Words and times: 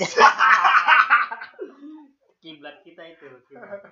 kiblat 2.42 2.80
kita 2.80 3.04
itu 3.04 3.28
kiblat. 3.48 3.84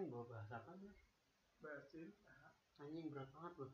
Bawa 0.00 0.24
bahasa 0.24 0.56
apa 0.56 0.72
nih? 0.80 0.96
Bahas 1.60 1.84
cinta. 1.92 2.56
Anjing 2.80 3.12
berat 3.12 3.28
banget 3.36 3.52
loh. 3.60 3.72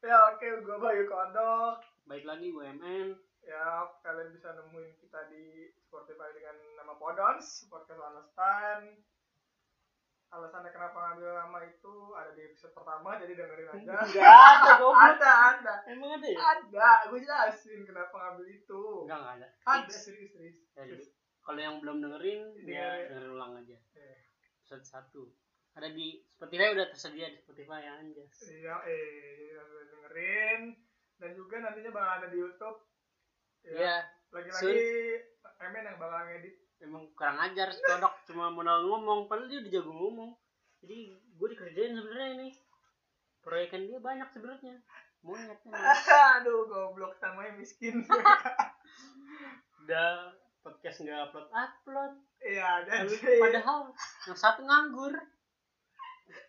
Ya 0.00 0.16
oke, 0.32 0.48
gue 0.64 0.76
Bayu 0.80 1.04
Kodok. 1.04 1.84
Baik 2.08 2.24
lagi 2.24 2.48
gue 2.48 2.64
MN. 2.64 3.12
Ya, 3.44 3.92
kalian 4.02 4.32
bisa 4.32 4.56
nemuin 4.56 4.96
kita 4.98 5.28
di 5.28 5.68
Spotify 5.84 6.32
dengan 6.34 6.56
nama 6.80 6.96
Podons, 6.96 7.68
podcast 7.68 8.00
Lanestan. 8.00 9.04
Alasannya 10.36 10.68
kenapa 10.68 10.96
ngambil 11.00 11.32
nama 11.32 11.58
itu 11.64 11.94
ada 12.12 12.30
di 12.36 12.44
episode 12.44 12.76
pertama, 12.76 13.16
jadi 13.16 13.32
dengerin 13.32 13.68
aja. 13.72 13.76
Enggak 14.04 14.28
ada 14.28 14.70
goblok. 14.76 15.00
ada, 15.00 15.30
ada. 15.56 15.74
Emang 15.88 16.10
ada 16.20 16.28
ya? 16.28 16.36
Ada, 16.36 16.88
gue 17.08 17.20
jelasin 17.24 17.80
kenapa 17.88 18.12
ngambil 18.12 18.46
itu. 18.52 18.82
Enggak 19.08 19.16
enggak 19.16 19.34
ada. 19.40 19.48
Ada, 19.64 19.96
serius, 19.96 20.30
serius. 20.36 20.58
Ya, 20.76 20.84
jadi, 20.84 21.04
kalau 21.40 21.60
yang 21.64 21.76
belum 21.80 22.04
dengerin 22.04 22.42
ya 22.68 23.08
Dengerin. 23.08 23.32
ulang 23.32 23.52
aja. 23.56 23.76
Eh, 23.96 24.18
Episode 24.60 24.84
1. 24.84 25.80
Ada 25.80 25.88
di 25.88 26.06
Spotify 26.28 26.68
udah 26.72 26.86
tersedia 26.88 27.32
di 27.32 27.38
Spotify 27.40 27.80
ya 27.80 27.92
anjas. 27.96 28.34
Iya, 28.44 28.76
eh, 28.84 29.56
dengerin. 29.88 30.60
Dan 31.16 31.30
juga 31.32 31.64
nantinya 31.64 31.96
bakal 31.96 32.12
ada 32.20 32.28
di 32.28 32.36
YouTube. 32.36 32.78
Ya, 33.64 33.72
Iya, 33.72 33.96
Lagi-lagi 34.36 34.84
Emen 35.64 35.88
yang 35.88 35.96
bakal 35.96 36.28
ngedit. 36.28 36.65
Emang 36.82 37.08
kurang 37.16 37.40
ajar 37.40 37.72
si 37.72 37.80
kodok 37.80 38.14
cuma 38.28 38.52
modal 38.52 38.84
ngomong 38.84 39.30
padahal 39.30 39.48
dia 39.48 39.60
udah 39.64 39.72
jago 39.72 39.92
ngomong. 39.92 40.30
Jadi 40.84 41.16
gue 41.16 41.48
dikerjain 41.56 41.96
sebenarnya 41.96 42.28
ini. 42.40 42.48
Proyekan 43.40 43.86
dia 43.88 43.98
banyak 44.02 44.28
sebenarnya. 44.34 44.76
Monyet 45.24 45.60
emang. 45.64 45.80
Aduh, 46.42 46.68
goblok 46.68 47.16
namanya 47.22 47.56
miskin. 47.56 48.02
udah 49.86 50.34
podcast 50.66 50.98
nggak 50.98 51.30
upload 51.30 51.46
upload 51.54 52.12
Iya, 52.42 52.82
jadi 52.90 53.38
padahal 53.38 53.94
yang 54.26 54.34
satu 54.34 54.66
nganggur 54.66 55.14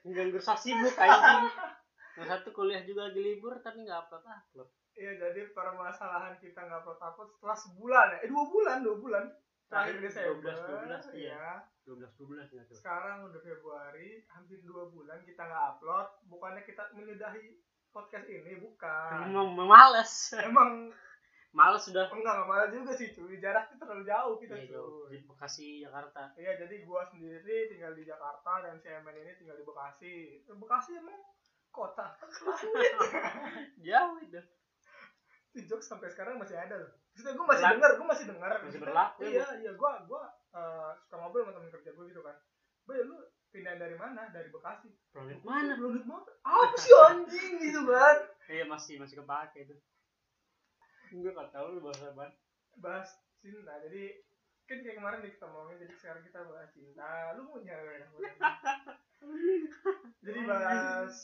nganggur 0.01 0.41
so 0.41 0.57
sibuk 0.57 0.97
anjing 0.97 1.45
yang 2.17 2.25
satu 2.25 2.49
kuliah 2.49 2.81
juga 2.81 3.13
lagi 3.13 3.21
libur 3.21 3.61
tapi 3.61 3.85
nggak 3.85 4.09
upload 4.09 4.25
upload 4.25 4.69
Iya, 4.97 5.21
jadi 5.21 5.53
permasalahan 5.53 6.41
kita 6.41 6.65
nggak 6.65 6.81
upload 6.81 6.97
upload 6.97 7.29
setelah 7.37 7.53
sebulan 7.53 8.07
ya. 8.17 8.25
Eh, 8.25 8.29
dua 8.33 8.49
bulan, 8.49 8.81
dua 8.81 8.97
bulan. 8.97 9.29
Terakhir 9.67 9.97
Desember. 9.99 10.55
12, 10.55 11.11
12, 11.11 11.19
iya. 11.19 11.35
Iya. 11.35 11.47
12 11.87 12.19
12 12.19 12.51
nggak 12.51 12.65
tuh 12.67 12.77
Sekarang 12.79 13.27
udah 13.31 13.39
Februari, 13.39 14.23
hampir 14.31 14.59
dua 14.63 14.91
bulan 14.91 15.23
kita 15.23 15.43
nggak 15.43 15.65
upload. 15.75 16.07
Bukannya 16.27 16.63
kita 16.67 16.91
menyudahi 16.95 17.55
podcast 17.91 18.27
ini, 18.27 18.59
bukan. 18.59 19.31
emang 19.31 19.55
males 19.55 20.35
Emang 20.35 20.91
males 21.57 21.81
sudah 21.81 22.11
enggak 22.11 22.33
nggak 22.37 22.47
malah 22.47 22.67
juga 22.69 22.91
sih 22.95 23.11
cuy. 23.15 23.39
Jaraknya 23.39 23.75
terlalu 23.79 24.03
jauh 24.03 24.35
kita 24.39 24.55
jauh. 24.67 25.07
cuy. 25.07 25.15
di 25.15 25.17
Bekasi 25.23 25.67
Jakarta 25.81 26.35
Iya, 26.35 26.59
jadi 26.63 26.75
gua 26.83 27.07
sendiri 27.07 27.71
tinggal 27.71 27.95
di 27.95 28.03
Jakarta 28.03 28.67
dan 28.67 28.77
si 28.83 28.91
Emen 28.91 29.15
ini 29.15 29.31
tinggal 29.39 29.55
di 29.55 29.63
Bekasi. 29.63 30.43
Bekasi 30.47 30.99
emang 30.99 31.17
kota. 31.71 32.13
jauh 33.87 34.17
itu 34.21 34.41
jokes 35.65 35.89
sampai 35.89 36.13
sekarang 36.13 36.37
masih 36.37 36.59
ada 36.59 36.77
loh. 36.77 36.93
Terus 37.17 37.33
gue 37.33 37.45
masih 37.49 37.63
Berlaku. 37.65 37.75
dengar, 37.81 37.91
gue 37.97 38.07
masih 38.07 38.25
dengar. 38.29 38.49
Masih 38.53 38.61
Maksudnya, 38.63 38.85
berlaku, 38.85 39.19
Iya, 39.25 39.45
iya, 39.57 39.71
gue 39.73 39.91
gua 40.05 40.23
eh, 40.53 40.89
suka 41.01 41.15
ngobrol 41.17 41.43
sama 41.49 41.53
temen 41.57 41.73
kerja 41.73 41.89
gue 41.97 42.05
gitu 42.13 42.21
kan. 42.21 42.37
Boy, 42.85 43.01
lu 43.01 43.17
pindah 43.49 43.73
dari 43.75 43.95
mana? 43.97 44.29
Dari 44.29 44.49
Bekasi. 44.53 44.93
planet 45.09 45.41
mana 45.41 45.73
Planet 45.73 46.05
mana? 46.05 46.29
Apa 46.45 46.75
sih 46.77 46.93
anjing 46.93 47.51
gitu 47.57 47.81
kan? 47.89 48.17
iya 48.47 48.63
masih 48.63 48.95
masih 48.95 49.19
kepake 49.19 49.67
itu 49.67 49.75
gue 51.11 51.31
gak 51.35 51.51
tahu 51.51 51.67
lu 51.75 51.83
bahasa 51.83 52.15
apa 52.15 52.31
Bahas 52.79 53.09
cinta. 53.41 53.75
Jadi 53.83 54.23
kan 54.67 54.83
kayak 54.83 54.99
kemarin 54.99 55.23
kita 55.23 55.47
ngomongin, 55.47 55.79
jadi 55.83 55.93
sekarang 55.95 56.21
kita 56.23 56.43
bahas 56.47 56.69
cinta. 56.75 57.33
Lu 57.39 57.47
mau 57.47 57.59
nyari 57.59 58.03
Jadi 60.23 60.39
bahas 60.45 61.15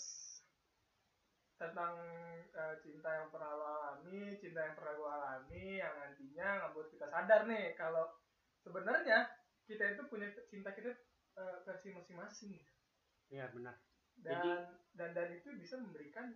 tentang 1.57 1.93
eh, 2.51 2.75
cinta 2.83 3.09
yang 3.13 3.29
pernah 3.31 3.51
lo 3.55 3.65
alami, 3.65 4.35
cinta 4.41 4.65
yang 4.65 4.75
pernah 4.75 4.93
gue 4.97 5.09
alami, 5.09 5.67
yang 5.79 5.93
nantinya 5.95 6.47
ngebuat 6.67 6.87
kita 6.91 7.07
sadar 7.07 7.45
nih 7.47 7.77
kalau 7.77 8.09
sebenarnya 8.63 9.27
kita 9.63 9.95
itu 9.95 10.01
punya 10.11 10.27
cinta 10.51 10.75
kita 10.75 10.91
eh, 11.39 11.57
versi 11.63 11.93
masing-masing 11.95 12.53
iya 13.31 13.47
benar 13.49 13.79
dan 14.19 14.37
Jadi- 14.37 14.65
dan 14.93 15.09
dan 15.17 15.27
itu 15.33 15.49
bisa 15.57 15.79
memberikan 15.81 16.29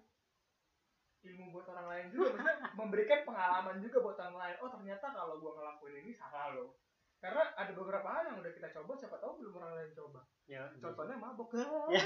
ilmu 1.26 1.50
buat 1.52 1.68
orang 1.70 1.88
lain 1.92 2.06
juga, 2.14 2.34
maksudnya 2.34 2.72
memberikan 2.78 3.20
pengalaman 3.26 3.82
juga 3.84 3.98
buat 4.06 4.18
orang 4.22 4.38
lain. 4.38 4.56
Oh 4.64 4.70
ternyata 4.70 5.12
kalau 5.12 5.42
gua 5.42 5.60
ngelakuin 5.60 6.06
ini 6.06 6.14
salah 6.14 6.56
loh. 6.56 6.78
Karena 7.18 7.44
ada 7.58 7.72
beberapa 7.74 8.06
hal 8.06 8.30
yang 8.30 8.38
udah 8.38 8.54
kita 8.54 8.70
coba, 8.78 8.94
siapa 8.94 9.18
tahu 9.18 9.42
belum 9.42 9.58
orang 9.58 9.74
lain 9.74 9.92
coba. 9.98 10.22
ya 10.46 10.70
Contohnya 10.78 11.18
mabok. 11.18 11.50
Ya. 11.90 12.06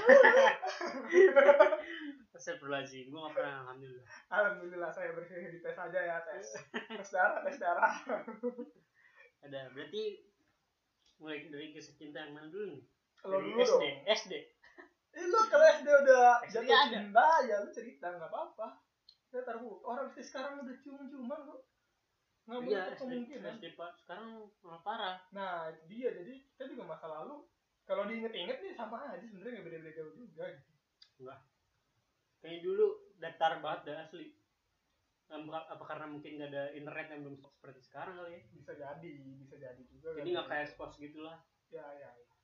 Astagfirullahaladzim, 2.32 3.12
gue 3.12 3.20
gak 3.20 3.34
pernah 3.36 3.54
alhamdulillah 3.62 4.06
Alhamdulillah 4.32 4.90
saya 4.90 5.12
bersih 5.12 5.52
di 5.52 5.60
tes 5.60 5.76
aja 5.76 6.00
ya 6.00 6.16
tes 6.24 6.48
tes 6.72 7.10
darah 7.12 7.44
tes 7.44 7.60
darah. 7.60 7.92
Ada, 9.44 9.68
berarti 9.76 10.24
mulai 11.20 11.44
dari 11.52 11.76
kisah 11.76 11.94
cinta 11.94 12.24
yang 12.24 12.32
mana 12.34 12.48
dulu 12.48 12.72
nih? 12.72 12.82
Kalau 13.20 13.38
Dari 13.38 13.52
dulu 13.52 13.62
SD, 13.62 13.84
dong. 13.84 13.96
SD 14.16 14.32
Eh 15.12 15.24
lu 15.28 15.38
kalau 15.52 15.66
SD 15.76 15.88
udah 15.92 16.40
SD 16.48 16.64
jatuh 16.64 16.88
cinta 16.88 17.26
ya 17.44 17.56
lu 17.60 17.68
cerita 17.68 18.06
nggak 18.16 18.32
apa-apa. 18.32 18.80
Ya 19.28 19.44
taruh 19.44 19.84
orang 19.84 20.08
SD 20.16 20.24
sekarang 20.24 20.64
udah 20.64 20.76
cium-ciuman 20.80 21.40
kok. 21.44 21.60
Nggak 22.42 22.58
Iya, 22.58 22.80
menutup 22.82 22.98
kemungkinan. 23.06 23.54
SD 23.58 23.66
Pak, 23.78 23.90
sekarang 24.02 24.28
malah 24.66 24.82
parah 24.82 25.16
Nah 25.30 25.70
dia 25.86 26.10
jadi 26.10 26.32
kita 26.54 26.64
juga 26.74 26.82
masa 26.90 27.06
lalu 27.06 27.46
kalau 27.86 28.06
diinget-inget 28.06 28.58
nih 28.62 28.72
sama 28.74 28.98
aja 29.10 29.22
sebenarnya 29.26 29.58
nggak 29.58 29.66
beda-beda 29.66 29.92
jauh 29.98 30.14
juga. 30.14 30.44
Gitu. 30.50 31.22
Kayaknya 32.42 32.60
dulu 32.66 32.86
datar 33.22 33.52
banget 33.62 33.80
dah 33.86 33.96
asli 34.06 34.26
apa, 35.32 35.80
karena 35.88 36.04
mungkin 36.12 36.36
gak 36.36 36.52
ada 36.52 36.76
internet 36.76 37.08
yang 37.08 37.20
belum 37.24 37.36
seperti 37.40 37.80
sekarang 37.80 38.20
kali 38.20 38.36
ya 38.36 38.40
Bisa 38.52 38.72
jadi, 38.76 39.10
bisa 39.40 39.56
jadi 39.56 39.82
juga. 39.88 40.12
Jadi 40.20 40.28
gak 40.36 40.48
kayak 40.50 40.64
expose 40.68 41.00
gitu 41.00 41.24
lah 41.24 41.40
Ya 41.72 41.86
ya. 41.96 42.10
ya. 42.12 42.34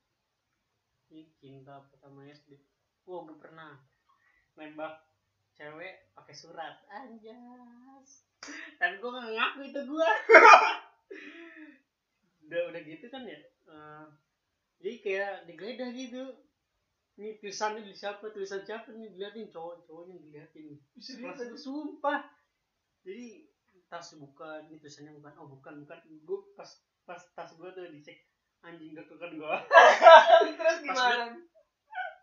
Ini 1.12 1.28
cinta 1.36 1.84
pertama 1.92 2.25
SD 2.25 2.56
Wah 3.04 3.25
gue 3.28 3.36
pernah 3.36 3.76
nembak 4.56 5.04
cewek 5.53 6.12
pakai 6.16 6.34
surat 6.36 6.80
anjas 6.88 8.28
tapi 8.78 8.94
gue 8.98 9.10
gak 9.10 9.32
ngaku 9.34 9.60
itu 9.69 9.81
gue 9.84 10.09
udah 12.48 12.60
udah 12.72 12.81
gitu 12.81 13.06
kan 13.12 13.28
ya? 13.28 13.38
Eh, 13.69 14.06
jadi 14.81 14.97
kayak 15.04 15.32
digeledah 15.50 15.91
gitu. 15.92 16.22
Ini 17.19 17.36
tulisannya 17.42 17.82
di 17.84 17.92
siapa? 17.92 18.31
Tulisan 18.31 18.62
siapa 18.64 18.94
nih 18.94 19.10
diliatin 19.12 19.50
cowok 19.50 19.84
cowoknya 19.84 20.16
diliatin. 20.22 20.78
Kelas 20.97 21.44
itu 21.44 21.59
sumpah. 21.59 22.25
Jadi 23.04 23.50
tas 23.91 24.16
buka 24.16 24.65
ini 24.70 24.80
tulisannya 24.80 25.12
bukan. 25.19 25.32
Oh 25.36 25.47
bukan 25.50 25.84
bukan. 25.84 25.98
Gue 26.25 26.41
pas 26.56 26.70
pas 27.04 27.20
tas 27.36 27.50
gue 27.53 27.69
tuh 27.75 27.84
dicek 27.92 28.25
anjing 28.62 28.97
gak 28.97 29.06
kan 29.06 29.30
gue 29.32 29.54
Terus 30.59 30.78
gimana? 30.82 31.36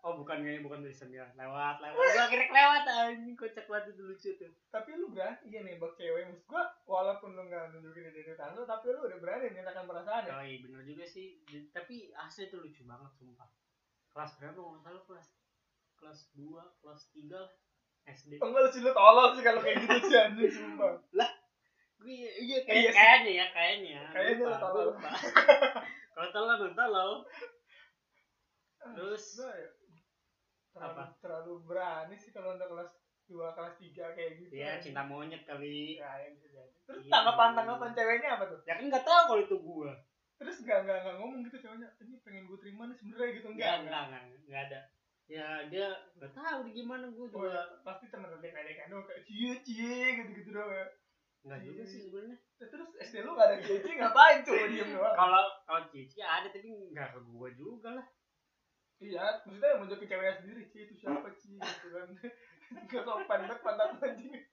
Oh 0.02 0.12
bukan 0.16 0.42
kayaknya 0.42 0.60
bukan 0.60 0.80
tulisannya 0.80 1.24
lewat 1.32 1.76
lewat 1.78 1.96
gue 1.96 2.20
akhirnya 2.20 2.48
lewat 2.50 2.84
anjing 2.84 3.34
kocak 3.34 3.64
banget 3.64 3.92
itu 3.92 4.02
lucu 4.02 4.30
tuh 4.34 4.52
Tapi 4.68 4.90
lu 4.94 5.08
berani 5.10 5.38
ya 5.46 5.60
nembak 5.60 5.92
cewek 5.94 6.26
maksud 6.26 6.44
gua 6.44 6.64
walaupun 6.84 7.32
lu 7.32 7.46
nggak 7.46 7.70
nunjukin 7.70 8.08
identitas 8.08 8.52
lu 8.52 8.62
tapi 8.62 8.90
lu 8.90 9.00
udah 9.00 9.18
berani 9.18 9.48
menyatakan 9.48 9.84
perasaan 9.84 10.26
ya. 10.26 10.32
oh 10.34 10.42
iya 10.42 10.58
bener 10.60 10.80
juga 10.82 11.04
sih 11.04 11.40
tapi 11.70 12.10
asli 12.12 12.46
itu 12.46 12.56
lucu 12.58 12.82
banget 12.82 13.12
sumpah 13.14 13.48
kelas 14.10 14.32
berapa 14.36 14.56
nggak 14.56 14.82
salah 14.82 15.02
kelas 15.04 15.26
kelas 15.96 16.20
2 16.34 16.44
kelas 16.80 17.00
3 17.12 17.32
lah 17.32 17.50
SD 18.06 18.30
Enggak 18.38 18.60
lu 18.62 18.70
sih 18.70 18.80
lu 18.80 18.92
tolol 18.92 19.28
sih 19.32 19.42
kalau 19.42 19.60
kayak 19.60 19.76
gitu 19.82 19.96
sih 20.06 20.16
anjing 20.16 20.52
sumpah. 20.52 20.92
gue 21.96 22.12
iya, 22.12 22.30
iya 22.38 22.58
Iya 22.58 22.58
kayak, 22.62 22.84
sih. 22.84 22.94
kayaknya 22.94 23.32
ya 23.32 23.46
kayaknya 23.50 24.00
Kayaknya 24.12 24.34
Lupa, 24.38 24.46
lu 24.46 24.56
tolol. 24.62 24.84
lupa. 24.94 25.10
kalau 26.14 26.28
tolol 26.30 26.54
emang 26.56 26.74
tolol 26.74 27.12
Terus? 28.86 29.24
Gua 30.76 30.84
terlalu, 30.84 31.00
Apa? 31.00 31.04
terlalu 31.24 31.52
berani 31.64 32.16
sih 32.20 32.30
kalau 32.30 32.52
untuk 32.52 32.68
kelas 32.68 32.90
2 33.26 33.48
kelas 33.56 33.74
3 33.80 34.04
kayak 34.12 34.32
gitu. 34.38 34.52
ya 34.52 34.76
cinta 34.76 35.02
monyet 35.02 35.42
kali 35.42 35.96
Ya, 35.96 36.20
ya 36.20 36.28
bisa 36.36 36.46
jadi. 36.52 36.76
Terus 36.84 37.00
Iya. 37.08 37.12
tanggapan 37.16 37.50
tanggapan 37.56 37.90
ceweknya 37.96 38.28
apa 38.36 38.44
tuh? 38.46 38.60
ya 38.62 38.76
kan 38.76 38.84
nggak 38.86 39.04
tahu 39.08 39.22
kalau 39.26 39.40
itu 39.42 39.56
gua 39.56 39.92
Terus 40.36 40.56
nggak 40.60 40.78
nggak 40.84 40.98
nggak 41.00 41.16
ngomong 41.16 41.40
gitu 41.48 41.56
ceweknya. 41.64 41.88
Ini 41.96 42.16
pengen 42.20 42.44
gue 42.44 42.58
terima 42.60 42.92
nih 42.92 42.96
sebenarnya 43.00 43.30
gitu 43.40 43.48
enggak? 43.56 43.72
Enggak, 43.80 44.02
enggak, 44.04 44.20
enggak, 44.20 44.22
enggak 44.44 44.62
ada. 44.68 44.80
Ya 45.26 45.46
dia 45.72 45.86
nggak 46.20 46.32
tahu 46.36 46.58
di 46.68 46.72
gimana 46.76 47.08
gue 47.08 47.24
Oh, 47.24 47.28
juga. 47.32 47.56
ya, 47.56 47.62
pasti 47.80 48.04
temen 48.12 48.28
temen 48.28 48.44
kayak 48.44 48.76
kayak 48.84 48.88
kayak 48.92 49.22
cie 49.24 49.56
cie 49.64 49.96
gitu 50.20 50.30
gitu 50.36 50.50
doang 50.52 50.68
ya. 50.70 50.86
Enggak 51.40 51.60
juga 51.64 51.82
sih 51.88 52.04
sebenarnya. 52.04 52.36
Nah, 52.36 52.68
Terus 52.68 52.90
SD 53.00 53.16
lu 53.24 53.32
gak 53.32 53.48
ada 53.48 53.56
cie 53.64 53.80
cie 53.80 53.94
ngapain 53.96 54.38
cuma 54.44 54.64
diem 54.68 54.88
doang? 54.92 55.14
Kalau 55.16 55.44
kalau 55.64 55.82
Cici 55.88 56.20
ada 56.20 56.48
tapi 56.52 56.68
enggak 56.68 57.08
ke 57.16 57.20
gua 57.24 57.48
juga 57.56 57.88
lah. 57.96 58.06
Iya 58.96 59.44
maksudnya 59.44 59.68
yang 59.76 59.80
menjoki 59.84 60.06
ceweknya 60.08 60.34
sendiri 60.40 60.62
sih 60.72 60.80
itu 60.88 60.94
siapa 60.96 61.28
sih 61.36 61.56
gitu 61.60 61.88
kan. 61.92 62.08
Nggak 62.88 63.02
sopan 63.04 63.40
banget 63.44 63.58
pantat 63.62 63.90
anjing. 64.00 64.32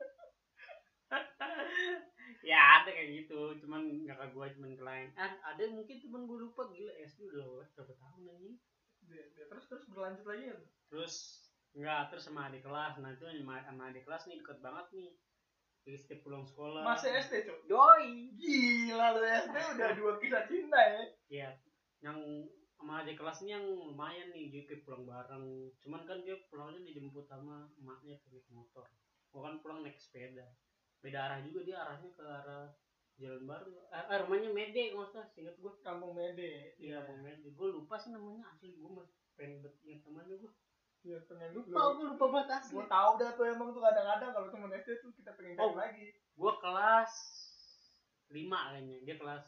Ya 2.43 2.83
ada 2.83 2.91
kayak 2.91 3.23
gitu 3.23 3.55
cuman 3.63 4.03
nggak 4.03 4.19
ke 4.19 4.27
gua 4.35 4.51
cuman 4.51 4.75
ke 4.75 4.83
lain. 4.83 5.07
Ah 5.15 5.31
ada 5.47 5.63
mungkin 5.71 5.95
temen 6.03 6.27
gua 6.27 6.43
lupa 6.43 6.67
gila 6.67 6.91
SD 6.99 7.31
udah 7.31 7.39
lewat 7.39 7.67
berapa 7.71 7.93
tahun 7.95 8.35
anjing? 8.35 8.55
Dia- 9.07 9.29
dia 9.31 9.45
terus 9.47 9.63
terus 9.71 9.83
berlanjut 9.87 10.27
lagi 10.27 10.51
ya 10.51 10.55
terus 10.91 11.15
enggak 11.71 12.11
terus 12.11 12.23
sama 12.27 12.51
adik 12.51 12.67
kelas. 12.67 12.99
Nah 12.99 13.15
itu 13.15 13.23
sama, 13.23 13.63
sama 13.63 13.83
adik 13.91 14.03
kelas 14.03 14.27
nih 14.27 14.43
deket 14.43 14.59
banget 14.59 14.87
nih. 14.91 15.11
Jadi 15.83 15.97
setiap 15.99 16.19
pulang 16.27 16.43
sekolah. 16.43 16.83
Masih 16.83 17.11
SD 17.15 17.33
cok? 17.47 17.59
Doi 17.67 18.35
gila 18.35 19.07
lu 19.15 19.21
SD 19.23 19.55
udah 19.79 19.89
dua 19.95 20.11
kisah 20.19 20.43
cinta 20.47 20.79
ya. 20.79 21.03
Iya, 21.31 21.49
yang 22.03 22.19
sama 22.83 22.99
adik 22.99 23.15
kelas 23.15 23.47
ini 23.47 23.55
yang 23.55 23.63
lumayan 23.63 24.35
nih 24.35 24.51
jadi 24.51 24.67
kayak 24.67 24.83
pulang 24.83 25.07
bareng. 25.07 25.71
Cuman 25.79 26.03
kan 26.03 26.19
dia 26.19 26.35
pulangnya 26.51 26.83
dijemput 26.83 27.23
sama 27.31 27.71
emaknya 27.79 28.19
naik 28.27 28.43
motor. 28.51 28.83
Gua 29.31 29.47
kan 29.47 29.63
pulang 29.63 29.87
naik 29.87 29.95
sepeda. 29.95 30.43
Beda 30.99 31.31
arah 31.31 31.39
juga 31.47 31.63
dia 31.63 31.79
arahnya 31.79 32.11
ke 32.11 32.19
arah 32.27 32.75
jalan 33.15 33.47
baru. 33.47 33.71
Eh, 33.87 34.03
eh, 34.03 34.17
rumahnya 34.27 34.51
Mede 34.51 34.91
nggak 34.91 35.15
usah 35.15 35.23
singkat 35.31 35.55
gua. 35.63 35.79
Kampung 35.79 36.11
Mede. 36.11 36.75
Iya 36.75 37.07
Bang 37.07 37.23
Mede. 37.23 37.55
Gua 37.55 37.71
lupa 37.71 37.95
sih 37.95 38.11
namanya 38.11 38.51
asli 38.51 38.75
gua 38.75 38.99
masih 38.99 39.15
pengen 39.39 39.63
bet 39.63 39.79
ingat 39.87 40.03
namanya 40.03 40.35
gua. 40.43 40.51
Iya 41.07 41.17
pengen 41.23 41.49
lupa 41.55 41.79
gua 41.95 42.03
lupa 42.03 42.25
banget 42.35 42.49
asli. 42.51 42.75
Gua 42.75 42.85
tahu 42.91 43.11
dah 43.15 43.31
tuh 43.31 43.45
emang 43.47 43.71
tuh 43.71 43.79
kadang-kadang 43.79 44.31
kalau 44.35 44.47
temen 44.51 44.75
SD 44.75 44.89
tuh 44.99 45.15
kita 45.15 45.31
pengen 45.39 45.55
cari 45.55 45.71
Oh. 45.71 45.79
lagi. 45.79 46.07
gua 46.35 46.59
kelas 46.59 47.13
lima 48.27 48.75
kayaknya. 48.75 48.97
Dia 49.07 49.15
kelas 49.15 49.47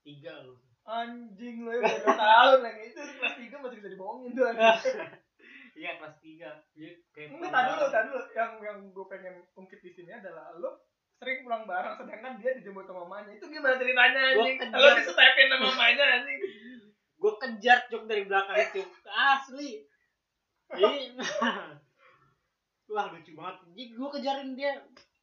tiga 0.00 0.48
loh 0.48 0.56
anjing 0.84 1.56
lu 1.64 1.70
ya 1.72 1.80
udah 1.80 2.16
tahun 2.16 2.58
lagi 2.60 2.82
itu 2.92 3.00
kelas 3.00 3.36
tiga 3.40 3.56
masih 3.64 3.76
bisa 3.80 3.90
dibohongin 3.92 4.30
tuh 4.36 4.44
anjing. 4.52 4.96
iya 5.80 5.90
kelas 5.98 6.16
tiga 6.20 6.50
kayak 7.16 7.28
Enggak, 7.34 7.50
tadi 7.50 7.70
dulu, 7.72 7.86
tadi 7.88 8.06
dulu. 8.12 8.24
Yang 8.36 8.50
yang 8.62 8.78
gue 8.92 9.06
pengen 9.08 9.34
ungkit 9.56 9.80
di 9.80 9.90
sini 9.90 10.12
adalah 10.12 10.52
lo 10.60 10.84
sering 11.18 11.46
pulang 11.46 11.64
bareng 11.64 11.94
sedangkan 11.96 12.36
dia 12.36 12.52
dijemput 12.60 12.84
sama 12.84 13.08
mamanya. 13.08 13.32
Itu 13.32 13.48
gimana 13.48 13.80
ceritanya 13.80 14.20
anjing? 14.36 14.56
Lo 14.70 14.88
disetepin 14.92 15.48
sama 15.48 15.64
mamanya 15.72 16.04
anjing. 16.20 16.40
gue 17.24 17.32
kejar 17.40 17.88
cuk 17.88 18.04
dari 18.04 18.28
belakang 18.28 18.52
itu 18.60 18.84
asli 19.08 19.80
jadi 20.68 21.16
wah 22.92 23.06
lucu 23.16 23.32
banget 23.32 23.56
jadi 23.72 23.82
gue 23.96 24.08
kejarin 24.12 24.50
dia 24.52 24.72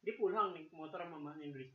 dia 0.02 0.14
pulang 0.18 0.50
nih 0.50 0.66
motor 0.74 0.98
sama 0.98 1.14
mamanya 1.14 1.54
udah 1.54 1.68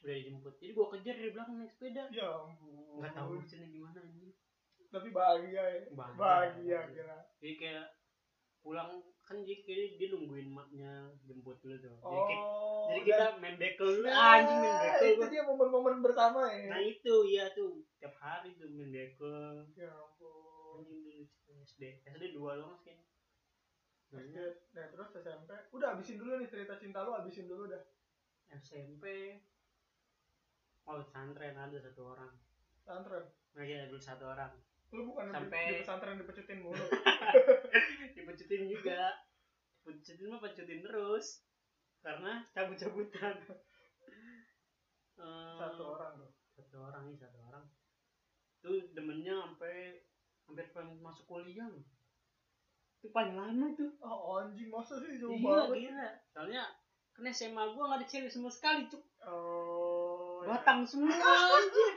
udah 0.00 0.14
dijemput 0.14 0.54
jadi 0.56 0.72
gue 0.72 0.86
kejar 0.92 1.14
dari 1.16 1.30
belakang 1.30 1.56
naik 1.56 1.70
sepeda 1.70 2.02
Ya 2.08 2.26
ampun. 2.28 2.96
nggak 2.96 3.12
tahu 3.12 3.30
lucunya 3.36 3.66
gimana 3.68 3.98
anjing 4.00 4.32
Tapi 4.88 5.08
bahagia 5.10 5.60
ya. 5.60 5.82
Bahagia. 5.90 6.16
Bahagia 6.16 6.78
kira. 6.88 7.18
jadi 7.38 7.54
kayak 7.56 7.86
pulang 8.58 8.90
kan 9.20 9.36
jadi 9.38 9.60
dia 9.94 10.08
nungguin 10.08 10.48
maknya 10.48 10.92
jemput 11.22 11.58
dulu 11.58 11.76
tuh 11.76 11.92
jadi, 11.94 12.20
kayak, 12.24 12.40
Oh. 12.40 12.88
jadi 12.88 13.00
dan- 13.00 13.06
kita 13.06 13.26
main 13.38 13.56
bekel 13.56 13.88
dulu 13.92 14.06
Nah, 14.06 14.32
anjing 14.34 14.58
main 14.58 14.76
bekel 14.80 15.04
Itu 15.04 15.16
gua. 15.16 15.28
dia 15.28 15.42
momen-momen 15.44 15.96
bersama 16.00 16.40
ya. 16.46 16.66
nah 16.68 16.80
itu 16.80 17.14
iya 17.24 17.44
tuh 17.50 17.70
tiap 17.96 18.14
hari 18.16 18.50
tuh 18.54 18.66
main 18.70 18.88
bekel 18.88 19.68
Ya 19.74 19.90
ampun. 19.90 20.80
anjing 20.80 20.98
dulu 20.98 21.22
SD 21.60 21.82
SD 22.02 22.24
dua 22.32 22.56
doang 22.56 22.78
sih 22.78 22.96
SD, 24.08 24.36
nah 24.72 24.88
terus 24.88 25.12
SMP. 25.12 25.50
Udah 25.68 25.92
habisin 25.92 26.16
dulu 26.16 26.32
nih 26.34 26.48
cerita 26.48 26.74
cinta 26.74 27.04
lo, 27.04 27.12
habisin 27.14 27.44
dulu 27.44 27.68
dah. 27.68 27.84
SMP 28.48 29.04
oh 30.88 30.98
pesantren 30.98 31.54
ada 31.54 31.76
satu 31.78 32.02
orang 32.08 32.32
Pesantren. 32.78 33.24
lagi 33.52 33.72
ada 33.74 33.86
dulu 33.86 34.00
satu 34.00 34.24
orang 34.26 34.52
Lu 34.88 35.04
bukan 35.04 35.28
di- 35.28 35.34
Sampai- 35.34 35.68
di 35.68 35.74
pesantren 35.78 36.16
dipecutin 36.16 36.58
mulu. 36.58 36.80
dipecutin 38.16 38.62
juga 38.66 39.20
dipecutin 39.78 40.26
mah 40.26 40.40
pecutin 40.40 40.80
terus 40.80 41.44
karena 42.00 42.40
cabut-cabutan 42.50 43.36
Eh, 45.18 45.54
Satu 45.56 45.82
orang 45.90 46.14
tuh. 46.16 46.30
satu 46.54 46.76
orang 46.80 47.02
nih 47.04 47.18
satu 47.18 47.38
orang 47.42 47.64
tuh 48.58 48.78
demennya 48.92 49.34
sampai 49.42 49.98
hampir 50.44 50.66
pengen 50.68 50.98
masuk 50.98 51.26
kuliah 51.26 51.66
itu 52.94 53.08
paling 53.08 53.34
lama 53.34 53.66
tuh 53.72 53.92
Oh 53.98 54.38
anjing 54.38 54.66
masa 54.68 54.94
sih 54.98 55.18
jauh 55.18 55.30
iya 55.32 55.42
banget. 55.42 55.90
gila 55.90 56.08
soalnya 56.28 56.62
kan 57.10 57.26
SMA 57.28 57.62
gua 57.68 57.84
nggak 57.84 57.98
ada 57.98 58.06
cewek 58.06 58.30
sama 58.30 58.46
sekali 58.48 58.86
cuk 58.86 59.02
Oh. 59.20 60.27
Ya. 60.44 60.46
batang 60.54 60.80
semua. 60.86 61.14
Anjir. 61.14 61.94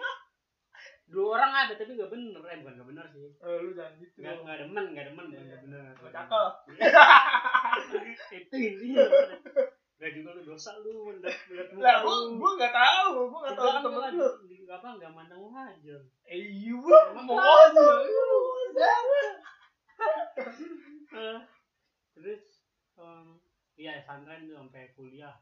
Dua 1.11 1.35
orang 1.35 1.51
ada 1.67 1.73
tapi 1.75 1.99
gak 1.99 2.07
bener. 2.07 2.39
Eh 2.39 2.57
bukan 2.63 2.73
gak 2.79 2.89
bener 2.89 3.05
sih. 3.11 3.27
Eh, 3.27 3.57
lu 3.59 3.69
jangan 3.75 3.93
gitu. 3.99 4.17
nggak 4.23 4.35
nggak 4.47 4.57
demen 4.63 4.85
nggak 4.95 5.05
demen. 5.11 5.25
Iya. 5.27 5.41
nggak 5.43 5.61
bener. 5.67 5.91
Nggak 5.99 6.13
cakep. 6.15 6.53
itu 8.31 8.55
intinya 8.55 9.05
nggak 10.01 10.17
juga 10.17 10.29
lu 10.33 10.41
dosa 10.41 10.81
lu 10.81 11.13
melihat 11.13 11.37
melihat 11.45 11.69
muka 11.77 11.85
Lah, 11.85 11.95
gua 12.01 12.15
lu. 12.25 12.41
gua 12.41 12.51
enggak 12.57 12.73
tahu, 12.73 13.13
gua 13.29 13.39
enggak 13.45 13.53
tahu 13.53 13.69
kan 13.69 13.81
temen 13.85 14.13
lu. 14.17 14.29
di 14.49 14.55
apa 14.65 14.87
nggak 14.97 15.11
mandang 15.13 15.41
aja. 15.53 15.95
Eh, 16.25 16.41
iya, 16.41 16.73
gua 16.73 16.99
mau 17.21 17.37
aja. 17.37 17.85
Eh, 21.11 21.39
terus 22.17 22.41
em, 22.97 23.27
iya 23.77 24.01
pesantren 24.01 24.49
tuh 24.49 24.57
sampai 24.57 24.89
kuliah. 24.97 25.37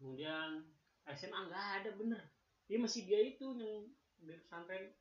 Kemudian 0.00 0.71
SMA 1.08 1.38
nggak 1.42 1.66
ada 1.78 1.90
bener 1.94 2.22
dia 2.64 2.78
masih 2.78 3.04
dia 3.04 3.20
itu 3.20 3.46
yang 3.52 3.90
di 4.16 4.34
pesantren 4.36 4.94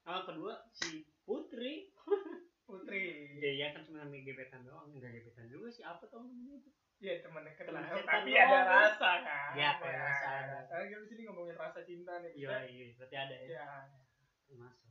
sama 0.00 0.22
kedua 0.24 0.54
si 0.70 1.04
Putri 1.22 1.90
Putri. 2.68 3.36
ya 3.36 3.50
iya 3.50 3.66
kan 3.70 3.82
cuma 3.82 4.02
namanya 4.02 4.22
gebetan 4.24 4.62
doang 4.62 4.92
nggak 4.92 5.10
gebetan 5.14 5.48
juga 5.48 5.68
sih 5.68 5.82
apa 5.82 6.04
tau 6.04 6.22
namanya 6.22 6.58
itu 6.58 6.70
Iya, 6.98 7.22
teman 7.22 7.46
dekat 7.46 7.62
Temen 7.62 7.78
lah. 7.78 7.94
Tapi 8.02 8.26
doang. 8.26 8.42
ada 8.42 8.58
rasa 8.66 9.10
kan. 9.22 9.54
Iya, 9.54 9.70
ada 9.70 9.86
rasa, 10.02 10.26
ada. 10.34 10.58
Karena 10.66 10.84
kita 10.90 11.06
sini 11.06 11.22
ngomongin 11.24 11.54
rasa 11.54 11.86
cinta 11.86 12.18
nih. 12.18 12.34
iya 12.34 12.58
iya 12.66 12.90
berarti 12.92 13.14
ada 13.14 13.34
ya 13.38 13.46
Iya. 13.46 14.58
masuk 14.58 14.90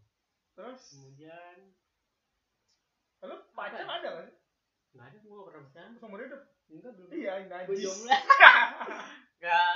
Terus, 0.56 0.82
kemudian 0.88 1.58
lu 3.20 3.36
pacar 3.52 3.84
Apa? 3.84 3.94
ada 4.00 4.10
sih? 4.24 4.36
nggak 4.96 5.04
ada 5.06 5.18
gua 5.20 5.40
pernah 5.44 5.62
pacaran 5.68 5.92
Seumur 5.94 6.20
hidup? 6.24 6.44
enggak 6.70 6.92
belum 6.96 7.10
Iya, 7.12 7.34
najis. 7.44 7.76
jomblo 7.84 8.16
nggak 9.38 9.76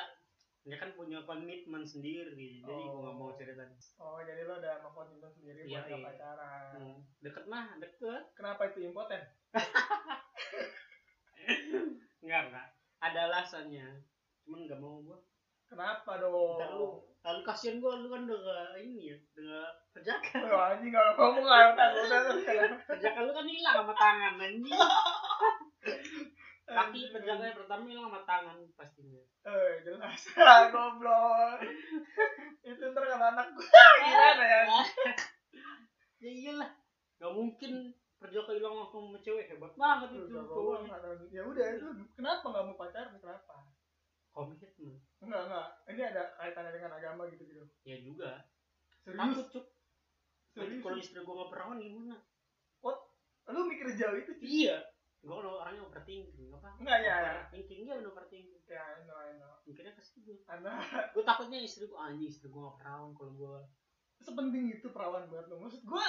dia 0.61 0.77
kan 0.77 0.93
punya 0.93 1.17
komitmen 1.21 1.81
sendiri 1.81 2.37
jadi 2.59 2.83
gue 2.83 2.99
nggak 2.99 3.15
mau 3.15 3.27
Oh. 3.27 3.35
cerita 3.35 3.65
Oh, 3.97 4.21
jadi 4.21 4.45
lo 4.45 4.55
udah 4.55 4.77
mengkomitmen 4.79 5.31
sendiri 5.31 5.59
Iya, 5.63 5.81
buat 5.81 5.89
iya. 5.91 6.05
pacaran. 6.05 6.71
hmm. 6.77 6.97
deket 7.19 7.45
mah 7.47 7.65
deket 7.77 8.23
Kenapa 8.31 8.61
itu 8.67 8.79
impoten? 8.83 9.21
enggak 12.21 12.41
enggak 12.47 12.67
ada 13.01 13.19
alasannya 13.27 13.87
cuman 14.41 14.59
nggak 14.65 14.79
mau 14.79 15.01
gua 15.01 15.17
Kenapa 15.65 16.19
dong? 16.19 16.59
ntar 16.59 16.75
lu 16.75 16.99
lalu 17.21 17.41
kasihan 17.41 17.79
gua 17.79 17.95
lu 17.95 18.07
kan 18.07 18.27
udah 18.27 18.75
ini 18.77 19.09
ya 19.09 19.17
udah 19.33 19.65
perjaka 19.89 20.37
Wah, 20.43 20.75
anjing 20.75 20.91
kalau 20.91 21.11
ngomong 21.15 21.41
nggak 21.41 21.73
tahu 21.73 21.95
udah 22.03 22.21
perjaka 22.85 23.19
lu 23.21 23.31
kan 23.31 23.47
hilang 23.47 23.75
sama 23.75 23.93
tangan 23.95 24.33
anjing 24.37 24.77
kaki 26.71 26.99
yang 27.11 27.57
pertama 27.57 27.83
hilang 27.85 28.07
sama 28.07 28.21
tangan 28.23 28.57
pastinya 28.73 29.21
Eh, 29.41 29.81
jelas. 29.83 30.21
Goblok. 30.73 31.59
itu 32.61 32.83
ntar 32.93 33.03
kalau 33.03 33.27
anak 33.27 33.47
gue 33.51 33.65
gimana 34.05 34.43
ya? 34.45 34.63
ya 36.21 36.29
iyalah 36.31 36.71
nggak 37.17 37.33
mungkin 37.33 37.71
perjaka 38.21 38.53
hilang 38.53 38.77
langsung 38.77 39.09
sama 39.09 39.17
cewek 39.21 39.49
hebat 39.49 39.73
banget 39.73 40.09
itu 40.13 40.29
cowoknya. 40.29 40.93
Ya 41.33 41.41
udah 41.41 41.65
itu 41.73 41.87
kenapa 42.13 42.45
nggak 42.45 42.65
mau 42.69 42.77
pacaran? 42.77 43.17
Kenapa? 43.17 43.55
komitmen 44.31 44.95
Enggak, 45.19 45.41
enggak. 45.49 45.67
Ini 45.91 46.01
ada 46.15 46.23
kaitannya 46.39 46.71
dengan 46.71 46.91
agama 46.95 47.27
gitu 47.27 47.43
gitu. 47.43 47.65
ya 47.83 47.97
juga 47.99 48.45
Serius? 49.03 49.19
takut 49.19 49.47
cuk 49.51 49.65
Serius? 50.53 50.81
kalau 50.85 50.97
istri 50.97 51.19
gua 51.25 51.33
nggak 51.41 51.49
perawan 51.51 51.79
gimana 51.81 52.17
Lu 53.51 53.67
mikir 53.67 53.89
jauh 53.97 54.15
itu? 54.15 54.31
Ci? 54.37 54.45
iya 54.63 54.77
gua 55.21 55.37
kalau 55.37 55.61
orangnya 55.61 55.85
overthinking 55.85 56.49
apa 56.49 56.69
Enggak, 56.81 56.97
ya, 57.05 57.15
ya. 57.21 57.31
overthinking 57.45 57.79
dia 57.85 57.95
udah 58.01 58.11
overthinking 58.11 58.59
Ya, 58.71 58.81
I 58.87 59.03
know, 59.03 59.17
I 59.19 59.35
know. 59.35 59.53
mikirnya 59.67 59.91
ke 59.93 60.01
situ 60.01 60.31
gue 61.13 61.23
takutnya 61.27 61.59
istri 61.59 61.91
gue 61.91 61.99
anjing 61.99 62.31
istri 62.31 62.47
gue 62.47 62.55
gak 62.55 62.79
perawan 62.79 63.11
kalau 63.11 63.35
gue 63.35 63.55
sepenting 64.21 64.69
itu 64.69 64.87
perawan 64.93 65.25
buat 65.27 65.49
lo. 65.49 65.57
Maksud 65.59 65.81
gua 65.83 66.05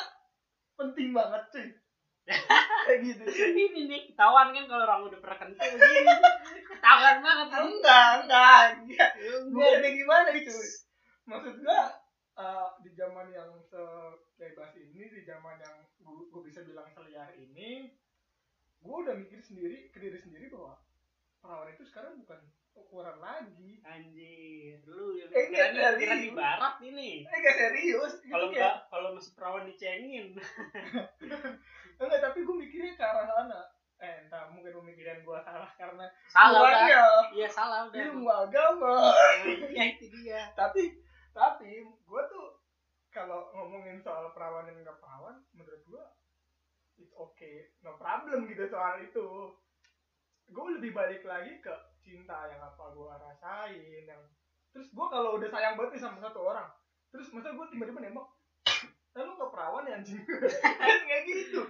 penting 0.77 1.17
banget, 1.17 1.43
cuy. 1.49 1.67
Kayak 2.87 2.99
gitu. 3.03 3.23
ini 3.27 3.91
nih 3.91 4.01
ketahuan 4.15 4.55
kan 4.55 4.65
kalau 4.71 4.87
orang 4.87 5.03
udah 5.11 5.19
pernah 5.19 5.39
kental 5.43 5.75
begini 5.75 6.15
ketahuan 6.71 7.19
banget 7.19 7.47
Enggak, 7.51 8.11
enggak. 8.23 8.65
enggak. 8.79 9.11
enggak 9.19 9.51
Bukannya 9.51 9.91
gimana 9.91 10.29
cuy. 10.31 10.69
Maksud 11.27 11.55
gua 11.67 11.81
eh, 12.39 12.69
di 12.87 12.91
zaman 12.95 13.27
yang 13.35 13.51
sebebas 13.67 14.71
ini, 14.79 15.03
di 15.11 15.23
zaman 15.27 15.59
yang 15.59 15.77
gua, 15.99 16.23
gua 16.31 16.43
bisa 16.47 16.63
bilang 16.63 16.87
seliar 16.95 17.35
ini, 17.35 17.91
gua 18.83 18.97
udah 19.01 19.15
mikir 19.15 19.39
sendiri 19.39 19.89
ke 19.89 19.99
diri 19.99 20.19
sendiri 20.19 20.47
bahwa 20.49 20.75
perawan 21.39 21.71
itu 21.71 21.83
sekarang 21.85 22.19
bukan 22.19 22.39
ukuran 22.73 23.17
lagi. 23.17 23.79
Anjir 23.83 24.79
lu 24.85 25.15
yang 25.15 25.29
Eh, 25.29 25.47
kira 25.47 25.71
enggak, 25.71 25.93
kira 25.97 26.15
di 26.17 26.31
barat 26.31 26.75
ini. 26.81 27.23
Eh 27.25 27.39
gak 27.39 27.57
serius 27.57 28.13
Itu 28.21 28.29
kalau 28.29 28.47
kayak- 28.47 28.57
enggak 28.57 28.77
kalau 28.89 29.09
masih 29.13 29.33
perawan 29.33 29.65
dicengin. 29.65 30.27
Enggak 31.95 32.21
tapi 32.21 32.39
gue 32.43 32.57
mikirnya 32.57 32.93
ke 32.93 33.05
arah 33.05 33.25
sana. 33.25 33.61
Eh 33.97 34.27
entah 34.27 34.51
mungkin 34.51 34.75
pemikiran 34.75 35.23
gue 35.23 35.39
salah 35.41 35.71
karena 35.73 36.07
salah 36.27 36.61
udah 36.61 37.31
iya 37.31 37.47
salah 37.49 37.87
udah. 37.87 37.99
ilmu 38.03 38.27
agama. 38.27 39.15
Iya 39.47 39.85
itu 39.93 40.07
dia. 40.13 40.51
Tapi 40.59 40.99
tapi 41.31 41.71
gue 41.81 42.23
tuh 42.27 42.47
kalau 43.09 43.47
ngomongin 43.53 44.01
soal 44.01 44.33
perawan 44.33 44.65
dan 44.65 44.77
nggak 44.79 44.99
perawan 44.99 45.37
menurut 45.53 45.83
gue 45.83 46.05
it's 47.03 47.13
okay. 47.19 47.67
No 47.83 47.99
problem 47.99 48.47
gitu 48.47 48.71
soal 48.71 49.03
itu. 49.03 49.27
Gue 50.47 50.79
lebih 50.79 50.95
balik 50.95 51.27
lagi 51.27 51.59
ke 51.59 51.75
cinta 52.03 52.47
yang 52.51 52.63
apa 52.63 52.85
gue 52.95 53.11
rasain 53.11 54.05
yang 54.07 54.23
terus 54.73 54.89
gue 54.91 55.07
kalau 55.07 55.37
udah 55.37 55.49
sayang 55.53 55.77
banget 55.79 56.01
nih 56.01 56.03
sama 56.03 56.19
satu 56.19 56.43
orang 56.43 56.67
terus 57.13 57.29
masa 57.31 57.53
gue 57.53 57.67
tiba-tiba 57.69 58.01
nembak 58.01 58.25
lalu 59.13 59.31
nggak 59.37 59.53
perawan 59.53 59.85
ya 59.85 60.01
anjing? 60.01 60.25
Kan 60.25 60.99
kayak 61.11 61.25
gitu. 61.29 61.61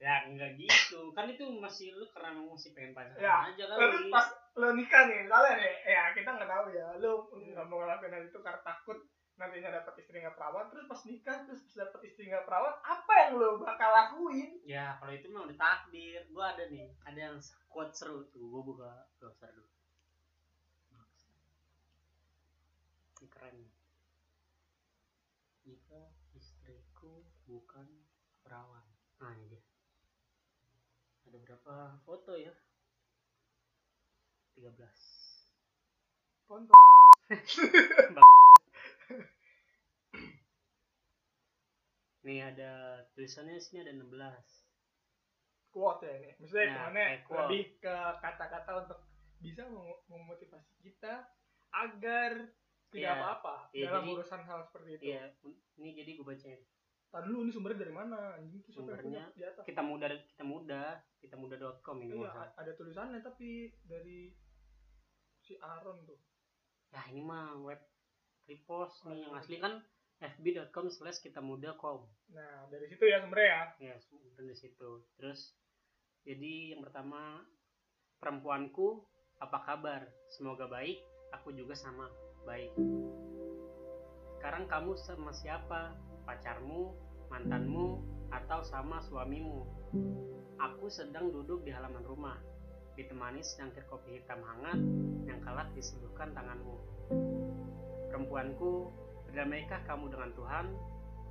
Ya 0.00 0.24
enggak 0.28 0.56
gitu. 0.56 1.12
Kan 1.16 1.28
itu 1.32 1.44
masih 1.60 1.96
lu 1.96 2.04
karena 2.12 2.36
masih 2.36 2.72
pengen 2.76 2.92
pacaran 2.92 3.20
Ya, 3.20 3.52
aja 3.52 3.64
terus 3.64 4.00
kali 4.00 4.12
pas 4.12 4.26
lo 4.56 4.68
nikah 4.76 5.02
nih 5.08 5.24
misalnya 5.24 5.52
nih 5.60 5.74
ya 5.88 6.02
kita 6.12 6.30
nggak 6.36 6.50
tahu 6.50 6.64
ya 6.72 6.86
lo 7.00 7.12
nggak 7.32 7.66
mau 7.68 7.80
ngelakuin 7.80 8.12
hal 8.12 8.24
itu 8.28 8.38
karena 8.44 8.60
takut 8.60 8.98
nantinya 9.40 9.80
dapat 9.80 10.04
istri 10.04 10.20
nggak 10.20 10.36
perawan 10.36 10.68
terus 10.68 10.84
pas 10.84 11.00
nikah 11.08 11.48
terus 11.48 11.64
pas 11.64 11.88
dapat 11.88 12.12
istri 12.12 12.28
nggak 12.28 12.44
perawan 12.44 12.76
apa 12.84 13.12
yang 13.24 13.40
lo 13.40 13.56
bakal 13.56 13.88
lakuin? 13.88 14.60
Ya 14.68 15.00
kalau 15.00 15.16
itu 15.16 15.32
mah 15.32 15.48
udah 15.48 15.56
takdir. 15.56 16.28
Gua 16.28 16.52
ada 16.52 16.68
nih 16.68 16.92
ada 17.08 17.32
yang 17.32 17.36
quote 17.72 17.96
seru 17.96 18.28
tuh. 18.28 18.44
Gua 18.52 18.60
buka 18.60 18.92
browser 19.16 19.48
dulu. 19.56 19.72
Ini 23.20 23.28
keren 23.32 23.56
jika 25.64 26.00
istriku 26.36 27.24
bukan 27.48 27.88
perawan 28.44 28.84
nah 29.24 29.32
ini 29.32 29.56
dia. 29.56 29.64
Ada 31.28 31.36
berapa 31.40 32.00
foto 32.04 32.36
ya? 32.36 32.52
13 34.56 34.76
Ponto. 36.44 36.74
nih 42.22 42.38
ada 42.44 42.72
tulisannya 43.10 43.56
sini 43.56 43.80
ada 43.80 43.92
16 43.92 44.68
quote 45.70 46.04
ya 46.04 46.14
ini 46.18 46.32
maksudnya 46.36 46.66
Nah, 46.66 46.74
gimana 46.90 47.02
lebih 47.46 47.62
ke 47.78 47.94
kata-kata 48.18 48.70
untuk 48.80 49.00
bisa 49.38 49.62
mem- 49.64 50.00
memotivasi 50.06 50.74
kita 50.80 51.24
agar 51.70 52.32
tidak 52.90 53.06
Iya. 53.06 53.14
apa-apa 53.16 53.56
Iya, 53.70 53.86
dalam 53.88 54.02
jadi- 54.02 54.14
urusan 54.14 54.42
hal 54.42 54.60
seperti 54.62 54.88
itu. 54.92 55.02
iya 55.06 55.22
ini 55.76 55.90
jadi 55.94 56.10
gue 56.12 56.26
bacain 56.26 56.62
Tadi 57.10 57.26
dulu 57.26 57.42
ini 57.42 57.50
sumbernya 57.50 57.82
dari 57.82 57.90
mana? 57.90 58.38
Anjing 58.38 58.60
itu 58.60 58.70
Sumbernya 58.70 59.34
di 59.34 59.42
atas? 59.42 59.66
kita 59.66 59.82
muda 59.82 60.06
kita 60.06 60.44
muda 60.44 60.82
kita 61.18 61.34
muda.com 61.34 61.96
ini 62.00 62.14
Iya, 62.16 62.30
a- 62.30 62.54
ada 62.56 62.72
tulisannya 62.72 63.18
tapi 63.18 63.66
dari 63.82 64.30
si 65.40 65.54
Aaron 65.56 66.04
tuh. 66.04 66.18
ya 66.88 67.02
ini 67.06 67.18
mah 67.20 67.54
web 67.56 67.78
repost 68.44 69.06
nih 69.06 69.22
yang 69.22 69.32
asli 69.32 69.56
kan 69.56 69.78
fb.com 70.20 70.92
slash 70.92 71.24
kita 71.24 71.40
muda 71.40 71.72
com. 71.80 72.04
Nah, 72.36 72.68
dari 72.68 72.86
situ 72.92 73.08
ya 73.08 73.24
sumbernya 73.24 73.72
ya. 73.80 73.96
ya 73.96 73.96
di 74.36 74.56
situ. 74.56 75.04
Terus 75.16 75.56
jadi 76.28 76.76
yang 76.76 76.84
pertama 76.84 77.40
perempuanku 78.20 79.00
apa 79.40 79.58
kabar? 79.64 80.04
Semoga 80.28 80.68
baik 80.68 81.00
aku 81.32 81.56
juga 81.56 81.72
sama 81.72 82.12
baik. 82.44 82.76
Sekarang 84.36 84.68
kamu 84.68 84.92
sama 85.00 85.32
siapa? 85.32 85.96
Pacarmu 86.28 86.92
mantanmu 87.32 88.04
atau 88.28 88.60
sama 88.64 89.00
suamimu? 89.08 89.64
Aku 90.60 90.92
sedang 90.92 91.32
duduk 91.32 91.64
di 91.64 91.72
halaman 91.72 92.04
rumah. 92.04 92.36
Ditemani 92.96 93.40
secangkir 93.40 93.88
kopi 93.88 94.20
hitam 94.20 94.44
hangat 94.44 94.76
yang 95.24 95.40
kalap 95.40 95.72
diseduhkan 95.72 96.36
tanganmu. 96.36 96.76
Perempuanku 98.12 98.92
berdamaikah 99.30 99.86
kamu 99.86 100.10
dengan 100.10 100.30
Tuhan 100.34 100.66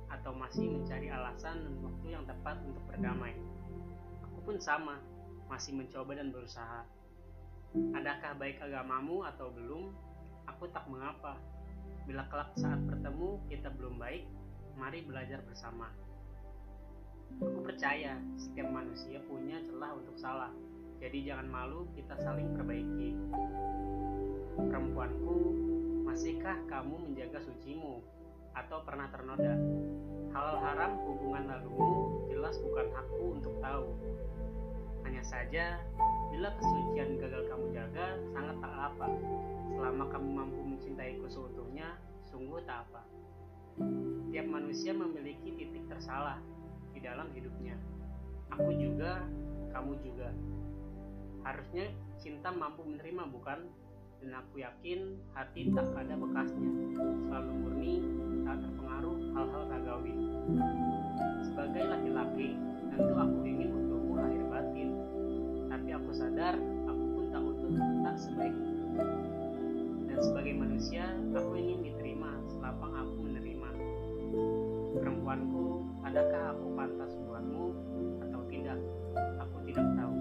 atau 0.08 0.32
masih 0.32 0.66
mencari 0.72 1.12
alasan 1.12 1.60
dan 1.60 1.74
waktu 1.84 2.06
yang 2.08 2.24
tepat 2.24 2.56
untuk 2.64 2.80
berdamai. 2.88 3.36
Aku 4.24 4.40
pun 4.40 4.56
sama, 4.56 4.96
masih 5.52 5.76
mencoba 5.76 6.16
dan 6.16 6.32
berusaha. 6.32 6.88
Adakah 7.92 8.40
baik 8.40 8.56
agamamu 8.64 9.22
atau 9.28 9.52
belum? 9.52 9.92
Aku 10.48 10.64
tak 10.72 10.88
mengapa. 10.88 11.36
Bila 12.08 12.24
kelak 12.32 12.56
saat 12.56 12.80
bertemu 12.88 13.38
kita 13.52 13.68
belum 13.76 14.00
baik, 14.00 14.24
mari 14.80 15.04
belajar 15.04 15.44
bersama. 15.44 15.92
Aku 17.36 17.60
percaya 17.62 18.16
setiap 18.40 18.72
manusia 18.72 19.20
punya 19.28 19.60
celah 19.68 19.92
untuk 19.92 20.16
salah. 20.16 20.50
Jadi 20.98 21.28
jangan 21.28 21.46
malu, 21.46 21.84
kita 21.92 22.16
saling 22.18 22.48
perbaiki. 22.56 23.14
Perempuanku, 24.58 25.69
masihkah 26.10 26.58
kamu 26.66 27.06
menjaga 27.06 27.38
sucimu 27.38 28.02
atau 28.58 28.82
pernah 28.82 29.06
ternoda? 29.14 29.54
Halal 30.34 30.58
haram 30.58 30.98
hubungan 31.06 31.46
lalumu 31.46 32.26
jelas 32.26 32.58
bukan 32.58 32.90
hakku 32.90 33.38
untuk 33.38 33.54
tahu. 33.62 33.94
Hanya 35.06 35.22
saja, 35.22 35.78
bila 36.34 36.50
kesucian 36.58 37.14
gagal 37.14 37.46
kamu 37.46 37.66
jaga, 37.70 38.18
sangat 38.34 38.58
tak 38.58 38.74
apa. 38.74 39.06
Selama 39.70 40.04
kamu 40.10 40.28
mampu 40.34 40.60
mencintaiku 40.66 41.30
seutuhnya, 41.30 41.94
sungguh 42.26 42.58
tak 42.66 42.90
apa. 42.90 43.06
Tiap 44.34 44.46
manusia 44.50 44.90
memiliki 44.90 45.54
titik 45.62 45.86
tersalah 45.86 46.42
di 46.90 47.06
dalam 47.06 47.30
hidupnya. 47.38 47.78
Aku 48.58 48.74
juga, 48.74 49.22
kamu 49.70 49.94
juga. 50.02 50.34
Harusnya 51.46 51.86
cinta 52.18 52.50
mampu 52.50 52.82
menerima 52.82 53.30
bukan? 53.30 53.62
Dan 54.20 54.36
aku 54.36 54.60
yakin 54.60 55.16
hati 55.32 55.72
tak 55.72 55.88
ada 55.96 56.12
bekasnya. 56.12 56.70
Selalu 57.24 57.52
murni, 57.56 57.94
tak 58.44 58.60
terpengaruh 58.60 59.16
hal-hal 59.32 59.62
ragawi. 59.72 60.12
Sebagai 61.40 61.88
laki-laki, 61.88 62.52
tentu 62.92 63.16
aku 63.16 63.38
ingin 63.48 63.72
untukmu 63.72 64.20
lahir 64.20 64.44
batin. 64.52 64.92
Tapi 65.72 65.88
aku 65.96 66.10
sadar, 66.12 66.52
aku 66.84 67.04
pun 67.16 67.24
tak 67.32 67.40
utuh, 67.40 67.72
tak 68.04 68.16
sebaik. 68.20 68.56
Dan 70.04 70.18
sebagai 70.20 70.52
manusia, 70.52 71.16
aku 71.32 71.56
ingin 71.56 71.80
diterima, 71.80 72.36
selapang 72.52 72.92
aku 72.92 73.24
menerima. 73.24 73.70
Perempuanku, 75.00 75.88
adakah 76.04 76.52
aku 76.52 76.66
pantas 76.76 77.16
buatmu 77.24 77.66
atau 78.28 78.40
tidak? 78.52 78.76
Aku 79.48 79.56
tidak 79.64 79.86
tahu. 79.96 80.16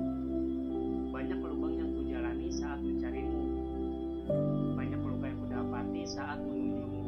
Banyak 1.12 1.39
lubang 1.44 1.75
yang 1.75 1.91
kujalani 1.91 2.48
saat 2.48 2.79
mencarimu. 2.79 3.28
Kudapati 6.00 6.15
saat 6.15 6.39
menujumu. 6.39 7.03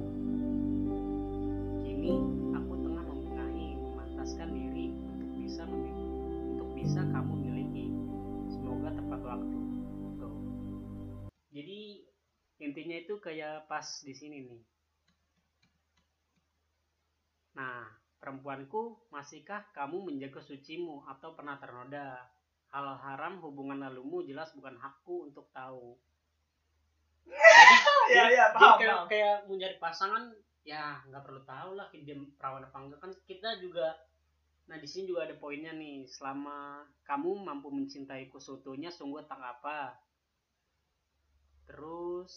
Kini 1.79 2.11
aku 2.51 2.73
tengah 2.83 3.03
membenahi, 3.07 3.69
memantaskan 3.79 4.51
diri 4.51 4.91
untuk 4.91 5.31
bisa 5.39 5.63
memiliki, 5.63 6.11
untuk 6.51 6.69
bisa 6.75 6.99
kamu 7.07 7.33
miliki. 7.39 7.87
Semoga 8.51 8.91
tepat 8.91 9.21
waktu. 9.23 9.59
Tuh. 10.19 10.35
Jadi 11.55 12.03
intinya 12.59 12.97
itu 12.99 13.15
kayak 13.23 13.71
pas 13.71 13.87
di 14.03 14.11
sini 14.11 14.43
nih. 14.43 14.61
Nah, 17.55 17.87
perempuanku, 18.19 19.07
masihkah 19.07 19.71
kamu 19.71 20.11
menjaga 20.11 20.43
sucimu 20.43 21.07
atau 21.07 21.31
pernah 21.31 21.55
ternoda? 21.63 22.27
Hal 22.75 22.99
haram 22.99 23.39
hubungan 23.39 23.87
lalumu 23.87 24.19
jelas 24.27 24.51
bukan 24.51 24.75
hakku 24.75 25.31
untuk 25.31 25.47
tahu. 25.55 25.95
Jadi, 27.23 27.90
ya 28.09 28.23
ya 28.31 28.45
jadi 28.49 28.55
paham, 28.55 28.77
kayak, 28.79 28.95
paham. 28.95 29.07
kayak 29.09 29.35
mau 29.45 29.55
nyari 29.57 29.77
pasangan 29.77 30.23
ya 30.61 31.01
nggak 31.09 31.23
perlu 31.25 31.41
tahu 31.43 31.71
lah 31.77 31.87
dia 31.93 32.15
perawan 32.37 32.65
apa 32.65 32.77
enggak. 32.81 32.99
Kan 33.01 33.11
kita 33.25 33.59
juga 33.61 33.97
nah 34.69 34.77
di 34.77 34.87
sini 34.87 35.09
juga 35.09 35.27
ada 35.27 35.35
poinnya 35.37 35.73
nih. 35.75 36.07
Selama 36.07 36.85
kamu 37.05 37.43
mampu 37.43 37.69
mencintaiku 37.69 38.41
seutuhnya 38.41 38.89
sungguh 38.89 39.25
tak 39.25 39.41
apa. 39.41 39.97
Terus 41.67 42.33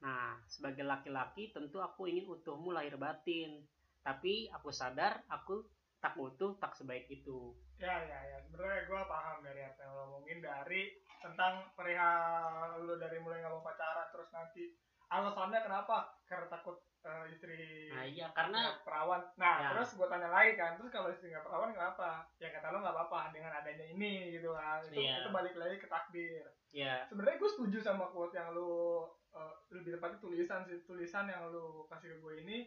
nah 0.00 0.40
sebagai 0.48 0.84
laki-laki 0.88 1.52
tentu 1.52 1.76
aku 1.80 2.08
ingin 2.08 2.28
utuhmu 2.28 2.70
lahir 2.70 2.96
batin. 3.00 3.64
Tapi 4.00 4.48
aku 4.52 4.72
sadar 4.72 5.24
aku 5.28 5.66
tak 6.00 6.16
utuh 6.16 6.56
tak 6.56 6.72
sebaik 6.72 7.06
itu. 7.12 7.52
Ya 7.76 8.00
ya 8.04 8.18
ya. 8.32 8.38
Sebenarnya 8.48 8.88
gue 8.88 9.02
paham 9.04 9.36
dari 9.44 9.62
apa 9.64 9.80
yang 9.84 9.92
lo 9.92 10.02
ngomongin 10.08 10.40
dari 10.40 10.82
tentang 11.20 11.68
perihal 11.72 12.80
lo 12.80 12.96
dari 12.96 13.20
mulai 13.20 13.40
nggak 13.40 13.52
mau 13.52 13.60
pacaran 13.60 14.08
terus 14.08 14.32
nanti 14.32 14.72
alasannya 15.06 15.60
kenapa? 15.60 16.16
Karena 16.24 16.46
takut 16.48 16.78
eh, 17.00 17.24
istri 17.32 17.88
nah 17.88 18.04
iya 18.04 18.28
karena 18.30 18.76
perawan. 18.80 19.20
Nah 19.36 19.56
Ya. 19.58 19.68
terus 19.72 19.96
gue 19.96 20.06
tanya 20.06 20.28
lagi 20.28 20.52
kan 20.54 20.76
terus 20.76 20.88
kalau 20.88 21.08
istri 21.08 21.28
nggak 21.28 21.42
perawan 21.42 21.72
kenapa? 21.72 22.24
Ya 22.36 22.48
kata 22.48 22.70
lo 22.70 22.80
nggak 22.80 22.94
apa-apa 22.94 23.32
dengan 23.32 23.52
adanya 23.52 23.84
ini 23.84 24.32
gitu 24.32 24.52
kan. 24.52 24.80
Itu, 24.88 25.00
Iya. 25.00 25.24
itu 25.24 25.28
balik 25.30 25.54
lagi 25.56 25.76
ke 25.76 25.88
takdir. 25.88 26.44
Ya 26.70 27.04
sebenarnya 27.04 27.40
gue 27.40 27.50
setuju 27.50 27.78
sama 27.80 28.08
quote 28.08 28.36
yang 28.36 28.52
lu 28.52 29.04
eh, 29.30 29.54
lebih 29.72 29.96
tepatnya 29.96 30.18
tulisan 30.18 30.62
sih 30.64 30.80
tulisan 30.84 31.26
yang 31.26 31.48
lu 31.50 31.84
kasih 31.88 32.14
ke 32.14 32.18
gue 32.20 32.34
ini. 32.44 32.58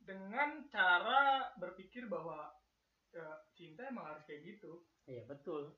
Dengan 0.00 0.64
cara 0.66 1.52
berpikir 1.54 2.08
bahwa 2.08 2.50
eh, 3.12 3.36
cinta 3.54 3.86
emang 3.86 4.10
harus 4.10 4.24
kayak 4.24 4.42
gitu. 4.42 4.82
Iya 5.06 5.22
betul 5.24 5.70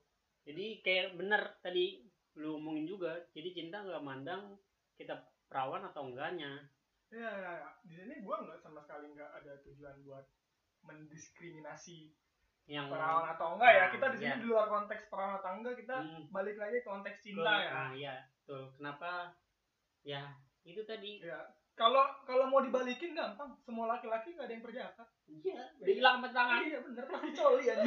jadi 0.43 0.65
kayak 0.79 1.07
bener 1.15 1.41
tadi 1.59 2.03
lu 2.33 2.57
omongin 2.57 2.85
juga 2.85 3.15
jadi 3.31 3.49
cinta 3.53 3.79
nggak 3.79 4.01
mandang 4.01 4.57
kita 4.93 5.15
perawan 5.45 5.83
atau 5.83 6.07
enggaknya 6.07 6.65
ya, 7.07 7.29
ya, 7.31 7.51
ya. 7.55 7.69
di 7.83 7.93
sini 7.93 8.15
gue 8.19 8.35
nggak 8.39 8.59
sama 8.59 8.79
sekali 8.79 9.07
nggak 9.09 9.31
ada 9.33 9.53
tujuan 9.61 9.95
buat 10.01 10.25
mendiskriminasi 10.83 12.09
yang 12.65 12.87
perawan 12.87 13.27
atau 13.29 13.55
enggak 13.55 13.71
ya 13.71 13.81
Nah, 13.81 13.91
kita 13.91 14.05
di 14.07 14.17
sini 14.17 14.29
iya. 14.29 14.39
di 14.39 14.47
luar 14.47 14.67
konteks 14.67 15.03
perawan 15.07 15.35
atau 15.37 15.51
enggak 15.53 15.75
kita 15.77 15.95
Hmm. 15.95 16.23
balik 16.29 16.55
lagi 16.55 16.79
ke 16.79 16.87
konteks 16.87 17.19
cinta 17.21 17.43
Betul. 17.43 17.59
ya 17.59 17.71
Nah, 17.71 17.91
iya, 17.93 18.15
betul. 18.33 18.63
Kenapa? 18.73 19.11
Ya, 20.01 20.23
itu 20.63 20.81
tadi. 20.83 21.19
ya 21.19 21.39
kalau 21.73 22.05
kalau 22.23 22.45
mau 22.47 22.61
dibalikin 22.61 23.11
gampang 23.11 23.49
semua 23.59 23.89
laki-laki 23.89 24.31
nggak 24.31 24.45
ada 24.45 24.53
yang 24.53 24.61
perjaka 24.61 25.03
Iya, 25.25 25.63
udah 25.75 25.89
hilang 25.91 26.15
sama 26.17 26.29
tangan. 26.29 26.59
iya 26.61 26.77
bener 26.79 27.03
pasti 27.03 27.29
coli 27.33 27.63
ya 27.63 27.75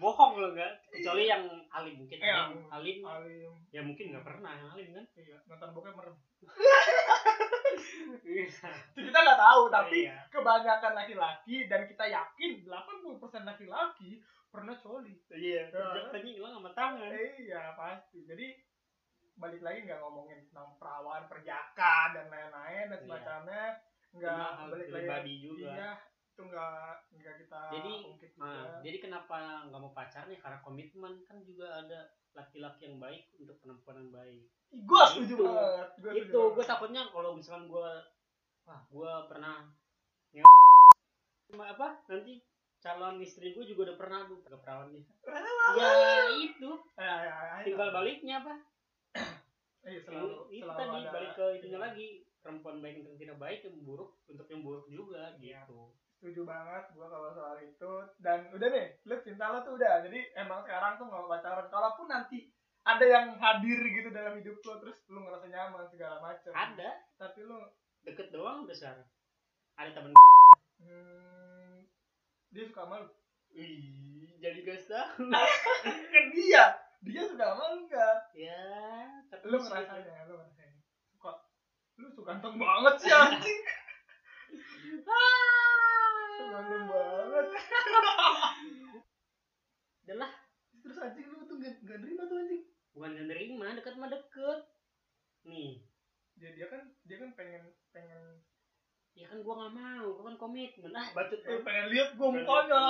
Bohong 0.00 0.32
lo 0.34 0.48
enggak? 0.50 0.72
Kecuali 0.88 1.28
yang 1.28 1.44
alim 1.68 1.94
mungkin. 1.94 2.16
Iya. 2.16 2.48
Alim, 2.48 2.64
alim. 2.72 2.98
alim 3.04 3.52
Ya 3.68 3.84
mungkin 3.84 4.10
nggak 4.10 4.24
pernah 4.24 4.50
yang 4.50 4.70
alim 4.70 4.88
kan? 4.90 5.04
iya 5.14 5.36
nonton 5.44 5.68
bokep 5.70 5.92
merem 5.92 6.16
itu 8.90 9.00
kita 9.00 9.18
nggak 9.18 9.40
tahu 9.40 9.62
tapi 9.68 9.98
Iya. 10.04 10.16
kebanyakan 10.28 10.92
laki-laki 10.94 11.56
dan 11.66 11.84
kita 11.84 12.04
yakin 12.06 12.50
80% 12.64 13.44
laki-laki 13.44 14.10
pernah 14.48 14.74
coli 14.74 15.14
Iya. 15.28 15.68
Ya. 15.68 16.08
Tadi 16.08 16.28
hilang 16.32 16.56
sama 16.56 16.70
tangan. 16.72 17.10
iya 17.36 17.74
pasti 17.74 18.24
jadi 18.24 18.56
balik 19.36 19.60
lagi 19.60 19.84
nggak 19.84 20.00
ngomongin 20.00 20.40
tentang 20.44 20.76
perawan 20.76 21.24
perjaka 21.26 22.12
dan 22.12 22.26
lain-lain 22.26 22.84
dan 22.88 22.96
Iya. 22.96 23.04
semacamnya 23.04 23.64
nggak 24.10 24.50
balik 24.68 24.88
lagi 25.06 25.34
juga. 25.38 25.70
iya 25.70 25.90
itu 26.40 26.48
nggak 26.48 26.92
nggak 27.20 27.34
kita 27.44 27.60
Jadi, 27.68 27.92
ungkit 28.08 28.30
juga. 28.32 28.48
Nah, 28.48 28.80
jadi 28.80 28.96
kenapa 28.96 29.36
nggak 29.68 29.80
mau 29.84 29.92
pacarnya? 29.92 30.36
Karena 30.40 30.58
komitmen. 30.64 31.14
Kan 31.28 31.44
juga 31.44 31.66
ada 31.76 32.08
laki-laki 32.32 32.88
yang 32.88 32.96
baik 32.96 33.28
untuk 33.36 33.60
perempuan 33.60 34.00
yang 34.00 34.10
baik. 34.10 34.42
gue 34.70 35.02
setuju 35.04 35.34
Itu. 35.36 35.44
banget. 35.44 35.88
Gua 36.00 36.12
itu 36.14 36.40
gue 36.56 36.64
takutnya 36.64 37.02
kalau 37.10 37.34
misalkan 37.36 37.66
gue 37.68 37.90
wah 38.64 38.80
gue 38.86 39.12
pernah 39.28 39.66
nge 40.30 40.46
apa? 41.58 41.88
Nanti 42.06 42.34
calon 42.80 43.20
istri 43.20 43.52
gue 43.52 43.66
juga 43.66 43.92
udah 43.92 43.96
pernah 43.98 44.20
tuh 44.24 44.40
ke 44.40 44.48
perawan 44.56 44.94
nih 44.94 45.04
ya 45.76 45.90
itu. 46.40 46.70
Ya, 46.96 47.14
ya, 47.20 47.36
ya, 47.36 47.56
tinggal 47.66 47.90
baliknya 47.92 48.40
apa? 48.40 48.54
Iya, 49.80 50.00
selalu, 50.06 50.48
itu 50.54 50.62
selalu 50.62 50.78
tadi 50.78 50.98
ada- 51.02 51.12
balik 51.12 51.32
ke 51.34 51.46
itunya 51.60 51.78
lagi. 51.82 52.08
Perempuan 52.40 52.80
baik 52.80 53.04
untuk 53.04 53.20
tidak 53.20 53.36
baik 53.36 53.60
yang 53.68 53.76
buruk 53.84 54.16
untuk 54.24 54.48
yang 54.48 54.64
buruk 54.64 54.88
juga 54.88 55.36
Iya. 55.36 55.60
gitu 55.68 55.92
setuju 56.20 56.44
banget 56.44 56.84
gua 56.92 57.08
kalau 57.08 57.32
soal 57.32 57.56
itu. 57.58 57.92
Dan 58.20 58.52
udah 58.52 58.68
nih 58.68 58.92
lu 59.02 59.16
cinta 59.24 59.48
lo 59.48 59.64
tuh 59.64 59.74
udah. 59.74 60.04
Jadi 60.04 60.20
emang 60.36 60.60
sekarang 60.60 61.00
tuh 61.00 61.08
mau 61.08 61.24
pacaran. 61.24 61.64
Kalaupun 61.66 62.06
nanti 62.06 62.52
ada 62.80 63.00
yang 63.02 63.36
hadir 63.36 63.80
gitu 63.80 64.12
dalam 64.12 64.36
hidup 64.36 64.60
lo 64.60 64.74
terus 64.78 65.00
lu 65.08 65.24
ngerasa 65.24 65.48
nyaman 65.48 65.88
segala 65.88 66.20
macam 66.20 66.52
ada. 66.52 66.90
Tapi 67.16 67.40
lu 67.42 67.56
deket 68.04 68.28
doang 68.28 68.68
udah 68.68 68.76
sekarang. 68.76 69.08
Ada 69.74 69.96
temen. 69.96 70.12
Hmm, 70.76 71.88
dia 72.52 72.68
suka 72.68 72.84
sama 72.84 73.00
lu? 73.00 73.08
Ih, 73.50 74.36
jadi 74.38 74.60
gas 74.62 74.84
tahu 74.92 75.32
kan 75.32 76.24
dia. 76.30 76.64
Dia 77.00 77.22
suka 77.24 77.44
sama 77.48 77.64
lu 77.72 77.88
nggak? 77.88 78.16
Ya 78.36 78.60
tapi 79.26 79.44
lu 79.48 79.56
sih- 79.56 79.72
ngerasain 79.72 80.04
lu 80.28 80.36
ngerasain 80.36 80.72
suka. 81.10 81.32
Lu 81.96 82.06
suka 82.12 82.36
ganteng 82.36 82.60
banget 82.60 82.94
sih 83.00 83.08
anjing. 83.08 83.60
Ah. 85.06 85.89
Ganteng 86.48 86.84
banget. 86.88 87.46
Udah 90.04 90.16
lah, 90.16 90.32
terus 90.80 90.98
anjing 90.98 91.26
lu 91.28 91.44
tuh 91.44 91.56
gak, 91.60 91.74
gak 91.84 91.98
nerima 92.00 92.24
tuh 92.24 92.36
anjing. 92.40 92.62
Bukan 92.96 93.10
gak 93.14 93.28
nerima 93.28 93.76
deket 93.76 93.94
mah 94.00 94.10
deket. 94.10 94.60
Nih. 95.44 95.84
Dia 96.40 96.50
dia 96.56 96.66
kan 96.72 96.82
dia 97.04 97.16
kan 97.20 97.30
pengen 97.36 97.62
pengen. 97.92 98.40
Ya 99.12 99.26
kan 99.26 99.42
gua 99.42 99.54
nggak 99.58 99.74
mau 99.76 100.06
gua 100.16 100.24
kan 100.32 100.36
komitmen. 100.40 100.96
Ah 100.96 101.12
bacot 101.12 101.36
eh, 101.36 101.44
banget. 101.44 101.66
pengen 101.66 101.86
lihat 101.92 102.08
gua 102.16 102.28
mukanya. 102.32 102.80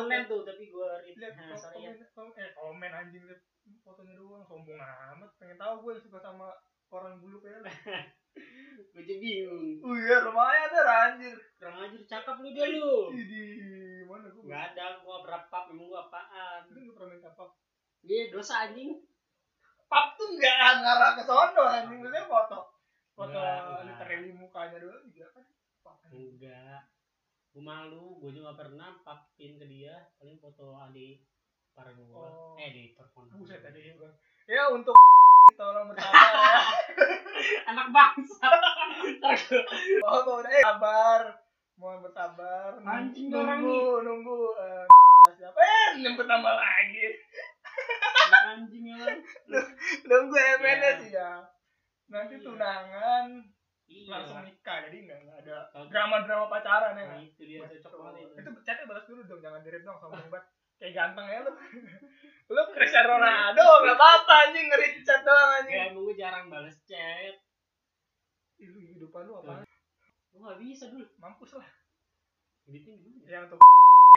komen 0.00 0.20
tuh 0.24 0.40
tapi 0.46 0.64
gua 0.72 1.02
lihat 1.04 1.34
nah, 1.36 1.58
sorry 1.58 1.84
ya. 1.84 1.92
eh 1.92 2.50
komen 2.56 2.90
anjing 2.90 3.26
lihat 3.28 3.42
fotonya 3.84 4.16
doang. 4.16 4.42
Sombong 4.48 4.80
amat. 4.80 5.30
Pengen 5.36 5.58
tahu 5.60 5.90
gue 5.90 6.00
suka 6.00 6.22
sama 6.22 6.54
orang 6.90 7.18
bulu 7.18 7.42
kayak 7.42 7.60
lu 7.60 7.66
gua 8.96 9.02
jadi 9.04 9.20
bingung. 9.20 9.84
Oh 9.84 9.94
iya 9.96 10.16
lumayan 10.24 10.72
deh 10.72 10.84
anjir. 10.84 11.36
Kurang 11.60 11.92
cakep 12.08 12.36
lu 12.40 12.48
dia 12.52 12.66
lu. 12.72 13.12
Di 13.12 14.04
mana 14.08 14.32
gue 14.32 14.44
nggak 14.44 14.64
ada 14.72 15.04
gua 15.04 15.20
berapa 15.20 15.56
memang 15.68 15.86
gua 15.92 16.00
apaan? 16.08 16.72
Lu 16.72 16.78
gak 16.80 16.94
pernah 16.96 17.10
minta 17.12 17.30
pap? 17.36 17.50
Dia 18.04 18.32
dosa 18.32 18.68
anjing. 18.68 18.96
Pap 19.86 20.16
tuh 20.16 20.32
nggak 20.36 20.56
ngarah 20.80 21.12
ke 21.16 21.22
sono 21.28 21.62
anjing. 21.68 21.98
Maksudnya 22.00 22.24
foto. 22.24 22.58
Foto 23.12 23.40
literally 23.84 24.30
mukanya 24.32 24.76
doang 24.80 25.04
juga 25.12 25.28
kan? 25.36 25.44
Enggak 26.12 26.80
gua 27.56 27.62
malu 27.64 28.20
gua 28.20 28.30
juga 28.32 28.52
pernah 28.56 28.96
papin 29.04 29.60
ke 29.60 29.64
dia. 29.68 30.08
Paling 30.16 30.40
foto 30.40 30.76
adik 30.76 31.24
para 31.76 31.92
gua. 31.92 32.32
Oh. 32.32 32.56
eh 32.56 32.72
di 32.72 32.82
telepon 32.96 33.28
buset 33.36 33.60
tadi 33.60 33.92
bang 33.92 34.16
ya 34.46 34.62
untuk 34.70 34.94
tolong 35.60 35.90
bersabar. 35.90 36.22
Ya 36.22 36.58
anak 37.70 37.86
bangsa. 37.90 38.48
Oh 40.02 40.18
kau 40.22 40.40
udah 40.40 40.50
eh 40.50 40.64
sabar. 40.64 41.22
Mohon 41.76 41.98
bersabar. 42.02 42.70
Anjing 42.80 43.28
nunggu 43.28 44.00
nunggu 44.00 44.38
eh, 44.56 44.84
siapa? 45.32 45.58
Eh 45.58 45.88
nyebut 46.00 46.24
nama 46.24 46.56
lagi. 46.56 47.06
Anjing 48.48 48.84
ya 48.88 49.06
nunggu 50.04 50.36
MNS 50.56 50.96
sih 51.02 51.12
ya. 51.12 51.44
Nanti 52.06 52.34
Iya. 52.34 52.44
tunangan. 52.44 53.26
Iya. 53.86 54.08
Langsung 54.08 54.42
nikah 54.42 54.82
jadi 54.84 54.96
nggak 55.00 55.20
ada 55.42 55.56
Kalau- 55.70 55.86
drama-drama 55.86 56.46
pacaran 56.48 56.94
ya. 56.94 57.04
Nah, 57.06 57.20
itu 57.20 57.42
dia. 57.44 57.62
Cocok 57.62 58.00
banget 58.00 58.20
itu. 58.24 58.34
itu 58.40 58.60
chatnya 58.62 58.84
balas 58.84 59.04
dulu 59.04 59.20
dong 59.24 59.40
jangan 59.40 59.60
direct 59.62 59.84
dong 59.84 59.98
sombong 59.98 60.26
banget 60.26 60.46
kayak 60.76 60.92
ganteng 60.92 61.26
ya 61.26 61.38
lu 61.40 61.52
lu 62.52 62.62
Cristiano 62.70 63.16
Ronaldo 63.16 63.58
nggak 63.58 63.96
apa-apa 63.96 64.34
anjing 64.46 64.66
nge 64.66 65.02
chat 65.02 65.20
doang 65.20 65.50
Ya 65.50 65.56
anjing 65.58 65.76
emang 65.88 66.04
gue 66.04 66.14
jarang 66.14 66.46
bales 66.46 66.78
chat. 66.84 67.34
Ih, 68.56 68.66
lu 68.66 68.78
hidupan 68.80 69.24
lu 69.24 69.36
apa 69.36 69.64
Gue 70.30 70.40
gak 70.42 70.58
bisa 70.58 70.88
dulu. 70.88 71.04
mampus 71.16 71.56
lah 71.56 71.68
Ngeditnya 72.64 72.92
gimana? 72.94 73.24
yang 73.26 73.44
tuh 73.46 73.58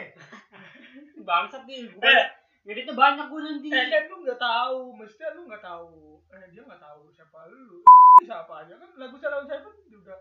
Bangsat 1.22 1.62
nih. 1.64 1.88
Gue 1.88 2.02
Eh. 2.02 2.26
ngeditnya 2.62 2.92
banyak 2.92 3.26
gue 3.26 3.40
nanti. 3.40 3.68
eh 3.68 3.86
kan 3.88 4.02
lu 4.06 4.16
nggak 4.20 4.36
tahu 4.38 4.92
mestinya 4.94 5.32
lu 5.32 5.42
nggak 5.44 5.64
tahu 5.64 5.96
eh 6.30 6.44
dia 6.48 6.60
nggak 6.60 6.76
tahu 6.78 7.08
siapa 7.10 7.48
lu 7.48 7.80
siapa 8.28 8.52
aja 8.60 8.74
kan 8.76 8.90
lagu 8.94 9.16
Salon 9.16 9.44
Seven 9.44 9.74
juga 9.88 10.12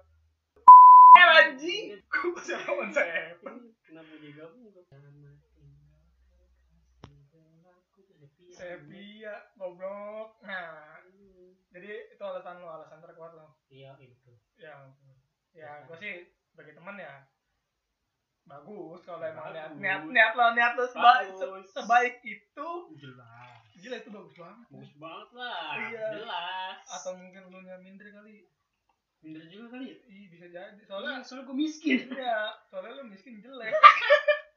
eh 1.13 1.25
anjing 1.37 1.99
gue 1.99 2.41
Salon 2.41 2.89
Seven 2.89 3.55
Kenapa 3.83 4.13
dia 4.15 4.31
gabung? 4.33 4.71
Sama 4.87 5.09
Sepia. 8.59 8.75
Sepia 8.75 9.35
goblok 9.55 10.29
nah 10.41 10.99
jadi 11.69 11.91
itu 12.09 12.19
alasan 12.19 12.59
lu 12.59 12.67
alasan 12.67 12.99
terkuat 12.99 13.31
lu 13.31 13.47
Iya 13.67 13.95
itu. 13.97 14.33
ya 14.55 14.73
ya 15.51 15.85
gue 15.85 15.97
sih 15.97 16.15
sebagai 16.45 16.73
teman 16.73 16.95
ya 16.95 17.23
bagus 18.43 18.99
kalau 19.03 19.21
emang 19.21 19.49
niat 19.49 19.69
Bagus. 19.69 19.79
niat 19.79 20.01
niat 20.05 20.33
lo 20.33 20.45
niat 20.51 20.73
lo 20.73 20.85
sebaik 20.85 21.29
sebaik 21.67 22.15
itu 22.21 22.69
Jelas. 22.97 23.61
gila 23.75 23.95
itu 23.95 24.09
bagus 24.09 24.35
banget 24.35 24.65
Bagus 24.67 24.91
banget 24.95 25.29
lah. 25.31 25.71
Iya. 25.85 26.07
Jelas. 26.17 26.77
atau 26.91 27.13
mungkin 27.15 27.41
lu 27.47 27.61
nya 27.61 27.77
minder 27.77 28.09
kali 28.09 28.49
Minder 29.19 29.43
juga 29.45 29.75
kali 29.75 29.85
ya? 29.85 29.97
ih 30.07 30.25
bisa 30.29 30.47
jadi 30.47 30.79
Soalnya, 30.81 31.19
soalnya 31.19 31.21
soalnya 31.21 31.43
gue 31.45 31.57
miskin. 31.57 31.97
iya 32.09 32.39
soalnya 32.65 32.91
lu 32.95 33.03
miskin 33.05 33.37
jelek 33.37 33.69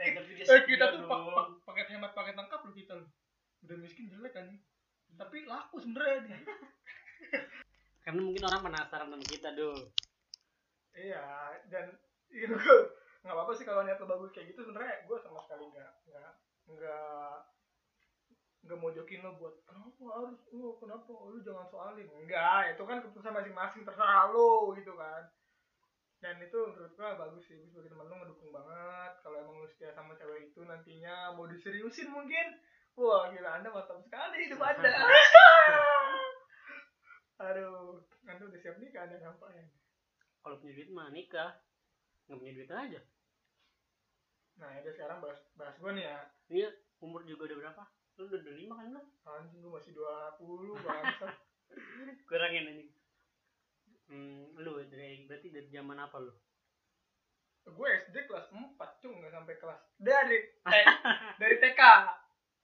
Eh, 0.00 0.16
eh 0.16 0.60
kita 0.64 0.84
tuh 0.96 1.04
pak- 1.04 1.20
dong. 1.20 1.36
pak- 1.36 1.60
paket 1.68 1.86
hemat 1.92 2.12
paket 2.16 2.34
lengkap 2.36 2.60
lu 2.64 2.72
kita 2.72 2.94
udah 3.60 3.76
miskin 3.76 4.08
jelek 4.08 4.32
kan 4.32 4.46
tapi 5.20 5.44
laku 5.44 5.76
sebenernya 5.76 6.18
dia. 6.24 6.38
Karena 8.04 8.20
mungkin 8.24 8.44
orang 8.48 8.64
penasaran 8.64 9.12
sama 9.12 9.26
kita 9.28 9.52
dulu. 9.52 9.84
iya 10.90 11.54
dan 11.70 11.94
iya 12.34 12.50
gue 12.50 12.76
nggak 13.22 13.34
apa-apa 13.36 13.52
sih 13.54 13.62
kalau 13.68 13.84
niat 13.84 14.00
lo 14.00 14.08
bagus 14.08 14.32
kayak 14.32 14.56
gitu. 14.56 14.64
Sebenarnya 14.64 15.04
gue 15.04 15.16
sama 15.20 15.44
sekali 15.44 15.68
nggak 15.68 15.90
nggak 16.08 16.30
nggak 16.72 17.32
nggak 18.64 18.78
mau 18.80 18.90
jokin 18.92 19.20
lo 19.20 19.36
buat 19.36 19.54
kenapa 19.68 20.04
harus 20.16 20.40
lo 20.56 20.80
kenapa? 20.80 21.12
Lu 21.12 21.38
jangan 21.44 21.68
soalin. 21.68 22.08
Enggak 22.16 22.72
itu 22.72 22.82
kan 22.88 23.04
keputusan 23.04 23.36
masing-masing 23.36 23.82
terserah 23.84 24.32
lo 24.32 24.72
gitu 24.74 24.96
kan 24.96 25.28
dan 26.20 26.36
itu 26.44 26.52
menurut 26.52 26.92
gua 27.00 27.16
bagus 27.16 27.48
sih 27.48 27.56
gua 27.56 27.80
sebagai 27.80 27.96
teman 27.96 28.12
lo 28.12 28.14
ngedukung 28.20 28.52
banget. 28.52 29.12
Kalau 29.24 29.36
emang 29.40 29.64
lu 29.64 29.68
setia 29.72 29.96
sama 29.96 30.12
cewek 30.20 30.52
itu 30.52 30.60
nantinya 30.68 31.32
mau 31.32 31.48
diseriusin 31.48 32.12
mungkin. 32.12 32.60
Wah 33.00 33.32
gila 33.32 33.56
anda 33.56 33.72
mantap 33.72 34.04
sekali 34.04 34.44
hidup 34.44 34.60
anda. 34.60 34.88
Aduh 37.48 38.04
anda 38.28 38.42
udah 38.44 38.60
siap 38.60 38.76
nikah 38.76 39.08
anda 39.08 39.16
ngapain 39.16 39.72
kalau 40.44 40.60
punya 40.60 40.76
duit 40.76 40.92
mah 40.92 41.08
nikah. 41.08 41.56
Nggak 42.28 42.36
punya 42.36 42.52
duit 42.52 42.70
aja. 42.70 43.00
Nah 44.60 44.68
ya 44.76 44.92
sekarang 44.92 45.24
bahas 45.24 45.40
bahas 45.56 45.72
gua 45.80 45.96
nih 45.96 46.04
ya. 46.04 46.20
Iya 46.52 46.68
umur 47.00 47.24
juga 47.24 47.48
udah 47.48 47.56
berapa? 47.64 47.82
Lu 48.20 48.28
udah 48.28 48.54
lima 48.60 48.76
kan 48.76 48.92
lu 48.92 49.02
anjing 49.24 49.64
gua 49.64 49.80
masih 49.80 49.96
20 49.96 50.84
bangsa 50.84 51.32
kurangin 52.28 52.76
ini 52.76 52.99
hmm, 54.10 54.58
lu 54.60 54.82
dari 54.90 55.24
berarti 55.24 55.48
dari 55.54 55.68
zaman 55.70 55.96
apa 55.96 56.18
lu? 56.18 56.34
Gue 57.70 57.88
SD 58.10 58.26
kelas 58.26 58.50
4 58.50 58.74
cung 59.00 59.22
nggak 59.22 59.30
sampai 59.30 59.54
kelas. 59.62 59.80
Dari 60.06 60.38
eh, 60.42 60.84
dari 61.38 61.56
TK 61.62 61.82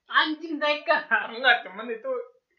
anjing 0.07 0.55
TK 0.55 0.89
enggak 1.35 1.67
cuman 1.67 1.91
itu 1.91 2.11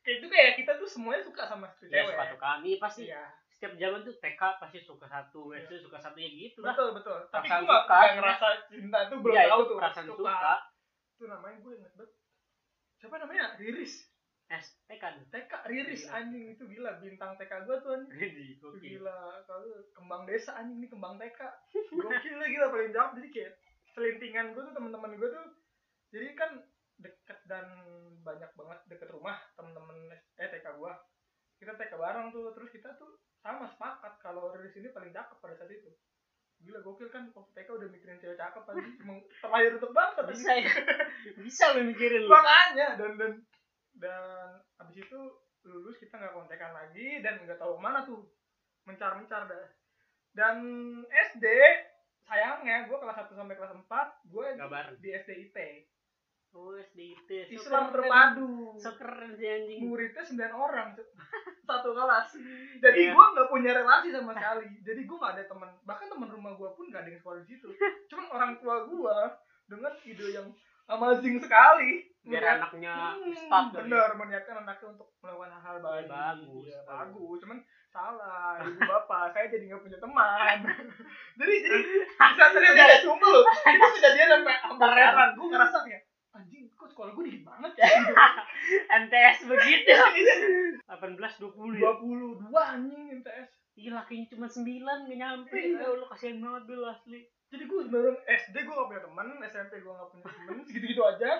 kayak 0.04 0.16
itu 0.20 0.26
kayak 0.28 0.52
kita 0.60 0.72
tuh 0.76 0.88
semuanya 0.88 1.24
suka 1.24 1.48
sama 1.48 1.64
satu 1.72 1.88
ya 1.88 2.04
cewek. 2.04 2.12
suka 2.12 2.24
suka 2.36 2.48
iya 2.60 2.76
pasti 2.76 3.02
iya. 3.08 3.24
setiap 3.48 3.72
zaman 3.80 4.00
tuh 4.04 4.14
TK 4.20 4.42
pasti 4.60 4.78
suka 4.84 5.06
satu 5.08 5.40
SD 5.56 5.72
suka 5.80 5.98
satu 5.98 6.16
ya 6.20 6.28
gitu 6.28 6.60
lah. 6.60 6.76
Betul 6.76 6.88
betul. 7.00 7.18
Tapi 7.32 7.46
gue 7.48 7.64
nggak 7.64 7.82
suka, 7.84 7.96
nggak 7.96 8.04
ya. 8.04 8.16
ngerasa 8.20 8.46
cinta 8.68 8.98
itu 9.08 9.14
belum 9.16 9.34
ya 9.34 9.44
tahu 9.48 9.60
itu 9.60 9.68
tuh 9.68 9.76
perasaan 9.80 10.06
suka, 10.12 10.52
itu 11.16 11.24
namanya 11.24 11.56
gue 11.64 11.72
inget 11.72 11.92
banget. 11.96 12.12
Siapa 12.98 13.14
namanya? 13.16 13.44
Riris 13.56 13.94
S 14.48 14.80
TK 14.88 15.04
tuh 15.20 15.26
TK 15.28 15.52
Riris 15.68 16.08
Gila. 16.08 16.16
anjing. 16.16 16.44
Itu 16.56 16.64
gila 16.64 16.90
bintang 17.04 17.36
TK 17.36 17.52
gue 17.68 17.76
tuh 17.84 17.90
anjing. 17.92 18.56
Oke 18.64 18.80
gila. 18.80 19.44
Kalau 19.44 19.68
kembang 19.92 20.24
desa 20.24 20.56
anjing 20.56 20.80
ini 20.80 20.88
kembang 20.88 21.20
TK 21.20 21.40
gokil 21.92 22.40
gila 22.40 22.66
paling 22.72 22.92
jauh. 22.96 23.10
Jadi 23.20 23.28
kayak 23.28 23.52
selintingan 23.92 24.56
gue 24.56 24.62
tuh 24.64 24.74
teman-teman 24.74 25.16
gue 25.20 25.28
tuh 25.28 25.46
jadi 26.08 26.32
kan 26.32 26.64
deket 26.98 27.38
dan 27.44 27.66
banyak 28.24 28.48
banget 28.56 28.78
deket 28.88 29.08
rumah 29.12 29.36
temen-temen 29.54 30.16
eh 30.16 30.48
TK 30.48 30.66
gue 30.80 30.92
kita 31.60 31.76
TK 31.76 31.92
bareng 32.00 32.32
tuh 32.32 32.54
terus 32.56 32.70
kita 32.72 32.96
tuh 32.96 33.20
sama 33.44 33.68
sepakat 33.68 34.16
kalau 34.22 34.50
Riris 34.56 34.78
ini 34.80 34.88
paling 34.90 35.12
cakep 35.12 35.38
pada 35.38 35.54
saat 35.60 35.70
itu. 35.70 35.92
Gila 36.58 36.82
gokil 36.82 37.12
kan 37.12 37.30
waktu 37.36 37.52
TK 37.52 37.68
udah 37.70 37.88
mikirin 37.92 38.18
cewek 38.18 38.40
cakep 38.40 38.64
anjing. 38.64 38.96
Emang 39.04 39.20
terlahir 39.44 39.72
untuk 39.76 39.92
bangsa 39.92 40.20
bisa 40.24 40.50
ya? 40.56 40.72
Bisa 41.38 41.64
lu 41.76 41.84
mikirin 41.86 42.24
lu. 42.24 42.30
Makanya 42.32 42.96
dan 42.96 43.12
dan 43.20 43.32
dan 43.98 44.22
abis 44.78 45.04
itu 45.04 45.20
lulus 45.66 45.98
kita 45.98 46.16
nggak 46.16 46.32
kontekan 46.32 46.72
lagi 46.72 47.20
dan 47.20 47.42
nggak 47.42 47.58
tahu 47.58 47.76
ke 47.76 47.82
mana 47.82 48.02
tuh. 48.02 48.22
Mencar 48.86 49.18
mencar 49.18 49.44
dah. 49.44 49.66
Dan 50.32 50.56
SD 51.10 51.44
sayangnya 52.22 52.86
gue 52.86 52.96
kelas 52.96 53.26
1 53.26 53.32
sampai 53.32 53.56
kelas 53.56 53.72
4 53.74 53.88
gue 54.28 54.46
di 55.00 55.08
SDIT 55.16 55.58
oh 56.52 56.72
SDIT 56.76 57.30
so 57.48 57.54
Islam 57.60 57.92
keren. 57.92 57.94
terpadu. 58.08 58.52
So 58.80 58.90
keren 58.96 59.30
sih 59.36 59.48
anjing. 59.48 59.80
Muridnya 59.84 60.24
9 60.24 60.36
orang 60.52 60.88
satu 61.68 61.92
kelas. 61.92 62.28
Jadi 62.80 63.00
Iya. 63.04 63.12
gue 63.12 63.24
nggak 63.34 63.48
punya 63.52 63.70
relasi 63.76 64.08
sama 64.12 64.32
sekali. 64.32 64.68
Jadi 64.80 65.00
gue 65.04 65.16
nggak 65.16 65.34
ada 65.36 65.44
teman 65.44 65.68
bahkan 65.84 66.08
teman 66.08 66.28
rumah 66.28 66.52
gue 66.56 66.68
pun 66.72 66.88
nggak 66.88 67.02
ada 67.04 67.10
yang 67.12 67.20
sekolah 67.20 67.38
di 67.44 67.48
situ. 67.48 67.68
Cuman 68.12 68.26
orang 68.32 68.52
tua 68.60 68.76
gue 68.88 69.16
dengan 69.68 69.92
ide 70.04 70.26
yang 70.32 70.48
amazing 70.88 71.36
sekali 71.36 72.08
biar 72.28 72.38
Melihat- 72.38 72.60
anaknya 72.60 72.94
Hmm, 73.10 73.32
start 73.34 73.66
ya. 73.66 73.76
bener 73.80 74.10
meniatkan 74.14 74.56
anaknya 74.58 74.86
untuk 74.90 75.08
melakukan 75.18 75.50
hal-hal 75.50 75.76
baik 75.80 76.06
bagus, 76.06 76.62
Iya, 76.62 76.78
bagus. 76.82 77.16
bagus 77.16 77.36
cuman 77.40 77.58
salah 77.88 78.52
ibu 78.60 78.80
bapak 78.80 79.24
saya 79.30 79.46
jadi 79.48 79.64
nggak 79.66 79.80
punya 79.80 79.98
teman. 79.98 80.56
Jadi 81.38 81.54
jadi 81.56 81.78
bisa 82.04 82.44
terjadi 82.50 82.80
ada 82.80 82.98
sumpah 83.00 83.28
loh. 83.30 83.44
Itu 83.72 83.86
kejadian 83.94 84.28
sampai 84.30 84.54
sampai 84.58 84.76
Keren. 84.84 85.08
sekarang 85.08 85.30
gue 85.32 85.46
ngerasa 85.48 85.78
kayak 85.82 86.02
anjing 86.30 86.64
kok 86.70 86.88
sekolah 86.88 87.10
gue 87.10 87.24
dikit 87.24 87.42
banget 87.44 87.72
ya? 87.74 87.86
Gitu. 87.88 88.12
MTS 88.92 89.38
begitu. 89.46 89.92
18 90.84 90.84
20 90.84 91.24
ya? 91.74 91.90
22 91.96 92.52
anjing 92.52 93.04
MTS 93.16 93.50
Iya 93.74 93.94
lakinya 93.94 94.26
cuma 94.28 94.46
9 94.46 94.66
gak 95.06 95.16
nyampe. 95.16 95.54
Iya. 95.54 95.78
Ya 95.78 95.86
Allah 95.88 96.08
kasihan 96.08 96.36
banget 96.38 96.62
Bil 96.66 96.82
asli. 96.84 97.20
Jadi 97.48 97.62
gue 97.64 97.80
sebenarnya 97.80 98.12
SD 98.28 98.56
gue 98.58 98.74
gak 98.74 98.88
punya 98.88 99.00
teman 99.00 99.26
SMP 99.40 99.72
gue 99.78 99.88
gak 99.90 100.10
punya 100.10 100.24
teman 100.26 100.56
segitu-gitu 100.60 101.00
aja 101.00 101.30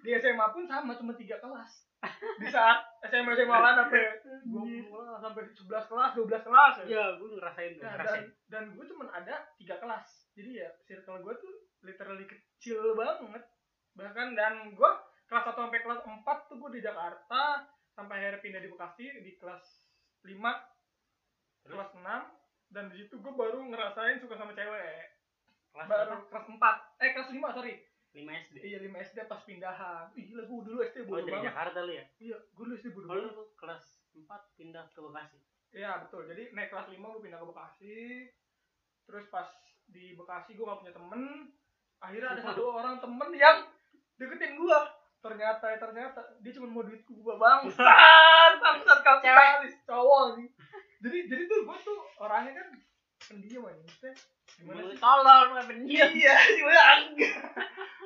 di 0.00 0.10
SMA 0.14 0.46
pun 0.50 0.64
sama 0.64 0.92
cuma 0.94 1.12
tiga 1.12 1.36
kelas. 1.38 1.86
Di 2.40 2.48
saat 2.48 2.80
SMA 3.04 3.32
SMA 3.34 3.52
lain 3.54 3.76
sampai 3.76 4.02
gue 4.42 4.80
sampai 5.20 5.42
11 5.46 5.68
kelas 5.86 6.10
12 6.16 6.46
kelas 6.48 6.74
ya. 6.80 6.84
Ya 6.88 7.04
gue 7.14 7.28
ngerasain 7.30 7.70
tuh 7.74 7.82
Nah, 7.82 7.92
dan 7.92 7.98
ngerasain. 7.98 8.26
dan 8.48 8.62
gue 8.72 8.84
cuma 8.86 9.04
ada 9.10 9.34
tiga 9.54 9.76
kelas. 9.76 10.06
Jadi 10.32 10.50
ya 10.56 10.68
circle 10.82 11.20
gue 11.20 11.34
tuh 11.36 11.52
literally 11.80 12.24
kecil 12.24 12.94
banget. 12.94 13.44
Bahkan 13.92 14.28
dan 14.32 14.72
gue 14.72 14.90
kelas 15.26 15.44
1 15.46 15.54
sampai 15.54 15.80
kelas 15.80 16.00
4 16.00 16.24
tuh 16.48 16.56
gue 16.58 16.70
di 16.72 16.80
Jakarta 16.80 17.42
sampai 17.92 18.16
akhirnya 18.18 18.40
pindah 18.40 18.60
di 18.60 18.68
Bekasi 18.68 19.04
di 19.20 19.36
kelas 19.36 19.64
5 20.22 20.32
Terus? 21.60 21.76
kelas 21.76 21.90
6 21.92 22.02
dan 22.70 22.84
di 22.88 22.96
situ 22.96 23.18
gue 23.18 23.32
baru 23.34 23.60
ngerasain 23.62 24.16
suka 24.18 24.34
sama 24.34 24.56
cewek. 24.56 25.04
Kelas 25.70 25.86
baru 25.86 26.16
berapa? 26.16 26.26
kelas 26.32 26.46
4 26.48 27.04
eh 27.04 27.10
kelas 27.12 27.28
5 27.30 27.52
sorry 27.52 27.74
5 28.10 28.26
SD 28.26 28.56
iya 28.66 28.78
5 28.82 29.06
SD 29.06 29.18
pas 29.30 29.42
pindahan 29.46 30.10
Ih, 30.18 30.24
gila 30.26 30.42
gue 30.44 30.60
dulu 30.66 30.78
SD 30.82 31.06
Oh 31.06 31.14
bodoh 31.14 31.22
dari 31.22 31.32
banget 31.38 31.48
Jakarta 31.54 31.78
lu 31.86 31.92
ya? 31.94 32.04
iya 32.18 32.36
gue 32.36 32.64
dulu 32.66 32.74
SD 32.74 32.88
bodoh 32.90 33.08
Kalau 33.08 33.22
banget 33.22 33.36
lu 33.38 33.44
kelas 33.54 33.84
4 34.18 34.58
pindah 34.58 34.84
ke 34.90 34.98
Bekasi 34.98 35.38
Iya 35.70 36.02
betul. 36.02 36.26
Jadi 36.26 36.50
naik 36.50 36.70
kelas 36.74 36.90
5 36.90 36.98
gue 36.98 37.22
pindah 37.22 37.38
ke 37.38 37.46
Bekasi. 37.46 37.98
Terus 39.06 39.24
pas 39.30 39.46
di 39.86 40.18
Bekasi 40.18 40.58
gue 40.58 40.66
gak 40.66 40.80
punya 40.82 40.94
temen. 40.94 41.22
Akhirnya 42.02 42.34
ada 42.34 42.42
satu 42.42 42.74
orang 42.74 42.98
temen 42.98 43.30
yang 43.38 43.70
deketin 44.18 44.58
gue. 44.58 44.78
Ternyata 45.20 45.76
ternyata 45.76 46.20
dia 46.40 46.52
cuma 46.56 46.66
mau 46.72 46.82
duit 46.82 47.04
gue 47.04 47.34
bangsat, 47.36 48.52
bangsat 48.62 48.98
kapitalis 49.04 49.76
cowok 49.84 50.40
nih. 50.40 50.48
Jadi 51.04 51.18
jadi 51.28 51.42
tuh 51.44 51.58
gue 51.68 51.76
tuh 51.84 52.00
orangnya 52.18 52.56
kan 52.56 52.68
pendiam 53.30 53.62
aja. 53.70 54.10
Gimana 54.58 54.80
sih? 54.90 54.98
tolol 54.98 55.42
pendiam 55.62 56.10
Iya, 56.20 56.34
gimana 56.58 56.82
enggak. 57.06 57.34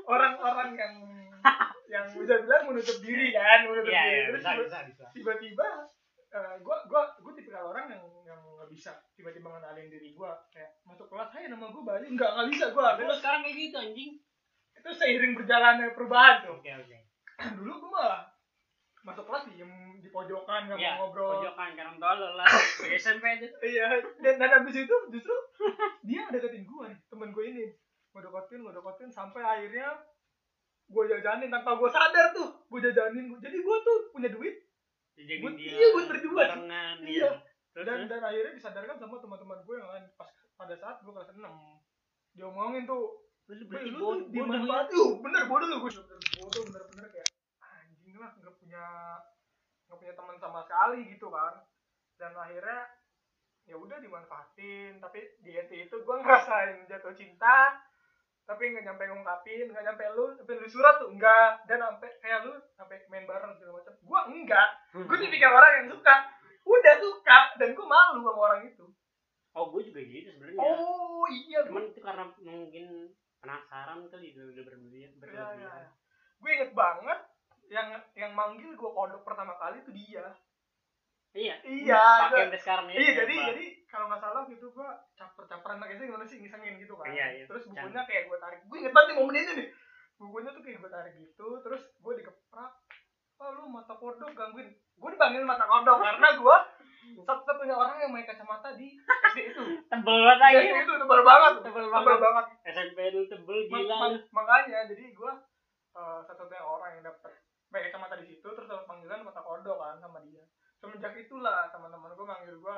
Orang-orang 0.04 0.70
yang 0.76 0.94
yang 1.88 2.04
bisa 2.12 2.34
bilang 2.44 2.62
menutup 2.68 2.98
diri 3.00 3.32
kan, 3.32 3.64
menutup 3.64 3.88
Iya 3.88 4.02
diri. 4.04 4.12
iya 4.12 4.24
Terus 4.28 4.42
bisa 4.44 4.52
bisa 4.60 4.78
bisa 4.84 5.04
tiba-tiba 5.16 5.68
eh, 6.28 6.54
gua 6.60 6.76
gua 6.90 7.02
gua 7.20 7.32
tipikal 7.32 7.72
orang 7.72 7.88
yang 7.88 8.04
yang 8.24 8.40
nggak 8.58 8.68
bisa 8.68 8.92
tiba-tiba 9.14 9.48
ngenalin 9.48 9.88
diri 9.88 10.12
gua 10.12 10.34
kayak 10.50 10.76
masuk 10.84 11.06
kelas 11.08 11.30
hai 11.32 11.46
nama 11.46 11.70
gua 11.70 11.84
Bali 11.84 12.10
nggak 12.10 12.30
nggak 12.34 12.48
bisa 12.50 12.66
gua 12.74 12.96
Tapi 12.96 13.06
lu 13.06 13.14
sekarang 13.14 13.40
kayak 13.46 13.56
gitu 13.56 13.76
anjing 13.78 14.10
itu 14.74 14.90
seiring 14.92 15.32
berjalannya 15.38 15.94
perubahan 15.94 16.44
tuh 16.44 16.58
Oke 16.58 16.68
oke 16.68 16.98
dulu 17.60 17.72
gua 17.86 17.90
malah 17.94 18.22
masuk 19.04 19.24
kelas 19.24 19.44
diem 19.46 19.68
di 20.00 20.08
pojokan 20.08 20.64
nggak 20.64 20.76
Iya 20.76 20.96
mau 20.96 21.06
ngobrol. 21.06 21.38
pojokan 21.38 21.70
karena 21.72 21.92
tolol 21.94 22.32
lah 22.34 22.48
SMP 22.90 23.24
aja. 23.30 23.46
Iya 23.70 23.86
dan 24.18 24.34
dan 24.36 24.50
habis 24.50 24.74
itu 24.74 24.96
justru 25.08 25.34
dia 26.02 26.24
deketin 26.26 26.64
nih 26.64 26.96
temen 27.06 27.28
gua 27.30 27.44
ini. 27.44 27.68
Gua 28.10 28.20
deketin 28.20 28.60
gua 28.60 28.72
deketin 28.72 29.08
sampai 29.08 29.40
akhirnya 29.40 29.92
gua 30.86 31.04
jajanin 31.04 31.48
tanpa 31.48 31.76
gua 31.76 31.88
sadar 31.88 32.32
tuh 32.32 32.48
gua 32.66 32.80
jajanin 32.80 33.28
jadi 33.38 33.60
gua 33.60 33.76
tuh 33.78 34.08
punya 34.10 34.28
duit. 34.28 34.56
Dijadiin 35.14 35.46
Buat- 35.46 35.54
dia 35.54 35.70
iya, 35.70 35.86
buat 35.92 36.06
berdua. 36.08 36.34
barengan 36.42 36.96
Iya. 37.00 37.06
iya. 37.06 37.30
Terus 37.70 37.84
dan 37.84 37.96
terus? 38.00 38.08
dan 38.08 38.20
akhirnya 38.24 38.52
disadarkan 38.54 38.96
sama 38.96 39.16
teman-teman 39.18 39.58
gue 39.60 39.74
yang 39.76 39.86
lain. 39.88 40.04
Pas 40.14 40.26
pada 40.54 40.74
saat 40.74 40.96
gue 41.00 41.10
kelas 41.10 41.30
6 41.30 41.42
diomongin 42.32 42.82
tuh 42.84 43.20
Lu 43.44 43.52
"Weh, 43.52 43.66
berarti 43.68 43.90
bodoh 43.92 45.20
bener 45.20 45.44
bodoh 45.44 45.68
lu 45.68 45.76
gue 45.76 45.90
bener 45.92 46.18
bodoh 46.40 46.62
bener 46.64 46.82
bener 46.88 47.06
kayak 47.12 47.28
anjing 48.14 48.22
lah 48.22 48.30
nggak 48.38 48.54
punya 48.62 48.86
nggak 49.90 49.98
punya 49.98 50.14
teman 50.14 50.36
sama 50.38 50.62
sekali 50.62 51.02
gitu 51.10 51.26
kan. 51.34 51.66
Dan 52.14 52.30
akhirnya 52.38 52.86
ya 53.66 53.74
udah 53.74 53.98
dimanfaatin. 53.98 55.02
Tapi 55.02 55.18
di 55.42 55.58
SD 55.58 55.90
itu 55.90 55.96
gue 55.98 56.16
ngerasain 56.22 56.86
jatuh 56.86 57.10
cinta 57.18 57.74
tapi 58.44 58.76
nggak 58.76 58.84
nyampe 58.84 59.08
ngungkapin 59.08 59.72
nggak 59.72 59.84
nyampe 59.88 60.04
lu 60.20 60.36
sampai 60.36 60.60
lu 60.60 60.68
surat 60.68 61.00
tuh 61.00 61.08
enggak 61.08 61.64
dan 61.64 61.80
sampai 61.80 62.12
kayak 62.20 62.44
lu 62.44 62.52
sampai 62.76 63.00
main 63.10 63.26
bareng 63.26 63.56
segala 63.58 63.82
macam. 63.82 63.94
Gue 63.98 64.20
enggak 64.30 64.68
gue 64.94 65.16
tipikal 65.18 65.50
orang 65.58 65.72
yang 65.82 65.88
suka. 65.98 66.14
Udah 66.62 66.94
suka 67.02 67.38
dan 67.58 67.74
gue 67.74 67.86
malu 67.88 68.22
sama 68.22 68.40
orang 68.46 68.62
itu. 68.70 68.86
Oh 69.58 69.74
gue 69.74 69.90
juga 69.90 70.06
gitu 70.06 70.28
sebenarnya. 70.38 70.60
Oh 70.62 71.26
iya 71.26 71.66
gue 71.66 71.72
Cuman 71.72 71.90
itu 71.90 71.98
karena 71.98 72.24
mungkin 72.46 72.86
penasaran 73.42 74.06
kali 74.06 74.30
udah 74.38 74.62
berlebihan 74.62 75.10
ya, 75.10 75.18
berlebihan. 75.18 75.58
ya. 75.66 75.88
gue 76.38 76.50
inget 76.52 76.72
banget 76.76 77.20
yang 77.66 77.88
yang 78.14 78.32
manggil 78.32 78.70
gue 78.70 78.90
kodok 78.90 79.22
pertama 79.22 79.54
kali 79.54 79.78
itu 79.78 79.90
dia. 79.90 80.26
Iya. 81.34 81.58
Iya, 81.60 81.98
Pakai 81.98 82.26
itu- 82.28 82.38
sampai 82.46 82.60
sekarang 82.60 82.86
ya 82.86 82.94
iya 82.94 83.12
jadi 83.16 83.34
jadi 83.50 83.64
kalau 83.84 84.06
nggak 84.06 84.22
salah 84.22 84.42
gitu 84.44 84.66
gue 84.68 84.88
caper 85.14 85.44
caperan 85.44 85.78
pakai 85.78 85.96
sih 85.96 86.06
gimana 86.06 86.24
sih 86.24 86.38
ngisengin 86.38 86.78
gitu 86.78 86.94
kan. 86.94 87.10
Iya, 87.10 87.26
iya. 87.32 87.44
terus 87.44 87.66
bukunya 87.66 88.02
kayak 88.04 88.28
gue 88.28 88.38
tarik. 88.38 88.60
Gue 88.64 88.76
inget 88.78 88.92
banget 88.92 89.08
nih 89.10 89.16
momen 89.16 89.36
ini 89.36 89.52
nih. 89.56 89.68
Bukunya 90.14 90.50
tuh 90.50 90.62
kayak 90.62 90.78
gue 90.78 90.90
tarik 90.90 91.14
gitu 91.16 91.46
terus 91.60 91.82
gue 91.92 92.12
dikeprak. 92.14 92.72
Oh 93.36 93.50
lu 93.50 93.66
mata 93.66 93.92
kodok 93.92 94.30
gangguin. 94.30 94.70
Gue 94.94 95.10
dipanggil 95.10 95.42
mata 95.42 95.64
kodok 95.64 95.98
karena 95.98 96.28
gue 96.34 96.56
satu-satunya 97.16 97.74
orang 97.74 97.98
yang 97.98 98.10
pakai 98.12 98.30
kacamata 98.30 98.68
di 98.72 98.94
SD 99.26 99.38
itu. 99.50 99.62
Tebel 99.84 100.18
banget 100.22 100.38
lagi 100.40 100.56
SD 100.62 100.78
itu 100.80 100.94
tebal 100.96 101.20
banget. 101.20 101.52
Tebel 101.60 101.86
banget. 101.90 102.18
banget. 102.22 102.44
SMP 102.64 102.98
lu 103.10 103.26
tebel 103.26 103.58
Ma- 103.60 103.66
gila. 103.76 103.96
ma- 103.96 104.08
lu 104.08 104.18
makanya 104.30 104.86
jadi 104.86 105.04
gue 105.10 105.32
uh, 105.92 106.18
satu-satunya 106.22 106.62
orang 106.62 106.90
yang 106.94 107.04
dapet 107.04 107.34
pakai 107.74 107.90
kacamata 107.90 108.22
di 108.22 108.30
situ 108.30 108.46
terus 108.46 108.70
dapat 108.70 108.86
panggilan 108.86 109.26
mata 109.26 109.42
kodok 109.42 109.82
kan 109.82 109.98
sama 109.98 110.22
dia 110.22 110.46
semenjak 110.78 111.18
itulah 111.18 111.66
teman-teman 111.74 112.14
gue 112.14 112.22
manggil 112.22 112.54
gue 112.62 112.76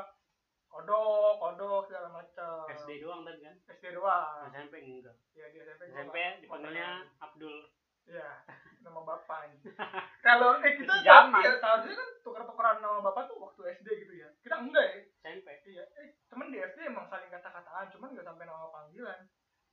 kodok 0.72 1.36
kodok 1.36 1.84
segala 1.84 2.08
macam 2.08 2.64
SD 2.72 3.04
doang 3.04 3.28
tadi 3.28 3.44
kan 3.44 3.56
SD 3.76 3.84
doang 3.92 4.48
SMP 4.48 4.74
enggak 4.80 5.16
ya 5.36 5.46
di 5.52 5.58
SMP 5.60 5.82
SMP 5.92 6.16
dipanggilnya 6.40 7.04
Abdul 7.20 7.68
Iya, 8.06 8.38
nama 8.86 9.02
bapak 9.02 9.50
ini. 9.50 9.66
Kalau 10.26 10.62
eh 10.62 10.78
kita 10.78 10.94
zaman. 11.02 11.42
ya, 11.42 11.58
seharusnya 11.58 11.98
kan 11.98 12.08
tuker-tukeran 12.22 12.78
nama 12.78 13.02
bapak 13.02 13.26
tuh 13.26 13.42
waktu 13.42 13.82
SD 13.82 14.06
gitu 14.06 14.14
ya. 14.22 14.30
Kita 14.46 14.62
enggak 14.62 14.86
ya. 14.86 14.98
SMP 15.26 15.50
Iya, 15.66 15.82
eh 15.98 16.14
temen 16.30 16.54
di 16.54 16.62
SD 16.62 16.86
emang 16.86 17.10
saling 17.10 17.26
kata-kataan, 17.26 17.90
cuman 17.90 18.14
nggak 18.14 18.26
sampai 18.30 18.46
nama 18.46 18.70
panggilan. 18.70 19.26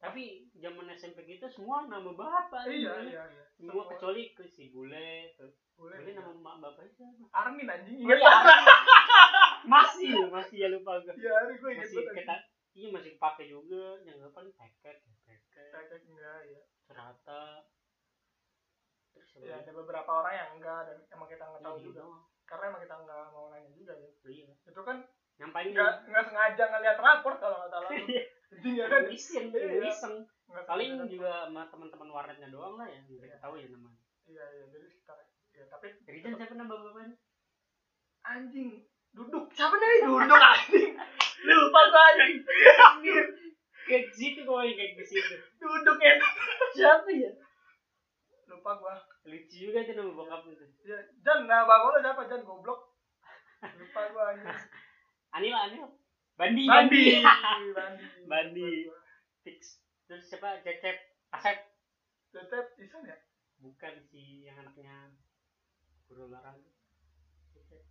Tapi 0.03 0.23
zaman 0.53 0.91
SMP 0.91 1.23
kita 1.25 1.47
semua 1.47 1.87
nama 1.87 2.11
bapak 2.11 2.67
Iya, 2.67 2.91
Semua- 2.91 3.07
iya, 3.07 3.23
iya. 3.25 3.43
semua 3.55 3.83
kecuali 3.87 4.21
ke 4.29 4.43
si 4.45 4.67
bule 4.67 5.31
tuh 5.33 5.47
boleh. 5.73 5.95
bule 5.97 6.11
nama 6.11 6.31
mak 6.35 6.55
bapaknya 6.59 6.91
siapa 6.93 7.23
Armin 7.33 7.65
anjing. 7.65 7.95
Iya, 7.97 8.11
Ingat 8.11 8.19
Armin. 8.21 8.65
masih 9.65 10.11
masih 10.27 10.57
ya 10.57 10.67
lupa 10.69 10.99
gue 10.99 11.15
Iya, 11.15 11.31
Armin 11.33 11.55
gue 11.55 11.71
masih 11.73 11.97
banget. 11.97 12.15
kita 12.19 12.35
iya 12.73 12.87
masih 12.89 13.11
pakai 13.15 13.45
juga 13.47 13.83
yang 14.01 14.19
apa 14.19 14.39
nih 14.41 14.53
paket 14.53 14.97
paket 14.99 15.39
Cek 15.71 16.01
enggak 16.05 16.39
ya. 16.45 16.61
serata 16.81 17.63
Ya 19.35 19.55
ada 19.57 19.71
beberapa 19.71 20.11
orang 20.13 20.33
yang 20.35 20.49
enggak 20.53 20.79
dan 20.85 20.97
emang 21.09 21.25
kita 21.27 21.43
nggak 21.43 21.63
tahu 21.63 21.75
Iya, 21.75 21.85
juga. 21.85 21.99
doang. 22.01 22.21
Karena 22.43 22.63
emang 22.67 22.81
kita 22.81 22.95
nggak 22.97 23.23
mau 23.29 23.45
nanya 23.47 23.71
juga 23.71 23.93
ya. 23.95 24.09
iya 24.25 24.49
Itu 24.63 24.81
kan 24.83 24.97
yang 25.35 25.49
paling 25.49 25.71
nggak 25.71 25.93
nggak 26.05 26.23
sengaja 26.23 26.63
ngeliat 26.67 26.97
raport 26.97 27.37
kalau 27.39 27.55
nggak 27.57 27.71
salah. 27.71 27.89
Iya. 28.61 28.83
Ya 28.83 28.85
kan? 28.87 29.03
iseng 29.09 29.45
Iya. 29.49 29.89
iseng. 29.89 30.15
Paling 30.53 30.91
juga 31.09 31.49
sama 31.49 31.65
teman-teman 31.71 32.09
warnetnya 32.13 32.53
doang 32.53 32.77
lah 32.77 32.85
ya 32.85 33.01
nggak 33.01 33.17
Iya. 33.17 33.25
kita 33.25 33.37
tahu 33.41 33.53
ya 33.57 33.67
namanya. 33.73 33.99
Iya, 34.29 34.43
iya. 34.53 34.63
Jadi 34.69 34.85
sekitar 34.87 35.17
ya 35.53 35.63
tapi 35.69 35.87
Rizan 36.05 36.33
siapa 36.37 36.53
nama 36.53 36.73
bapaknya? 36.73 37.15
Anjing. 38.23 38.69
Duduk. 39.13 39.45
Siapa 39.53 39.75
nih? 39.77 40.05
Duduk 40.05 40.41
anjing. 40.41 40.91
Lupa 41.43 41.81
gua 41.89 42.01
anjing. 42.13 42.37
Kayak 43.83 44.03
ke 44.07 44.15
situ 44.15 44.47
kok 44.47 44.63
kayak 44.63 44.95
ke 44.95 45.03
situ. 45.03 45.35
Duduk 45.59 45.99
ya. 45.99 46.15
Siapa 46.71 47.09
ya? 47.11 47.31
Lupa 48.47 48.79
gua. 48.79 48.95
Lucu 49.27 49.55
juga 49.69 49.83
itu 49.83 49.91
nama 49.95 50.11
bokapnya 50.11 50.55
tuh. 50.55 50.69
Ya 50.87 50.97
Jan 51.19 51.47
nah 51.51 51.67
bang 51.67 51.81
lo 51.83 51.99
siapa? 51.99 52.21
Jan 52.31 52.47
goblok. 52.47 52.95
Lupa 53.75 54.01
gua 54.15 54.23
anjing. 54.33 54.47
Anil 55.35 55.51
Anil. 55.53 55.85
Bandi. 56.33 56.63
Bandi. 56.65 57.03
Bandi 57.75 58.05
Bandi. 58.33 58.89
Fix. 59.45 59.77
Terus 60.09 60.25
siapa? 60.25 60.57
Cecep. 60.65 60.97
Asep. 61.29 61.69
Tetep 62.33 62.65
Isan 62.81 63.05
ya? 63.05 63.13
Bukan 63.61 63.93
si 64.09 64.49
yang 64.49 64.57
anaknya 64.57 65.13
Guru 66.09 66.33
Larang 66.33 66.57
Cecep. 67.53 67.85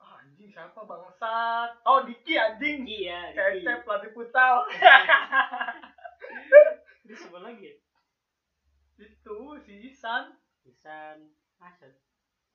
Ah, 0.00 0.24
anjing 0.24 0.48
siapa 0.48 0.80
bangsat? 0.88 1.84
Oh 1.84 2.08
Diki 2.08 2.40
anjing. 2.40 2.88
Iya 2.88 3.36
Cecep 3.36 3.84
pelatih 3.84 4.16
futsal. 4.16 4.64
Terus 7.04 7.20
siapa 7.20 7.38
lagi 7.44 7.60
ya? 7.60 7.76
Itu 9.04 9.60
si 9.60 9.92
Isan. 9.92 10.32
Isan. 10.64 11.36
Asep. 11.60 11.92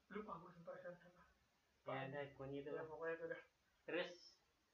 Lupa 0.09 0.33
gua 0.41 0.49
sumpah 0.49 0.73
Isan 0.81 0.97
siapa 0.97 1.21
ya 1.91 2.07
ada 2.07 2.23
pokoknya 2.33 2.57
itu 2.63 2.69
ya 2.71 2.77
lah. 2.81 2.85
pokoknya 2.89 3.13
itu 3.19 3.25
dah. 3.29 3.41
Terus 3.85 4.30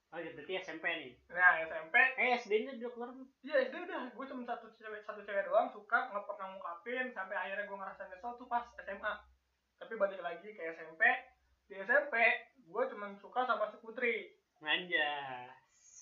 oh 0.07 0.17
ya 0.17 0.29
berarti 0.31 0.53
SMP 0.57 0.85
nih. 0.85 1.11
Nah 1.29 1.51
SMP 1.61 1.95
eh 2.15 2.29
SD 2.37 2.51
nya 2.61 2.71
udah 2.73 2.91
keluar 2.91 3.09
belum? 3.11 3.27
Iya 3.41 3.55
SD 3.65 3.75
udah, 3.83 4.01
gue 4.09 4.25
cuma 4.25 4.43
satu 4.43 4.67
cewek 4.73 5.01
satu 5.03 5.21
cewek 5.21 5.43
doang 5.43 5.67
suka 5.67 5.99
nggak 6.07 6.23
pernah 6.23 6.47
ngungkapin 6.49 7.05
sampai 7.11 7.35
akhirnya 7.35 7.65
gue 7.65 7.77
ngerasa 7.77 8.01
nyesel 8.05 8.33
tuh 8.35 8.47
pas 8.47 8.63
SMA. 8.77 9.13
Tapi 9.77 9.93
balik 9.93 10.19
lagi 10.19 10.49
ke 10.49 10.61
SMP, 10.73 11.01
di 11.65 11.75
SMP 11.77 12.15
gue 12.57 12.83
cuma 12.89 13.13
suka 13.15 13.43
sama 13.43 13.67
si 13.67 13.77
Putri. 13.77 14.33
Anjas. 14.59 15.53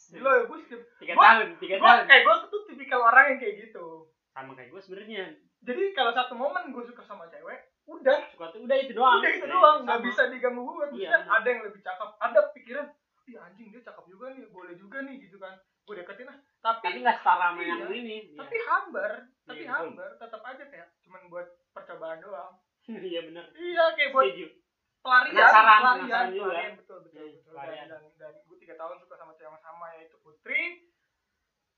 Gila 0.07 0.31
ya 0.31 0.41
gue 0.45 0.57
sih, 0.61 0.77
tiga 0.99 1.13
Gua- 1.13 1.25
tahun 1.27 1.49
tiga 1.57 1.75
tahun. 1.77 2.05
eh 2.07 2.19
gue 2.21 2.35
tuh 2.47 2.61
tipikal 2.65 3.01
orang 3.03 3.25
yang 3.31 3.39
kayak 3.39 3.55
gitu. 3.63 4.05
sama 4.31 4.51
kayak 4.51 4.67
gue 4.69 4.81
sebenarnya. 4.81 5.23
Jadi 5.59 5.83
kalau 5.91 6.11
satu 6.11 6.35
momen 6.35 6.69
gue 6.69 6.83
suka 6.83 7.01
sama 7.01 7.25
cewek, 7.25 7.55
udah, 7.85 8.19
suka 8.29 8.51
tuh 8.51 8.61
udah 8.61 8.77
itu 8.77 8.91
doang. 8.91 9.17
Udah 9.17 9.31
itu 9.31 9.47
doang, 9.47 9.77
nggak 9.81 10.01
bisa 10.03 10.27
diganggu 10.27 10.61
gue. 10.61 10.85
Iya, 10.99 11.23
ada 11.23 11.47
yang 11.47 11.63
lebih 11.63 11.79
cakep, 11.79 12.09
ada 12.19 12.39
pikiran, 12.51 12.85
iya 13.25 13.39
anjing 13.41 13.67
dia 13.69 13.81
cakep 13.81 14.05
juga 14.07 14.25
nih, 14.31 14.45
boleh 14.47 14.73
juga 14.75 15.01
nih 15.01 15.15
gitu 15.19 15.37
kan. 15.37 15.57
Gue 15.81 15.95
deketin 15.95 16.25
lah, 16.25 16.37
tapi 16.59 16.81
tapi 16.83 16.97
nggak 16.99 17.17
setara 17.19 17.47
sama 17.49 17.59
Iya. 17.59 17.75
yang 17.79 17.93
ini 17.93 18.15
Iya. 18.27 18.37
tapi 18.37 18.55
hambar, 18.59 19.11
tapi 19.45 19.61
Iya, 19.61 19.69
hambar, 19.71 20.09
tetap 20.17 20.41
aja 20.41 20.63
kayak 20.65 20.87
cuman 21.01 21.21
buat 21.27 21.47
percobaan 21.71 22.17
doang. 22.21 22.53
iya 23.09 23.19
benar 23.21 23.45
Iya 23.51 23.83
kayak 23.93 24.09
buat 24.11 24.25
setuju 24.27 24.47
pelarian, 25.01 25.37
Penasaran, 25.37 25.77
pelarian, 25.77 25.97
penasaran 26.01 26.27
juga. 26.27 26.41
pelarian, 26.41 26.73
betul 26.75 26.97
betul 27.01 27.21
Hmm, 27.21 27.33
betul. 27.35 27.51
pelarian. 27.53 27.85
Dan, 27.85 28.01
dan, 28.01 28.13
dan 28.17 28.33
gue 28.41 28.57
tiga 28.57 28.75
tahun 28.75 28.95
suka 28.97 29.15
sama 29.15 29.31
cewek 29.33 29.45
yang 29.47 29.57
sama 29.59 29.85
yaitu 29.93 30.17
Putri, 30.19 30.61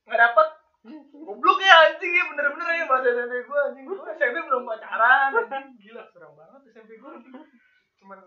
nggak 0.03 0.19
dapet 0.21 0.47
goblok 1.27 1.59
ya 1.59 1.75
anjing 1.85 2.11
ya 2.13 2.23
bener-bener 2.25 2.67
ya 2.73 2.85
bahasa 2.87 3.07
SMP 3.09 3.43
gue 3.43 3.59
anjing 3.61 3.83
gue 3.83 3.97
SMP 4.13 4.35
belum 4.39 4.63
pacaran 4.63 5.31
anjing 5.33 5.67
gila 5.75 6.03
serem 6.07 6.31
banget 6.31 6.61
SMP 6.71 6.95
gue 6.95 7.11
cuman 7.97 8.19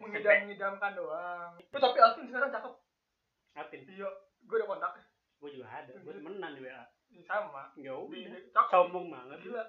mengidam-ngidamkan 0.00 0.92
doang. 0.96 1.52
Oh, 1.60 1.80
tapi 1.80 1.98
Alvin 2.00 2.26
sekarang 2.26 2.50
cakep. 2.50 2.72
Alvin? 3.56 3.80
Iya 3.86 4.08
gue 4.40 4.56
udah 4.56 4.68
kontak. 4.68 4.92
Gue 5.38 5.50
juga 5.52 5.66
ada. 5.68 5.92
Gue 6.00 6.12
temenan 6.16 6.56
di 6.56 6.60
WA 6.64 6.84
sama. 7.28 7.70
Ya 7.76 7.92
di- 7.94 8.50
cakep. 8.50 8.70
Sombong 8.72 9.12
banget. 9.12 9.38
Gila. 9.44 9.64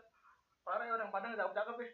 Parah 0.61 0.85
ya 0.87 0.93
orang 0.95 1.11
Padang 1.11 1.35
cakep-cakep 1.35 1.75
ya. 1.77 1.89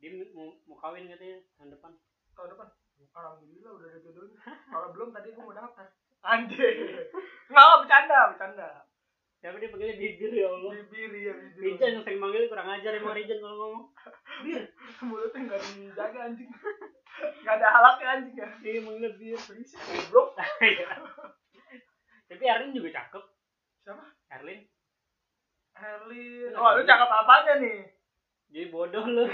Dia 0.00 0.10
mau, 0.32 0.52
mau 0.66 0.76
kawin 0.80 1.10
katanya 1.10 1.38
tahun 1.60 1.70
depan. 1.76 1.92
Tahun 2.34 2.48
depan? 2.56 2.68
Alhamdulillah 3.14 3.70
udah 3.78 3.86
ada 3.92 3.98
jodohnya. 4.02 4.38
Kalau 4.72 4.88
belum 4.90 5.08
tadi 5.14 5.28
gue 5.34 5.44
mau 5.44 5.54
daftar. 5.54 5.86
Anjir. 6.24 6.74
Nggak 7.52 7.68
bercanda 7.84 8.18
bercanda 8.32 8.68
siapa 9.44 9.60
dia 9.60 9.68
panggilnya? 9.68 10.00
Bibir 10.00 10.32
ya 10.32 10.48
Allah. 10.48 10.72
Bibir 10.72 11.12
ya 11.20 11.32
bibir. 11.36 11.60
Rijan 11.60 12.00
yang 12.00 12.04
sering 12.08 12.16
manggil 12.16 12.48
kurang 12.48 12.64
ajar 12.64 12.96
emang 12.96 13.12
Rijan 13.12 13.44
kalau 13.44 13.56
ngomong. 13.60 13.84
Mulutnya 15.12 15.38
nggak 15.44 15.60
dijaga 15.76 16.18
anjing. 16.32 16.48
Nggak 17.14 17.54
ada 17.60 17.68
halaknya 17.70 18.06
anjing 18.08 18.36
ya. 18.40 18.48
Dia 18.64 18.80
manggil 18.80 19.12
bir 19.20 19.36
berisik 19.36 19.78
goblok. 19.84 20.32
Tapi 22.32 22.42
Erlin 22.48 22.72
juga 22.72 22.88
cakep. 22.96 23.24
Siapa? 23.84 24.04
Erlin. 24.32 24.64
Herlin 25.76 26.50
Lu 26.50 26.58
oh 26.58 26.70
lu 26.80 26.82
cakep 26.88 27.10
apanya 27.12 27.54
nih? 27.60 27.84
Jadi 28.48 28.66
bodoh 28.72 29.04
lu. 29.04 29.28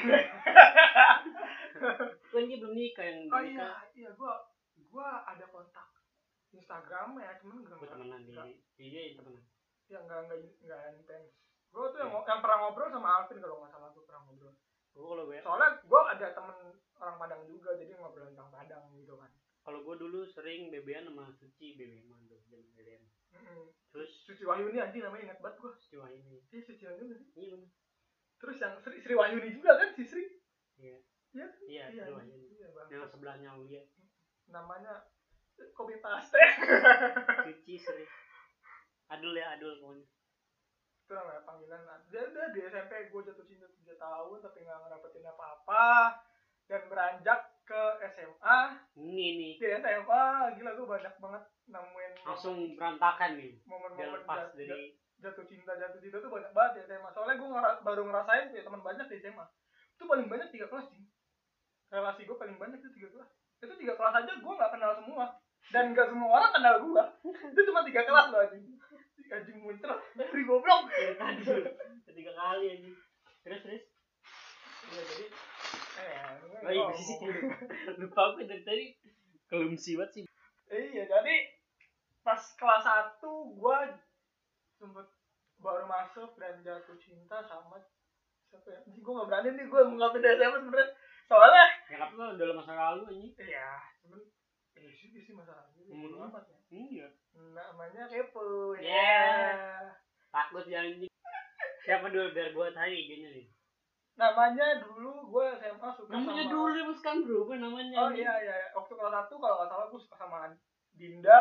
Kan 2.35 2.51
dia 2.51 2.59
belum 2.59 2.75
nikah 2.75 3.07
yang 3.07 3.31
oh 3.31 3.41
belum 3.41 3.47
iya 3.47 3.69
iya 3.95 4.11
gua 4.19 4.43
gua 4.91 5.23
ada 5.23 5.47
kontak 5.49 5.87
Instagram 6.51 7.15
ya 7.23 7.31
cuman 7.39 7.63
gue 7.63 7.89
temenan 7.89 8.21
di 8.27 8.33
nggak 8.35 8.51
dia 8.91 9.15
yang 9.91 10.07
ya 10.07 10.07
nggak 10.07 10.21
nggak 10.31 10.39
nggak 10.71 10.81
intens. 10.95 11.31
Gua 11.75 11.91
tuh 11.91 11.99
yang, 12.03 12.11
yang 12.15 12.41
pernah 12.43 12.57
ngobrol 12.63 12.91
sama 12.91 13.09
Alvin 13.23 13.43
kalau 13.43 13.57
nggak 13.63 13.73
salah 13.75 13.91
tuh 13.91 14.03
pernah 14.07 14.23
ngobrol. 14.27 14.55
Gue 14.91 15.07
kalau 15.07 15.25
gue 15.27 15.39
soalnya 15.43 15.69
gua 15.87 16.01
ada 16.15 16.27
temen 16.35 16.59
orang 16.99 17.17
Padang 17.19 17.43
juga 17.47 17.71
jadi 17.79 17.93
ngobrol 17.99 18.31
tentang 18.31 18.51
Padang 18.55 18.85
gitu 18.95 19.15
kan. 19.19 19.31
Kalau 19.61 19.85
gue 19.85 19.95
dulu 19.99 20.25
sering 20.25 20.73
bebean 20.73 21.05
sama 21.07 21.31
Suci 21.37 21.77
BBM 21.77 22.17
tuh 22.31 22.41
BBM 22.49 23.05
Mm-mm. 23.31 23.71
terus 23.95 24.11
Suci 24.27 24.43
Wahyuni 24.43 24.83
anjing 24.83 25.03
namanya 25.03 25.35
ingat 25.35 25.39
banget 25.43 25.59
gua. 25.63 25.73
Siwa 25.79 26.07
ini 26.11 26.43
iya 26.51 26.63
Suci 26.63 26.83
Wahyuni 26.87 27.15
iya 27.39 27.59
terus 28.41 28.57
yang 28.57 28.75
Sri, 28.81 28.97
Sri 29.03 29.15
Wahyuni 29.15 29.53
juga 29.53 29.77
kan 29.77 29.91
si 29.95 30.03
Sri? 30.07 30.25
Iya. 30.81 30.99
Iya, 31.31 31.47
iya 31.71 31.85
iya 31.95 32.05
ini 32.27 32.59
iya 32.59 32.69
bang. 32.75 32.89
Yang 32.91 33.15
sebelahnya 33.15 33.55
Ulia 33.55 33.83
namanya 34.51 35.07
kopi 35.79 36.03
paste. 36.03 36.41
Suci 37.47 37.75
sering 37.79 38.11
adul 39.11 39.35
ya 39.35 39.47
adul 39.53 39.75
pokoknya 39.77 40.07
itu 41.03 41.13
namanya 41.13 41.43
panggilan. 41.43 41.83
Dia 42.07 42.23
udah 42.25 42.47
di 42.49 42.61
SMP 42.63 43.11
gue 43.11 43.23
jatuh 43.27 43.43
cinta 43.43 43.67
tiga 43.75 43.99
tahun 43.99 44.39
tapi 44.41 44.63
nggak 44.63 44.79
ngedapetin 44.81 45.27
apa-apa. 45.27 45.87
Dan 46.65 46.87
beranjak 46.87 47.41
ke 47.67 47.83
SMA 48.09 48.59
ini 48.95 49.27
nih 49.35 49.53
di 49.59 49.67
SMA 49.75 50.23
gila 50.55 50.71
gue 50.73 50.87
banyak 50.89 51.15
banget 51.19 51.43
nemuin 51.67 52.13
langsung 52.25 52.55
berantakan 52.75 53.35
nih. 53.35 53.59
Momen-momen 53.67 53.99
jat- 54.47 54.55
dari 54.71 54.87
jatuh 55.19 55.45
cinta 55.45 55.73
jatuh 55.75 55.99
cinta 55.99 56.17
tuh 56.17 56.31
banyak 56.31 56.51
banget 56.51 56.73
di 56.73 56.81
SMA 56.87 57.11
soalnya 57.11 57.35
gue 57.37 57.49
ngera- 57.49 57.81
baru 57.83 58.03
ngerasain 58.07 58.47
punya 58.49 58.63
teman 58.63 58.81
banyak 58.81 59.07
di 59.07 59.17
SMA 59.19 59.47
itu 59.91 60.03
paling 60.07 60.27
banyak 60.27 60.49
tiga 60.49 60.67
kelas 60.67 60.87
sih. 60.89 61.03
Relasi 61.91 62.23
gue 62.23 62.39
paling 62.39 62.55
banyak 62.55 62.79
itu 62.79 62.91
tiga 62.95 63.09
kelas. 63.11 63.31
Itu 63.59 63.75
tiga 63.75 63.99
kelas 63.99 64.15
aja 64.17 64.33
gue 64.33 64.53
nggak 64.55 64.73
kenal 64.73 64.95
semua. 64.95 65.27
Dan 65.69 65.91
nggak 65.91 66.07
semua 66.07 66.31
orang 66.33 66.55
kenal 66.55 66.75
gue 66.81 67.03
itu 67.51 67.61
cuma 67.67 67.83
tiga 67.83 68.03
kelas 68.03 68.31
loh 68.31 68.41
anjing 68.41 68.79
anjing 69.31 69.59
muncul 69.63 69.95
dari 70.19 70.43
goblok. 70.45 70.83
Dari 70.91 71.15
tadi. 71.15 71.63
Ketiga 72.11 72.33
kali 72.35 72.67
aja 72.75 72.91
terus 73.41 73.61
terus. 73.65 73.85
Iya, 74.91 75.03
jadi 75.07 75.27
Eh, 76.01 76.17
oh 76.65 76.71
iya 76.73 76.97
sih 76.97 77.17
lupa 78.01 78.21
aku 78.33 78.49
dari 78.49 78.65
tadi. 78.65 78.87
Kelumsi 79.53 79.99
banget 80.01 80.11
sih. 80.17 80.23
Iya, 80.71 81.05
jadi 81.05 81.35
pas 82.25 82.41
kelas 82.57 82.85
1 83.21 83.21
gua 83.59 83.85
sempet 84.81 85.07
baru 85.61 85.85
masuk 85.85 86.41
dan 86.41 86.65
jatuh 86.65 86.97
cinta 86.97 87.45
sama 87.45 87.77
siapa 88.49 88.69
ya? 88.73 88.81
Gua 89.05 89.23
gak 89.23 89.29
berani 89.29 89.49
nih 89.61 89.67
gua 89.69 89.85
ngungkapin 89.85 90.25
dari 90.25 90.41
siapa 90.41 90.57
sebenernya 90.57 90.89
Soalnya 91.31 91.67
ya 91.87 91.99
apa 92.03 92.13
tuh 92.19 92.27
udah 92.35 92.57
masa 92.59 92.73
lalu 92.75 93.03
anjing. 93.07 93.33
Iya, 93.39 93.71
cuman 94.03 94.21
eh 94.75 94.91
juga 94.99 95.19
sih 95.23 95.35
masalahnya. 95.37 95.83
Hmm. 95.87 96.03
bodo 96.03 96.17
amat 96.27 96.45
ya. 96.51 96.59
iya 96.71 97.07
Namanya 97.35 98.03
kepo 98.11 98.75
ya. 98.79 98.87
Yeah. 98.87 99.95
takut 100.31 100.63
ya 100.71 100.87
anjing 100.87 101.11
siapa 101.83 102.07
dulu 102.07 102.31
biar 102.31 102.55
gua 102.55 102.71
tanya 102.71 102.95
gini 102.95 103.27
nih? 103.35 103.47
Namanya 104.21 104.85
dulu 104.85 105.33
gue 105.33 105.47
SMA 105.57 105.89
suka 105.97 106.13
namanya 106.13 106.45
sama 106.45 106.53
dulu 106.53 106.77
emang 106.77 106.97
sekarang 107.01 107.21
berubah 107.25 107.57
namanya 107.57 107.97
Oh 108.05 108.13
iya 108.13 108.33
iya, 108.45 108.53
iya. 108.53 108.69
waktu 108.77 108.93
kelas 108.93 109.33
1 109.33 109.33
kalau 109.33 109.57
nggak 109.57 109.71
salah 109.73 109.87
gue 109.89 110.01
suka 110.05 110.17
sama 110.21 110.39
Dinda. 110.93 111.39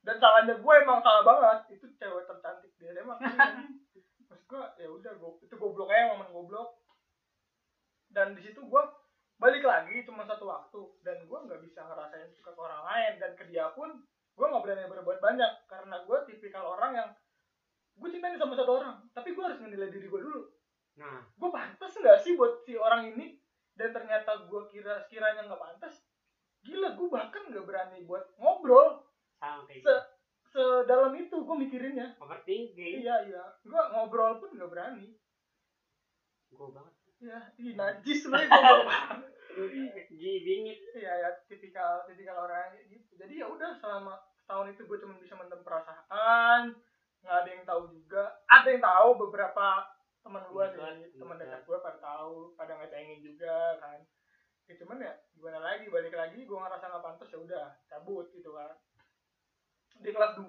Dan 0.00 0.16
salahnya 0.16 0.56
gue 0.56 0.74
emang 0.80 1.04
salah 1.04 1.20
banget. 1.20 1.76
Itu 1.76 1.84
cewek 2.00 2.24
tercantik 2.24 2.72
di 2.80 2.88
SMA 2.96 3.12
Maksud 4.24 4.40
gue 4.48 4.64
ya 4.80 4.88
udah 4.88 5.12
gue 5.20 5.30
itu 5.44 5.54
goblok 5.60 5.92
aja 5.92 6.16
momen 6.16 6.32
goblok. 6.32 6.80
Dan 8.08 8.32
di 8.32 8.40
situ 8.40 8.64
gue 8.64 8.82
balik 9.36 9.60
lagi 9.68 10.00
cuma 10.08 10.24
satu 10.24 10.48
waktu. 10.48 10.80
Dan 11.04 11.28
gue 11.28 11.38
nggak 11.44 11.60
bisa 11.60 11.84
ngerasain 11.84 12.32
suka 12.40 12.56
ke 12.56 12.60
orang 12.64 12.88
lain. 12.88 13.12
Dan 13.20 13.36
ke 13.36 13.44
dia 13.52 13.68
pun 13.76 14.07
gue 14.38 14.46
nggak 14.46 14.62
berani 14.62 14.86
berbuat 14.86 15.18
banyak 15.18 15.52
karena 15.66 15.96
gue 16.06 16.18
tipikal 16.30 16.78
orang 16.78 16.94
yang 16.94 17.08
gue 17.98 18.08
cinta 18.14 18.30
sama 18.38 18.54
satu 18.54 18.78
orang 18.78 19.02
tapi 19.10 19.34
gue 19.34 19.42
harus 19.42 19.58
menilai 19.58 19.90
diri 19.90 20.06
gue 20.06 20.20
dulu. 20.22 20.46
Nah. 20.94 21.26
Gue 21.34 21.50
pantas 21.50 21.90
nggak 21.98 22.22
sih 22.22 22.38
buat 22.38 22.62
si 22.62 22.78
orang 22.78 23.10
ini 23.10 23.42
dan 23.74 23.90
ternyata 23.90 24.46
gue 24.46 24.62
kira 24.70 25.02
sekiranya 25.02 25.50
nggak 25.50 25.58
pantas 25.58 26.06
gila 26.62 26.94
gue 26.94 27.08
bahkan 27.10 27.42
nggak 27.50 27.66
berani 27.66 28.06
buat 28.06 28.30
ngobrol. 28.38 29.02
Sama 29.42 29.66
kayak 29.66 29.82
Se- 29.82 30.06
sedalam 30.54 31.14
itu 31.18 31.34
gue 31.34 31.56
mikirinnya. 31.58 32.14
Overthinking. 32.22 33.02
Iya 33.02 33.26
iya. 33.26 33.44
Gue 33.66 33.82
ngobrol 33.90 34.38
pun 34.38 34.54
nggak 34.54 34.70
berani. 34.70 35.18
Gua 36.54 36.70
banget. 36.70 36.94
Ya 37.18 37.38
ih 37.58 37.74
najis 37.74 38.22
sebenarnya 38.22 38.46
ngobrol 38.46 39.26
Ji 40.14 40.32
bingit 40.46 40.78
iya 40.94 41.18
ya 41.18 41.30
tipikal 41.50 42.06
tipikal 42.06 42.46
orang 42.46 42.78
gitu. 42.86 43.18
Jadi 43.18 43.42
ya 43.42 43.46
udah 43.50 43.74
selama 43.74 44.14
setahun 44.48 44.72
itu 44.72 44.88
gue 44.88 44.96
cuma 45.04 45.12
bisa 45.20 45.36
mendem 45.36 45.60
perasaan 45.60 46.72
nggak 47.20 47.36
ada 47.44 47.50
yang 47.52 47.64
tahu 47.68 47.82
juga. 47.92 48.24
Ada 48.48 48.68
yang 48.72 48.80
tahu 48.80 49.08
beberapa 49.28 49.84
teman 50.24 50.40
gue 50.48 50.64
Dekat, 50.72 51.04
sih 51.12 51.20
teman 51.20 51.36
dekat. 51.36 51.60
gue 51.68 51.78
pada 51.84 51.98
tahu 52.00 52.56
pada 52.56 52.72
ngecengin 52.80 53.20
juga 53.20 53.76
kan. 53.76 54.00
Ya 54.64 54.74
cuman 54.80 55.04
ya 55.04 55.12
gimana 55.36 55.60
lagi 55.60 55.92
balik 55.92 56.16
lagi 56.16 56.48
gue 56.48 56.56
ngerasa 56.56 56.88
nggak 56.88 57.04
pantas 57.04 57.28
ya 57.28 57.38
udah 57.44 57.66
cabut 57.92 58.32
gitu 58.32 58.56
kan. 58.56 58.72
Di 60.00 60.08
kelas 60.16 60.32
2 60.40 60.48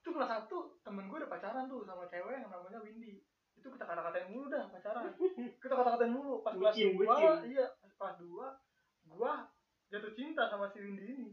itu 0.00 0.08
kelas 0.16 0.48
1 0.48 0.48
temen 0.80 1.04
gue 1.12 1.18
udah 1.20 1.28
pacaran 1.28 1.68
tuh 1.68 1.84
sama 1.84 2.08
cewek 2.08 2.32
yang 2.40 2.48
namanya 2.48 2.80
Windy. 2.80 3.20
Itu 3.60 3.68
kita 3.76 3.84
kata-katain 3.84 4.32
mulu 4.32 4.48
dah 4.48 4.72
pacaran. 4.72 5.12
Kita 5.60 5.74
kata-katain 5.76 6.16
mulu. 6.16 6.40
Pas 6.40 6.56
kelas 6.56 6.72
Bucin, 6.72 6.96
2 6.96 7.04
bucin. 7.04 7.52
iya 7.52 7.68
pas 7.76 7.92
kelas 7.92 8.16
2 8.24 9.12
gua 9.12 9.44
jatuh 9.92 10.12
cinta 10.16 10.48
sama 10.48 10.72
si 10.72 10.80
Windy 10.80 11.04
ini 11.12 11.28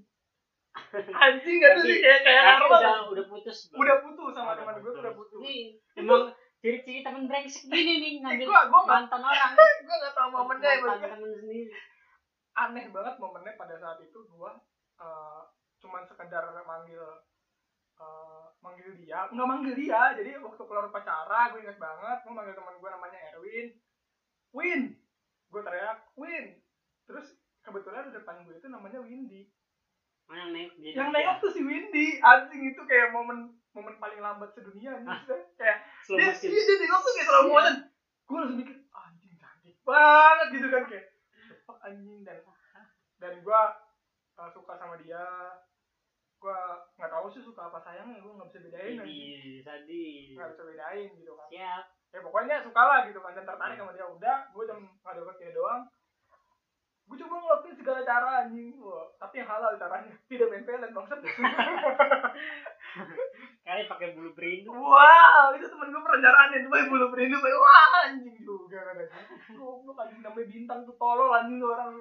anjing 0.93 1.57
gak 1.59 1.75
sih 1.81 1.95
kayak 1.99 2.21
kayak 2.23 2.43
Arman. 2.57 2.69
udah 2.69 2.95
udah 3.11 3.25
putus 3.27 3.57
belum? 3.69 3.79
udah 3.83 3.95
putus 4.05 4.31
sama 4.33 4.51
teman 4.55 4.75
gue 4.79 4.91
tuh 4.91 5.01
udah 5.03 5.13
putus. 5.15 5.39
nih 5.41 5.61
emang 5.97 6.23
ciri-ciri 6.57 6.99
temen 7.05 7.23
brengsek 7.29 7.69
gini 7.69 7.93
nih 8.01 8.11
ngambil 8.23 8.47
gua- 8.49 8.67
gua 8.67 8.81
mantan 8.85 9.21
orang. 9.21 9.51
gue 9.85 9.95
gak 10.01 10.13
tau 10.13 10.29
momennya 10.31 10.69
ya 10.69 10.77
mantan 10.81 10.87
maksudnya. 10.87 11.09
temen 11.13 11.31
sendiri. 11.37 11.73
Aneh 12.57 12.85
banget 12.89 13.15
momennya 13.21 13.53
pada 13.53 13.75
saat 13.77 13.99
itu 14.01 14.19
gua 14.27 14.51
eh, 14.97 15.41
cuman 15.77 16.03
sekedar 16.09 16.43
manggil 16.65 17.03
eh, 17.97 18.45
manggil 18.59 18.89
dia. 18.97 19.29
Nggak 19.29 19.47
manggil 19.47 19.73
dia 19.77 20.01
jadi 20.17 20.31
waktu 20.41 20.61
keluar 20.65 20.89
pacara 20.89 21.53
gue 21.53 21.61
inget 21.61 21.77
banget 21.77 22.17
gue 22.25 22.33
manggil 22.33 22.55
teman 22.57 22.75
gue 22.77 22.89
namanya 22.89 23.19
Erwin. 23.33 23.67
Win! 24.55 24.81
Gue 25.47 25.61
teriak 25.61 26.09
Win! 26.17 26.57
Terus 27.05 27.37
kebetulan 27.61 28.07
di 28.09 28.15
depan 28.15 28.41
gue 28.47 28.55
itu 28.55 28.67
namanya 28.71 29.03
Windy 29.03 29.43
oh, 30.27 30.35
yang 30.35 30.49
nengok 30.51 30.73
yang 30.79 31.09
dia. 31.09 31.15
nengok 31.15 31.37
tuh 31.39 31.51
si 31.51 31.61
Windy. 31.63 32.07
Anjing 32.19 32.61
itu 32.67 32.81
kayak 32.83 33.11
momen 33.11 33.51
momen 33.71 33.95
paling 33.97 34.19
lambat 34.19 34.51
sedunia 34.51 34.97
anjing. 34.97 35.41
Kayak 35.55 35.77
slow 36.03 36.17
dia, 36.17 36.29
motion. 36.31 36.49
dia, 36.51 36.61
dia 36.61 36.75
nengok 36.81 36.99
tuh 36.99 37.11
kayak 37.13 37.27
slow 37.27 37.39
Iya. 37.39 37.49
motion. 37.49 37.75
Gue 38.27 38.37
langsung 38.37 38.57
mikir 38.59 38.75
anjing 38.91 39.33
cantik 39.35 39.77
banget 39.81 40.47
gitu 40.51 40.67
kan 40.67 40.83
kayak 40.85 41.05
fuck 41.63 41.79
anjing? 41.81 42.19
Dan 42.21 42.37
dan 43.17 43.33
gue 43.39 43.61
uh, 44.35 44.49
suka 44.51 44.73
sama 44.75 44.95
dia. 44.99 45.23
Gue 46.37 46.59
nggak 46.95 47.09
tahu 47.09 47.25
sih 47.31 47.41
suka 47.41 47.65
apa 47.65 47.79
sayangnya 47.81 48.21
gue 48.21 48.29
nggak 48.29 48.49
bisa 48.51 48.59
bedain. 48.61 48.93
Idi, 49.01 49.63
sadis. 49.65 50.35
nggak 50.37 50.49
bisa 50.53 50.63
bedain 50.63 51.09
gitu 51.15 51.33
kan. 51.33 51.47
Siap. 51.49 51.83
ya 52.07 52.23
pokoknya 52.23 52.63
suka 52.63 52.81
lah 52.81 52.99
gitu 53.03 53.19
kan 53.19 53.35
dan 53.35 53.43
tertarik 53.43 53.75
sama 53.75 53.91
dia. 53.91 54.07
Udah 54.07 54.37
gue 54.49 54.63
cuma 54.63 54.79
nggak 55.03 55.15
deket 55.17 55.35
dia 55.39 55.51
doang 55.53 55.81
gue 57.07 57.17
coba 57.23 57.35
ngelakuin 57.39 57.75
segala 57.79 58.03
cara 58.03 58.27
anjing. 58.43 58.75
Tapi 59.15 59.33
yang 59.39 59.47
halal 59.47 59.79
caranya. 59.79 60.11
Tidak 60.29 60.47
main 60.51 60.67
pelet 60.67 60.91
bangsat 60.91 61.23
Kali 63.67 63.83
pakai 63.83 64.15
bulu 64.15 64.31
perindu. 64.31 64.71
wow 64.71 65.51
itu 65.51 65.67
temen 65.67 65.91
gue 65.91 66.03
pernah 66.03 66.19
nyaranin. 66.23 66.67
Gue 66.67 66.87
bulu 66.91 67.07
perindu 67.11 67.39
gue 67.39 67.55
wah 67.55 68.11
anjing. 68.11 68.35
Juga 68.43 68.91
kan 68.91 68.99
goblok 69.55 70.03
anjing. 70.03 70.19
Namanya 70.19 70.47
bintang 70.51 70.79
tuh 70.83 70.95
tolol 70.99 71.31
anjing 71.31 71.63
orang. 71.63 71.95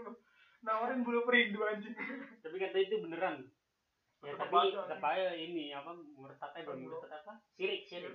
Nawarin 0.66 1.06
bulu 1.06 1.22
perindu 1.22 1.62
anjing. 1.62 1.94
Tapi 2.42 2.56
kata 2.58 2.78
itu 2.82 2.98
beneran. 3.06 3.46
Ya 4.24 4.34
tapi 4.34 4.74
tetap 4.74 4.98
aja 5.06 5.38
ini 5.38 5.70
apa 5.70 5.94
murtadnya 6.18 6.66
belum 6.66 6.90
murtad 6.90 7.14
apa? 7.14 7.38
Sirik, 7.54 7.86
sirik. 7.86 8.10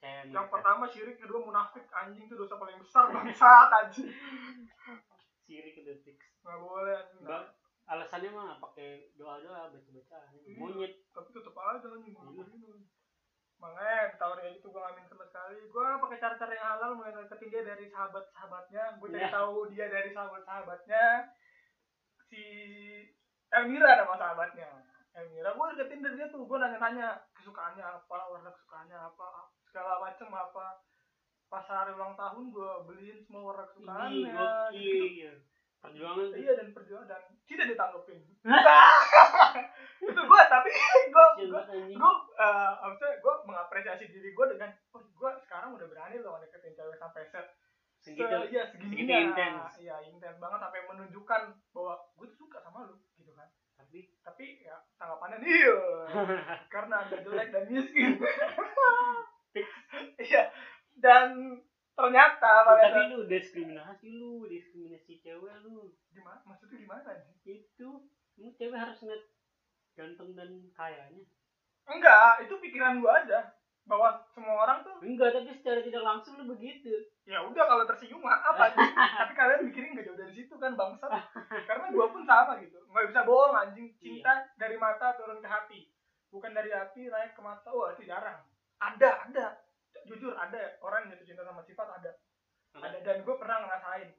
Kayak 0.00 0.32
yang 0.32 0.48
pertama 0.48 0.88
syirik. 0.88 1.20
Kedua 1.20 1.44
munafik 1.44 1.84
anjing. 1.92 2.24
Itu 2.24 2.40
dosa 2.40 2.56
paling 2.56 2.80
besar 2.80 3.12
bangsat 3.12 3.68
anjing 3.68 4.08
sirik 5.50 5.74
itu 5.76 5.92
fix. 6.06 6.18
nggak 6.40 6.56
boleh 6.56 6.94
Bang, 7.20 7.50
alasannya 7.84 8.30
mah 8.30 8.62
pakai 8.62 9.10
doa-doa 9.18 9.66
baca-baca 9.66 10.18
Iya. 10.30 10.54
monyet. 10.54 10.94
tapi 11.10 11.28
tetep 11.28 11.50
aja 11.50 11.82
bulu 11.82 12.06
perindu 12.38 12.86
makanya 13.60 14.14
ditawarin 14.14 14.40
kayak 14.40 14.54
gitu 14.56 14.66
gue 14.70 14.80
ngamin 14.80 15.04
sama 15.04 15.24
sekali. 15.26 15.58
Gue 15.68 15.84
pakai 16.00 16.16
cara-cara 16.16 16.52
yang 16.54 16.68
halal 16.70 16.90
mulai 16.96 17.12
deketin 17.12 17.50
dia 17.50 17.60
dari 17.62 17.92
sahabat-sahabatnya. 17.92 18.96
Gue 18.96 19.08
cari 19.10 19.20
Iya. 19.20 19.34
tahu 19.36 19.56
dia 19.68 19.86
dari 19.92 20.10
sahabat-sahabatnya. 20.10 21.04
Si 22.24 22.42
Elmira 23.50 24.00
nama 24.00 24.16
sahabatnya. 24.16 24.70
Elmira 25.12 25.52
gue 25.52 25.66
deketin 25.76 26.00
dari 26.00 26.16
dia 26.16 26.32
tuh. 26.32 26.48
Gue 26.48 26.56
nanya-nanya 26.56 27.20
kesukaannya 27.36 27.84
apa 27.84 28.16
warna 28.30 28.48
kesukaannya 28.48 28.96
apa 28.96 29.28
segala 29.60 30.00
macem 30.00 30.30
apa 30.30 30.80
pas 31.50 31.66
hari 31.66 31.90
ulang 31.98 32.14
tahun 32.14 32.54
gue 32.54 32.70
beliin 32.86 33.18
semua 33.26 33.50
warna 33.50 33.66
kesukaannya 33.66 34.30
gokil. 34.30 35.02
gitu. 35.10 35.34
Perjuangan 35.80 36.26
tuh. 36.30 36.36
iya 36.38 36.52
dan 36.54 36.68
perjuangan 36.70 37.08
dan 37.08 37.22
tidak 37.48 37.66
ditanggepin 37.74 38.20
itu 40.06 40.20
gue 40.22 40.40
tapi 40.46 40.70
gue 41.10 41.26
gue 41.50 41.62
gue 41.92 42.12
uh, 42.38 42.72
maksudnya 42.86 43.14
gue 43.18 43.34
mengapresiasi 43.44 44.06
diri 44.08 44.30
gue 44.30 44.46
dengan 44.54 44.70
oh 44.94 45.02
gue 45.02 45.30
sekarang 45.44 45.74
udah 45.74 45.86
berani 45.90 46.22
loh 46.22 46.38
deketin 46.38 46.72
cewek 46.78 46.96
sampai 46.96 47.26
set 47.28 47.46
Segitu. 48.00 48.24
se 48.24 48.48
iya 48.48 48.64
segitu 48.72 48.96
segininya 48.96 49.18
intens. 49.28 49.76
iya 49.76 49.96
intens 50.08 50.40
banget 50.40 50.56
sampai 50.62 50.80
menunjukkan 50.88 51.42
bahwa 51.74 51.94
gue 52.16 52.26
tuh 52.32 52.38
suka 52.46 52.62
sama 52.64 52.88
lu 52.88 52.96
gitu 53.18 53.32
kan 53.36 53.48
Tapi 53.76 54.08
tapi 54.22 54.62
ya 54.62 54.76
tanggapannya 54.96 55.42
iya 55.42 55.76
karena 56.72 56.94
anda 57.04 57.16
jelek 57.20 57.48
dan 57.52 57.64
miskin 57.68 58.16
iya 60.30 60.42
dan 61.00 61.58
ternyata 61.92 62.64
pada 62.64 62.88
tapi 62.88 63.12
lu 63.12 63.28
diskriminasi 63.28 64.08
lu, 64.16 64.46
diskriminasi 64.46 65.20
cewek 65.20 65.56
lu. 65.64 65.92
gimana? 66.12 66.40
Maksudnya 66.46 66.80
gimana 66.80 67.10
Itu 67.44 68.08
lu 68.36 68.48
cewek 68.56 68.78
harus 68.78 68.96
ngeliat 69.00 69.24
ganteng 69.92 70.32
dan 70.32 70.50
kayanya. 70.72 71.24
enggak 71.84 72.46
itu 72.46 72.54
pikiran 72.56 73.02
gue 73.02 73.10
aja. 73.10 73.52
Bahwa 73.88 74.22
semua 74.30 74.54
orang 74.68 74.86
tuh 74.86 75.02
Enggak, 75.02 75.34
tapi 75.34 75.50
secara 75.50 75.82
tidak 75.82 76.04
langsung 76.04 76.38
lu 76.38 76.54
begitu. 76.54 76.92
ya 77.26 77.42
udah 77.42 77.64
kalau 77.66 77.84
tersinggung 77.88 78.22
aja 78.22 78.70
tapi 79.24 79.32
kalian 79.34 79.66
mikirin 79.66 79.92
nggak 79.96 80.06
jauh 80.06 80.18
dari 80.20 80.32
situ 80.32 80.54
kan 80.56 80.78
bangsat. 80.78 81.10
Karena 81.66 81.90
gua 81.90 82.06
pun 82.12 82.22
sama 82.22 82.60
gitu. 82.62 82.78
Nggak 82.86 83.06
bisa 83.10 83.20
bohong 83.26 83.56
anjing. 83.56 83.88
Cinta 83.98 84.46
dari 84.56 84.76
mata 84.78 85.16
turun 85.18 85.42
ke 85.42 85.48
hati. 85.48 85.90
Bukan 86.30 86.54
dari 86.54 86.70
hati 86.70 87.10
naik 87.10 87.34
ke 87.34 87.42
mata. 87.42 87.68
Wah 87.74 87.90
itu 87.92 88.06
jarang. 88.06 88.40
Ada 88.78 89.10
ada 89.26 89.46
jujur 90.08 90.32
ada 90.36 90.78
orang 90.80 91.06
yang 91.06 91.16
jatuh 91.16 91.26
cinta 91.26 91.42
sama 91.44 91.62
sifat 91.64 91.88
ada. 92.00 92.12
Ada. 92.78 92.98
Dan 93.02 93.26
gue 93.26 93.36
pernah 93.36 93.66
ngerasain. 93.66 94.10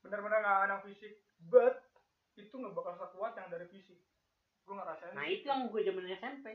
Bener-bener 0.00 0.38
nggak 0.40 0.60
anak 0.70 0.80
fisik. 0.88 1.22
But 1.38 1.84
itu 2.38 2.54
nggak 2.54 2.74
bakal 2.74 2.94
sekuat 2.96 3.36
yang 3.36 3.48
dari 3.52 3.66
fisik. 3.68 4.00
Gue 4.64 4.74
ngerasain. 4.74 5.14
Nah 5.14 5.26
itu 5.28 5.44
yang 5.46 5.68
gue 5.68 5.80
zaman 5.84 6.08
SMP. 6.16 6.46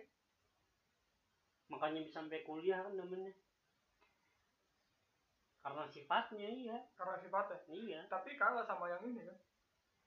Makanya 1.71 1.99
bisa 2.03 2.21
sampai 2.21 2.43
kuliah 2.43 2.83
kan 2.83 2.93
namanya. 2.97 3.31
karena 5.63 5.87
sifatnya 5.87 6.47
iya. 6.51 6.77
Karena 6.99 7.15
sifatnya? 7.23 7.63
Iya. 7.71 7.99
Tapi 8.11 8.35
kalah 8.35 8.67
sama 8.67 8.91
yang 8.91 8.99
ini 9.07 9.23
kan? 9.23 9.37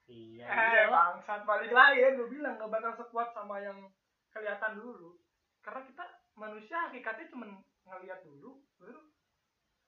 Iya. 0.07 0.45
Eh 0.45 0.69
iyalah. 0.85 1.17
bangsat 1.17 1.49
balik 1.49 1.73
lagi 1.73 2.05
ya 2.05 2.13
gue 2.13 2.29
bilang 2.29 2.61
gak 2.61 2.69
bakal 2.69 2.93
sekuat 2.93 3.33
sama 3.33 3.57
yang 3.65 3.89
kelihatan 4.31 4.77
dulu. 4.77 5.17
Karena 5.65 5.81
kita 5.89 6.05
manusia 6.37 6.77
hakikatnya 6.87 7.33
cuman 7.33 7.51
ngelihat 7.89 8.21
dulu 8.23 8.66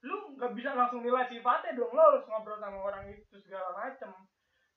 lu 0.07 0.39
nggak 0.39 0.55
bisa 0.55 0.79
langsung 0.79 1.03
nilai 1.03 1.27
sifatnya 1.27 1.75
dong 1.75 1.91
lo 1.91 2.15
harus 2.15 2.23
ngobrol 2.31 2.63
sama 2.63 2.79
orang 2.79 3.11
itu 3.11 3.37
segala 3.43 3.75
macem. 3.75 4.15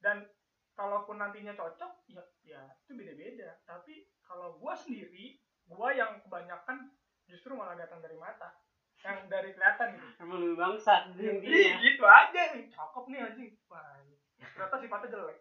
Dan 0.01 0.25
kalaupun 0.73 1.21
nantinya 1.21 1.53
cocok 1.53 2.09
ya 2.09 2.23
ya 2.41 2.61
itu 2.85 2.97
beda-beda. 2.97 3.61
Tapi 3.69 4.09
kalau 4.25 4.57
gua 4.57 4.73
sendiri 4.73 5.37
gua 5.69 5.93
yang 5.93 6.17
kebanyakan 6.25 6.89
justru 7.29 7.53
malah 7.53 7.77
datang 7.77 8.01
dari 8.01 8.17
mata. 8.17 8.57
Yang 9.01 9.17
dari 9.29 9.49
kelihatan 9.53 9.97
gitu. 9.97 10.07
Emang 10.21 10.53
bangsat 10.57 11.13
intinya 11.13 11.77
gitu 11.81 12.05
aja. 12.05 12.41
Nih 12.57 12.65
cakep 12.73 13.03
nih 13.13 13.19
anjing. 13.21 13.51
Wah 13.69 14.01
ternyata 14.41 14.81
sifatnya 14.81 15.13
jelek. 15.13 15.37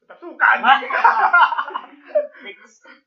Tetap 0.00 0.16
suka 0.16 0.46
anjing. 0.56 0.88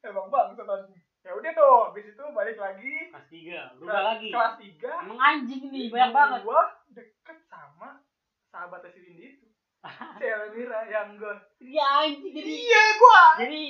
Emang 0.05 0.29
bang 0.29 0.53
anjing 0.53 1.01
ya 1.21 1.31
udah 1.31 1.51
tuh 1.51 1.73
habis 1.87 2.05
itu 2.07 2.23
balik 2.31 2.57
lagi. 2.57 2.95
Kelas 3.07 3.27
tiga 3.27 3.59
ke 3.69 3.73
berubah 3.77 4.03
lagi. 4.07 4.27
kelas 4.29 4.55
tiga 4.57 4.91
emang 5.01 5.19
anjing 5.19 5.61
nih 5.67 5.85
banyak 5.87 6.11
banget. 6.11 6.39
gua 6.41 6.63
deket 6.89 7.37
sama 7.45 8.01
sahabatnya 8.47 8.89
si 8.89 8.99
Windy 9.01 9.25
itu. 9.31 9.47
Si 10.17 10.25
Elmira 10.25 10.81
yang 10.85 11.17
gue 11.17 11.35
iya 11.59 11.85
anjing 12.01 12.29
jadi 12.31 12.51
iya 12.53 12.83
gua 12.95 13.21
jadi 13.37 13.61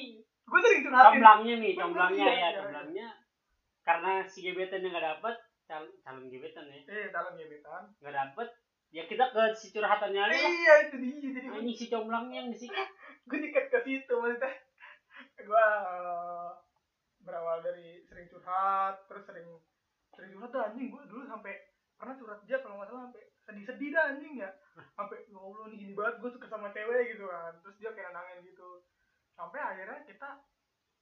gua 0.43 0.59
sering 0.59 0.83
curhatin. 0.83 1.07
Comblangnya 1.11 1.55
nih 1.57 1.73
comblangnya 1.73 2.23
Iya, 2.23 2.31
ya 2.31 2.35
iya. 2.37 2.49
comblangnya. 2.57 3.07
Karena 3.81 4.11
si 4.23 4.39
gebetan 4.41 4.79
yang 4.79 4.91
nggak 4.91 5.07
dapet 5.11 5.35
cal- 5.65 5.95
calon 6.01 6.27
gebetan 6.27 6.67
ya. 6.67 6.79
Eh 6.85 7.07
dalam 7.09 7.35
gebetan. 7.35 7.83
Nggak 7.99 8.15
dapet 8.15 8.47
ya 8.91 9.03
kita 9.07 9.23
ke 9.27 9.43
si 9.53 9.71
curhatannya 9.71 10.19
aja 10.21 10.31
lah. 10.31 10.51
Iya 10.51 10.73
itu 10.83 10.95
dia 10.99 11.15
jadi 11.31 11.47
ini 11.57 11.71
si 11.71 11.87
comblangnya 11.87 12.43
yang 12.43 12.49
disikat 12.51 12.87
gue 13.27 13.39
deket 13.39 13.65
ke 13.67 13.79
situ 13.81 14.13
maksudnya. 14.13 14.51
Gue 15.37 15.63
eh, 15.63 16.47
berawal 17.21 17.61
dari 17.61 18.03
sering 18.09 18.27
curhat 18.29 19.05
terus 19.05 19.23
sering 19.25 19.47
sering 20.13 20.31
curhat 20.35 20.51
dah 20.51 20.63
anjing 20.71 20.89
gue 20.89 21.03
dulu 21.07 21.23
sampai 21.25 21.53
pernah 21.97 22.17
curhat 22.17 22.41
dia 22.49 22.57
kalau 22.61 22.81
nggak 22.81 22.89
salah 22.89 23.03
sampai 23.09 23.31
sedih-sedih 23.45 23.89
dah 23.93 24.03
anjing 24.15 24.33
ya. 24.39 24.49
Sampai 24.97 25.27
ya 25.27 25.37
allah 25.37 25.65
nih 25.67 25.77
gini 25.81 25.93
banget 25.97 26.21
gue 26.21 26.31
suka 26.33 26.47
sama 26.47 26.71
cewek 26.71 27.17
gitu 27.17 27.25
kan. 27.27 27.53
Terus 27.65 27.75
dia 27.81 27.91
kayak 27.91 28.13
nangin 28.15 28.45
gitu. 28.45 28.85
Sampai 29.35 29.59
akhirnya 29.59 30.05
kita 30.05 30.29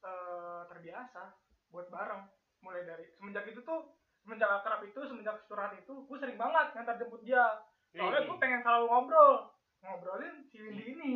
eh, 0.03 0.61
terbiasa 0.71 1.23
buat 1.69 1.87
bareng. 1.91 2.25
Mulai 2.59 2.83
dari 2.83 3.05
semenjak 3.15 3.47
itu 3.47 3.63
tuh 3.63 3.95
semenjak 4.25 4.51
akrab 4.51 4.83
itu 4.83 4.99
semenjak 5.07 5.47
curhat 5.47 5.75
itu 5.77 5.93
gue 6.03 6.17
sering 6.19 6.35
banget 6.39 6.75
ngantar 6.75 6.95
jemput 6.99 7.21
dia. 7.23 7.63
Soalnya 7.95 8.27
gue 8.27 8.37
pengen 8.41 8.61
selalu 8.65 8.85
ngobrol. 8.87 9.33
Ngobrolin 9.79 10.35
si 10.49 10.57
Windy 10.59 10.85
ini. 10.97 11.13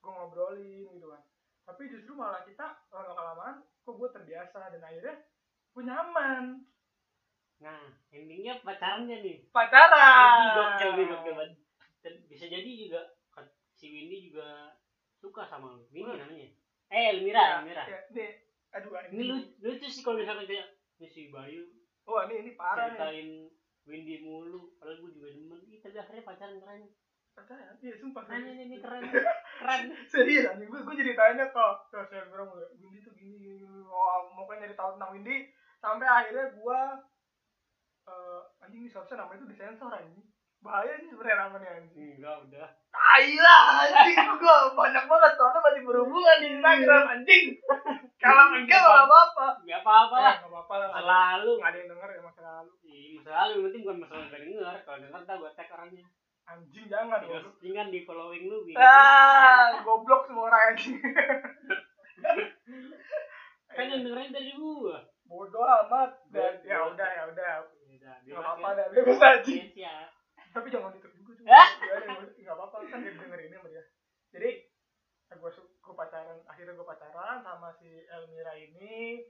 Gue 0.00 0.12
ngobrolin 0.12 0.90
gitu 0.96 1.08
kan. 1.08 1.22
Tapi 1.64 1.88
justru 1.88 2.12
malah 2.12 2.44
kita 2.44 2.76
lama 2.92 3.12
kelamaan 3.16 3.56
kok 3.84 3.94
gue 3.94 4.08
terbiasa 4.10 4.72
dan 4.72 4.82
akhirnya 4.82 5.16
gue 5.70 5.82
nyaman 5.84 6.44
nah 7.60 7.80
endingnya 8.10 8.58
pacarannya 8.60 9.16
nih 9.20 9.36
pacaran 9.48 10.36
Ini 10.40 10.48
gokil 10.52 10.90
nih 10.96 11.06
gokil 11.08 11.34
banget. 11.36 11.58
Dan 12.00 12.14
bisa 12.28 12.44
jadi 12.44 12.68
juga 12.68 13.00
si 13.72 13.88
Windy 13.88 14.28
juga 14.28 14.76
suka 15.16 15.48
sama 15.48 15.72
lu. 15.72 15.88
Windy 15.88 16.20
namanya. 16.20 16.48
Eh, 16.92 17.04
Elmira, 17.16 17.40
Ya, 17.40 17.52
Elmira. 17.64 17.84
ya, 17.88 17.98
nih 18.12 18.30
aduh 18.70 18.92
Ini 19.08 19.22
lu 19.24 19.36
lucu 19.62 19.86
sih 19.86 20.02
kalau 20.02 20.20
misalnya 20.20 20.44
kayak 20.44 20.66
ini 20.98 21.08
si 21.08 21.32
Bayu 21.32 21.64
oh 22.04 22.20
ini 22.28 22.34
ini 22.44 22.50
parah 22.52 22.92
nih 22.92 22.98
ceritain 22.98 23.28
Windy 23.84 24.20
mulu, 24.20 24.76
padahal 24.76 24.96
gue 24.96 25.10
juga 25.12 25.28
demen. 25.28 25.60
Ih, 25.68 25.80
tapi 25.80 25.96
akhirnya 25.96 26.24
pacaran 26.24 26.56
keren. 26.56 26.88
Pacaran 27.34 27.74
iya 27.78 27.94
sumpah 27.94 28.22
serius. 28.24 28.46
ini, 28.48 28.62
ini 28.64 28.76
keren. 28.82 29.02
Keren. 29.56 29.80
serius 30.06 30.44
anjing 30.46 30.66
gue 30.66 30.80
gue 30.80 30.94
jadi 30.96 31.12
tanya 31.12 31.44
kok 31.48 31.88
terus 31.88 32.06
saya 32.06 32.26
bilang 32.26 32.48
Windy 32.72 32.98
tuh 33.00 33.12
gini 33.12 33.34
gini 33.36 33.56
gini. 33.60 33.80
oh 33.84 34.30
mau 34.30 34.44
kan 34.44 34.56
nyari 34.56 34.72
tahu 34.72 34.94
tentang 34.94 35.12
Windy 35.12 35.50
sampai 35.76 36.06
akhirnya 36.06 36.46
gue 36.50 36.80
eh 38.04 38.40
anjing 38.60 38.80
ini 38.80 38.88
seharusnya 38.88 39.16
namanya 39.18 39.38
itu 39.38 39.48
disensor 39.48 39.90
anjing 39.90 40.24
bahaya 40.60 40.96
sih 40.96 41.08
sebenarnya 41.08 41.44
namanya 41.44 41.70
anjing 41.74 42.16
Enggak, 42.16 42.36
udah. 42.42 42.68
Tai 42.88 43.26
lah 43.36 43.62
anjing 43.82 44.16
gue 44.40 44.56
banyak 44.72 45.04
banget 45.04 45.32
soalnya 45.34 45.60
masih 45.60 45.82
berhubungan 45.82 46.36
di 46.38 46.48
Instagram 46.54 47.04
anjing 47.10 47.44
kalau 48.22 48.44
enggak 48.54 48.80
nggak 48.80 49.04
apa-apa 49.04 49.46
Enggak 49.60 49.80
apa-apa 49.82 50.16
lah. 50.16 50.24
Eh, 50.24 50.36
nggak 50.38 50.50
apa-apa 50.50 50.74
lah 50.74 50.86
nggak 50.86 50.96
ada- 50.96 51.04
Selalu. 51.04 51.52
nggak 51.54 51.68
ada 51.68 51.78
yang 51.78 51.90
denger 51.90 52.08
ya 52.08 52.20
masa 52.22 52.40
lalu 52.42 52.72
Ih, 52.84 53.10
masalah 53.18 53.44
lu, 53.44 53.52
yang 53.52 53.64
penting 53.66 53.82
bukan 53.82 53.98
masalah 54.00 54.24
gak 54.24 54.40
denger. 54.40 54.74
Kalau 54.80 54.98
denger 54.98 55.20
ntar 55.20 55.36
gue 55.36 55.50
tag 55.52 55.68
orangnya. 55.68 56.06
Anjing 56.44 56.86
jangan 56.92 57.24
goblok 57.24 57.56
settingan 57.56 57.88
di 57.88 58.04
following 58.04 58.44
lu. 58.48 58.58
Ah 58.76 59.80
goblok 59.80 60.28
semua 60.28 60.52
orang 60.52 60.76
anjing. 60.76 61.00
Kan 63.74 63.90
yang 63.90 64.02
dengerin 64.06 64.30
dari 64.30 64.52
gua. 64.54 65.02
bodoh 65.24 65.64
amat. 65.64 66.20
Dan 66.28 66.60
ya 66.62 66.84
udah 66.84 67.08
ya 67.08 67.24
udah. 67.32 67.52
Udah, 67.94 68.16
nggak 68.20 68.40
apa-apa 68.44 68.68
dah 68.76 68.86
bebas 68.92 69.20
anjing. 69.24 69.72
Yes, 69.72 69.88
ya. 69.88 69.96
tapi 70.52 70.68
jangan 70.68 70.92
ditutup 70.92 71.16
juga 71.16 71.32
tuh 71.40 71.44
yang- 71.48 72.28
nggak 72.44 72.56
apa-apa 72.60 72.76
kan 72.92 73.00
dia 73.00 73.16
dengerin 73.16 73.50
sama 73.56 73.68
dia. 73.72 73.84
Jadi 74.36 74.50
gue 75.34 75.50
gue 75.56 75.94
pacaran 75.96 76.38
akhirnya 76.46 76.72
gue 76.76 76.86
pacaran 76.86 77.38
sama 77.40 77.72
si 77.80 77.88
Elmira 78.06 78.52
ini. 78.54 79.24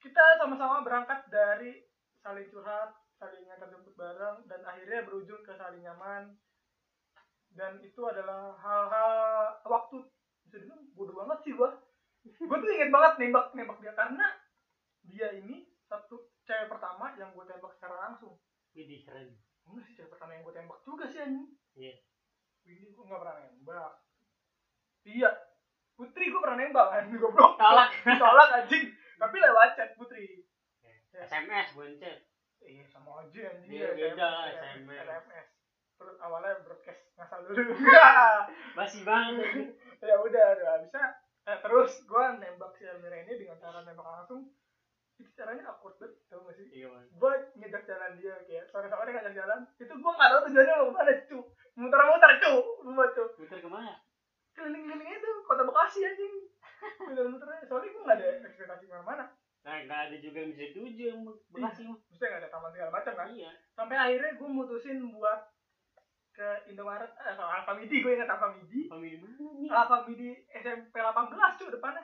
Kita 0.00 0.40
sama-sama 0.40 0.82
berangkat 0.82 1.28
dari 1.30 1.84
saling 2.24 2.48
curhat 2.50 2.90
saling 3.22 3.46
ngantar 3.46 3.70
jemput 3.70 3.94
bareng 3.94 4.42
dan 4.50 4.66
akhirnya 4.66 5.06
berujung 5.06 5.46
ke 5.46 5.54
saling 5.54 5.78
nyaman 5.78 6.34
dan 7.54 7.78
itu 7.78 8.02
adalah 8.02 8.50
hal-hal 8.58 9.14
waktu 9.62 10.02
bisa 10.42 10.58
dibilang 10.58 10.82
bodoh 10.98 11.14
banget 11.14 11.38
sih 11.46 11.54
gua 11.54 11.70
gue 12.26 12.56
tuh 12.58 12.70
inget 12.70 12.90
banget 12.90 13.12
nembak 13.22 13.54
nembak 13.54 13.78
dia 13.78 13.94
karena 13.94 14.26
dia 15.06 15.28
ini 15.38 15.70
satu 15.86 16.34
cewek 16.42 16.66
pertama 16.66 17.14
yang 17.14 17.30
gue 17.30 17.44
tembak 17.46 17.70
secara 17.78 18.10
langsung 18.10 18.42
Widih, 18.72 19.04
keren. 19.06 19.38
enggak 19.62 19.84
sih 19.86 19.94
cewek 19.94 20.10
pertama 20.10 20.34
yang 20.34 20.42
gue 20.42 20.54
tembak 20.54 20.80
juga 20.82 21.04
sih 21.06 21.22
anjing 21.22 21.46
Iya. 21.78 21.94
Windy 22.66 22.90
gue 22.90 23.04
nggak 23.06 23.20
pernah 23.22 23.36
nembak 23.38 23.92
iya 25.06 25.30
Putri 25.94 26.24
gue 26.26 26.40
pernah 26.42 26.58
nembak 26.58 26.86
kan 26.92 27.06
goblok 27.14 27.54
Tolak. 27.54 27.90
tolak 28.18 28.48
anjing 28.58 28.90
tapi 29.22 29.36
lewat 29.38 29.78
chat 29.78 29.94
Putri. 29.94 30.42
SMS, 31.12 31.76
bukan 31.78 31.94
chat. 32.00 32.18
Iya 32.64 32.84
sama 32.86 33.20
aja 33.20 33.40
anjing 33.48 33.70
Iya, 33.70 33.88
beda 33.92 34.28
SMS. 34.50 34.86
SMS 34.88 35.46
terus 35.94 36.16
awalnya 36.18 36.58
broadcast 36.60 37.14
ngasal 37.14 37.46
dulu 37.46 37.62
Basi 38.74 39.00
banget. 39.08 39.70
ya 40.02 40.14
udah 40.18 40.46
udah 40.52 40.74
bisa 40.82 41.02
eh, 41.42 41.58
terus 41.58 42.02
gue 42.02 42.24
nembak 42.36 42.74
si 42.74 42.82
Elmira 42.82 43.18
ini 43.18 43.34
dengan 43.36 43.54
cara 43.56 43.82
nembak 43.82 44.02
langsung 44.02 44.50
itu 45.14 45.30
caranya 45.32 45.70
awkward 45.70 45.94
banget 45.96 46.18
tau 46.26 46.42
gak 46.42 46.56
sih 46.58 46.66
Iya, 46.72 46.90
Man. 46.90 47.06
gue 47.06 47.32
ngejak 47.54 47.82
jalan 47.84 48.18
dia 48.18 48.34
kayak 48.42 48.66
sore-sore 48.66 49.06
ngajak 49.06 49.34
jalan 49.36 49.60
itu 49.76 49.92
gue 49.92 50.12
nggak 50.12 50.28
tahu 50.28 50.40
tujuannya 50.44 50.74
mau 50.74 50.86
ke 50.86 50.92
mana 50.92 51.12
cu 51.22 51.38
muter-muter 51.72 52.32
cu 52.42 52.52
gue 52.82 53.06
cu 53.14 53.22
Muter 53.38 53.58
ke 53.58 53.68
mana? 53.70 53.94
keliling-keliling 54.52 55.08
itu 55.08 55.30
kota 55.44 55.62
Bekasi 55.62 55.98
anjing 56.02 56.34
muter-muter 57.06 57.46
soalnya 57.62 57.88
gue 57.88 58.02
nggak 58.02 58.18
ada 58.18 58.26
ekspektasi 58.42 58.84
ke 58.84 58.92
mana-mana 58.92 59.24
Nah, 59.62 59.78
nggak 59.80 60.00
ada 60.04 60.16
juga 60.18 60.38
yang 60.38 60.50
bisa 60.50 60.66
tuju 60.72 61.02
yang 61.06 61.20
Bekasi 61.48 61.82
mah. 61.84 61.94
maksudnya 62.00 62.28
nggak 62.28 62.42
ada 62.42 62.50
taman 62.50 62.70
segala 62.70 62.90
macam 62.90 63.12
kan 63.14 63.26
Iya. 63.28 63.50
sampai 63.72 63.96
akhirnya 63.96 64.32
gue 64.34 64.48
mutusin 64.50 64.98
buat 65.08 65.40
ke 66.32 66.48
Indomaret 66.66 67.12
eh 67.12 67.34
kalau 67.34 67.50
Alfamidi 67.52 67.96
gue 67.98 68.12
ingat 68.12 68.26
Alfamidi 68.26 68.88
Family 68.88 69.16
mana 69.16 69.36
nih? 69.54 69.70
Alfamidi 69.70 70.28
SMP 70.50 70.94
18 70.94 71.30
cu 71.54 71.66
depannya 71.68 72.02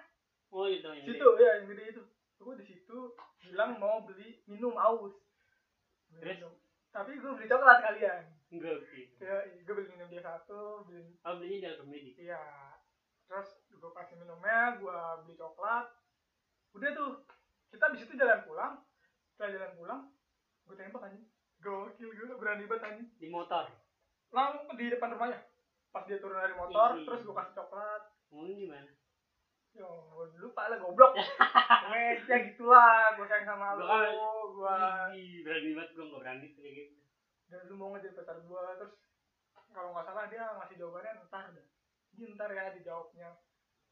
Oh, 0.49 0.65
itu 0.65 0.87
yang 0.87 1.05
situ 1.05 1.27
ya 1.37 1.51
yang 1.57 1.67
gede 1.67 1.85
itu 1.91 2.03
gue 2.39 2.55
di 2.55 2.65
situ 2.65 2.99
bilang 3.39 3.77
mau 3.77 4.01
beli 4.01 4.39
minum 4.45 4.73
aus 4.73 5.17
Beli 6.09 6.23
Terus? 6.23 6.37
minum. 6.39 6.53
tapi 6.89 7.11
gue 7.17 7.31
beli 7.33 7.47
coklat 7.47 7.79
kalian 7.83 8.23
Enggak, 8.49 8.81
oke. 8.81 9.01
ya 9.19 9.35
gue 9.59 9.75
beli 9.75 9.89
minum 9.91 10.07
dia 10.07 10.23
satu 10.23 10.85
beli 10.85 11.19
Oh, 11.21 11.35
belinya 11.35 11.59
di 11.59 11.69
Alfamidi. 11.75 12.11
iya 12.19 12.41
terus 13.27 13.49
gue 13.67 13.91
kasih 13.93 14.15
minumnya 14.15 14.77
gue 14.77 14.99
beli 15.23 15.35
coklat 15.35 15.89
udah 16.71 16.91
tuh 16.93 17.11
kita 17.69 17.85
abis 17.87 18.01
itu 18.03 18.15
jalan 18.15 18.41
pulang 18.43 18.75
setelah 19.31 19.51
jalan 19.51 19.73
pulang 19.75 20.01
gue 20.65 20.75
tembak 20.75 21.03
anjing 21.03 21.25
gokil 21.59 22.09
gue 22.09 22.37
berani 22.37 22.65
banget 22.65 22.85
anjing 22.87 23.09
Di 23.15 23.29
motor. 23.29 23.65
langsung 24.29 24.69
di 24.73 24.89
depan 24.89 25.13
rumahnya 25.13 25.41
pas 25.89 26.05
dia 26.05 26.19
turun 26.19 26.37
dari 26.37 26.53
motor 26.53 26.95
Ih. 26.95 27.05
terus 27.05 27.21
gue 27.23 27.35
kasih 27.35 27.55
coklat 27.55 28.03
Mau 28.29 28.45
gimana? 28.45 28.93
Yo, 29.73 29.89
lupa 30.37 30.67
lah 30.67 30.77
goblok. 30.77 31.17
Wes, 31.89 32.21
ya 32.25 32.39
gitulah, 32.43 33.15
gue 33.15 33.25
sayang 33.25 33.47
sama 33.47 33.73
lu, 33.73 33.89
Gua 34.53 34.75
kan- 34.75 35.13
Ih, 35.15 35.41
berani 35.41 35.73
banget 35.73 35.91
gue 35.91 36.05
nggak 36.05 36.21
berani 36.21 36.47
kayak 36.51 36.73
gitu. 36.75 37.01
dan 37.47 37.61
lu 37.65 37.75
mau 37.75 37.89
ngejadi 37.91 38.13
pacar 38.13 38.37
gua 38.43 38.77
terus 38.77 38.93
kalau 39.71 39.97
nggak 39.97 40.05
salah 40.05 40.27
dia 40.27 40.45
ngasih 40.51 40.77
jawabannya 40.77 41.25
ntar 41.25 41.47
dah. 41.49 41.67
Ini 42.13 42.35
ntar 42.35 42.51
ya 42.51 42.69
dijawabnya. 42.71 43.29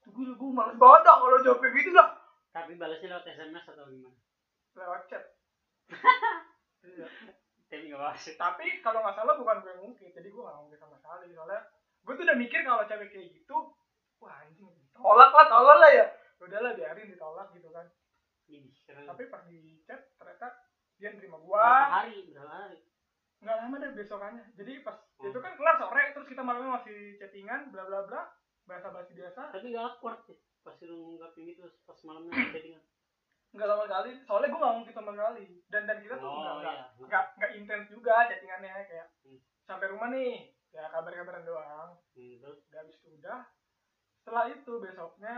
Tuh 0.02 0.10
gue 0.10 0.26
gue 0.28 0.50
males 0.50 0.76
banget 0.76 1.02
kalau 1.06 1.38
jawab 1.40 1.60
kayak 1.60 1.74
gitu 1.74 1.90
dah. 1.94 2.08
Tapi 2.56 2.72
balasnya 2.80 3.12
lewat 3.12 3.28
SMS 3.28 3.68
atau 3.68 3.84
gimana? 3.92 4.16
Lewat 4.72 5.02
chat. 5.12 5.24
iya. 6.88 7.04
tapi 7.68 7.92
tapi 8.40 8.64
kalau 8.80 9.04
nggak 9.04 9.12
salah 9.12 9.36
bukan 9.36 9.60
gue 9.60 9.74
ngungkit 9.76 10.16
jadi 10.16 10.28
gue 10.32 10.40
nggak 10.40 10.56
ngungkit 10.56 10.80
sama 10.80 10.96
sekali. 10.96 11.36
Soalnya 11.36 11.60
gue 12.00 12.14
tuh 12.16 12.24
udah 12.24 12.38
mikir 12.40 12.64
kalau 12.64 12.88
cewek 12.88 13.12
kayak 13.12 13.28
gitu 13.36 13.76
wah 14.16 14.40
anjing 14.40 14.72
ditolak 14.72 15.30
lah 15.36 15.46
tolol 15.52 15.76
lah 15.76 15.92
ya. 15.92 16.06
Udahlah 16.40 16.72
biarin 16.72 17.12
ditolak 17.12 17.52
gitu 17.52 17.68
kan. 17.68 17.84
Tapi 18.88 19.22
pas 19.28 19.44
di 19.44 19.84
chat 19.84 20.00
ternyata 20.16 20.48
dia 20.96 21.12
nerima 21.12 21.36
berapa 21.36 21.44
gua 21.44 21.92
hari? 21.92 22.32
Berapa 22.32 22.48
hari? 22.48 22.80
Nggak 23.44 23.56
lama 23.60 23.76
deh 23.84 23.90
besokannya. 23.92 24.44
Jadi 24.56 24.72
pas 24.80 24.96
Hmm. 25.16 25.32
itu 25.32 25.40
kan 25.40 25.56
kelar 25.56 25.80
sore 25.80 26.12
terus 26.12 26.28
kita 26.28 26.44
malamnya 26.44 26.76
masih 26.76 27.16
chattingan 27.16 27.72
bla 27.72 27.88
bla 27.88 28.04
bla 28.04 28.20
bahasa 28.68 28.92
basi 28.92 29.16
biasa. 29.16 29.48
Tapi 29.52 29.72
gak 29.72 29.96
awkward 29.96 30.20
ya 30.28 30.36
pas 30.66 30.76
lu 30.82 30.94
ngunggapin 30.98 31.46
gitu 31.46 31.62
pas 31.86 31.98
malamnya 32.02 32.34
chattingan 32.50 32.82
nggak 33.54 33.68
lama 33.72 33.84
sekali. 33.88 34.10
Soalnya 34.26 34.48
gue 34.52 34.60
nggak 34.60 34.74
ngungkit 34.76 34.94
sama 34.98 35.10
sekali. 35.16 35.44
Dan 35.70 35.82
dan 35.88 35.98
kita 36.02 36.14
tuh 36.18 36.28
nggak 36.28 36.52
oh 36.52 36.60
nggak 36.60 36.74
iya. 36.76 36.86
nggak 37.00 37.24
nggak 37.38 37.52
intens 37.56 37.86
juga 37.88 38.14
chattingannya 38.28 38.72
kayak 38.90 39.08
Hmm. 39.24 39.40
sampai 39.66 39.90
rumah 39.90 40.08
nih 40.12 40.52
ya 40.74 40.84
kabar-kabaran 40.92 41.46
doang. 41.46 41.90
Hmm, 42.12 42.34
terus? 42.42 42.58
Udah 42.68 42.78
habis 42.84 42.98
itu 43.00 43.08
udah. 43.16 43.40
Setelah 44.20 44.44
itu 44.50 44.72
besoknya 44.82 45.36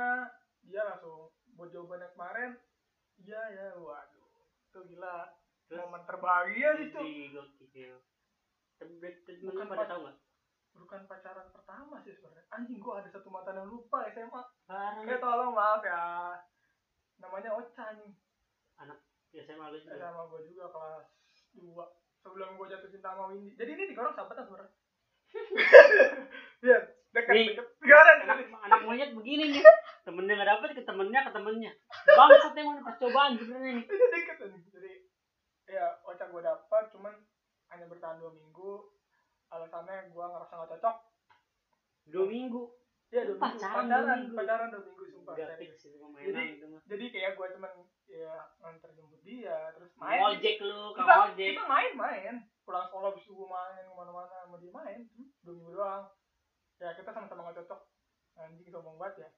dia 0.65 0.83
langsung 0.83 1.31
buat 1.55 1.71
jawabannya 1.71 2.09
kemarin 2.17 2.51
iya 3.19 3.43
ya 3.55 3.67
waduh 3.79 4.27
itu 4.73 4.81
gila. 4.95 5.29
Terus? 5.69 5.85
Momen 5.85 6.03
terbahagia 6.09 6.81
temen 8.79 9.15
Bukan 9.43 9.67
pada 9.69 9.85
tahu 9.91 10.01
nggak 10.07 10.17
bukan 10.79 11.05
pacaran 11.11 11.49
pertama 11.51 11.99
sih 12.01 12.15
sebenarnya. 12.15 12.47
Anjing 12.55 12.79
gua 12.79 13.03
ada 13.03 13.11
satu 13.11 13.29
mantan 13.29 13.59
yang 13.59 13.69
lupa 13.69 14.07
SMA 14.15 14.43
kayak 15.05 15.21
tolong 15.21 15.53
maaf 15.53 15.83
ya. 15.83 16.39
Namanya 17.19 17.51
Ocha 17.59 17.93
nih 17.99 18.15
ya 19.35 19.43
saya 19.45 19.57
malu 19.61 19.77
juga. 19.77 19.99
Sama 19.99 20.23
gua 20.31 20.41
juga 20.43 20.65
kelas 20.73 21.07
2 21.59 22.25
sebelum 22.25 22.57
gua 22.57 22.67
jatuh 22.71 22.91
cinta 22.91 23.13
sama 23.13 23.31
Windy. 23.31 23.55
Jadi 23.55 23.71
ini 23.77 23.85
tiga 23.93 24.07
orang 24.07 24.15
sahabatan 24.17 24.45
sebenarnya. 24.47 24.75
Iya, 26.59 26.75
dekat 27.15 27.55
dekat. 27.55 27.67
Tiga 27.79 27.95
orang 27.95 28.19
anak, 28.27 28.37
dekat. 28.43 28.59
anak 28.67 28.81
monyet 28.83 29.11
begini 29.15 29.45
nih. 29.55 29.63
Temennya 30.03 30.35
nggak 30.35 30.51
dapet 30.59 30.69
ke 30.75 30.83
temennya 30.83 31.21
ke 31.23 31.31
temennya. 31.31 31.73
Bangsat 32.03 32.55
emang 32.59 32.83
percobaan 32.83 33.39
sebenarnya 33.39 33.71
nih. 33.79 33.85
Itu 33.87 34.07
deket 34.11 34.37
nih 34.43 34.63
jadi 34.75 34.93
ya 35.69 35.87
Ocha 36.03 36.27
gua 36.33 36.43
dapat 36.43 36.91
cuman 36.91 37.15
hanya 37.71 37.87
bertahan 37.87 38.19
dua 38.19 38.33
minggu 38.35 38.98
alasannya 39.49 40.13
gua 40.13 40.25
ngerasa 40.33 40.53
nggak 40.55 40.71
cocok. 40.77 40.97
Dua 42.09 42.27
minggu. 42.29 42.63
Ya 43.09 43.25
dua 43.25 43.37
minggu. 43.37 43.45
Pacaran 43.45 43.85
pacaran 43.89 44.05
dua 44.05 44.17
minggu. 44.17 44.37
pacaran 44.37 44.69
dua 44.73 44.83
minggu 44.85 45.05
sumpah 45.09 45.35
fix 45.61 45.73
itu 45.85 45.97
permainan 46.01 46.29
Jadi- 46.33 46.53
itu 46.57 46.67
mah. 46.69 46.81
jadi 46.89 47.05
kayak 47.13 47.33
gua 47.37 47.47
cuman 47.53 47.73
ya 48.09 48.35
nganter 48.65 48.91
jemput 48.97 49.21
dia 49.25 49.57
terus 49.77 49.91
main. 49.97 50.21
Ojek 50.25 50.57
lu 50.65 50.81
kita, 50.97 51.15
ojek. 51.33 51.49
kita 51.53 51.65
main 51.69 51.93
main. 51.97 52.35
Pulang 52.65 52.85
sekolah 52.85 53.17
bisa 53.17 53.33
gue 53.33 53.49
main 53.49 53.85
ke 53.85 53.95
mana-mana 53.97 54.45
sama 54.45 54.57
dia 54.61 54.73
main. 54.73 55.01
Hmm, 55.17 55.29
dua 55.45 55.53
minggu 55.57 55.73
doang. 55.73 56.05
Ya 56.81 56.93
kita 56.93 57.11
sama-sama 57.13 57.49
gak 57.49 57.65
cocok. 57.65 57.81
Anjing 58.39 58.69
sombong 58.69 58.97
banget 59.01 59.25
ya. 59.25 59.29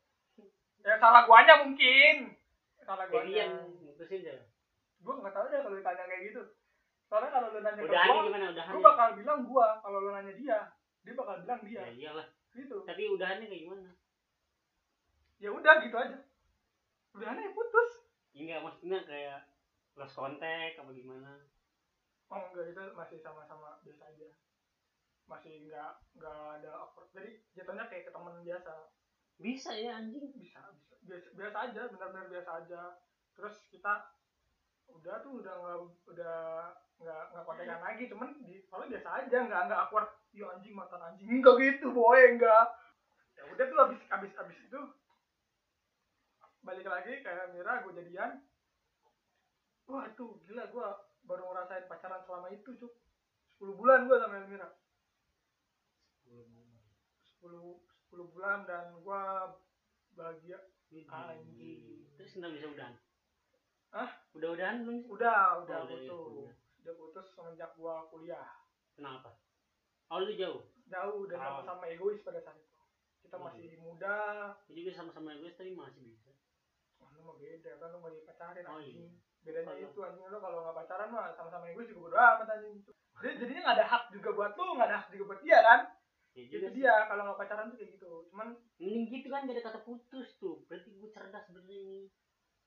Ya 0.82 0.94
salah 0.98 1.26
guanya 1.26 1.62
mungkin. 1.62 2.34
Salah 2.82 3.06
jadi 3.06 3.14
guanya 3.14 3.34
yang 3.38 3.54
mutusin 3.86 4.22
aja 4.26 4.34
gue 5.00 5.14
nggak 5.16 5.32
tahu 5.32 5.46
deh 5.48 5.60
kalau 5.64 5.76
ditanya 5.80 6.04
kayak 6.04 6.22
gitu 6.28 6.42
soalnya 7.10 7.30
kalau 7.34 7.48
lu 7.50 7.58
nanya 7.58 7.82
ke 7.82 7.90
udahannya 7.90 8.14
gua 8.14 8.22
gimana? 8.22 8.46
Gue 8.46 8.54
udahannya 8.54 8.86
bakal 8.86 9.08
bilang 9.18 9.40
gua. 9.42 9.66
Kalau 9.82 9.98
lu 9.98 10.10
nanya 10.14 10.34
dia 10.38 10.58
dia 11.02 11.12
bakal 11.18 11.34
bilang 11.42 11.60
dia. 11.66 11.82
Ya 11.82 11.90
iyalah. 11.90 12.26
Gitu. 12.54 12.76
Tapi 12.86 13.02
udahannya 13.10 13.46
kayak 13.50 13.62
gimana? 13.66 13.90
Ya 15.42 15.50
udah 15.50 15.74
gitu 15.82 15.96
aja. 15.98 16.18
Udahannya 17.18 17.50
ya 17.50 17.52
putus. 17.52 17.90
Enggak 18.30 18.62
maksudnya 18.62 19.02
kayak 19.02 19.42
lost 19.98 20.14
contact 20.14 20.78
apa 20.78 20.90
gimana? 20.94 21.42
Oh 22.30 22.46
enggak 22.54 22.70
itu 22.70 22.82
masih 22.94 23.18
sama-sama 23.18 23.82
biasa 23.82 24.06
aja. 24.06 24.30
Masih 25.26 25.66
nggak 25.66 25.92
nggak 26.14 26.62
ada 26.62 26.70
awkward. 26.78 27.10
Jadi 27.10 27.42
jatuhnya 27.58 27.90
kayak 27.90 28.06
ke 28.06 28.14
teman 28.14 28.38
biasa. 28.46 28.86
Bisa 29.42 29.74
ya 29.74 29.98
anjing. 29.98 30.30
Bisa 30.38 30.62
bisa. 30.78 30.94
Biasa, 31.10 31.26
biasa 31.34 31.56
aja 31.74 31.82
benar-benar 31.90 32.30
biasa 32.30 32.50
aja. 32.62 32.82
Terus 33.34 33.66
kita 33.66 34.14
udah 34.98 35.14
tuh 35.22 35.32
udah 35.42 35.54
nggak 35.54 35.78
udah 36.10 36.38
nggak 37.00 37.22
nggak 37.32 37.44
kontekan 37.48 37.80
lagi 37.80 38.04
cuman 38.12 38.28
di 38.44 38.60
soalnya 38.68 38.98
biasa 38.98 39.08
aja 39.24 39.38
nggak 39.46 39.62
nggak 39.70 39.80
awkward. 39.88 40.08
Ya 40.30 40.46
anjing 40.50 40.74
mantan 40.74 41.02
anjing. 41.02 41.26
Enggak 41.26 41.58
gitu 41.58 41.90
boy 41.90 42.20
enggak 42.22 42.66
ya 43.40 43.42
udah 43.48 43.64
tuh 43.64 43.78
abis 43.88 44.00
abis 44.12 44.32
abis 44.36 44.58
itu 44.68 44.80
balik 46.60 46.84
lagi 46.84 47.24
kayak 47.24 47.56
Mira 47.56 47.80
gue 47.82 47.92
jadian. 47.96 48.44
Wah 49.88 50.06
tuh 50.14 50.38
gila 50.44 50.68
gue 50.68 50.86
baru 51.24 51.42
ngerasain 51.50 51.88
pacaran 51.88 52.22
selama 52.22 52.52
itu 52.52 52.70
cuk. 52.76 52.92
10 53.60 53.76
bulan 53.76 54.08
gue 54.08 54.16
sama 54.16 54.40
Elmira 54.40 54.72
10 56.24 57.44
10 57.44 58.32
bulan 58.32 58.64
dan 58.64 58.96
gue 58.96 59.22
bahagia. 60.16 60.58
Anjing. 60.90 62.02
terus 62.18 62.34
kenapa 62.34 62.58
bisa 62.58 62.66
udahan 62.66 62.94
Hah? 63.90 64.10
udah 64.32 64.48
udahan 64.54 64.76
belum 64.80 65.02
udah 65.04 65.66
udah 65.66 65.76
Oh, 65.76 65.84
udah, 65.84 65.98
ya, 65.98 66.06
putus. 66.06 66.46
udah. 66.46 66.54
udah 66.80 66.94
putus 66.96 67.26
semenjak 67.28 67.70
gue 67.74 67.94
kuliah. 68.08 68.46
Kenapa? 68.94 69.30
Oh 70.08 70.18
lu 70.18 70.32
jauh? 70.32 70.62
Jauh 70.86 71.22
dan 71.26 71.36
Oh. 71.36 71.44
sama-sama 71.58 71.84
egois 71.86 72.22
pada 72.22 72.38
saat 72.38 72.56
itu. 72.56 72.78
Kita 73.20 73.36
Hmm. 73.36 73.44
masih 73.46 73.78
muda. 73.78 74.18
Gua 74.56 74.72
juga 74.72 74.90
sama-sama 74.92 75.34
egois 75.34 75.54
tapi 75.54 75.72
masih 75.72 76.02
bisa. 76.04 76.30
Wah, 76.96 77.10
lu 77.10 77.22
mah 77.24 77.36
beda 77.36 77.70
kan 77.76 77.88
lu 77.90 77.98
mau 77.98 78.10
dipacarin 78.10 78.64
Oh, 78.64 78.78
anjing. 78.78 78.96
iya. 79.00 79.10
bedanya 79.40 79.72
Kalau- 79.72 79.82
itu 79.86 79.98
anjing. 80.04 80.24
Lu 80.26 80.38
kalau 80.38 80.58
nggak 80.60 80.76
pacaran 80.76 81.08
mah 81.08 81.26
sama-sama 81.32 81.64
egois 81.66 81.88
juga 81.88 82.00
bodo 82.04 82.16
amat 82.16 82.48
anjing. 82.50 82.76
Jadi 83.16 83.34
jadinya 83.36 83.60
nggak 83.62 83.76
ada 83.76 83.86
hak 83.86 84.02
juga 84.10 84.28
buat 84.30 84.52
lu 84.54 84.64
nggak 84.74 84.86
ada 84.86 84.98
hak 84.98 85.08
juga 85.10 85.24
buat 85.26 85.40
dia 85.40 85.58
kan? 85.60 85.80
Ya 86.30 86.40
itu 86.40 86.50
juga 86.52 86.66
sih. 86.68 86.74
dia 86.76 86.94
kalau 87.06 87.22
nggak 87.24 87.38
pacaran 87.38 87.66
tuh 87.66 87.76
kayak 87.76 87.90
gitu. 87.90 88.10
Cuman 88.28 88.48
mending 88.76 89.02
gitu 89.08 89.26
kan 89.26 89.42
gak 89.42 89.56
ada 89.56 89.64
kata 89.64 89.80
putus 89.80 90.28
tuh. 90.36 90.62
Berarti 90.64 90.88
gue 90.92 91.10
cerdas 91.10 91.44
bener 91.48 91.64
ini 91.66 92.06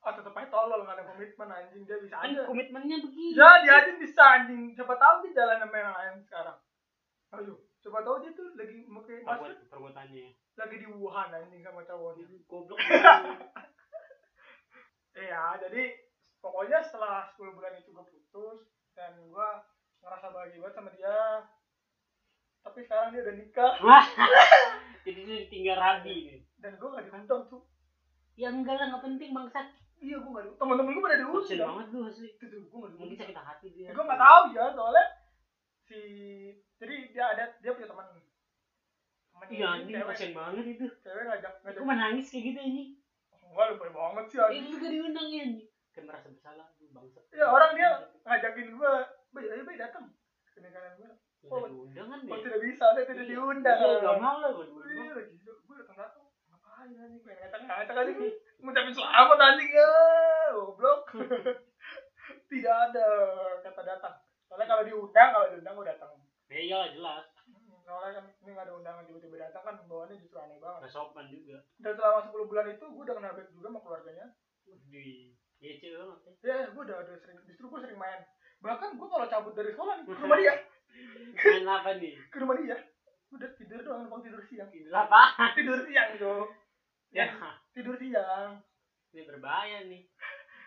ah 0.04 0.12
tetep 0.12 0.36
aja 0.36 0.52
tolol 0.52 0.84
nggak 0.84 1.00
ada 1.00 1.06
komitmen 1.08 1.50
anjing. 1.50 1.84
Dia 1.88 1.98
bisa 2.04 2.16
kan 2.20 2.36
aja. 2.36 2.44
komitmennya 2.44 2.98
begini. 3.00 3.40
Ya 3.40 3.50
dia 3.64 3.74
aja 3.80 3.92
bisa 3.96 4.24
anjing. 4.24 4.76
Siapa 4.76 4.96
tahu 5.00 5.16
dia 5.24 5.32
jalan 5.40 5.64
sama 5.64 5.76
yang 5.80 5.96
lain 5.96 6.16
sekarang. 6.28 6.58
Ayo 7.34 7.54
coba 7.84 8.00
tahu 8.04 8.16
dia 8.24 8.32
tuh 8.36 8.48
lagi 8.56 8.84
pakai 8.88 9.16
masker. 9.24 9.24
perbuat 9.24 9.70
perbuatannya. 9.72 10.28
Lagi 10.60 10.76
di 10.76 10.88
Wuhan 10.92 11.30
anjing 11.32 11.62
sama 11.64 11.82
cowoknya. 11.88 12.24
Itu 12.28 12.38
goblok. 12.48 12.80
Iya, 15.14 15.62
jadi 15.62 15.94
pokoknya 16.42 16.82
setelah 16.82 17.30
10 17.38 17.54
bulan 17.54 17.78
itu 17.78 17.94
gue 17.94 18.02
putus 18.02 18.66
dan 18.98 19.14
gue 19.22 19.50
ngerasa 20.02 20.34
bahagia 20.34 20.58
banget 20.58 20.74
sama 20.74 20.90
dia. 20.98 21.46
Tapi 22.66 22.80
sekarang 22.82 23.14
dia 23.14 23.22
udah 23.22 23.36
nikah. 23.38 23.74
Wah, 23.86 24.06
jadi 25.06 25.20
dia 25.22 25.38
ditinggal 25.46 25.78
rabi 25.78 26.16
nih. 26.34 26.40
Dan 26.58 26.82
gue 26.82 26.90
gak 26.90 27.06
diundang 27.06 27.46
tuh. 27.46 27.62
ya 28.34 28.50
enggak 28.50 28.74
lah 28.82 28.90
nggak 28.90 29.06
penting 29.06 29.30
bangsat 29.30 29.70
Iya, 30.04 30.18
gue 30.20 30.32
gak. 30.36 30.44
Temen-temen 30.60 30.92
gue 30.92 31.04
pada 31.04 31.16
kasian 31.16 31.32
diundang. 31.32 31.66
banget 31.72 31.88
lu 31.96 32.00
asli 32.04 32.28
Itu 32.36 32.46
gue 32.60 32.78
gak 32.84 32.92
mungkin 33.00 33.18
sakit 33.18 33.38
hati 33.40 33.68
dia. 33.72 33.90
Gue 33.96 34.04
gak 34.04 34.20
tahu 34.20 34.44
ya, 34.52 34.66
soalnya 34.76 35.06
si 35.84 36.00
jadi 36.80 36.96
dia 37.16 37.26
ada 37.32 37.44
dia 37.64 37.72
punya 37.72 37.88
teman. 37.88 38.06
Iya 39.48 39.70
ini 39.84 39.92
kasian 39.96 40.32
banget 40.36 40.66
itu. 40.76 40.86
Cewek 41.04 41.24
ngajak 41.28 41.54
ngajak 41.64 41.80
aku 41.80 41.88
menangis 41.88 42.28
kayak 42.28 42.44
gitu 42.52 42.60
anjing? 42.60 42.90
Enggak 43.32 43.66
lebay 43.76 43.92
banget 43.92 44.26
sih 44.28 44.40
anjing. 44.40 44.64
Lu 44.68 44.76
gak 44.80 44.92
diundang 44.92 45.28
ya 45.32 45.46
kan 45.94 46.04
merasa 46.10 46.28
bersalah 46.34 46.68
lu 46.82 46.90
bangsat. 46.90 47.24
Iya, 47.30 47.46
orang 47.54 47.72
dia 47.78 47.90
ngajakin 48.26 48.68
gue 48.74 48.92
bay 49.30 49.46
ayo 49.46 49.64
bay 49.64 49.78
datang 49.78 50.10
ke 50.52 50.60
nikahan 50.60 50.98
gue 50.98 51.12
Ya, 51.44 51.52
oh 51.52 51.68
ya 51.92 52.08
tidak 52.40 52.60
bisa 52.64 52.86
saya 52.96 53.04
tidak 53.04 53.28
diundang. 53.28 53.76
iya 53.76 54.00
gak 54.00 54.16
mau 54.16 54.40
lah 54.40 54.56
gua 54.56 54.64
Iya 54.64 55.12
lagi 55.12 55.36
gue 55.44 55.76
datang 55.76 55.98
datang 56.00 56.24
ngapain 56.50 56.96
anjing 56.98 57.22
pengen 57.22 57.40
ngacak 57.52 57.60
ngacak 57.68 57.96
aja 58.00 58.12
nih 58.16 58.34
ngucapin 58.64 58.96
selamat 58.96 59.38
anjing. 59.44 59.70
Ya 59.76 59.92
goblok. 60.56 61.04
Tidak 62.50 62.76
ada 62.90 63.08
kata 63.60 63.82
datang. 63.84 64.16
Soalnya 64.48 64.68
kalau 64.72 64.84
diundang 64.88 65.30
kalau 65.36 65.48
diundang 65.52 65.76
gue 65.76 65.88
datang. 65.92 66.12
Ya 66.48 66.60
iyalah 66.64 66.90
jelas. 66.96 67.26
Hmm, 67.44 67.76
soalnya 67.84 68.24
kan 68.24 68.26
ini 68.32 68.50
nggak 68.56 68.66
ada 68.72 68.74
undangan 68.80 69.04
tiba-tiba 69.04 69.36
datang 69.36 69.64
kan 69.68 69.76
bawaannya 69.84 70.16
justru 70.24 70.40
aneh 70.40 70.58
banget. 70.64 70.88
Gak 70.88 70.94
sopan 70.96 71.28
juga. 71.28 71.60
Dan 71.84 71.92
selama 72.00 72.20
10 72.24 72.50
bulan 72.50 72.66
itu 72.72 72.86
gue 72.88 73.04
udah 73.04 73.16
kenal 73.20 73.34
baik 73.36 73.50
juga 73.52 73.68
sama 73.68 73.80
keluarganya. 73.84 74.26
Di 74.88 75.36
iya 75.60 75.92
banget 76.00 76.20
ya. 76.24 76.32
Ya 76.64 76.68
gue 76.72 76.84
udah, 76.88 76.98
udah 77.04 77.16
sering 77.20 77.40
justru 77.44 77.66
gue 77.68 77.80
sering 77.84 78.00
main. 78.00 78.22
Bahkan 78.64 78.90
gue 78.96 79.08
kalau 79.12 79.28
cabut 79.28 79.54
dari 79.60 79.76
sekolah 79.76 79.94
nih 80.00 80.06
ke 80.08 80.24
rumah 80.24 80.40
dia. 80.40 80.56
Main 81.44 81.68
apa 81.68 81.90
nih? 82.00 82.14
Ke 82.32 82.38
rumah 82.40 82.56
dia. 82.56 82.78
Udah 83.34 83.50
tidur 83.58 83.82
doang 83.82 84.06
numpang 84.08 84.24
tidur 84.24 84.40
siang. 84.48 84.70
Tidur 84.72 84.94
apa 84.94 85.52
tidur 85.58 85.84
siang 85.84 86.16
tuh 86.16 86.63
ya. 87.14 87.30
Tidur 87.72 87.96
siang. 87.96 88.60
Ini 89.14 89.22
berbahaya 89.30 89.86
nih. 89.86 90.02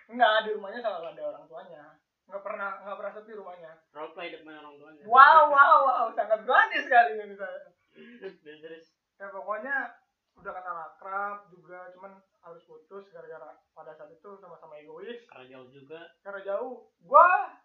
Enggak, 0.06 0.46
di 0.46 0.50
rumahnya 0.54 0.78
selalu 0.78 1.06
ada 1.18 1.22
orang 1.34 1.44
tuanya. 1.50 1.84
Enggak 2.30 2.42
pernah 2.46 2.70
enggak 2.82 2.96
pernah 3.02 3.12
sepi 3.18 3.32
rumahnya. 3.34 3.72
role 3.90 4.14
play 4.14 4.30
depan 4.30 4.62
orang 4.62 4.78
tuanya. 4.78 5.02
Wow, 5.10 5.50
wow, 5.50 5.76
wow, 5.82 6.06
sangat 6.14 6.46
berani 6.46 6.78
sekali 6.78 7.18
ini 7.18 7.34
saya. 7.34 7.74
terus 8.22 8.86
Ya 9.16 9.32
pokoknya 9.32 9.96
udah 10.36 10.52
kenal 10.52 10.76
akrab 10.92 11.48
juga, 11.48 11.88
cuman 11.96 12.12
harus 12.44 12.62
putus 12.68 13.08
gara-gara 13.08 13.56
pada 13.72 13.96
saat 13.96 14.12
itu 14.12 14.36
sama-sama 14.36 14.76
egois. 14.76 15.24
karena 15.26 15.58
jauh 15.58 15.68
juga. 15.72 16.04
Karena 16.20 16.44
jauh, 16.44 16.92
gua 17.02 17.56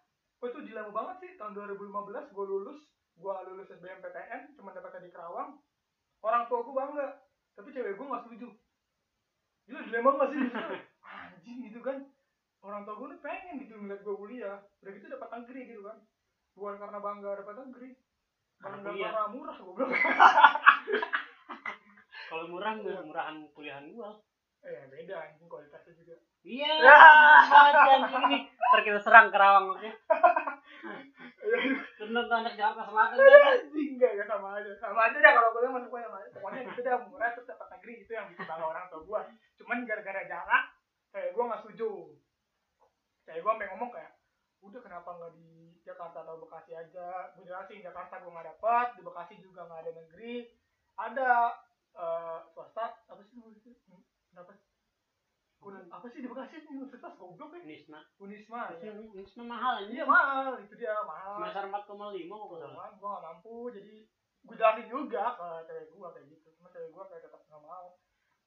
oh 0.42 0.46
itu 0.50 0.58
dilema 0.66 0.90
banget 0.90 1.16
sih. 1.22 1.30
Tahun 1.38 1.54
2015 1.54 2.34
gue 2.34 2.44
lulus. 2.48 2.80
Gue 3.12 3.30
lulus 3.46 3.70
SBMPTN 3.70 4.56
cuma 4.56 4.74
dapetnya 4.74 5.06
di 5.06 5.12
Kerawang. 5.12 5.60
Orang 6.24 6.48
tua 6.48 6.64
gue 6.64 6.74
bangga 6.74 7.08
tapi 7.56 7.68
cewek 7.72 7.94
gue 7.96 8.06
nggak 8.08 8.24
setuju 8.26 8.48
gila 9.66 9.80
dilema 9.82 10.10
gak 10.18 10.28
sih? 10.30 10.40
Anjing 11.12 11.58
gitu 11.70 11.80
kan. 11.80 11.98
Orang 12.62 12.86
tua 12.86 12.94
gue 12.94 13.08
nih 13.10 13.20
pengen 13.22 13.54
gitu 13.62 13.74
ngeliat 13.74 14.00
gue 14.02 14.14
kuliah. 14.14 14.58
Udah 14.82 14.92
gitu 14.94 15.06
dapat 15.10 15.28
negeri 15.42 15.60
gitu 15.74 15.82
kan. 15.82 15.98
Bukan 16.54 16.76
karena 16.78 16.98
bangga 17.02 17.30
dapat 17.42 17.54
negeri. 17.66 17.90
Karena 18.62 18.78
karena 18.86 19.26
murah 19.34 19.56
gue 19.58 19.74
bilang 19.74 19.90
kalau 22.30 22.44
murah 22.48 22.72
murah 22.78 23.02
murahan 23.02 23.36
kuliahan 23.52 23.90
gua. 23.92 24.16
Eh 24.62 24.86
beda 24.86 25.18
anjing 25.18 25.50
kualitasnya 25.50 25.92
juga. 25.98 26.14
Iya 26.46 26.70
Ya. 26.86 26.96
macam 27.98 28.22
ini. 28.30 28.46
Ntar 28.46 28.80
kita 28.86 29.00
serang 29.02 29.34
Kerawang 29.34 29.74
oke? 29.74 29.90
Bener 31.98 32.22
tuh 32.24 32.36
anak 32.38 32.54
Jakarta 32.54 32.86
Selatan 32.86 33.18
anjing 33.18 33.98
enggak 33.98 34.12
ya 34.14 34.24
sama 34.24 34.62
aja. 34.62 34.70
Sama 34.78 35.10
aja 35.10 35.18
dah 35.18 35.32
kalau 35.34 35.50
kuliah 35.50 35.72
masuk 35.74 35.90
sama 35.90 36.16
aja 36.22 36.30
pokoknya 36.32 36.60
gitu 36.70 36.80
dah 36.86 36.94
murah 37.02 37.30
terus 37.34 37.50
dapat 37.50 37.66
negeri 37.74 37.94
itu 38.06 38.12
yang 38.14 38.26
bikin 38.30 38.46
bangga 38.46 38.66
orang 38.70 38.86
tua 38.86 39.02
gue 39.02 39.20
cuman 39.62 39.86
gara-gara 39.86 40.22
jarak 40.26 40.64
kayak 41.12 41.30
gue 41.36 41.44
nggak 41.44 41.60
setuju. 41.62 41.90
Kayak 43.22 43.40
gue 43.46 43.50
sampai 43.54 43.68
ngomong 43.70 43.90
kayak 43.94 44.12
udah 44.62 44.80
kenapa 44.82 45.10
nggak 45.18 45.32
di 45.34 45.74
Jakarta 45.82 46.22
atau 46.22 46.38
Bekasi 46.42 46.72
aja? 46.74 47.34
Gue 47.34 47.46
jelasin 47.46 47.82
Jakarta 47.82 48.22
gue 48.22 48.32
nggak 48.32 48.48
dapat 48.58 48.86
di 48.98 49.02
Bekasi 49.06 49.34
juga 49.38 49.68
nggak 49.68 49.80
ada 49.86 49.92
negeri. 49.94 50.34
Ada 50.98 51.30
eh, 51.94 52.38
swasta 52.52 53.06
apa 53.06 53.22
sih? 53.26 53.38
Hmm, 55.62 55.86
apa 55.92 56.06
sih 56.10 56.18
di 56.18 56.28
Bekasi? 56.28 56.66
Universitas 56.66 57.14
goblok 57.14 57.54
ya? 57.54 57.62
Nisma 57.62 58.00
Unisma 58.18 58.74
ya. 58.80 58.90
Nisma 59.14 59.42
mahal 59.46 59.86
ini. 59.86 60.00
Iya 60.00 60.04
mahal. 60.08 60.58
Itu 60.58 60.74
dia 60.74 60.96
mahal. 61.06 61.38
Semester 61.38 61.70
4,5 61.70 61.94
kok 61.94 62.46
nggak 62.50 62.60
salah. 62.66 62.72
Cuman 62.72 62.90
gue 62.98 63.08
gak 63.08 63.24
mampu 63.24 63.56
jadi 63.70 63.94
gue 64.42 64.54
jelasin 64.58 64.86
juga 64.90 65.24
ke 65.38 65.48
cewek 65.70 65.86
gue 65.94 66.08
kayak 66.10 66.26
gitu. 66.34 66.48
Cuma 66.58 66.68
cewek 66.74 66.90
gue 66.90 67.04
kayak 67.06 67.22
tetap 67.28 67.42
gak 67.46 67.62
mau 67.62 67.94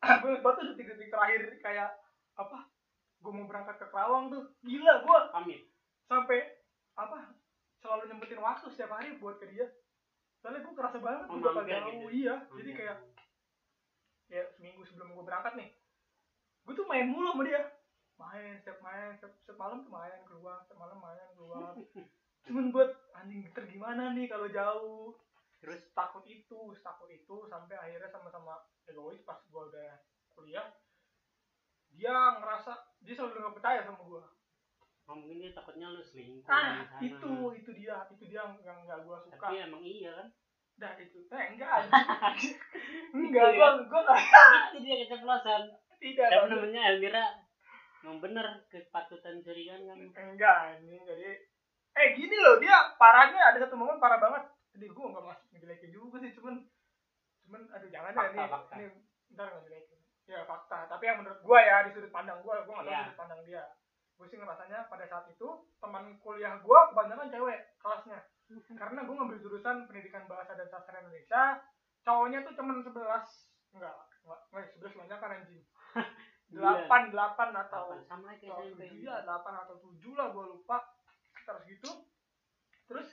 gue 0.02 0.34
batu 0.40 0.62
detik-detik 0.66 1.10
terakhir 1.10 1.42
kayak 1.60 1.90
apa 2.36 2.68
gue 3.20 3.32
mau 3.32 3.46
berangkat 3.46 3.76
ke 3.78 3.88
Kerawang 3.90 4.30
tuh. 4.30 4.44
Gila 4.62 4.94
gue 5.02 5.18
pamit 5.32 5.62
sampai 6.06 6.40
apa 6.94 7.34
selalu 7.80 8.08
nyempetin 8.08 8.38
waktu 8.38 8.66
setiap 8.70 8.94
hari 8.94 9.18
buat 9.18 9.38
ke 9.38 9.50
dia. 9.50 9.68
Soalnya 10.40 10.62
gue 10.62 10.74
kerasa 10.74 10.98
banget 11.00 11.26
Oh, 11.26 11.34
gue 11.34 11.42
bakal 11.44 11.64
jauh. 11.64 11.90
gitu. 11.90 12.08
iya 12.14 12.36
jadi 12.54 12.72
kayak 12.72 12.98
kayak 14.26 14.48
seminggu 14.54 14.82
sebelum 14.84 15.14
gue 15.14 15.24
berangkat 15.24 15.54
nih 15.56 15.70
gue 16.66 16.74
tuh 16.74 16.86
main 16.86 17.06
mulu 17.06 17.30
sama 17.32 17.44
dia. 17.44 17.62
Main 18.16 18.58
setiap 18.58 18.80
main 18.80 19.14
setiap, 19.18 19.34
setiap 19.38 19.58
malam 19.58 19.82
tuh 19.82 19.92
main 19.92 20.22
keluar 20.24 20.62
setiap 20.62 20.80
malam 20.80 20.98
main 20.98 21.30
keluar. 21.34 21.74
Cuman 22.46 22.70
buat 22.70 22.90
anjing 23.16 23.42
geter 23.42 23.66
gimana 23.66 24.14
nih 24.14 24.30
kalau 24.30 24.46
jauh 24.48 25.18
terus 25.66 25.82
takut 25.98 26.22
itu 26.30 26.78
takut 26.86 27.10
itu 27.10 27.50
sampai 27.50 27.74
akhirnya 27.74 28.06
sama-sama 28.14 28.62
egois 28.86 29.26
pas 29.26 29.42
gue 29.42 29.64
udah 29.66 29.98
kuliah 30.38 30.70
dia 31.90 32.38
ngerasa 32.38 33.02
dia 33.02 33.18
selalu 33.18 33.42
nggak 33.42 33.56
percaya 33.58 33.82
sama 33.82 33.98
gue 34.06 34.22
oh, 35.10 35.16
mungkin 35.18 35.42
dia 35.42 35.58
takutnya 35.58 35.90
lu 35.90 36.06
selingkuh 36.06 36.46
ah 36.46 36.86
di 37.02 37.10
sana. 37.10 37.18
itu 37.18 37.34
itu 37.58 37.70
dia 37.74 37.96
itu 38.14 38.24
dia 38.30 38.46
yang 38.62 38.86
nggak 38.86 39.00
gue 39.06 39.18
suka. 39.26 39.38
Tapi 39.42 39.56
emang 39.62 39.82
iya 39.82 40.12
kan? 40.18 40.28
Dah 40.76 40.94
itu 41.00 41.18
eh 41.30 41.46
enggak. 41.56 41.88
Enggak 43.16 43.48
gue 43.56 43.64
ya? 43.64 43.70
gue 43.86 44.02
nggak. 44.02 44.22
Itu 44.70 44.78
dia 44.84 44.96
keceplosan. 45.08 45.62
Tidak 46.02 46.28
siapa 46.30 46.46
namanya? 46.52 46.82
Elmira 46.94 47.26
emang 48.06 48.22
bener 48.22 48.46
kepatutan 48.70 49.42
curigaan 49.42 49.82
kan? 49.88 49.98
Enggak 50.14 50.56
anjing 50.78 51.02
jadi 51.06 51.30
eh 51.96 52.08
gini 52.12 52.36
loh 52.36 52.60
dia 52.60 52.76
parahnya 53.00 53.56
ada 53.56 53.66
satu 53.66 53.80
momen 53.80 54.02
parah 54.02 54.20
banget. 54.20 54.44
Jadi 54.76 54.92
gue 54.92 55.06
nggak 55.06 55.26
masuk 55.26 55.45
ngejelekin 55.66 55.92
juga 55.92 56.22
sih 56.22 56.32
cuman 56.38 56.56
cuman 57.42 57.62
aduh 57.74 57.90
jangan 57.90 58.14
deh 58.14 58.22
Fakta, 58.22 58.30
ini 58.38 58.46
fakta. 58.46 58.74
ini 58.78 58.86
ntar 59.34 59.48
ngejelekin 59.50 60.00
ya 60.26 60.40
fakta 60.46 60.78
tapi 60.86 61.04
yang 61.06 61.18
menurut 61.22 61.42
gue 61.42 61.60
ya 61.60 61.78
di 61.82 61.92
sudut 61.92 62.14
pandang 62.14 62.38
gue 62.42 62.54
gue 62.54 62.74
nggak 62.74 62.86
tahu 62.86 62.94
Iya. 62.94 63.02
sudut 63.04 63.18
pandang 63.18 63.42
dia. 63.44 63.66
Gue 64.16 64.32
sih 64.32 64.40
ngerasanya 64.40 64.88
pada 64.88 65.06
saat 65.06 65.26
itu 65.28 65.48
teman 65.78 66.16
kuliah 66.24 66.56
gue 66.56 66.80
kebanyakan 66.94 67.28
cewek 67.28 67.60
kelasnya. 67.78 68.20
Karena 68.80 69.00
gue 69.04 69.12
ngambil 69.12 69.42
jurusan 69.42 69.90
pendidikan 69.90 70.24
bahasa 70.26 70.54
dan 70.56 70.70
sastra 70.70 71.02
Indonesia 71.02 71.60
cowoknya 72.06 72.46
tuh 72.46 72.54
cuman 72.56 72.80
sebelas 72.80 73.28
enggak 73.74 73.92
enggak 74.24 74.40
enggak 74.54 74.66
sebelas 74.72 74.94
banyak 74.96 75.18
kan 75.20 75.32
anjing? 75.36 75.64
Delapan 76.56 77.02
delapan 77.10 77.50
atau 77.58 77.86
sama 78.06 78.38
kayak 78.38 78.54
atau 78.54 78.64
SMP 78.70 78.82
tujuh 78.88 79.02
ya 79.04 79.26
delapan 79.26 79.54
atau 79.66 79.76
tujuh 79.82 80.14
lah 80.14 80.30
gue 80.32 80.46
lupa 80.48 80.78
sekitar 81.34 81.56
segitu. 81.66 81.92
Terus 82.88 83.08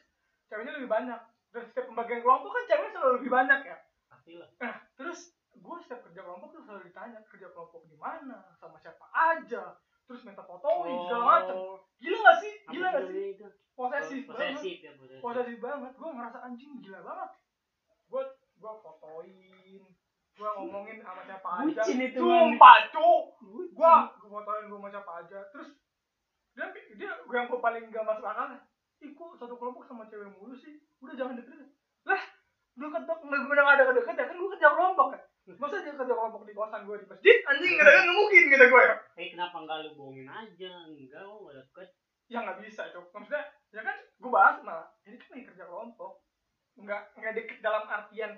ceweknya 0.46 0.76
lebih 0.78 0.86
banyak 0.86 1.20
dan 1.52 1.62
setiap 1.68 1.86
pembagian 1.92 2.24
kelompok 2.24 2.50
kan 2.56 2.64
ceweknya 2.64 2.90
selalu 2.96 3.12
lebih 3.20 3.30
banyak 3.30 3.60
ya? 3.68 3.76
Pasti 4.08 4.32
lah 4.40 4.48
nah 4.56 4.74
terus 4.96 5.36
gue 5.52 5.76
setiap 5.84 6.00
kerja 6.08 6.20
kelompok 6.24 6.48
tuh 6.56 6.62
selalu 6.64 6.82
ditanya 6.88 7.20
kerja 7.28 7.48
kelompok 7.52 7.84
di 7.86 7.96
mana? 8.00 8.56
Sama 8.56 8.80
siapa 8.80 9.04
aja? 9.12 9.76
Terus 10.08 10.24
minta 10.26 10.42
fotoin 10.42 10.96
segala 11.06 11.24
macem. 11.24 11.56
Gila 12.00 12.18
gak 12.18 12.36
sih? 12.40 12.52
Apa 12.66 12.72
gila 12.72 12.88
gak 12.88 13.04
sih? 13.08 13.22
posesif 13.72 14.28
banget 14.28 14.52
posesif 14.60 14.78
ya 14.84 14.92
posesif. 15.00 15.20
Posesif 15.24 15.58
banget. 15.60 15.92
Gue 15.96 16.10
ngerasa 16.12 16.38
anjing 16.44 16.72
gila 16.80 17.00
banget. 17.04 17.30
Gue 18.08 18.22
gue 18.32 18.72
fotoin 18.84 19.82
gue 20.32 20.50
ngomongin 20.58 20.98
sama 21.04 21.22
siapa 21.28 21.48
aja. 21.60 21.80
Bucin 21.84 21.98
itu, 22.00 22.24
sumpah 22.24 22.88
cuk. 22.88 23.24
Gua 23.76 24.10
gua 24.16 24.28
fotoin 24.40 24.64
gua 24.72 24.78
sama 24.80 24.88
siapa 24.88 25.12
aja. 25.20 25.38
Terus 25.52 25.70
dia 26.56 26.66
dia 26.96 27.10
gua 27.28 27.36
yang 27.36 27.48
paling 27.52 27.84
gak 27.92 28.04
masuk 28.08 28.26
akal 28.26 28.48
ih 29.02 29.12
kok 29.12 29.34
satu 29.36 29.54
kelompok 29.58 29.82
sama 29.84 30.06
cewek 30.06 30.30
mulu 30.30 30.54
sih. 30.54 30.78
Udah 31.02 31.14
jangan 31.14 31.34
deket 31.36 31.58
lah 32.02 32.22
udah 32.72 32.88
ketok 32.88 33.18
nggak 33.20 33.40
udah 33.44 33.62
nggak 33.62 33.76
ada 33.78 33.92
deket 33.92 34.14
ya? 34.16 34.24
Kan 34.26 34.36
gua 34.38 34.50
kerja 34.54 34.68
kelompok 34.72 35.08
kan 35.12 35.22
masa 35.58 35.82
dia 35.82 35.90
kerja 35.90 36.14
kelompok 36.14 36.46
di 36.46 36.54
kosan 36.54 36.86
gua 36.86 36.96
di 36.96 37.06
masjid? 37.10 37.36
Anjing 37.50 37.74
kan 37.74 37.84
nggak 37.84 38.14
mungkin 38.14 38.42
kata 38.48 38.66
gua 38.70 38.82
ya. 38.86 38.94
Eh 39.18 39.28
kenapa 39.28 39.56
enggak 39.58 39.76
lu 39.82 39.90
bohongin 39.98 40.28
aja? 40.30 40.72
Enggak 40.86 41.20
kok 41.20 41.38
enggak 41.42 41.56
deket. 41.58 41.88
Ya 42.30 42.38
nggak 42.40 42.58
bisa 42.62 42.82
cok. 42.88 43.06
Maksudnya 43.10 43.42
ya 43.74 43.80
kan 43.82 43.96
gua 44.22 44.30
bahas 44.32 44.56
malah. 44.62 44.86
Ini 45.04 45.18
kan 45.18 45.28
lagi 45.34 45.44
kerja 45.50 45.64
kelompok 45.66 46.12
nggak 46.72 47.02
nggak 47.20 47.34
deket 47.36 47.58
dalam 47.60 47.84
artian 47.84 48.32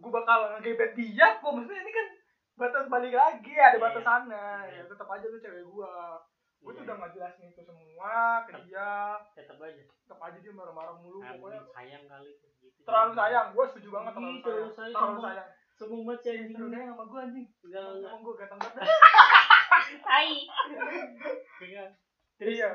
gua 0.00 0.10
bakal 0.18 0.38
ngegebet 0.58 0.98
dia 0.98 1.38
kok 1.38 1.52
maksudnya 1.52 1.84
ini 1.84 1.92
kan 1.92 2.06
batas 2.52 2.86
balik 2.90 3.14
lagi 3.14 3.52
ada 3.54 3.76
Iya. 3.78 3.84
batasannya. 3.86 4.46
Iya. 4.66 4.82
ya 4.82 4.82
tetap 4.90 5.06
aja 5.06 5.26
tuh 5.28 5.40
cewek 5.40 5.64
gua 5.70 6.18
gue 6.62 6.70
tuh 6.70 6.78
Iya. 6.78 6.86
udah 6.86 6.96
nggak 6.96 7.12
jelasin 7.12 7.50
itu 7.50 7.62
semua 7.62 8.14
ke 8.46 8.52
dia. 8.64 9.18
Tetap 9.34 9.58
aja. 9.58 9.82
Tetap 9.82 10.18
aja 10.20 10.38
dia 10.38 10.52
marah-marah 10.54 10.94
mulu 10.96 11.18
Nah, 11.18 11.34
pokoknya. 11.34 11.60
sayang 11.74 12.04
kali 12.06 12.30
gitu. 12.38 12.80
Terlalu 12.86 13.12
sayang 13.12 13.46
gue 13.50 13.64
setuju 13.66 13.88
banget 13.90 14.12
terlalu 14.14 14.38
sayang 14.38 14.42
terlalu 14.46 14.70
sayang. 14.70 14.94
terlalu 14.94 15.20
sayang. 15.26 15.48
Sombong 15.72 16.02
banget 16.06 16.20
sih 16.22 16.30
anjing. 16.30 16.54
terlalu 16.54 16.70
sayang 16.70 16.88
sama 16.88 17.04
gue 17.04 17.20
anjing. 17.20 17.46
Enggak 17.66 17.82
enggak. 17.82 18.10
emang 18.10 18.22
gue 18.22 18.34
ganteng 18.38 18.58
banget 18.62 18.74
tai. 20.06 20.30
Enggak. 21.58 21.88
terus? 22.38 22.50
Iya. 22.54 22.70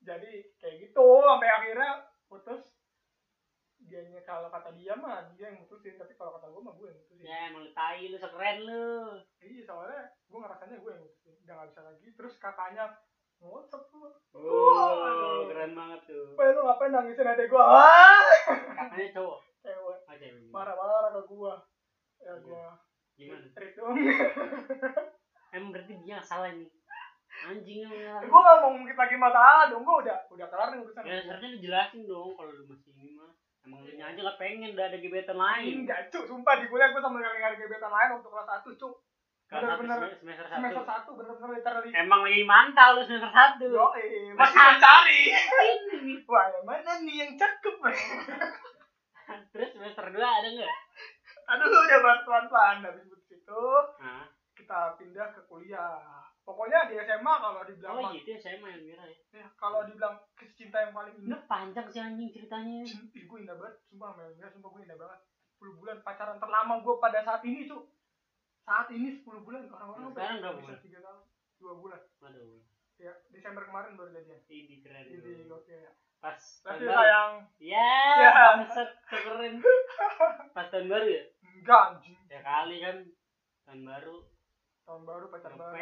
Jadi 0.00 0.32
kayak 0.56 0.74
gitu. 0.80 1.04
Sampai 1.20 1.48
akhirnya 1.52 1.90
putus. 2.26 2.64
Dianya 3.86 4.18
kalau 4.26 4.50
kata 4.50 4.74
dia 4.74 4.96
mah 4.96 5.30
dia 5.36 5.52
yang 5.52 5.60
mutusin. 5.60 5.94
Tapi 5.94 6.16
kalau 6.16 6.34
kata 6.40 6.48
gue 6.48 6.62
mah 6.64 6.74
gue 6.74 6.88
yang 6.88 6.98
mutusin. 6.98 7.24
Ya 7.28 7.38
emang 7.52 7.62
lu 7.68 7.70
tai 7.70 8.08
lu 8.08 8.16
sekeren 8.16 8.58
lu. 8.64 8.88
Iya 9.38 9.62
soalnya 9.62 10.00
gue 10.24 10.38
ngerasanya 10.40 10.76
gue 10.80 10.90
yang 10.90 11.02
mutusin. 11.04 11.34
Udah 11.44 11.54
gak 11.60 11.68
bisa 11.70 11.80
lagi. 11.84 12.06
Terus 12.16 12.34
kakaknya 12.40 12.84
ngocok 13.40 13.82
tuh 13.92 14.10
oh 14.36 15.46
keren 15.48 15.72
banget 15.72 16.00
tuh. 16.08 16.36
Wah 16.36 16.46
lu 16.52 16.60
ngapain 16.64 16.92
nangisin 16.92 17.28
adek 17.28 17.48
gue 17.48 17.62
ah 17.62 18.24
katanya 18.46 19.08
cowok? 19.16 19.38
Cewek. 19.64 19.98
Aja 20.06 20.24
yang 20.30 20.38
marah-marah 20.52 21.10
ke 21.10 21.22
gue 21.26 21.52
ya 22.22 22.32
gue 22.38 22.64
gimana? 23.16 23.46
Treat 23.56 23.72
dong. 23.74 23.96
Emang 25.56 25.70
berarti 25.72 25.92
dia 26.04 26.20
salah 26.20 26.52
nih? 26.52 26.68
Anjing 27.46 27.84
yang 27.84 28.24
gue 28.24 28.40
gak 28.40 28.58
mau 28.60 28.70
ngungkit 28.72 28.96
lagi 28.96 29.16
masalah 29.16 29.68
dong. 29.72 29.82
Gue 29.84 29.96
udah 30.04 30.16
udah 30.32 30.46
kelar 30.48 30.68
nih 30.72 30.80
urusan. 30.84 31.02
Ya 31.04 31.20
seharusnya 31.24 31.48
lu 31.56 31.58
jelasin 31.60 32.02
dong 32.04 32.30
kalau 32.36 32.52
lu 32.52 32.64
masih 32.68 32.92
ini 32.96 33.16
mah. 33.16 33.32
Emang 33.66 33.82
lu 33.82 33.90
aja 33.96 34.20
gak 34.20 34.38
pengen 34.40 34.76
udah 34.76 34.86
ada 34.88 34.98
gebetan 35.00 35.38
lain. 35.38 35.84
Enggak 35.84 36.12
cuk. 36.12 36.24
Sumpah 36.28 36.60
di 36.60 36.66
kuliah 36.68 36.92
gue 36.92 37.02
sama 37.02 37.20
gak 37.20 37.40
ada 37.40 37.56
gebetan 37.56 37.92
lain 37.92 38.08
waktu 38.16 38.28
kelas 38.28 38.48
satu 38.48 38.70
cuk. 38.76 38.94
kelas 38.94 39.00
satu 39.00 39.05
bener-bener 39.46 40.10
semester 40.18 40.46
semester 40.50 40.82
satu. 40.82 40.90
satu 40.90 41.10
bener-bener 41.14 41.50
literally. 41.54 41.90
Emang 41.94 42.20
lagi 42.26 42.42
mantau 42.42 42.98
lu 42.98 43.02
semester 43.06 43.30
satu. 43.30 43.64
Yo 43.70 43.86
eh 43.94 44.34
masih 44.34 44.58
mencari 44.58 45.20
Ini. 46.02 46.14
wah 46.26 46.46
yang 46.50 46.64
mana 46.66 46.92
nih 47.06 47.14
yang 47.22 47.32
cakep? 47.38 47.74
Terus 49.54 49.70
semester 49.74 50.06
dua 50.10 50.28
ada 50.42 50.48
nggak? 50.50 50.72
Aduh 51.46 51.70
udah 51.70 51.98
pelan-pelan 52.26 52.82
habis 52.82 53.06
itu 53.06 53.62
kita 54.56 54.98
pindah 54.98 55.30
ke 55.30 55.40
kuliah. 55.46 56.02
Pokoknya 56.42 56.86
di 56.86 56.94
SMA 56.94 57.34
kalau 57.42 57.66
dibilang 57.66 57.98
oh 57.98 58.14
gitu 58.14 58.34
ya 58.34 58.38
saya 58.38 58.62
main 58.62 58.78
mira 58.78 59.02
ya? 59.02 59.18
Ya, 59.34 59.46
kalau 59.58 59.82
dibilang 59.82 60.14
cinta 60.54 60.78
yang 60.78 60.94
paling 60.94 61.14
indah. 61.18 61.42
panjang 61.50 61.86
sih 61.90 61.98
anjing 61.98 62.30
ceritanya. 62.30 62.86
Gue 63.14 63.38
indah 63.42 63.58
banget 63.58 63.82
sumpah 63.90 64.14
Mel. 64.14 64.30
Ya, 64.38 64.46
sumpah 64.54 64.70
gue 64.70 64.82
indah 64.86 64.94
banget. 64.94 65.26
10 65.58 65.74
bulan 65.74 65.98
pacaran 66.06 66.38
terlama 66.38 66.78
gue 66.86 66.94
pada 67.02 67.18
saat 67.26 67.42
ini 67.42 67.66
cuk 67.66 67.82
saat 68.66 68.90
ini 68.90 69.14
10 69.14 69.22
bulan 69.40 69.62
orang-orang 69.68 70.02
Nah, 70.02 70.12
sekarang 70.12 70.36
berapa 70.36 70.52
bisa 70.52 70.66
bulan? 70.66 70.78
tiga 70.82 70.98
tahun 71.00 71.20
dua 71.56 71.72
bulan 71.74 72.00
aduh 72.20 72.58
ya 72.96 73.12
Desember 73.28 73.62
kemarin 73.62 73.94
baru 73.94 74.10
jadian 74.10 74.40
ini 74.46 74.74
keren 74.80 75.06
jadi 75.06 75.46
gokil 75.46 75.78
ya 75.78 75.92
pas 76.18 76.36
tahun 76.60 76.78
baru 76.78 76.90
sayang. 76.92 77.32
ya 77.58 77.92
Ya. 78.18 78.32
bangsat 78.58 78.90
keren 79.04 79.54
pas 80.54 80.66
tahun 80.66 80.86
baru 80.86 81.06
ya 81.06 81.24
Enggak 81.56 81.80
anjing. 81.92 82.18
ya 82.26 82.40
kali 82.40 82.76
kan 82.80 82.96
tahun 83.64 83.82
baru 83.84 84.16
Tahun 84.82 85.02
baru 85.02 85.26
pacar 85.26 85.50
baru. 85.50 85.74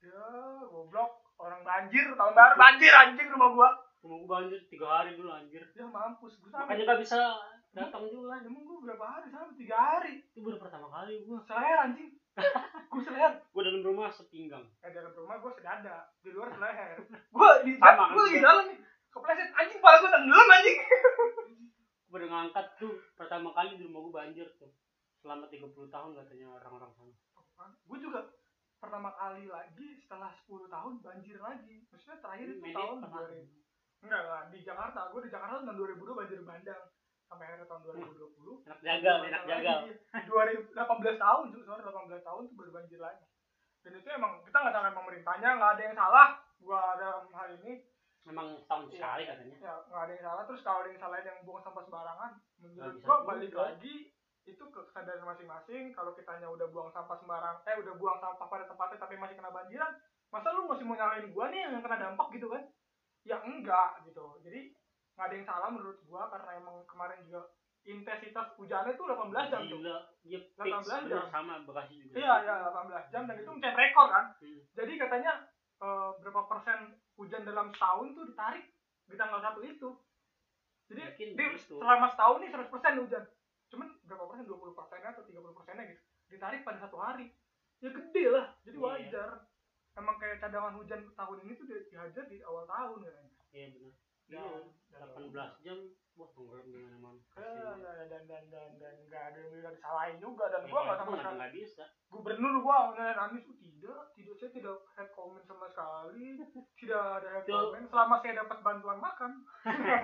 Ya, 0.00 0.24
goblok. 0.64 1.12
Orang 1.36 1.60
banjir 1.60 2.08
tahun 2.10 2.32
baru 2.32 2.54
banjir 2.56 2.88
anjing 2.88 3.28
rumah 3.28 3.52
gua. 3.52 3.68
rumah 4.00 4.16
gua 4.18 4.28
banjir 4.40 4.60
tiga 4.66 4.88
hari 4.88 5.12
dulu 5.12 5.28
anjir 5.28 5.60
Ya 5.70 5.84
mampus 5.84 6.40
gua 6.40 6.48
sampai. 6.50 6.80
makanya 6.80 6.84
gak 6.88 7.00
bisa 7.04 7.20
datang 7.70 8.08
juga 8.08 8.40
Emang 8.40 8.64
gua 8.64 8.80
berapa 8.82 9.04
hari 9.10 9.28
sampai 9.28 9.52
tiga 9.56 9.76
hari. 9.76 10.24
itu 10.24 10.40
baru 10.40 10.56
pertama 10.56 10.88
kali 10.88 11.20
gua 11.22 11.36
Seleher 11.42 11.78
anjing. 11.82 12.16
gua 12.92 13.00
seleher. 13.02 13.32
gua 13.52 13.62
dalam 13.64 13.82
rumah 13.82 14.08
sepinggang 14.12 14.66
Eh 14.84 14.90
dalam 14.92 15.12
rumah 15.16 15.36
gua 15.40 15.52
sedada, 15.56 16.12
di 16.20 16.30
luar 16.32 16.52
seleher. 16.52 17.00
Gua 17.34 17.64
di 17.64 17.72
Sama 17.80 18.12
gua 18.12 18.22
lagi 18.28 18.38
jalan 18.40 18.64
nih. 18.72 18.78
Kepleset 19.12 19.50
anjing 19.56 19.78
kepala 19.80 19.96
gua 20.04 20.10
tenggelam 20.12 20.48
anjing. 20.52 20.78
gua 22.08 22.16
udah 22.20 22.30
ngangkat 22.30 22.66
tuh 22.80 22.94
pertama 23.16 23.48
kali 23.56 23.80
di 23.80 23.84
rumah 23.88 24.00
gua 24.08 24.14
banjir 24.24 24.46
tuh 24.60 24.72
selama 25.24 25.48
30 25.50 25.72
tahun 25.90 26.10
katanya 26.14 26.46
orang-orang 26.60 26.92
sana 26.94 27.14
Gua 27.88 27.98
juga 27.98 28.20
pertama 28.76 29.10
kali 29.16 29.48
lagi 29.48 29.86
setelah 29.96 30.30
10 30.44 30.68
tahun 30.68 30.92
banjir 31.00 31.36
lagi. 31.40 31.88
Maksudnya 31.88 32.20
terakhir 32.20 32.46
itu 32.52 32.60
tahun 32.60 32.96
pernah. 33.00 33.24
2000. 33.32 34.04
Enggak 34.04 34.22
lah, 34.28 34.42
di 34.52 34.58
Jakarta. 34.60 35.00
Gua 35.08 35.20
di 35.24 35.32
Jakarta 35.32 35.64
tahun 35.64 35.76
2002 35.80 36.20
banjir 36.20 36.38
bandang. 36.44 36.84
Sampai 37.26 37.44
akhirnya 37.50 37.66
tahun 37.66 37.82
2020. 37.90 38.62
enak 38.66 38.78
jagal 38.82 39.16
enak 39.26 39.42
jagal 39.46 39.78
2018 40.26 41.18
tahun 41.18 41.44
tuh, 41.50 41.62
sorry 41.66 41.82
18 41.82 42.22
tahun 42.22 42.42
tuh 42.46 42.54
baru 42.54 42.70
banjir 42.70 43.00
lagi. 43.02 43.26
Dan 43.82 43.92
itu 43.98 44.08
emang 44.10 44.42
kita 44.42 44.56
nggak 44.58 44.74
salahkan 44.74 44.98
pemerintahnya, 44.98 45.48
nggak 45.58 45.72
ada 45.78 45.82
yang 45.82 45.96
salah. 45.98 46.28
Gua 46.58 46.80
dalam 46.98 47.26
hal 47.30 47.48
ini 47.62 47.82
memang 48.26 48.58
setahun 48.58 48.90
Iya. 48.90 48.98
sekali 48.98 49.22
katanya 49.30 49.56
ya 49.62 49.72
nggak 49.86 50.02
ada 50.02 50.12
yang 50.14 50.24
salah. 50.26 50.42
Terus 50.50 50.60
kalau 50.66 50.78
ada 50.82 50.88
yang 50.90 51.00
salah 51.02 51.16
yang 51.22 51.38
buang 51.46 51.62
sampah 51.62 51.82
sembarangan, 51.86 52.30
menurut 52.62 52.96
gua 53.02 53.16
juga. 53.18 53.26
balik 53.26 53.54
lagi 53.54 53.94
itu 54.46 54.64
ke 54.70 54.80
kesadaran 54.90 55.26
masing-masing. 55.26 55.90
Kalau 55.94 56.14
kitanya 56.14 56.46
udah 56.46 56.66
buang 56.70 56.90
sampah 56.94 57.18
sembarang, 57.18 57.56
eh 57.66 57.76
udah 57.82 57.94
buang 57.98 58.18
sampah 58.22 58.46
pada 58.46 58.64
tempatnya 58.70 58.98
tapi 59.02 59.14
masih 59.18 59.34
kena 59.34 59.50
banjiran, 59.50 59.92
masa 60.30 60.54
lu 60.54 60.70
masih 60.70 60.86
mau 60.86 60.94
nyalain 60.94 61.26
gua 61.34 61.50
nih 61.50 61.66
yang 61.66 61.82
kena 61.82 61.98
dampak 61.98 62.26
gitu 62.34 62.46
kan? 62.50 62.62
Ya 63.26 63.42
enggak 63.42 64.06
gitu. 64.06 64.38
Jadi 64.46 64.70
nggak 65.16 65.26
ada 65.26 65.34
yang 65.34 65.46
salah 65.46 65.68
menurut 65.68 65.98
gua 66.04 66.28
karena 66.28 66.50
emang 66.54 66.84
kemarin 66.84 67.24
juga 67.24 67.48
intensitas 67.82 68.52
hujannya 68.54 68.92
tuh 68.92 69.06
18 69.06 69.32
jam 69.46 69.62
tuh. 69.64 69.78
gila 69.78 69.96
dia 70.20 70.38
18 70.52 70.58
fix 70.58 70.84
jam. 70.84 71.00
bener 71.06 71.24
sama 71.30 71.54
Bekasi 71.62 71.94
juga 72.00 72.14
Iya, 72.18 72.34
iya 72.42 72.54
18 72.66 73.08
jam 73.08 73.22
dan 73.24 73.36
itu 73.36 73.48
mencetak 73.48 73.76
rekor 73.76 74.06
kan. 74.08 74.24
Hmm. 74.36 74.60
Jadi 74.74 74.92
katanya 74.96 75.32
eh, 75.78 76.10
berapa 76.18 76.42
persen 76.44 76.78
hujan 77.14 77.42
dalam 77.42 77.70
setahun 77.70 78.06
tuh 78.12 78.24
ditarik 78.26 78.64
di 79.06 79.14
tanggal 79.14 79.40
satu 79.40 79.60
itu. 79.62 79.88
Jadi 80.86 81.02
Mungkin 81.02 81.28
di, 81.32 81.44
gitu. 81.56 81.78
selama 81.78 82.06
setahun 82.08 82.38
nih 82.38 82.50
100 82.50 82.68
persen 82.68 82.92
hujan. 82.98 83.24
Cuman 83.66 83.88
berapa 84.02 84.24
persen 84.26 84.44
20 84.44 84.72
persennya 84.72 85.10
atau 85.10 85.24
30 85.24 85.52
persennya 85.52 85.84
gitu 85.86 86.02
ditarik 86.26 86.60
pada 86.60 86.78
satu 86.78 86.98
hari. 86.98 87.30
Ya 87.78 87.88
gede 87.88 88.24
lah. 88.28 88.46
Jadi 88.62 88.76
Iya. 88.76 88.84
wajar. 88.84 89.30
Emang 89.94 90.18
kayak 90.18 90.38
cadangan 90.38 90.74
hujan 90.74 91.06
tahun 91.10 91.38
ini 91.40 91.52
tuh 91.54 91.64
di- 91.64 91.86
dihajar 91.88 92.24
di 92.26 92.42
awal 92.42 92.66
tahun 92.66 92.98
kan. 93.00 93.26
iya 93.50 93.70
benar 93.70 93.94
Dan, 94.26 94.62
Iya, 94.90 95.04
18 95.12 95.62
jam. 95.62 95.78
Wah 96.16 96.32
tenggelam 96.32 96.64
mana-mana 96.72 97.20
Ya, 97.36 97.44
ya, 97.76 97.76
ya, 97.76 98.04
dan 98.08 98.24
dan 98.24 98.44
dan 98.48 98.70
dan 98.80 98.94
nggak 99.04 99.22
ada 99.28 99.36
yang 99.36 99.52
bisa 99.52 99.68
disalahin 99.68 100.16
juga. 100.16 100.48
Dan 100.48 100.64
Ya, 100.64 100.70
gua 100.72 100.80
nggak 100.80 100.96
sama 100.96 101.04
itu 101.06 101.18
sekali 101.20 101.36
nggak 101.36 101.52
bisa. 101.52 101.84
gubernur 102.08 102.54
gua 102.64 102.76
ngeliat 102.90 103.18
Anies 103.20 103.44
tuh 103.44 103.56
tidak. 103.60 104.00
Tidak 104.16 104.34
saya 104.34 104.50
tidak 104.50 104.76
head 104.96 105.08
comment 105.12 105.44
sama 105.44 105.68
sekali. 105.68 106.24
Tidak 106.80 107.02
ada 107.20 107.28
head 107.30 107.44
comment. 107.44 107.84
Selama 107.86 108.14
saya 108.18 108.34
dapat 108.40 108.58
bantuan 108.64 108.98
makan. 108.98 109.32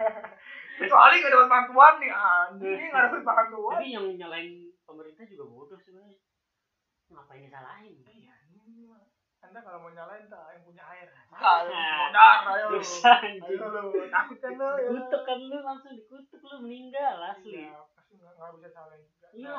Kecuali 0.78 1.14
nggak 1.16 1.32
dapat 1.32 1.48
bantuan 1.48 1.94
nih 1.96 2.12
anjing. 2.12 2.80
Nggak 2.92 3.04
dapat 3.08 3.22
bantuan. 3.24 3.74
Tapi 3.80 3.88
yang 3.90 4.06
nyalain 4.12 4.48
pemerintah 4.84 5.24
juga 5.24 5.44
bodoh 5.48 5.78
sebenarnya. 5.80 6.20
Ngapain 7.08 7.42
disalahin? 7.42 7.96
Iya 8.04 8.34
ini 8.52 8.84
mah. 8.84 9.00
Anda 9.42 9.58
kalau 9.58 9.78
mau 9.82 9.90
nyalain 9.90 10.30
tak 10.30 10.54
yang 10.54 10.62
punya 10.62 10.84
air. 10.86 11.08
Ah, 11.34 11.66
modar 11.66 12.40
ayo 12.54 12.66
lu. 12.72 12.80
Ayo 12.80 13.66
lu 13.90 14.06
takut 14.08 14.38
kan 14.38 14.52
lu 14.54 14.64
ya. 14.64 14.88
dikutuk 14.88 15.22
kan 15.26 15.38
lu 15.42 15.58
langsung 15.60 15.92
dikutuk 15.98 16.40
lu 16.40 16.56
meninggal 16.62 17.18
asli. 17.20 17.66
Iya, 17.66 17.82
pasti 17.92 18.12
nggak 18.16 18.32
nggak 18.38 18.52
bisa 18.56 18.68
salahin 18.70 19.02
juga. 19.04 19.28
Iya. 19.34 19.58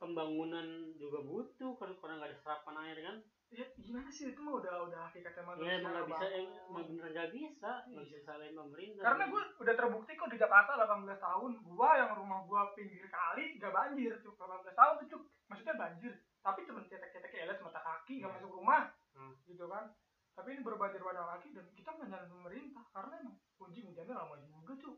pembangunan 0.00 0.96
juga 0.96 1.20
butuh 1.20 1.76
kalau 1.76 1.92
karena 2.00 2.24
nggak 2.24 2.30
ada 2.32 2.38
serapan 2.40 2.76
air 2.88 2.98
kan? 3.04 3.16
Ya 3.52 3.66
gimana 3.76 4.08
sih? 4.08 4.32
Itu 4.32 4.40
mah 4.40 4.56
udah 4.56 4.88
udah 4.88 5.00
hakikatnya 5.12 5.44
manusia 5.44 5.68
ya 5.68 5.76
emang 5.76 5.92
nggak 5.92 6.08
bisa 6.08 6.24
emang 6.32 6.82
beneran 6.88 7.10
nggak 7.12 7.30
bisa. 7.36 7.70
Nggak 7.84 8.04
bisa 8.08 8.18
salahin 8.24 8.56
pemerintah. 8.56 9.04
Karena 9.04 9.24
gue 9.28 9.42
udah 9.60 9.74
terbukti 9.76 10.12
kok 10.16 10.32
di 10.32 10.40
Jakarta 10.40 10.72
18 10.80 11.20
tahun. 11.20 11.52
Gua 11.68 11.90
yang 12.00 12.16
rumah 12.16 12.40
gua 12.48 12.72
pinggir 12.72 13.04
kali 13.12 13.60
gak 13.60 13.76
banjir 13.76 14.16
cuk. 14.24 14.40
18 14.40 14.72
tahun 14.72 14.94
tuh 15.04 15.08
cuk. 15.12 15.22
Maksudnya 15.52 15.76
banjir 15.76 16.12
tapi 16.40 16.64
cuma 16.64 16.80
cetek-cetek 16.82 17.32
ya 17.32 17.52
semata 17.52 17.80
kaki 17.80 18.20
gak 18.20 18.30
Iya. 18.30 18.36
masuk 18.36 18.52
rumah 18.56 18.92
Hmm. 19.12 19.34
gitu 19.44 19.66
kan. 19.66 19.92
Tapi 20.32 20.56
ini 20.56 20.62
berbanjir 20.62 21.02
pada 21.02 21.36
kaki 21.36 21.52
dan 21.52 21.66
kita 21.74 21.90
nggak 21.90 22.08
nyalain 22.08 22.30
pemerintah 22.30 22.84
karena 22.90 23.14
emang 23.20 23.36
kunci 23.58 23.80
hujannya 23.82 24.14
lama 24.14 24.34
juga 24.40 24.74
cuk. 24.78 24.96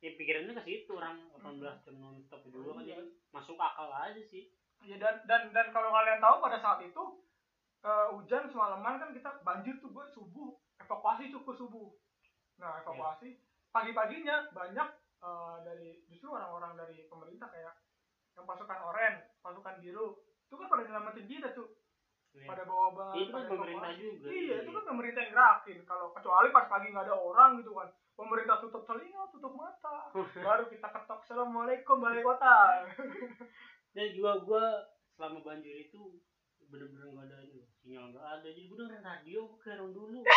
Ya 0.00 0.16
pikirannya 0.16 0.56
ke 0.56 0.64
situ 0.64 0.90
orang 0.96 1.28
18 1.36 1.84
jam 1.84 1.94
nonstop 2.00 2.42
dulu 2.48 2.74
kan 2.74 2.82
Iya. 2.82 2.98
jadi 2.98 3.04
masuk 3.30 3.54
akal 3.54 3.92
aja 3.92 4.22
sih. 4.26 4.50
Ya 4.82 4.96
dan 4.96 5.22
dan 5.28 5.52
dan 5.52 5.70
kalau 5.70 5.92
kalian 5.92 6.18
tahu 6.18 6.36
pada 6.40 6.58
saat 6.58 6.80
itu 6.80 7.02
eh, 7.80 8.06
hujan 8.12 8.44
semalaman 8.48 8.98
kan 8.98 9.10
kita 9.12 9.40
banjir 9.40 9.76
tuh 9.78 9.88
gue 9.88 10.04
subuh. 10.10 10.52
Evakuasi 10.76 11.30
cukup 11.30 11.54
subuh. 11.54 11.88
Nah 12.58 12.80
evakuasi. 12.80 13.38
Pagi-paginya 13.70 14.50
banyak 14.50 14.88
eh, 15.20 15.56
dari 15.62 16.02
justru 16.08 16.32
orang-orang 16.32 16.74
dari 16.74 17.04
pemerintah 17.06 17.46
kayak 17.46 17.76
yang 18.34 18.44
pasukan 18.44 18.80
oranye 18.80 19.28
pasukan 19.38 19.76
biru 19.78 20.16
itu 20.50 20.58
kan 20.58 20.66
pada 20.66 20.82
nyelamatin 20.82 21.26
kita 21.30 21.54
tuh. 21.54 21.70
Iya. 22.30 22.46
pada 22.46 22.62
bawa 22.62 22.94
bawa 22.94 23.14
itu 23.18 23.30
kan 23.30 23.46
pemerintah 23.50 23.90
juga. 23.98 24.26
Iya 24.30 24.56
itu 24.62 24.70
kan 24.70 24.84
pemerintah 24.86 25.20
yang 25.22 25.32
gerakin. 25.34 25.78
Kalau 25.82 26.06
kecuali 26.14 26.48
pas 26.54 26.66
pagi 26.70 26.90
nggak 26.94 27.06
ada 27.06 27.16
orang 27.18 27.50
gitu 27.62 27.70
kan. 27.74 27.88
Pemerintah 28.14 28.56
tutup 28.62 28.82
telinga 28.86 29.22
tutup 29.34 29.54
mata. 29.54 30.10
Baru 30.46 30.70
kita 30.70 30.88
ketok 30.90 31.22
assalamualaikum 31.26 31.98
balai 31.98 32.22
kota. 32.22 32.86
Dan 33.94 34.14
juga 34.14 34.42
gua 34.46 34.64
selama 35.18 35.42
banjir 35.42 35.90
itu 35.90 36.22
bener-bener 36.70 37.10
nggak 37.10 37.26
ada 37.30 37.38
ini 37.46 37.66
sinyal 37.82 38.14
nggak 38.14 38.26
ada. 38.26 38.46
Jadi 38.46 38.66
gua 38.70 38.76
dengerin 38.86 39.06
radio 39.06 39.40
kayak 39.58 39.78
orang 39.78 39.94
dulu. 39.94 40.20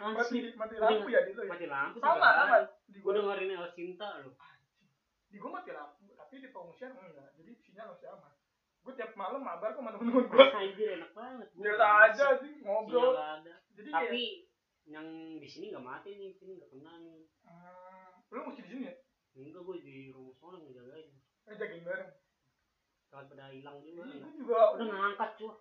Mati 0.00 0.38
mati 0.56 0.74
lampu 0.80 1.12
ya 1.12 1.20
di 1.28 1.36
lu 1.36 1.42
ya? 1.44 1.50
Mati 1.52 1.66
lampu 1.66 1.98
sama 2.02 2.28
sama. 2.38 2.58
Gua 3.02 3.02
gua 3.02 3.12
dengerin 3.18 3.58
El 3.58 3.70
Sinta 3.74 4.22
loh. 4.22 4.34
Di 5.26 5.38
gua 5.42 5.58
mati 5.58 5.74
lampu 5.74 6.14
tapi 6.14 6.38
di 6.38 6.54
pengungsian 6.54 6.94
enggak. 6.94 7.34
Jadi 7.34 7.50
sinyal 7.66 7.90
masih 7.90 8.14
aman 8.14 8.39
gua 8.80 8.92
tiap 8.96 9.12
malam 9.12 9.44
mabar 9.44 9.72
kok 9.72 9.80
sama 9.80 9.92
temen-temen 9.92 10.26
gua. 10.26 10.46
Anjir 10.56 10.88
enak 10.96 11.10
banget. 11.12 11.48
Biasa 11.52 11.84
aja 12.08 12.26
sih 12.40 12.52
ngobrol. 12.64 13.12
Jadi 13.76 13.88
tapi 13.88 14.22
ya, 14.88 14.98
yang 14.98 15.06
di 15.36 15.48
sini 15.48 15.70
nggak 15.70 15.84
mati 15.84 16.16
nih 16.16 16.32
sini 16.34 16.56
nggak 16.56 16.70
kena 16.72 16.92
nih. 17.00 17.22
Hmm, 17.44 18.10
lu 18.32 18.48
mesti 18.48 18.64
di 18.64 18.70
sini 18.72 18.82
ya? 18.88 18.94
Enggak 19.36 19.62
gua 19.62 19.76
di 19.78 20.10
rumah 20.10 20.34
sana 20.36 20.56
ngejagain 20.58 21.08
eh 21.50 21.54
jagain 21.56 21.84
bareng. 21.84 22.12
Kalau 23.10 23.26
pada 23.26 23.50
hilang 23.50 23.76
juga 23.82 24.06
Ini 24.06 24.16
nggak. 24.16 24.20
gua 24.20 24.32
juga 24.38 24.58
udah 24.74 24.86
ngangkat 24.88 25.30
cuy. 25.36 25.54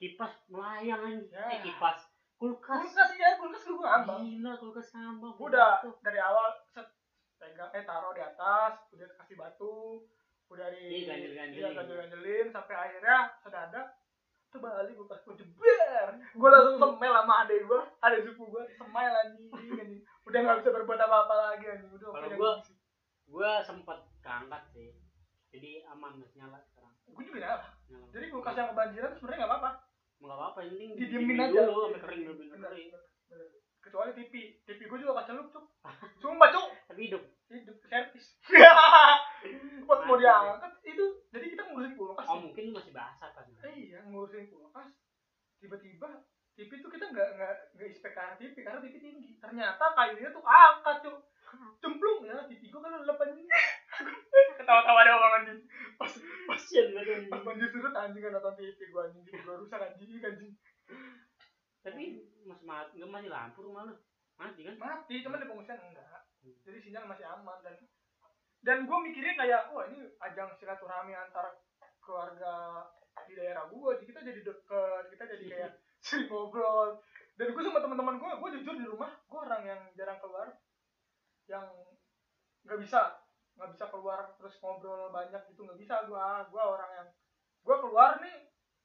Kipas 0.00 0.32
melayang 0.48 1.02
anjing. 1.04 1.28
Ya. 1.34 1.44
eh 1.50 1.60
kipas. 1.60 1.98
Kulkas. 2.40 2.88
Kulkas 2.88 3.10
ya 3.20 3.36
kulkas 3.36 3.64
gua 3.68 3.84
ngambang 3.84 4.20
gila 4.24 4.52
kulkas 4.56 4.88
ngambang 4.96 5.32
Gua 5.36 5.46
udah 5.52 5.70
dari 6.00 6.20
awal 6.22 6.46
set 6.72 6.88
pegang 7.36 7.72
eh 7.72 7.84
taruh 7.84 8.12
di 8.12 8.20
atas 8.20 8.80
udah 8.92 9.08
kasih 9.20 9.36
batu 9.36 10.04
udah 10.50 10.66
di 10.68 10.80
Iya, 10.82 11.02
ganjel-ganjelin. 11.08 11.62
iya, 11.62 11.68
ganjel-ganjelin 11.72 12.46
sampai 12.48 12.74
akhirnya 12.74 13.16
sedada 13.38 13.82
terbalik 14.50 14.92
gue 14.92 15.06
pas 15.06 15.20
gue 15.20 15.34
jeber. 15.36 16.08
Gue 16.32 16.48
langsung 16.48 16.76
semel 16.76 17.14
sama 17.14 17.34
adek 17.40 17.60
gue 17.64 17.80
adek 18.00 18.20
suku 18.24 18.42
gue 18.44 18.64
semel 18.74 19.12
anjing 19.16 19.46
anjing. 19.48 19.90
Udah 20.22 20.38
nggak 20.40 20.58
bisa 20.58 20.70
berbuat 20.72 21.00
apa-apa 21.00 21.34
lagi 21.48 21.66
anjing. 21.68 21.90
Udah 21.92 22.08
Kalau 22.10 22.28
gua- 22.34 22.58
gua 23.24 23.50
sempet 23.60 23.98
keangkat 24.18 24.62
sih. 24.68 24.90
Jadi 25.50 25.82
aman 25.84 26.18
masih 26.18 26.34
nyala 26.36 26.58
sekarang. 26.64 26.94
Gue 27.06 27.22
juga 27.24 27.38
nyala. 27.40 27.66
Nyala. 27.86 28.06
Jadi 28.10 28.24
kulkas 28.28 28.54
yang 28.54 28.68
kebanjiran 28.68 29.10
sebenarnya 29.12 29.38
nggak 29.38 29.50
apa-apa. 29.52 29.70
Nggak 30.18 30.36
apa-apa 30.36 30.58
yang 30.60 30.70
penting 30.72 30.90
Didiemin 30.98 31.38
aja. 31.40 31.60
dulu 31.64 31.80
sampai 31.86 32.00
kering 32.00 32.22
bener-bener 32.24 32.50
Bener, 32.52 32.70
kering. 32.70 32.88
bener, 32.90 33.02
bener. 33.38 33.69
Kecuali 33.80 34.12
TV 34.12 34.60
TV 34.64 34.80
gue 34.86 34.98
juga 35.00 35.24
kacelup 35.24 35.48
cuk. 35.52 35.64
Sumpah 36.22 36.48
cuk. 36.52 36.68
Tapi 36.88 37.00
hidup. 37.08 37.22
Hidup 37.50 37.76
servis. 37.84 38.26
Pas 39.88 40.00
mau 40.06 40.16
diangkat 40.20 40.72
itu 40.86 41.04
jadi 41.30 41.46
kita 41.54 41.62
ngurusin 41.70 41.94
kulkas 41.96 42.26
oh 42.28 42.38
mungkin 42.42 42.74
masih 42.74 42.92
basah 42.92 43.30
kan 43.32 43.46
iya 43.72 44.02
ngurusin 44.06 44.50
kulkas 44.50 44.90
tiba-tiba 45.62 46.26
TV 46.58 46.70
tuh 46.82 46.92
kita 46.92 47.08
nggak 47.08 47.28
nggak 47.40 47.54
nggak 47.72 47.88
inspek 47.88 48.12
arah 48.20 48.36
TV 48.36 48.52
karena 48.60 48.84
TV 48.84 49.00
tinggi. 49.00 49.40
Ternyata 49.40 49.84
kayunya 49.96 50.28
tuh 50.28 50.44
angkat 50.44 50.96
tuh 51.08 51.16
cemplung 51.80 52.28
ya. 52.28 52.44
TV 52.52 52.68
gua 52.68 52.84
kan 52.84 53.00
lepan 53.00 53.32
ketawa-tawa 54.60 55.00
doang 55.08 55.34
anjing. 55.40 55.60
Pas 55.96 56.12
banget 56.12 57.32
pas 57.32 57.40
banjir 57.40 57.68
surut 57.72 57.94
anjing 57.96 58.20
kan 58.20 58.32
nonton 58.36 58.54
TV 58.60 58.78
gua 58.92 59.08
anjing. 59.08 59.24
TV 59.24 59.40
gua 59.40 59.56
rusak 59.56 59.80
anjing 59.80 60.20
anjing 60.20 60.52
tapi 61.80 62.28
masih 62.44 62.66
mati 62.68 63.00
nggak 63.00 63.12
masih 63.12 63.30
lampu 63.32 63.64
rumah 63.64 63.88
lu? 63.88 63.96
Mati 64.36 64.60
kan? 64.64 64.76
Mati 64.76 65.24
cuman 65.24 65.40
di 65.40 65.48
pengungsian 65.48 65.80
enggak. 65.80 66.20
Jadi 66.64 66.78
sinyal 66.80 67.08
masih 67.08 67.24
aman 67.24 67.58
dan 67.64 67.76
dan 68.60 68.84
gue 68.84 68.98
mikirnya 69.08 69.34
kayak 69.40 69.72
wah 69.72 69.88
ini 69.88 70.04
ajang 70.20 70.52
silaturahmi 70.60 71.16
antara 71.16 71.56
keluarga 72.04 72.84
di 73.24 73.32
daerah 73.32 73.64
gue 73.68 73.90
kita 74.04 74.20
jadi 74.20 74.40
deket 74.44 75.04
kita 75.12 75.24
jadi 75.24 75.44
kayak 75.48 75.72
sering 76.04 76.28
ngobrol. 76.28 77.00
Dan 77.40 77.56
gue 77.56 77.62
sama 77.64 77.80
teman-teman 77.80 78.20
gue 78.20 78.30
gue 78.36 78.50
jujur 78.60 78.74
di 78.76 78.84
rumah 78.84 79.16
gue 79.24 79.40
orang 79.40 79.62
yang 79.64 79.80
jarang 79.96 80.20
keluar. 80.20 80.52
Yang 81.48 81.64
nggak 82.68 82.80
bisa 82.84 83.24
nggak 83.56 83.76
bisa 83.76 83.84
keluar 83.88 84.36
terus 84.36 84.56
ngobrol 84.60 85.12
banyak 85.12 85.40
gitu 85.52 85.64
nggak 85.64 85.80
bisa 85.80 86.04
gue 86.08 86.26
gue 86.48 86.62
orang 86.62 86.90
yang 86.96 87.08
gue 87.60 87.76
keluar 87.76 88.20
nih 88.20 88.36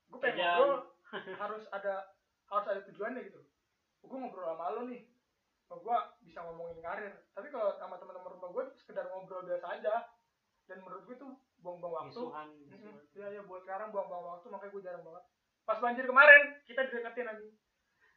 gue 0.07 0.19
pengen 0.23 0.39
ngobrol. 0.39 0.81
Harus 1.43 1.67
ada 1.75 2.14
harus 2.49 2.67
ada 2.69 2.81
tujuannya 2.89 3.21
gitu 3.25 3.41
gue 4.05 4.17
ngobrol 4.17 4.45
sama 4.45 4.73
lo 4.73 4.81
nih 4.85 5.01
oh, 5.69 5.81
gue 5.81 5.97
bisa 6.21 6.45
ngomongin 6.45 6.77
karir 6.79 7.13
tapi 7.33 7.49
kalau 7.49 7.73
sama 7.75 7.97
teman-teman 7.97 8.37
rumah 8.37 8.49
gue 8.53 8.63
sekedar 8.77 9.09
ngobrol 9.09 9.45
biasa 9.45 9.81
aja 9.81 9.95
dan 10.65 10.77
menurut 10.81 11.05
gue 11.05 11.17
tuh 11.17 11.31
buang-buang 11.61 12.09
waktu 12.09 12.13
misuhan 12.13 12.49
Mm-mm. 12.69 12.95
Iya 13.17 13.27
iya 13.33 13.41
buat 13.45 13.61
sekarang 13.65 13.89
buang-buang 13.89 14.37
waktu 14.37 14.47
makanya 14.53 14.73
gue 14.75 14.81
jarang 14.85 15.03
banget. 15.05 15.23
Pas 15.65 15.79
banjir 15.81 16.05
kemarin 16.05 16.41
kita 16.67 16.85
dideketin 16.85 17.25
anjing. 17.25 17.53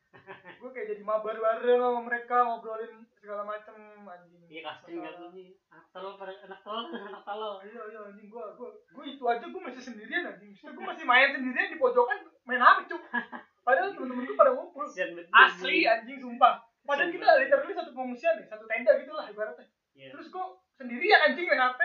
gue 0.61 0.71
kayak 0.73 0.89
jadi 0.93 1.03
mabar 1.05 1.37
bareng 1.37 1.81
sama 1.81 2.01
mereka 2.05 2.37
ngobrolin 2.45 3.05
segala 3.17 3.45
macem 3.45 3.77
anjing. 4.05 4.45
iya 4.49 4.65
Masalah. 4.65 5.05
kan 5.05 5.15
lu 5.21 5.29
nih 5.37 5.49
anak 5.69 5.87
telur 5.93 6.15
pada 6.17 6.33
anak 6.33 6.61
telur 6.65 6.89
anak 7.13 7.23
telur 7.25 7.57
Iya 7.61 7.83
iya 7.93 8.01
anjing 8.09 8.29
gue 8.29 8.45
gue 8.57 8.69
gue 8.93 9.05
itu 9.05 9.25
aja 9.25 9.45
gue 9.45 9.63
masih 9.65 9.83
sendirian 9.85 10.25
anjing. 10.29 10.51
Maksudnya 10.53 10.73
gue 10.77 10.85
masih 10.89 11.05
main 11.05 11.29
sendirian 11.33 11.69
di 11.73 11.79
pojokan 11.81 12.19
main 12.45 12.61
HP 12.61 12.79
cuk. 12.89 13.03
Padahal 13.69 13.93
temen-temen 13.93 14.25
gue 14.25 14.33
pada 14.33 14.57
ngumpul. 14.57 14.89
Asli 15.29 15.85
anjing 15.85 16.17
sumpah. 16.17 16.65
Padahal 16.89 17.13
kita 17.13 17.37
literally 17.37 17.77
satu 17.77 17.93
pengungsian 17.93 18.41
nih, 18.41 18.49
satu 18.49 18.65
tenda 18.65 18.97
gitu 18.97 19.13
lah 19.13 19.29
ibaratnya. 19.29 19.69
Iya. 19.93 20.17
Terus 20.17 20.33
gue 20.33 20.45
sendirian 20.81 21.21
anjing 21.29 21.45
main 21.45 21.61
HP. 21.61 21.81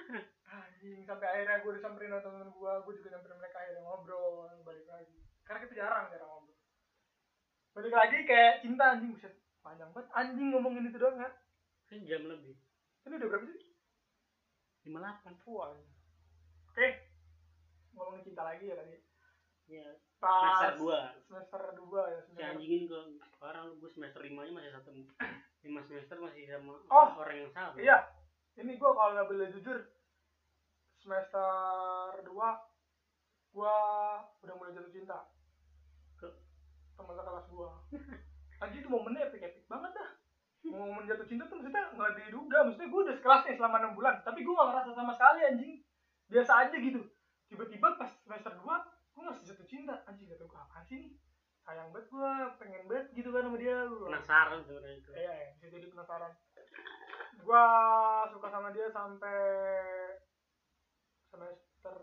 Anjing 0.50 1.04
sampai 1.04 1.28
akhirnya 1.28 1.60
gue 1.60 1.72
disamperin 1.76 2.08
sama 2.08 2.24
temen 2.24 2.48
gue, 2.48 2.72
gue 2.88 2.92
juga 2.96 3.08
nyamperin 3.12 3.36
mereka 3.36 3.56
akhirnya 3.60 3.82
ngobrol 3.84 4.48
balik 4.64 4.88
lagi. 4.88 5.20
Karena 5.44 5.60
kita 5.60 5.74
jarang 5.76 6.08
jarang 6.08 6.28
ngobrol. 6.32 6.56
Balik 7.76 7.92
lagi 7.92 8.18
kayak 8.24 8.64
cinta 8.64 8.96
anjing 8.96 9.12
buset 9.12 9.34
panjang 9.60 9.92
banget 9.92 10.08
anjing 10.16 10.48
ngomongin 10.56 10.88
itu 10.88 10.96
doang 10.96 11.20
nggak? 11.20 11.36
kan 11.90 12.00
jam 12.06 12.22
lebih 12.24 12.56
Ini 13.04 13.14
udah 13.18 13.28
berapa 13.28 13.44
sih? 13.52 13.66
lima 14.88 14.98
delapan 15.04 15.34
Wah. 15.44 15.76
Oke. 16.72 16.88
Ngomongin 17.92 18.24
cinta 18.24 18.42
lagi 18.42 18.72
ya 18.72 18.74
tadi. 18.80 18.96
ya 19.68 19.84
Pas 20.20 20.36
semester 20.52 20.72
dua 20.78 20.98
semester 21.18 21.62
dua 21.74 22.02
ya 22.06 22.20
si 22.20 22.30
semester. 22.30 22.52
anjingin 22.52 22.82
ke 22.86 22.98
sekarang 23.30 23.66
gue 23.74 23.88
semester 23.88 24.20
lima 24.20 24.40
aja 24.42 24.52
masih 24.52 24.70
satu 24.70 24.88
lima 25.60 25.80
semester 25.82 26.16
masih 26.18 26.44
sama 26.46 26.76
Oh. 26.86 27.08
orang 27.16 27.36
yang 27.38 27.50
sama 27.50 27.74
Iya. 27.74 27.98
Ini 28.54 28.72
gue 28.72 28.90
kalau 28.90 29.10
nggak 29.10 29.26
boleh 29.26 29.48
jujur 29.50 29.78
semester 30.94 31.48
2 32.20 32.28
gua 33.50 33.74
udah 34.38 34.54
mulai 34.54 34.70
jatuh 34.70 34.92
cinta 34.92 35.26
Ke? 36.14 36.28
teman 36.94 37.16
sekelas 37.16 37.46
gua 37.48 37.70
anjing 38.62 38.78
itu 38.78 38.88
momennya 38.88 39.26
epic 39.26 39.42
epic 39.42 39.64
banget 39.66 39.90
dah 39.90 40.10
momen 40.62 41.02
jatuh 41.02 41.24
cinta 41.24 41.48
tuh 41.48 41.56
maksudnya 41.56 41.88
nggak 41.90 42.10
diduga 42.20 42.58
maksudnya 42.62 42.88
gua 42.88 43.00
udah 43.02 43.16
sekelas 43.16 43.42
nih 43.42 43.56
selama 43.56 43.76
enam 43.80 43.92
bulan 43.96 44.14
tapi 44.20 44.44
gua 44.44 44.54
nggak 44.54 44.68
ngerasa 44.70 44.90
sama 44.92 45.12
sekali 45.12 45.40
anjing 45.42 45.72
biasa 46.28 46.52
aja 46.60 46.76
gitu 46.78 47.00
tiba-tiba 47.48 47.88
pas 47.96 48.12
semester 48.20 48.52
2 48.54 48.99
gua 49.20 49.36
ngerasa 49.36 49.52
jatuh 49.52 49.68
cinta 49.68 49.94
anjing 50.08 50.32
gak 50.32 50.40
tau 50.40 50.48
gua 50.48 50.64
apa 50.64 50.80
sih 50.88 50.96
nih 50.96 51.12
sayang 51.60 51.92
banget 51.92 52.08
gua 52.08 52.56
pengen 52.56 52.88
banget 52.88 53.06
gitu 53.12 53.28
kan 53.28 53.44
sama 53.44 53.58
dia 53.60 53.76
gua 53.84 54.08
penasaran 54.08 54.60
sebenarnya 54.64 54.96
itu 54.96 55.10
Iya, 55.12 55.32
iya, 55.36 55.48
bisa 55.60 55.66
jadi 55.68 55.86
penasaran. 55.92 56.32
Gua 57.44 57.64
suka 58.32 58.48
sama 58.48 58.72
dia 58.72 58.88
sampai 58.88 59.38
semester 61.28 61.96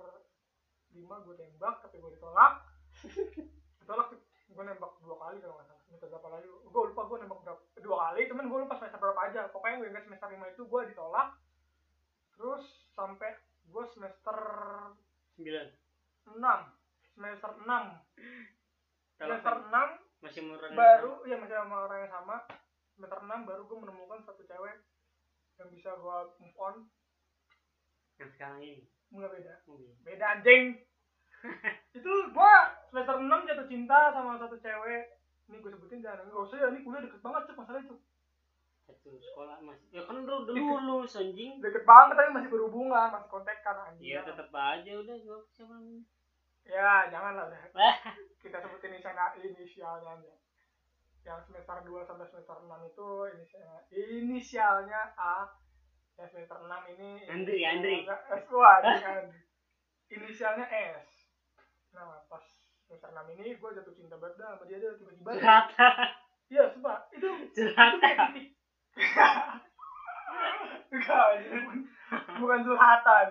5 0.93 1.25
gue 1.25 1.35
tembak 1.37 1.75
tapi 1.81 1.95
gue 1.97 2.11
ditolak. 2.13 2.53
ditolak 3.81 4.07
gue 4.47 4.63
nembak 4.65 4.93
dua 5.01 5.15
kali 5.19 5.37
kalau 5.41 5.53
nggak 5.57 5.67
salah. 5.69 5.83
Semester 5.89 6.07
berapa 6.09 6.27
lagi? 6.37 6.47
Gue 6.49 6.83
lupa 6.93 7.01
gue 7.05 7.17
nembak 7.21 7.39
berapa 7.45 7.61
dua 7.81 7.97
kali, 8.09 8.21
cuman 8.29 8.45
gue 8.49 8.59
lupa 8.65 8.75
semester 8.77 8.99
berapa 9.01 9.21
aja. 9.29 9.41
Pokoknya 9.49 9.75
gue 9.81 9.87
ingat 9.93 10.03
semester 10.05 10.29
5 10.29 10.53
itu 10.53 10.61
gue 10.65 10.81
ditolak. 10.93 11.29
Terus 12.37 12.63
sampai 12.93 13.29
gue 13.67 13.83
semester 13.93 14.37
sembilan 15.35 15.67
6 16.33 16.86
semester 17.17 17.49
6 17.49 17.65
semester 19.17 19.55
Kalau 19.57 19.89
6 19.97 20.21
masih 20.21 20.41
murah 20.45 20.69
baru 20.69 21.25
ya 21.25 21.35
masih 21.41 21.57
sama 21.57 21.89
orang 21.89 22.05
yang 22.05 22.13
sama. 22.13 22.37
Semester 22.93 23.19
6 23.25 23.49
baru 23.49 23.61
gue 23.65 23.77
menemukan 23.81 24.21
satu 24.21 24.45
cewek 24.45 24.77
yang 25.57 25.69
bisa 25.73 25.97
gue 25.97 26.17
move 26.37 26.57
on. 26.61 26.75
Yang 28.21 28.29
sekarang 28.37 28.61
ini? 28.61 28.85
Nggak 29.09 29.33
beda. 29.33 29.53
Iya. 29.65 29.93
beda 30.05 30.25
anjing. 30.37 30.63
Itu 31.97 32.11
gue 32.29 32.53
semester 32.93 33.15
6 33.17 33.49
jatuh 33.49 33.65
cinta 33.65 34.13
sama 34.13 34.37
satu 34.37 34.57
cewek. 34.61 35.17
Ini 35.49 35.57
gue 35.57 35.71
sebutin 35.73 36.05
jangan 36.05 36.29
nggak 36.29 36.45
usah 36.45 36.57
ya 36.61 36.69
ini 36.69 36.85
kuliah 36.85 37.01
deket 37.01 37.21
banget 37.25 37.41
cek 37.49 37.57
masalah 37.57 37.81
itu 37.81 37.97
satu 38.87 39.19
sekolah 39.19 39.59
masih 39.59 39.83
ya 39.91 40.03
kan 40.07 40.15
udah 40.23 40.47
lulus 40.47 41.19
anjing. 41.19 41.59
deket 41.59 41.83
banget 41.83 42.15
tapi 42.15 42.29
masih 42.35 42.49
berhubungan 42.51 43.11
masih 43.11 43.31
kontekan 43.31 43.75
anjing. 43.83 44.15
Iya 44.15 44.23
tetap 44.27 44.47
aja 44.51 44.91
udah 44.99 45.15
siapa 45.51 45.71
namanya 45.75 46.03
ya 46.67 47.07
jangan 47.07 47.33
lah 47.35 47.45
udah 47.47 47.61
kita 48.43 48.57
sebutin 48.59 48.91
inisialnya 48.93 49.25
inisialnya 49.39 50.11
aja 50.19 50.33
yang 51.23 51.39
semester 51.43 51.83
2 51.83 52.07
sampai 52.07 52.27
semester 52.27 52.55
6 52.63 52.67
itu 52.87 53.07
inisialnya 53.35 53.79
inisialnya 53.91 55.01
A 55.15 55.47
yang 56.15 56.27
semester 56.27 56.59
6 56.59 56.93
ini 56.95 57.09
Andri, 57.27 57.59
Andri. 57.63 57.97
S 58.07 58.47
wah 58.49 58.79
Andri, 58.79 59.03
Andri. 59.03 59.39
inisialnya 60.09 60.67
S 60.99 61.27
nah 61.91 62.23
pas 62.27 62.43
semester 62.87 63.11
6 63.11 63.35
ini 63.35 63.55
gue 63.55 63.69
jatuh 63.75 63.93
cinta 63.95 64.15
banget 64.15 64.39
dah 64.39 64.55
sama 64.55 64.63
dia 64.67 64.77
dia 64.79 64.91
tiba-tiba 64.95 65.29
Curhata. 65.35 65.89
iya 66.47 66.63
sumpah 66.71 66.97
itu 67.11 67.27
itu 67.27 67.51
Curhata. 67.67 67.99
kayak 67.99 68.17
titik 68.31 68.47
Enggak, 70.87 71.43
bukan, 72.39 72.59
curhatan. 72.63 73.27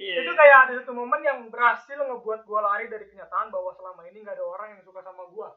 Iya. 0.00 0.24
itu 0.24 0.32
kayak 0.32 0.58
ada 0.68 0.72
satu 0.80 0.96
momen 0.96 1.20
yang 1.20 1.38
berhasil 1.52 2.00
ngebuat 2.00 2.48
gue 2.48 2.60
lari 2.60 2.86
dari 2.88 3.04
kenyataan 3.08 3.52
bahwa 3.52 3.68
selama 3.76 4.08
ini 4.08 4.24
nggak 4.24 4.36
ada 4.40 4.46
orang 4.46 4.68
yang 4.76 4.82
suka 4.84 5.04
sama 5.04 5.28
gue 5.28 5.48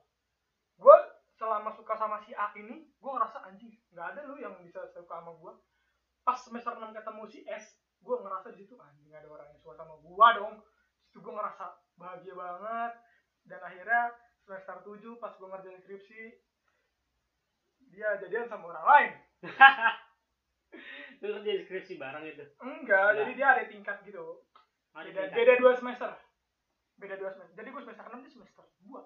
gue 0.83 0.97
selama 1.39 1.69
suka 1.71 1.93
sama 1.95 2.19
si 2.19 2.35
A 2.35 2.51
ini 2.59 2.91
gue 2.91 3.11
ngerasa 3.11 3.47
anjing 3.47 3.71
nggak 3.95 4.07
ada 4.15 4.21
lu 4.27 4.35
yang 4.35 4.59
bisa 4.59 4.83
suka 4.91 5.23
sama 5.23 5.31
gue 5.31 5.53
pas 6.27 6.35
semester 6.35 6.75
6 6.75 6.91
ketemu 6.91 7.23
si 7.31 7.39
S 7.47 7.79
gue 8.03 8.15
ngerasa 8.19 8.51
di 8.51 8.67
situ 8.67 8.75
anjing 8.75 9.07
nggak 9.07 9.23
ada 9.23 9.31
orang 9.31 9.47
yang 9.47 9.59
suka 9.63 9.79
sama 9.79 9.95
gue 9.95 10.27
dong. 10.39 10.55
Situ 11.07 11.23
gue 11.23 11.33
ngerasa 11.35 11.65
bahagia 11.95 12.35
banget. 12.35 12.91
Dan 13.47 13.59
akhirnya 13.63 14.11
semester 14.43 14.75
7 14.83 15.23
pas 15.23 15.31
gue 15.39 15.47
ngerjain 15.47 15.79
skripsi 15.79 16.21
dia 17.93 18.17
jadian 18.25 18.49
sama 18.49 18.73
orang 18.73 18.85
lain 18.89 19.11
Lu 21.21 21.27
kerja 21.33 21.51
deskripsi 21.55 21.93
barang 21.95 22.23
itu. 22.25 22.43
enggak 22.57 22.81
Enggak. 22.83 23.07
jadi 23.17 23.31
dia 23.33 23.47
ada 23.49 23.63
tingkat 23.65 23.97
gitu 24.03 24.25
Ada 24.91 25.05
beda 25.05 25.21
tingkat. 25.23 25.35
beda 25.35 25.53
dua 25.57 25.73
semester 25.73 26.09
beda 26.93 27.15
dua 27.15 27.29
semester 27.29 27.53
jadi 27.53 27.69
gue 27.69 27.81
semester 27.81 28.05
enam 28.05 28.19
dia 28.19 28.31
semester 28.31 28.63
dua 28.79 29.01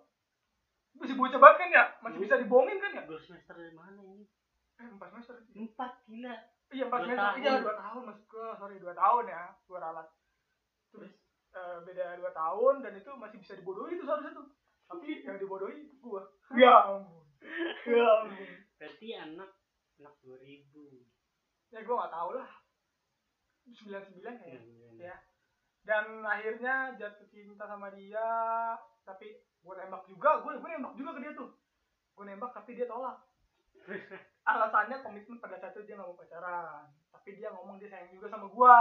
masih 0.93 1.13
bocah 1.13 1.37
banget 1.37 1.57
kan 1.57 1.69
ya 1.71 1.83
masih 2.01 2.19
bisa 2.19 2.35
dibohongin 2.35 2.77
kan 2.77 2.91
ya 2.91 3.03
Dua 3.03 3.17
semester 3.17 3.53
dari 3.53 3.71
mana 3.71 4.01
ini? 4.01 4.25
eh 4.75 4.87
empat 4.87 5.07
semester 5.09 5.35
Empat 5.51 5.91
gila. 6.03 6.35
iya 6.69 6.83
empat 6.85 6.99
Dua 6.99 7.07
semester 7.07 7.25
tahun. 7.27 7.39
iya 7.39 7.53
dua 7.59 7.75
tahun 7.77 8.01
maksud 8.03 8.25
gue 8.27 8.47
sorry 8.55 8.75
dua 8.77 8.93
tahun 8.93 9.23
ya 9.25 9.43
gue 9.61 9.77
ralat 9.77 10.07
terus 10.87 11.11
eh, 11.51 11.77
beda 11.81 12.05
dua 12.15 12.31
tahun 12.31 12.75
dan 12.81 12.93
itu 12.93 13.09
masih 13.13 13.37
bisa 13.37 13.53
dibodohi 13.53 13.93
itu 13.93 14.03
seharusnya 14.03 14.33
tuh 14.33 14.47
tapi 14.85 15.07
yang 15.21 15.37
dibodohi 15.37 15.81
gue 15.93 16.21
ya 16.61 16.75
ampun 16.87 17.25
ya 17.85 18.05
ampun 18.19 18.49
Berarti 18.77 19.07
anak 19.11 19.49
anak 19.97 20.13
2000. 20.21 20.69
Ya 21.73 21.79
gue 21.83 21.95
nggak 21.95 22.13
tahu 22.13 22.29
lah. 22.35 22.49
Sembilan 23.67 24.03
sembilan 24.07 24.33
kayaknya 24.39 24.89
ya. 24.99 25.15
Dan 25.83 26.23
akhirnya 26.23 26.95
jatuh 26.99 27.27
cinta 27.31 27.63
sama 27.67 27.91
dia 27.95 28.27
tapi 29.07 29.39
gue 29.39 29.73
nembak 29.75 30.03
juga. 30.07 30.43
Gue 30.43 30.59
gue 30.59 30.69
nembak 30.71 30.95
juga 30.95 31.11
ke 31.15 31.21
dia 31.23 31.33
tuh. 31.35 31.49
Gue 32.15 32.23
nembak 32.27 32.51
tapi 32.55 32.75
dia 32.75 32.87
tolak. 32.87 33.23
Alasannya 34.51 35.03
komitmen 35.03 35.43
pada 35.43 35.59
saat 35.59 35.75
itu 35.75 35.87
dia 35.87 35.95
nggak 35.99 36.07
mau 36.07 36.19
pacaran. 36.19 36.87
Tapi 37.11 37.29
dia 37.35 37.51
ngomong 37.51 37.79
dia 37.79 37.91
sayang 37.91 38.11
juga 38.15 38.31
sama 38.31 38.47
gue 38.47 38.77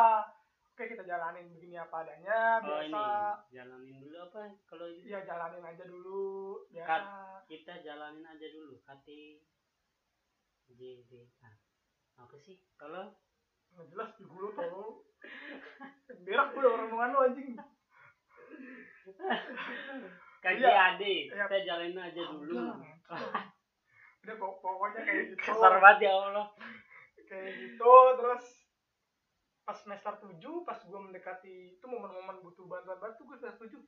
oke 0.76 0.92
kita 0.92 1.08
jalanin 1.08 1.48
begini 1.56 1.80
apa 1.80 2.04
adanya 2.04 2.60
Oh 2.60 2.84
ini 2.84 2.92
biasa 2.92 3.48
jalanin 3.48 3.96
dulu 3.96 4.16
apa? 4.28 4.40
Kalau 4.68 4.86
ya 5.08 5.24
jalanin 5.24 5.64
aja 5.64 5.84
dulu 5.88 6.24
biasa. 6.68 7.00
Kita 7.48 7.80
jalanin 7.80 8.28
aja 8.28 8.46
dulu 8.52 8.76
KT 8.84 9.08
JD 10.76 11.12
Ah, 11.40 11.55
apa 12.16 12.36
sih? 12.38 12.56
Kalau 12.74 13.12
nggak 13.72 13.86
jelas 13.88 14.10
di 14.14 14.24
gue 14.24 14.50
tolong 14.52 14.94
berak 16.22 16.48
gue 16.50 16.64
orang 16.64 16.88
omongan 16.88 17.10
lu 17.10 17.18
anjing. 17.22 17.50
KJAD 20.38 21.02
Iya. 21.02 21.34
kita 21.46 21.58
jalanin 21.62 21.98
aja 21.98 22.22
dulu. 22.22 22.54
Udah, 22.54 22.76
udah 24.22 24.34
pok- 24.36 24.60
pokoknya 24.60 25.00
kayak 25.02 25.22
gitu. 25.28 25.42
Kasar 25.42 25.76
banget 25.76 26.06
ya 26.06 26.12
Allah. 26.16 26.46
Kayak 27.26 27.50
gitu 27.58 27.92
terus 28.16 28.44
pas 29.66 29.74
semester 29.74 30.14
7 30.14 30.38
pas 30.62 30.78
gue 30.78 31.00
mendekati 31.00 31.54
itu 31.74 31.84
momen-momen 31.84 32.38
butuh 32.38 32.70
bantuan 32.70 33.02
banget 33.02 33.18
tuh 33.18 33.26
gue 33.26 33.36
semester 33.36 33.66
7 33.66 33.82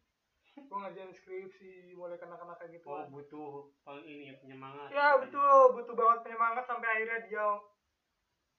gue 0.59 0.75
ngajarin 0.75 1.15
skripsi 1.15 1.95
mulai 1.95 2.19
kena-kena 2.19 2.59
kayak 2.59 2.75
gitu 2.75 2.91
oh 2.91 3.07
butuh 3.07 3.71
peng 3.87 4.03
ini 4.03 4.27
ya 4.27 4.35
penyemangat. 4.37 4.91
Ya 4.91 5.15
betul. 5.17 5.79
Butuh 5.79 5.95
banget 5.95 6.27
penyemangat 6.27 6.67
sampai 6.67 6.89
akhirnya 6.91 7.19
dia 7.23 7.47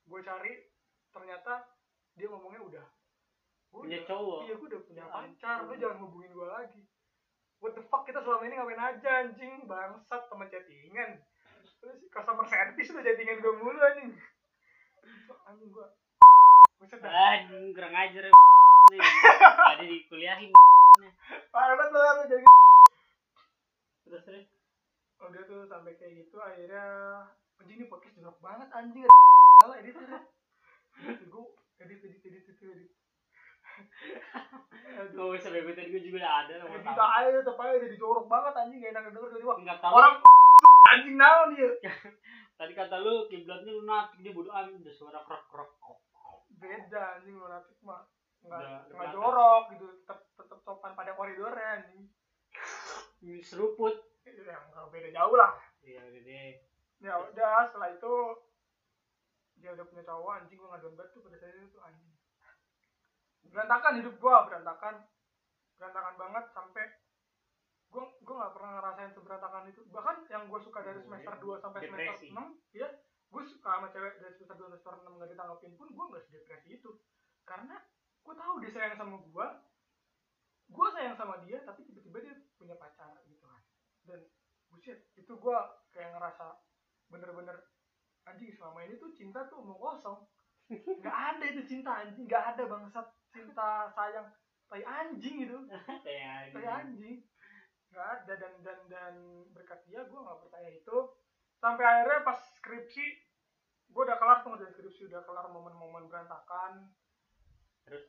gue 0.09 0.19
cari 0.19 0.53
ternyata 1.09 1.53
dia 2.13 2.27
ngomongnya 2.27 2.61
udah. 2.61 2.85
Gua 3.69 3.85
punya 3.85 3.97
udah- 3.97 4.07
cowok? 4.07 4.39
Iya 4.41 4.53
gue 4.55 4.67
udah 4.67 4.81
punya 4.83 5.03
Ya 5.03 5.09
pacar. 5.09 5.57
Lu 5.63 5.73
jangan 5.75 5.97
hubungin 6.01 6.31
gue 6.31 6.47
lagi. 6.47 6.81
What 7.59 7.75
the 7.75 7.83
fuck 7.83 8.03
kita 8.03 8.19
selama 8.19 8.43
ini 8.43 8.55
ngapain 8.55 8.79
aja 8.79 9.09
anjing? 9.21 9.63
Bangsat 9.63 10.25
teman 10.25 10.47
chattingan. 10.47 11.21
Terus 11.79 12.01
customer 12.07 12.43
service 12.43 12.89
udah 12.89 13.03
chattingan 13.03 13.37
gue 13.37 13.53
mulu 13.55 13.79
anjing. 13.79 14.09
Anjing 15.45 15.69
gue 15.69 15.87
Buset 16.77 16.97
dah. 16.97 17.11
anjing 17.11 17.71
kurang 17.71 17.91
ajar 17.91 18.23
ya 18.23 18.33
ada 19.69 19.83
dikuliahin 19.83 20.49
parah 21.49 21.75
banget 21.75 21.93
lu 21.93 22.23
jadi 22.25 22.45
terus 24.01 24.23
terus? 24.23 24.45
Udah 25.19 25.43
tuh 25.43 25.67
sampai 25.67 25.93
kayak 25.93 26.17
gitu 26.17 26.39
akhirnya 26.39 26.85
anjing 27.59 27.77
ini 27.77 27.85
podcast 27.85 28.15
jorok 28.15 28.37
banget 28.39 28.69
anjing. 28.71 29.05
Salah 29.59 29.75
edit 29.77 29.95
edit 29.95 30.23
gue 31.21 31.45
edit 31.79 31.99
edit 32.01 32.21
edit 32.21 32.43
edit 32.45 32.57
edit. 32.61 32.91
Gak 35.15 35.25
usah 35.31 35.51
bego 35.51 35.71
tadi 35.71 35.89
gue 35.89 36.01
juga 36.01 36.17
udah 36.23 36.33
ada 36.43 36.53
mau 36.61 36.75
edit 36.75 36.95
aja 36.97 37.29
tetep 37.39 37.55
aja 37.57 37.75
jadi 37.79 37.95
jorok 37.95 38.25
banget 38.27 38.53
anjing. 38.55 38.79
Gak 38.79 38.91
enak 38.95 39.03
denger 39.11 39.77
tahu. 39.79 39.93
Orang 39.93 40.15
anjing 40.95 41.15
naon 41.15 41.49
dia? 41.55 41.71
Tadi 42.59 42.75
kata 42.75 42.99
lu 42.99 43.23
kiblatnya 43.31 43.71
lunatik 43.71 44.19
dia 44.19 44.35
bodo 44.35 44.51
amat. 44.51 44.75
Udah 44.75 44.91
suara 44.91 45.19
krok 45.23 45.47
krok 45.47 45.71
beda 46.59 47.19
anjing 47.19 47.39
lunatik 47.39 47.77
mah. 47.83 48.03
Nggak 48.43 48.59
Udah- 48.59 48.67
udah 48.67 48.75
nggak 48.83 48.95
belakang. 48.99 49.15
jorok 49.15 49.63
gitu. 49.75 49.85
Tetep 50.03 50.19
tetep 50.35 50.59
sopan 50.63 50.91
pada 50.91 51.11
koridornya 51.15 51.67
anjing. 51.79 52.03
Seruput. 53.39 53.95
Nggak 54.27 54.87
beda 54.91 55.09
jauh 55.15 55.35
lah. 55.39 55.55
Iya 55.87 56.03
deh 56.11 56.68
ya 56.99 57.13
udah 57.15 57.71
setelah 57.71 57.89
itu 57.95 58.13
dia 59.59 59.75
udah 59.75 59.85
punya 59.87 60.03
cowok 60.03 60.31
anjing 60.35 60.57
gua 60.59 60.75
ngaduan 60.75 60.95
banget 60.95 61.11
tuh 61.11 61.21
pada 61.23 61.37
saat 61.39 61.55
itu 61.55 61.67
tuh 61.71 61.81
anjing 61.83 62.11
berantakan 63.49 63.93
hidup 63.99 64.15
gua 64.19 64.47
berantakan 64.47 64.95
berantakan 65.79 66.15
banget 66.19 66.45
sampai 66.51 66.85
gua 67.89 68.03
gua 68.23 68.35
nggak 68.43 68.53
pernah 68.55 68.71
ngerasain 68.77 69.11
seberantakan 69.15 69.63
itu 69.67 69.81
bahkan 69.89 70.17
yang 70.27 70.43
gua 70.51 70.59
suka 70.59 70.79
dari 70.83 70.99
Oh, 70.99 71.03
semester 71.07 71.33
iya. 71.33 71.43
2 71.43 71.63
sampai 71.63 71.79
semester 71.81 71.99
Depresi. 72.13 72.27
6 72.35 72.77
ya 72.77 72.87
gua 73.29 73.43
suka 73.45 73.69
sama 73.73 73.87
cewek 73.89 74.13
dari 74.19 74.33
semester 74.35 74.55
2 74.59 74.69
semester 74.69 74.93
6 74.99 75.17
nggak 75.17 75.29
ditanggapin 75.33 75.73
pun 75.79 75.87
gua 75.95 76.05
nggak 76.13 76.23
sedepresi 76.27 76.69
itu 76.77 76.91
karena 77.43 77.75
gua 78.21 78.33
tahu 78.35 78.53
dia 78.61 78.71
sayang 78.75 78.99
sama 78.99 79.17
gua 79.31 79.47
gua 80.69 80.87
sayang 80.93 81.15
sama 81.17 81.35
dia 81.47 81.63
tapi 81.63 81.81
tiba-tiba 81.83 82.17
dia 82.21 82.35
punya 82.59 82.75
pacar 82.75 83.17
gitu 83.25 83.43
kan 83.43 83.63
dan 84.05 84.19
buset 84.69 84.99
itu 85.17 85.33
gua 85.41 85.81
kayak 85.89 86.13
ngerasa 86.13 86.59
bener-bener 87.09 87.57
anjing 88.25 88.53
selama 88.53 88.85
ini 88.85 89.01
tuh 89.01 89.11
cinta 89.13 89.45
tuh 89.49 89.65
omong 89.65 89.81
kosong. 89.81 90.21
Nggak 90.69 91.17
ada 91.35 91.45
itu 91.49 91.61
cinta 91.65 92.05
anjing. 92.05 92.29
Nggak 92.29 92.55
ada 92.55 92.63
bangsat 92.69 93.07
cinta 93.33 93.89
sayang. 93.93 94.29
Tai 94.69 94.83
anjing 94.85 95.49
itu. 95.49 95.57
Kayak 96.05 96.53
tai 96.53 96.67
anjing. 96.69 97.25
Nggak 97.89 98.07
ada. 98.21 98.33
Dan 98.37 98.53
dan 98.61 98.79
dan 98.85 99.13
berkat 99.49 99.81
dia 99.89 100.05
gue 100.05 100.19
nggak 100.19 100.39
percaya 100.45 100.69
itu. 100.69 100.97
Sampai 101.57 101.83
akhirnya 101.83 102.21
pas 102.21 102.39
skripsi 102.61 103.05
gue 103.89 104.03
udah 104.05 104.21
kelar 104.21 104.45
tuh 104.45 104.53
ngerjain 104.53 104.73
skripsi. 104.77 105.09
Udah 105.09 105.25
kelar 105.25 105.49
momen-momen 105.49 106.05
berantakan. 106.05 106.93
Terus? 107.89 108.05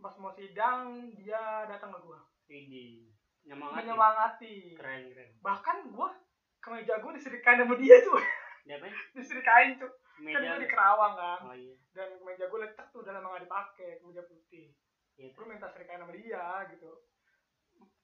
pas 0.00 0.16
mau 0.16 0.32
sidang 0.32 1.12
dia 1.12 1.68
datang 1.68 1.92
ke 1.92 2.00
gue 2.00 2.18
ini. 2.56 3.12
Nyemangati 3.44 3.76
menyemangati. 3.84 4.54
Keren 4.80 5.12
keren. 5.12 5.30
Bahkan 5.44 5.76
gue 5.92 6.10
kemeja 6.60 6.96
gue 6.96 7.12
diserikain 7.12 7.58
sama 7.58 7.74
dia 7.74 7.96
tuh 8.00 8.14
apa? 8.14 8.86
Diserikain 9.16 9.76
tuh 9.76 9.90
kan 10.20 10.36
gue 10.38 10.58
di 10.58 10.68
Kerawang 10.68 11.14
kan. 11.14 11.38
Oh 11.42 11.54
iya. 11.54 11.74
Dan 11.90 12.16
kemeja 12.16 12.46
gue 12.46 12.60
lecek 12.60 12.86
tuh 12.88 13.00
udah 13.00 13.12
lama 13.12 13.34
gak 13.34 13.44
dipakai 13.44 13.98
kemeja 13.98 14.22
putih. 14.22 14.76
Iya, 15.16 15.32
gue 15.32 15.44
minta 15.44 15.66
serikain 15.66 15.98
sama 15.98 16.12
dia 16.12 16.44
gitu. 16.68 16.92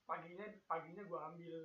Paginya 0.03 0.45
paginya 0.65 1.03
gue 1.03 1.19
ambil. 1.23 1.55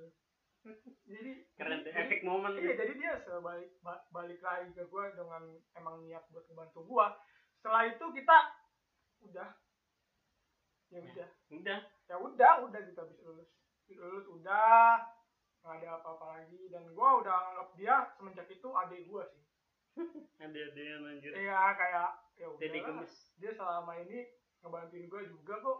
Jadi 1.03 1.31
keren 1.53 1.81
tuh 1.81 1.91
jadi- 1.91 2.07
efek 2.07 2.19
momen 2.21 2.55
iya 2.55 2.71
jadi 2.73 2.93
dia 2.93 3.13
sebalik 3.19 3.75
ba- 3.79 4.07
balik 4.09 4.39
lagi 4.39 4.71
ke 4.71 4.81
gue 4.81 5.03
dengan 5.11 5.43
emang 5.73 5.99
niat 6.01 6.23
buat 6.29 6.47
ngebantu 6.47 6.87
gue 6.87 7.07
setelah 7.53 7.83
itu 7.85 8.05
kita 8.13 8.37
udah. 9.21 9.49
Ya 10.87 10.95
Ya. 10.95 11.03
udah. 11.03 11.29
udah. 11.51 11.79
Ya 12.05 12.15
udah 12.17 12.53
udah 12.63 12.79
gitu 12.81 12.95
habis 12.97 13.19
lulus. 13.19 13.49
Lulus 13.89 14.25
udah 14.29 15.03
nggak 15.63 15.79
ada 15.79 15.89
apa-apa 15.97 16.25
lagi. 16.39 16.67
Dan 16.67 16.91
gue 16.91 17.09
udah 17.23 17.35
anggap 17.51 17.69
dia 17.79 17.95
semenjak 18.19 18.47
itu 18.51 18.69
adik 18.75 19.07
gue 19.07 19.23
sih. 19.31 19.43
Ada 20.43 20.59
ada 20.73 20.81
yang 20.81 21.03
anjir. 21.07 21.31
Iya 21.31 21.61
kayak 21.77 22.09
ya 22.35 22.47
udah 22.51 23.05
dia 23.39 23.51
selama 23.55 23.93
ini 24.03 24.27
ngebantuin 24.59 25.07
gue 25.07 25.21
juga 25.31 25.55
kok. 25.63 25.79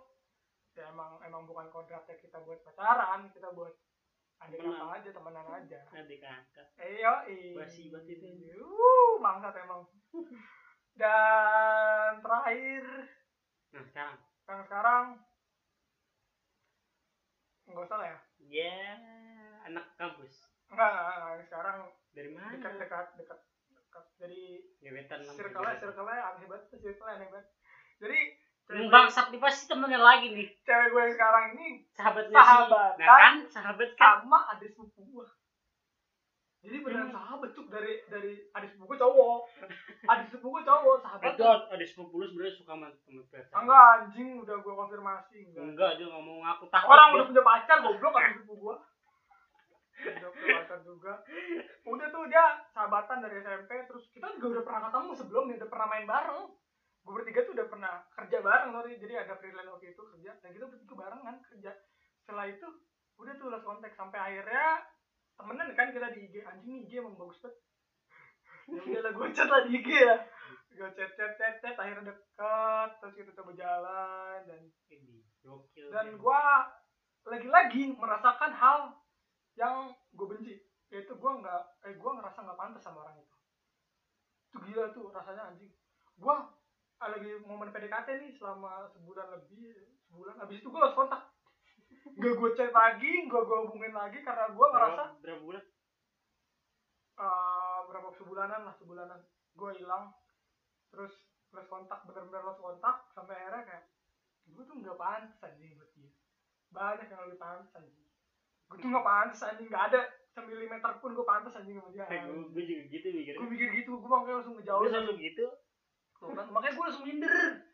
Ya 0.73 0.89
emang 0.89 1.21
emang 1.21 1.45
bukan 1.45 1.69
kontraknya 1.69 2.17
kita 2.17 2.41
buat 2.41 2.63
pacaran 2.65 3.29
kita 3.29 3.53
buat 3.53 3.75
adik 4.41 4.59
apa 4.63 4.85
aja 4.99 5.09
temenan 5.11 5.47
aja. 5.51 5.79
Adik 5.93 6.19
kakak. 6.23 6.67
Eh 6.79 7.03
eh 7.03 7.53
Basi 7.55 7.91
banget 7.91 8.23
itu. 8.23 8.59
uh 8.63 9.13
bangsat 9.19 9.55
emang. 9.61 9.83
Dan 10.99 12.21
terakhir. 12.21 12.85
Nah 13.73 13.83
sekarang? 13.89 14.17
Yang 14.45 14.61
sekarang 14.69 15.05
nggak 17.65 17.85
usah 17.89 17.97
lah 17.97 18.07
ya. 18.07 18.19
Ya 18.43 18.83
anak 19.65 19.85
kampus. 19.95 20.33
Enggak 20.67 20.89
enggak, 20.89 21.45
sekarang 21.45 21.77
dari 22.11 22.29
mana? 22.29 22.49
dekat 22.51 22.73
dekat 22.77 23.05
dekat 23.15 23.39
dekat. 23.69 24.03
Jadi 24.17 24.41
gebetan 24.79 25.19
circle 25.23 25.63
circle 25.79 26.07
aneh 26.07 26.45
banget 26.45 26.65
circle 26.71 27.07
aneh 27.07 27.27
banget. 27.29 27.47
Jadi 27.99 28.19
gue- 28.63 28.89
bangsat 28.89 29.27
nih 29.29 29.39
pasti 29.39 29.63
temennya 29.67 29.99
lagi 29.99 30.31
nih. 30.31 30.47
Cewek 30.63 30.87
gue 30.89 31.01
yang 31.01 31.13
sekarang 31.13 31.43
ini 31.53 31.65
sahabatnya 31.91 32.35
Sahabat, 32.35 32.91
nah 32.95 33.07
kan? 33.07 33.35
sahabat 33.45 33.89
kan? 33.93 34.23
sama 34.23 34.39
adik 34.49 34.71
sepupu 34.71 35.03
gua. 35.11 35.27
Jadi 36.63 36.79
beneran 36.79 37.11
sahabat 37.11 37.51
cuk 37.51 37.67
dari 37.67 37.99
dari 38.07 38.47
adik 38.49 38.71
sepupu 38.71 38.95
cowok. 38.95 39.39
Adik 40.07 40.27
sepupu 40.31 40.47
gua 40.49 40.63
cowok 40.63 40.95
sahabat 41.03 41.35
itu 41.35 41.43
ada 41.43 41.85
sepupu 41.85 42.13
lu 42.17 42.25
sebenarnya 42.25 42.55
suka 42.55 42.71
sama 42.71 42.87
temen 43.03 43.23
pacar 43.27 43.59
enggak 43.61 43.83
anjing 43.99 44.29
udah 44.39 44.55
gua 44.57 44.73
konfirmasi 44.79 45.37
enggak. 45.43 45.59
Enggak 45.61 45.91
dia 45.99 46.05
nggak 46.07 46.23
mau 46.23 46.39
ngaku 46.39 46.65
takut 46.71 46.87
orang 46.87 47.07
dia. 47.07 47.15
udah 47.19 47.25
punya 47.27 47.43
pacar 47.43 47.77
goblok 47.83 48.13
adik 48.15 48.31
sepupu 48.39 48.53
gua 48.57 48.75
punya 50.03 50.29
pacar 50.59 50.79
juga. 50.83 51.13
Udah 51.87 52.07
tuh 52.11 52.23
dia 52.27 52.45
sahabatan 52.75 53.23
dari 53.23 53.39
SMP 53.39 53.71
terus 53.87 54.03
kita 54.11 54.27
juga 54.37 54.59
udah 54.59 54.63
pernah 54.67 54.81
ketemu 54.89 55.11
sebelumnya 55.15 55.55
udah 55.63 55.69
pernah 55.69 55.87
main 55.87 56.05
bareng. 56.05 56.43
Gue 57.03 57.13
bertiga 57.19 57.39
tuh 57.43 57.53
udah 57.55 57.67
pernah 57.67 57.93
kerja 58.15 58.37
bareng 58.39 58.69
sorry 58.71 58.91
jadi 58.99 59.13
ada 59.27 59.33
freelance 59.39 59.71
waktu 59.75 59.87
itu 59.91 60.01
kerja 60.01 60.31
dan 60.39 60.49
kita 60.55 60.65
bertiga 60.67 60.93
barengan 60.95 61.35
kerja. 61.43 61.71
Setelah 62.23 62.45
itu 62.47 62.67
udah 63.19 63.33
tuh 63.37 63.47
lost 63.51 63.65
kontak 63.67 63.93
sampai 63.93 64.19
akhirnya 64.19 64.67
temenan 65.35 65.69
kan 65.75 65.91
kita 65.91 66.07
di 66.15 66.29
IG 66.31 66.35
anjing 66.43 66.71
nih 66.71 66.81
IG 66.87 66.91
emang 67.03 67.15
bagus 67.19 67.39
banget. 67.43 67.59
Ya 68.63 68.79
udah 68.79 69.01
lah 69.03 69.11
gue 69.11 69.27
chat 69.35 69.47
lah 69.51 69.61
di 69.67 69.71
IG 69.79 69.89
ya. 69.91 70.15
Gue 70.73 70.89
chat 70.95 71.11
chat 71.19 71.31
chat 71.35 71.55
chat 71.59 71.75
akhirnya 71.75 72.15
deket 72.15 72.89
terus 72.99 73.13
kita 73.19 73.31
coba 73.35 73.51
jalan 73.53 74.39
dan 74.47 74.61
Ini, 74.93 75.19
dan 75.91 76.15
gua 76.21 76.69
lagi-lagi 77.27 77.95
merasakan 77.95 78.51
hal 78.55 78.79
yang 79.57 79.93
gue 80.13 80.27
benci. 80.27 80.55
Yaitu 80.93 81.17
gua 81.17 81.41
nggak 81.41 81.89
eh 81.89 81.97
gua 81.97 82.21
ngerasa 82.21 82.45
nggak 82.45 82.59
pantas 82.59 82.85
sama 82.85 83.01
orang 83.01 83.17
itu. 83.17 83.35
Itu 84.53 84.57
gila 84.69 84.85
tuh 84.93 85.09
rasanya 85.09 85.49
anjing. 85.49 85.73
Gua 86.21 86.45
ah, 87.01 87.09
lagi 87.09 87.41
momen 87.41 87.73
PDKT 87.73 88.21
nih 88.21 88.31
selama 88.37 88.85
sebulan 88.93 89.33
lebih 89.33 89.89
sebulan 90.05 90.37
habis 90.37 90.61
itu 90.61 90.69
gua 90.69 90.87
harus 90.87 90.95
kontak 90.95 91.21
gak 92.03 92.35
gue 92.35 92.51
chat 92.53 92.69
lagi 92.69 93.25
gak 93.25 93.43
gue 93.47 93.57
hubungin 93.63 93.95
lagi 93.95 94.19
karena 94.21 94.51
gua 94.53 94.67
ngerasa 94.75 95.03
berapa, 95.17 95.23
berapa 95.23 95.41
bulan? 95.41 95.63
Eh, 97.13 97.79
berapa 97.89 98.09
sebulanan 98.13 98.61
lah 98.69 98.75
sebulanan. 98.77 99.19
Gue 99.57 99.71
hilang. 99.77 100.13
Terus 100.93 101.13
lost 101.53 101.69
kontak 101.69 102.05
bener-bener 102.05 102.41
lost 102.45 102.61
kontak 102.61 103.09
sampai 103.13 103.33
akhirnya 103.37 103.65
kayak 103.65 103.85
gue 104.49 104.63
tuh 104.65 104.75
nggak 104.77 104.97
pantas 104.99 105.41
anjing 105.41 105.73
buat 105.73 105.89
dia. 105.97 106.11
Banyak 106.69 107.07
yang 107.09 107.21
lebih 107.25 107.39
pantas 107.41 107.73
anjing 107.77 108.12
gue 108.69 108.77
tuh 108.79 108.87
gak 108.89 109.05
pantas 109.05 109.41
anjing 109.45 109.69
gak 109.69 109.85
ada 109.93 110.01
semilimeter 110.33 110.91
pun 111.01 111.11
gue 111.13 111.25
pantas 111.25 111.53
anjing 111.59 111.77
sama 111.77 111.89
dia 111.93 112.05
eh, 112.05 112.09
hey, 112.09 112.19
gue, 112.25 112.37
gue 112.53 112.63
juga 112.65 112.83
gitu 112.89 113.07
mikir 113.13 113.33
gue 113.37 113.49
mikir 113.49 113.67
gitu 113.83 113.91
gue 113.97 114.09
makanya 114.09 114.35
langsung 114.41 114.55
ngejauh 114.57 114.81
gue 114.81 114.91
langsung 114.91 115.19
gitu 115.19 115.45
kan, 116.23 116.47
makanya 116.55 116.73
gue 116.73 116.85
langsung 116.87 117.05
minder 117.05 117.33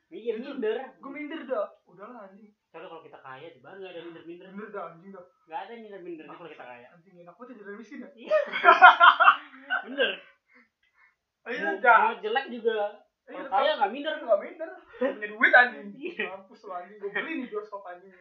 mikir 0.09 0.35
minder 0.41 0.77
gue 0.97 1.11
minder 1.11 1.39
dah 1.45 1.67
udahlah 1.85 2.27
anjing 2.29 2.51
Coba 2.69 2.85
kalau 2.85 3.01
kita 3.01 3.17
kaya 3.25 3.47
tuh 3.49 3.61
baru 3.65 3.77
gak 3.81 3.93
ada 3.97 4.01
minder-minder. 4.05 4.45
Minder 4.53 4.69
dah 4.69 4.83
anjing 4.93 5.09
dah. 5.09 5.25
Gak 5.49 5.59
ada 5.65 5.73
minder-minder 5.73 6.25
kalau 6.29 6.49
kita 6.53 6.65
kaya. 6.69 6.87
Anjing 6.93 7.15
enak 7.17 7.33
banget 7.33 7.57
jadi 7.57 7.71
miskin 7.73 8.05
ya. 8.05 8.09
Iya. 8.13 8.37
Bener. 9.89 10.11
Ayo, 11.49 11.81
iya, 11.81 12.13
jelek 12.21 12.45
juga 12.53 13.08
kalau 13.29 13.49
kaya 13.51 13.71
nggak 13.77 13.91
minder 13.91 14.13
nggak 14.17 14.41
minder. 14.41 14.69
Punya 14.97 15.27
duit 15.27 15.53
anjing. 15.53 15.87
Iya. 15.93 16.25
mampus 16.33 16.61
lu 16.61 16.71
anjing. 16.71 16.97
Gue 16.97 17.09
beli 17.09 17.31
nih 17.37 17.47
bioskop 17.47 17.83
anjing. 17.83 18.11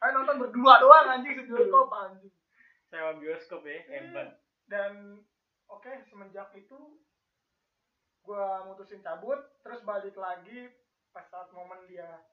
Ayo 0.00 0.10
nonton 0.12 0.36
berdua 0.40 0.74
doang 0.78 1.06
anjing 1.10 1.34
sebioskop 1.36 1.90
anjing. 1.90 2.32
Sewa 2.88 3.12
bioskop 3.14 3.62
ya 3.62 3.78
hebat. 3.86 4.28
Dan 4.64 5.20
oke 5.66 5.90
semenjak 6.04 6.50
itu 6.54 6.78
gua 8.20 8.64
mutusin 8.64 9.00
cabut. 9.00 9.36
Terus 9.60 9.80
balik 9.82 10.16
lagi 10.16 10.72
pas 11.10 11.24
saat 11.24 11.52
momen 11.52 11.84
dia 11.84 12.24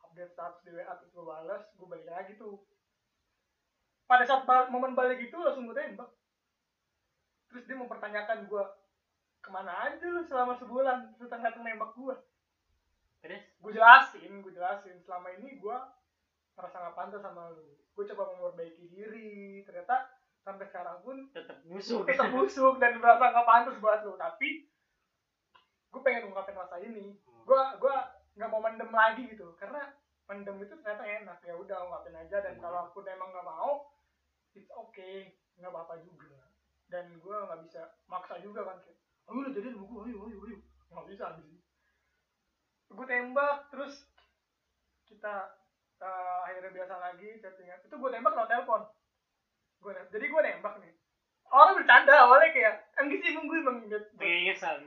update 0.00 0.32
status 0.32 0.62
di 0.62 0.72
WA 0.72 0.92
terus 0.96 1.12
gua 1.12 1.38
bales 1.38 1.62
gua 1.76 1.88
balik 1.92 2.08
lagi 2.08 2.32
tuh. 2.34 2.64
Pada 4.06 4.24
saat 4.24 4.42
bal- 4.42 4.70
momen 4.70 4.94
balik 4.94 5.20
itu 5.20 5.36
langsung 5.36 5.66
gua 5.66 5.76
tembak. 5.76 6.10
Terus 7.46 7.62
dia 7.64 7.76
mempertanyakan 7.76 8.46
gua 8.46 8.64
ke 9.46 9.50
mana 9.54 9.86
aja 9.86 10.02
lu 10.10 10.26
selama 10.26 10.58
sebulan? 10.58 11.14
Datang 11.22 11.62
nembak 11.62 11.94
gua. 11.94 12.18
Terus? 13.22 13.42
Gue 13.62 13.70
jelasin 13.70 14.42
gue 14.42 14.50
jelasin. 14.50 14.98
Selama 15.06 15.30
ini 15.38 15.62
gue 15.62 15.78
merasa 16.58 16.82
nggak 16.82 16.96
pantas 16.98 17.22
sama 17.22 17.54
lu. 17.54 17.78
Gue 17.94 18.04
coba 18.10 18.34
memperbaiki 18.34 18.90
diri. 18.90 19.62
Ternyata 19.62 20.10
sampai 20.42 20.66
sekarang 20.66 20.98
pun 21.06 21.30
tetap 21.30 21.58
musuh 21.66 22.06
tetap 22.06 22.30
busuk 22.30 22.82
dan 22.82 22.98
merasa 22.98 23.30
nggak 23.30 23.46
pantas 23.46 23.78
buat 23.78 24.02
lu. 24.02 24.18
Tapi 24.18 24.66
gue 25.94 26.00
pengen 26.02 26.26
ungkapin 26.34 26.58
rasa 26.58 26.82
ini. 26.82 27.14
Gue 27.46 27.60
gue 27.78 27.94
nggak 28.34 28.50
mau 28.50 28.58
mendem 28.58 28.90
lagi 28.90 29.30
gitu. 29.30 29.54
Karena 29.62 29.94
mendem 30.26 30.58
itu 30.58 30.74
ternyata 30.82 31.06
enak. 31.06 31.38
Ya 31.46 31.54
udah 31.54 31.86
ungkapin 31.86 32.18
aja. 32.18 32.42
Dan 32.42 32.58
kalau 32.58 32.90
aku 32.90 33.06
emang 33.06 33.30
nggak 33.30 33.46
mau 33.46 33.94
it's 34.58 34.74
okay. 34.74 35.38
Nggak 35.54 35.70
apa-apa 35.70 36.02
juga. 36.02 36.50
Dan 36.90 37.14
gue 37.22 37.36
nggak 37.46 37.62
bisa 37.62 37.94
maksa 38.10 38.42
juga 38.42 38.66
kan 38.66 38.78
ayo 39.26 39.38
lu 39.42 39.50
jadi 39.50 39.68
gue 39.74 40.00
ayo 40.06 40.18
ayo 40.30 40.38
ayo. 40.46 40.58
Nggak 40.90 41.06
bisa 41.10 41.24
abis 41.34 41.46
ini 41.50 41.60
gue 42.86 43.06
tembak 43.06 43.66
terus 43.74 44.06
kita 45.06 45.34
eh, 45.98 46.38
akhirnya 46.46 46.70
biasa 46.70 46.94
lagi 46.96 47.28
chattingan 47.42 47.82
itu 47.82 47.94
gue 47.94 48.10
tembak 48.10 48.34
lewat 48.34 48.50
telepon. 48.50 48.82
Gue 49.82 49.92
jadi 50.14 50.26
gue 50.26 50.40
nembak 50.42 50.74
nih. 50.80 50.92
Orang 51.46 51.78
bercanda 51.78 52.14
awalnya 52.26 52.50
kayak 52.50 52.74
enggak 52.98 53.22
sih 53.22 53.30
emang 53.34 53.46
gue 53.46 53.58
emang 53.58 53.76
inget 53.86 54.04
pengengesan 54.18 54.82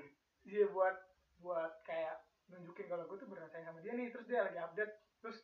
dia 0.47 0.65
buat 0.71 0.95
buat 1.39 1.83
kayak 1.87 2.25
nunjukin 2.51 2.89
kalau 2.91 3.07
gue 3.07 3.17
tuh 3.19 3.27
beneran 3.27 3.51
sayang 3.51 3.71
sama 3.71 3.79
dia 3.83 3.93
nih. 3.95 4.11
Terus 4.11 4.25
dia 4.27 4.43
lagi 4.43 4.59
update. 4.59 4.93
Terus 5.23 5.37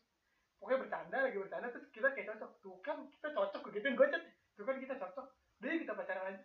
pokoknya 0.60 0.82
bercanda 0.88 1.18
lagi 1.24 1.38
bercanda 1.40 1.68
terus 1.72 1.88
kita 1.92 2.08
kayak 2.12 2.36
cocok. 2.36 2.52
Tuh 2.64 2.78
kan 2.84 2.98
kita 3.12 3.28
cocok 3.32 3.62
begitu 3.72 3.86
gue 3.96 4.08
chat. 4.12 4.24
Tuh 4.60 4.66
kan 4.68 4.76
kita 4.80 4.96
cocok. 5.00 5.28
Deh 5.64 5.80
kita 5.80 5.94
pacaran 5.96 6.36
aja 6.36 6.42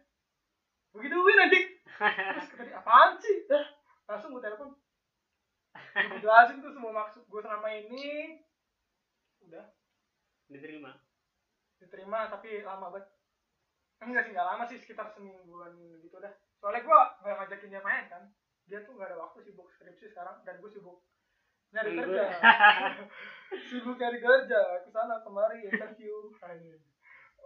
begitu 0.91 1.14
gue 1.14 1.34
nanti 1.38 1.61
terus 2.34 2.49
kata 2.51 2.62
dia 2.64 2.80
apaan 2.80 3.14
sih? 3.20 3.45
Dah 3.47 3.80
langsung 4.11 4.34
gue 4.34 4.43
telepon. 4.43 4.74
Gue 5.95 6.18
jelasin 6.18 6.59
tuh 6.59 6.74
semua 6.74 6.91
maksud 6.91 7.22
gue 7.30 7.41
selama 7.41 7.68
ini. 7.70 8.43
Udah. 9.47 9.70
Diterima? 10.51 10.99
Diterima 11.78 12.26
tapi 12.26 12.66
lama 12.66 12.91
banget. 12.91 13.07
Enggak 14.03 14.26
sih 14.26 14.32
nggak 14.34 14.49
lama 14.51 14.64
sih 14.66 14.78
sekitar 14.82 15.07
semingguan 15.14 15.78
gitu 16.03 16.18
dah. 16.18 16.34
Soalnya 16.59 16.82
gue 16.82 16.99
nggak 17.22 17.36
ngajakin 17.38 17.70
dia 17.70 17.82
main 17.86 18.05
kan. 18.11 18.22
Dia 18.66 18.82
tuh 18.82 18.99
nggak 18.99 19.14
ada 19.14 19.18
waktu 19.22 19.47
sibuk 19.47 19.70
skripsi 19.70 20.11
sekarang 20.11 20.43
dan 20.43 20.59
gue 20.59 20.70
sibuk 20.70 21.07
nyari 21.70 21.95
kerja. 21.95 22.24
Sibuk 23.70 23.95
nyari 23.95 24.18
kerja 24.18 24.61
ke 24.82 24.91
sana 24.91 25.22
kemari 25.22 25.70
interview. 25.70 26.34
Anjing. 26.43 26.82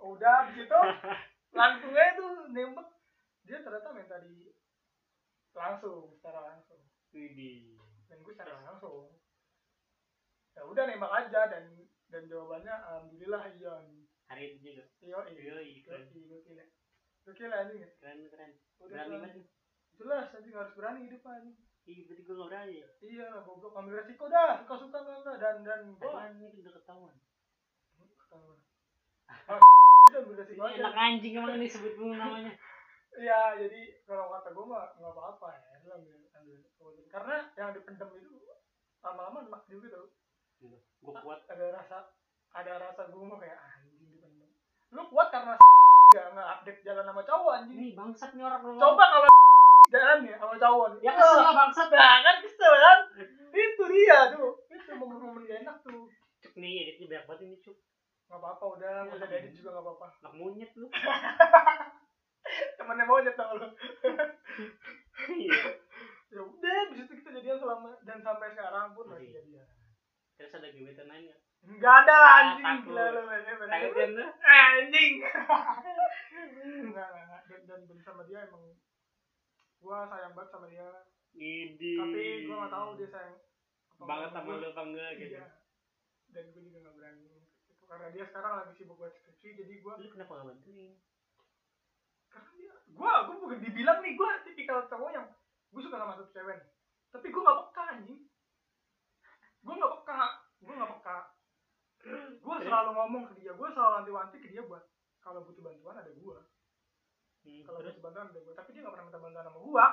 udah 0.05 0.53
di 0.53 0.61
situ 0.61 0.81
langsung 1.59 1.97
aja 1.97 2.13
tuh 2.19 2.53
nembak 2.53 2.85
dia 3.45 3.61
ternyata 3.61 3.89
minta 3.91 4.17
di 4.21 4.51
langsung 5.53 6.11
secara 6.13 6.41
langsung 6.45 6.81
Widih. 7.11 7.79
dan 8.07 8.19
gue 8.19 8.33
secara 8.33 8.59
langsung 8.61 9.15
ya 10.51 10.63
udah 10.63 10.85
nembak 10.85 11.13
aja 11.15 11.47
dan 11.47 11.65
dan 12.09 12.23
jawabannya 12.25 12.73
alhamdulillah 12.73 13.43
iya 13.53 13.75
hari 14.25 14.43
itu 14.51 14.59
juga 14.65 14.85
iya 14.99 15.19
iya 15.29 15.43
Yoi, 15.53 15.83
keren. 15.83 16.07
Gokil, 16.07 16.25
gokil 16.27 16.57
ya. 16.57 16.67
Gokil 17.23 17.51
anjing 17.51 17.83
keren 17.95 18.19
keren 18.25 18.51
Udah 18.79 18.91
berani 18.99 19.07
jelas. 19.07 19.23
banget 19.23 19.47
Jelas 19.95 20.27
anjing 20.33 20.55
harus 20.55 20.75
berani 20.75 21.01
hidup 21.05 21.23
anjing. 21.25 21.57
iya 21.85 22.01
berarti 22.03 22.23
gue 22.23 22.35
gak 22.35 22.49
berani 22.49 22.75
ya 22.75 22.89
Iya, 23.05 23.27
goblok 23.43 23.75
ambil 23.75 23.95
resiko 23.99 24.25
dah, 24.27 24.57
suka 24.59 24.75
suka 24.81 24.97
enggak 24.99 25.19
enggak 25.21 25.37
dan 25.39 25.57
dan 25.63 25.81
gua 25.95 26.11
Apaan 26.17 26.33
ini 26.35 26.57
udah 26.57 26.73
ketahuan 26.73 27.15
ketahuan. 28.17 28.59
Ah, 29.29 29.61
ambil 30.17 30.35
resiko 30.37 30.63
aja. 30.63 30.81
enak 30.81 30.95
anjing 30.97 31.33
emang 31.37 31.57
nih 31.57 31.69
sebut 31.69 31.93
dulu 31.95 32.13
namanya 32.13 32.55
Iya, 33.15 33.41
jadi 33.57 33.81
kalau 34.05 34.27
kata 34.29 34.51
gua 34.51 34.67
mah 34.67 34.85
enggak 34.95 35.13
apa-apa 35.13 35.49
ya, 35.55 35.79
lu 35.81 35.91
ambil 35.95 36.15
ambil 36.35 36.55
resiko. 36.59 36.85
Karena 37.09 37.37
yang 37.55 37.71
dipendam 37.71 38.11
itu 38.13 38.39
lama-lama 39.01 39.39
enak 39.45 39.63
juga 39.67 39.87
tau. 39.95 40.09
gue 41.05 41.13
kuat 41.21 41.45
Ada 41.45 41.77
rasa 41.77 42.09
ada 42.51 42.73
rasa 42.81 43.13
gua 43.13 43.23
mau 43.23 43.37
kayak 43.37 43.55
"Ah, 43.55 43.77
anjing 43.77 44.09
dipendam. 44.11 44.51
Lu 44.91 45.03
kuat 45.13 45.29
karena 45.29 45.55
enggak 46.11 46.27
nggak 46.33 46.49
update 46.59 46.81
jalan 46.83 47.05
sama 47.05 47.23
cowok 47.23 47.53
anjing. 47.55 47.77
ini 47.77 47.89
bangsat 47.93 48.31
nih 48.33 48.45
orang 48.45 48.61
ngomong. 48.63 48.81
Coba 48.81 49.05
kalau 49.11 49.29
jalan 49.93 50.19
ya 50.27 50.35
sama 50.41 50.55
cowok 50.57 50.87
nih. 50.91 51.01
ya 51.05 51.13
kesel 51.13 51.39
lah 51.39 51.53
bangsat 51.55 51.89
kan 51.93 52.37
kesel 52.43 52.73
kan? 52.73 52.99
Itu 53.55 53.85
dia 53.87 54.19
tuh. 54.33 54.51
Itu 54.67 54.91
momen-momen 54.97 55.45
gak 55.45 55.61
enak 55.63 55.77
tuh. 55.85 56.09
cuk 56.43 56.55
nih 56.57 56.93
editnya 56.93 57.07
banyak 57.09 57.25
banget 57.25 57.41
ini 57.47 57.57
cuk 57.63 57.77
Gak 58.25 58.41
apa-apa 58.41 58.65
udah, 58.81 58.95
nggak 59.05 59.17
usah 59.21 59.29
diedit 59.29 59.53
juga 59.53 59.69
gak 59.77 59.85
apa-apa. 59.85 60.07
anak 60.25 60.33
monyet 60.35 60.71
lu 60.81 60.89
Temennya 62.77 63.05
mau 63.05 63.21
sama 63.23 63.53
lu. 63.57 63.69
iya 65.33 65.61
Ya 66.29 66.41
udah, 66.43 66.79
bisa 66.91 67.07
itu 67.07 67.15
kita 67.17 67.31
jadian 67.33 67.57
selama 67.57 67.95
dan 68.03 68.19
sampai 68.19 68.51
sekarang 68.51 68.91
pun 68.93 69.07
masih 69.07 69.31
Masih. 69.31 69.35
jadian. 69.39 69.69
terus 70.35 70.53
ada 70.53 70.69
gebetan 70.69 71.07
lain 71.07 71.31
nggak 71.31 71.41
Enggak 71.65 71.95
ada 72.05 72.13
Ah, 72.13 72.35
anjing 72.43 72.79
gila 72.85 73.05
lu 73.09 73.23
Anjing. 74.45 75.13
Enggak. 76.85 77.09
Dan, 77.49 77.61
dan, 77.65 77.81
dan 77.87 77.99
sama 78.03 78.27
dia 78.27 78.45
emang 78.45 78.77
gua 79.79 80.05
sayang 80.05 80.35
banget 80.35 80.51
sama 80.51 80.67
dia. 80.69 80.89
Idi. 81.33 81.97
Tapi 81.97 82.25
gua 82.45 82.67
gak 82.67 82.73
tahu 82.73 82.89
dia 82.99 83.09
sayang 83.09 83.37
banget 83.97 84.31
sama 84.35 84.51
lu 84.59 84.67
apa 84.69 84.83
enggak 84.83 85.11
gitu 85.17 85.35
Iya. 85.39 85.47
Dan 86.29 86.45
gue 86.51 86.63
juga 86.67 86.79
gak 86.83 86.95
berani 86.99 87.31
karena 87.85 88.07
dia 88.11 88.25
sekarang 88.27 88.53
lagi 88.59 88.73
sibuk 88.75 88.99
buat 88.99 89.15
skripsi 89.15 89.49
jadi 89.55 89.75
gua 89.81 89.97
lu 89.97 90.11
kenapa 90.11 90.35
gak 90.35 90.47
bantuin 90.51 90.99
karena 92.35 92.51
dia 92.59 92.75
gua 92.91 93.13
gua 93.31 93.37
bukan 93.39 93.59
dibilang 93.63 93.99
nih 94.03 94.19
gua 94.19 94.43
tipikal 94.43 94.83
cowok 94.91 95.11
yang 95.15 95.27
gua 95.71 95.81
suka 95.81 95.97
sama 95.97 96.19
satu 96.19 96.31
cewek 96.35 96.59
tapi 97.15 97.27
gua 97.31 97.43
gak 97.47 97.59
peka 97.71 97.83
anjing. 97.95 98.21
Gua 99.63 99.75
gak 99.79 99.93
peka 100.03 100.21
gua 100.61 100.75
gak 100.75 100.91
peka. 100.99 101.19
Gua 102.43 102.55
Terus? 102.59 102.67
selalu 102.69 102.91
ngomong 102.93 103.23
ke 103.31 103.35
dia 103.39 103.53
gua 103.55 103.69
selalu 103.71 103.93
wanti-wanti 104.03 104.37
ke 104.43 104.49
dia 104.51 104.63
buat 104.67 104.83
kalau 105.23 105.47
butuh 105.47 105.63
bantuan 105.63 105.97
ada 105.97 106.13
gua. 106.21 106.43
Hmm, 107.45 107.61
kalau 107.65 107.79
butuh 107.81 108.03
bantuan 108.03 108.29
ada 108.29 108.41
gua. 108.43 108.55
Tapi 108.59 108.69
dia 108.75 108.83
gak 108.85 108.93
pernah 108.93 109.07
minta 109.09 109.21
bantuan 109.23 109.47
sama 109.47 109.61
gua. 109.63 109.87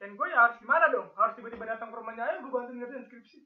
Dan 0.00 0.16
gua 0.16 0.26
ya 0.32 0.38
harus 0.48 0.56
gimana 0.56 0.88
dong? 0.88 1.08
Harus 1.12 1.34
tiba-tiba 1.36 1.68
datang 1.68 1.92
ke 1.92 1.96
rumahnya 2.00 2.24
ayo 2.24 2.36
gua 2.46 2.52
bantuin 2.64 2.78
ngerjain 2.80 3.04
skripsi. 3.04 3.44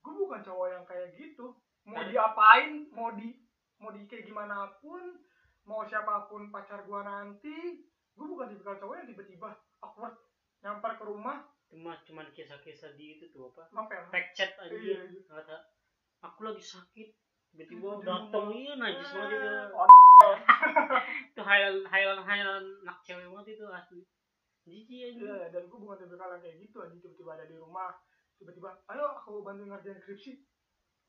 Gua 0.00 0.12
bukan 0.16 0.40
cowok 0.40 0.66
yang 0.72 0.84
kayak 0.88 1.12
gitu. 1.18 1.46
Mau 1.82 1.98
Nah. 1.98 2.06
diapain 2.08 2.86
mau 2.94 3.10
di 3.12 3.42
mau 3.82 3.90
di 3.90 4.06
kayak 4.06 4.24
gimana 4.24 4.70
pun 4.78 5.18
mau 5.68 5.86
siapa 5.86 6.26
pun 6.26 6.50
pacar 6.50 6.82
gua 6.86 7.06
nanti 7.06 7.86
gua 8.12 8.26
bukan 8.28 8.46
tipikal 8.52 8.76
cowok 8.76 8.94
yang 9.02 9.08
tiba-tiba 9.14 9.48
awkward 9.82 10.14
nyamper 10.62 10.92
ke 10.98 11.04
rumah. 11.06 11.46
Cuma 11.72 11.96
cuman 12.04 12.28
kisah-kisah 12.36 12.94
di 12.94 13.16
itu 13.16 13.32
tuh 13.32 13.48
apa? 13.52 13.72
Novel 13.72 14.04
fact 14.12 14.30
chat 14.36 14.52
aja. 14.60 14.76
Iya, 14.76 15.08
iya. 15.08 15.20
kata 15.24 15.56
aku 16.20 16.44
lagi 16.44 16.60
sakit 16.62 17.08
tiba-tiba 17.52 18.04
datang 18.04 18.52
rumah. 18.52 18.56
iya 18.56 18.72
najis 18.76 19.08
banget 19.10 19.38
itu. 19.40 19.48
Oh, 19.72 19.88
itu 21.32 21.40
highland 21.42 21.80
highland 21.88 22.22
highland 22.22 22.68
nak 22.84 23.00
cewek 23.00 23.26
banget 23.26 23.56
itu 23.56 23.64
asli. 23.72 24.02
Jijik 24.62 25.00
aja. 25.10 25.18
Iya, 25.18 25.38
dan 25.50 25.62
gue 25.66 25.78
bukan 25.80 25.98
tipikal 25.98 26.30
yang 26.30 26.42
kayak 26.44 26.56
gitu 26.62 26.76
aja 26.84 26.94
tiba-tiba 26.94 27.30
ada 27.34 27.44
di 27.48 27.56
rumah 27.58 27.90
tiba-tiba 28.42 28.74
ayo 28.90 29.04
aku 29.14 29.46
bantu 29.46 29.70
ngerjain 29.70 30.02
skripsi 30.02 30.34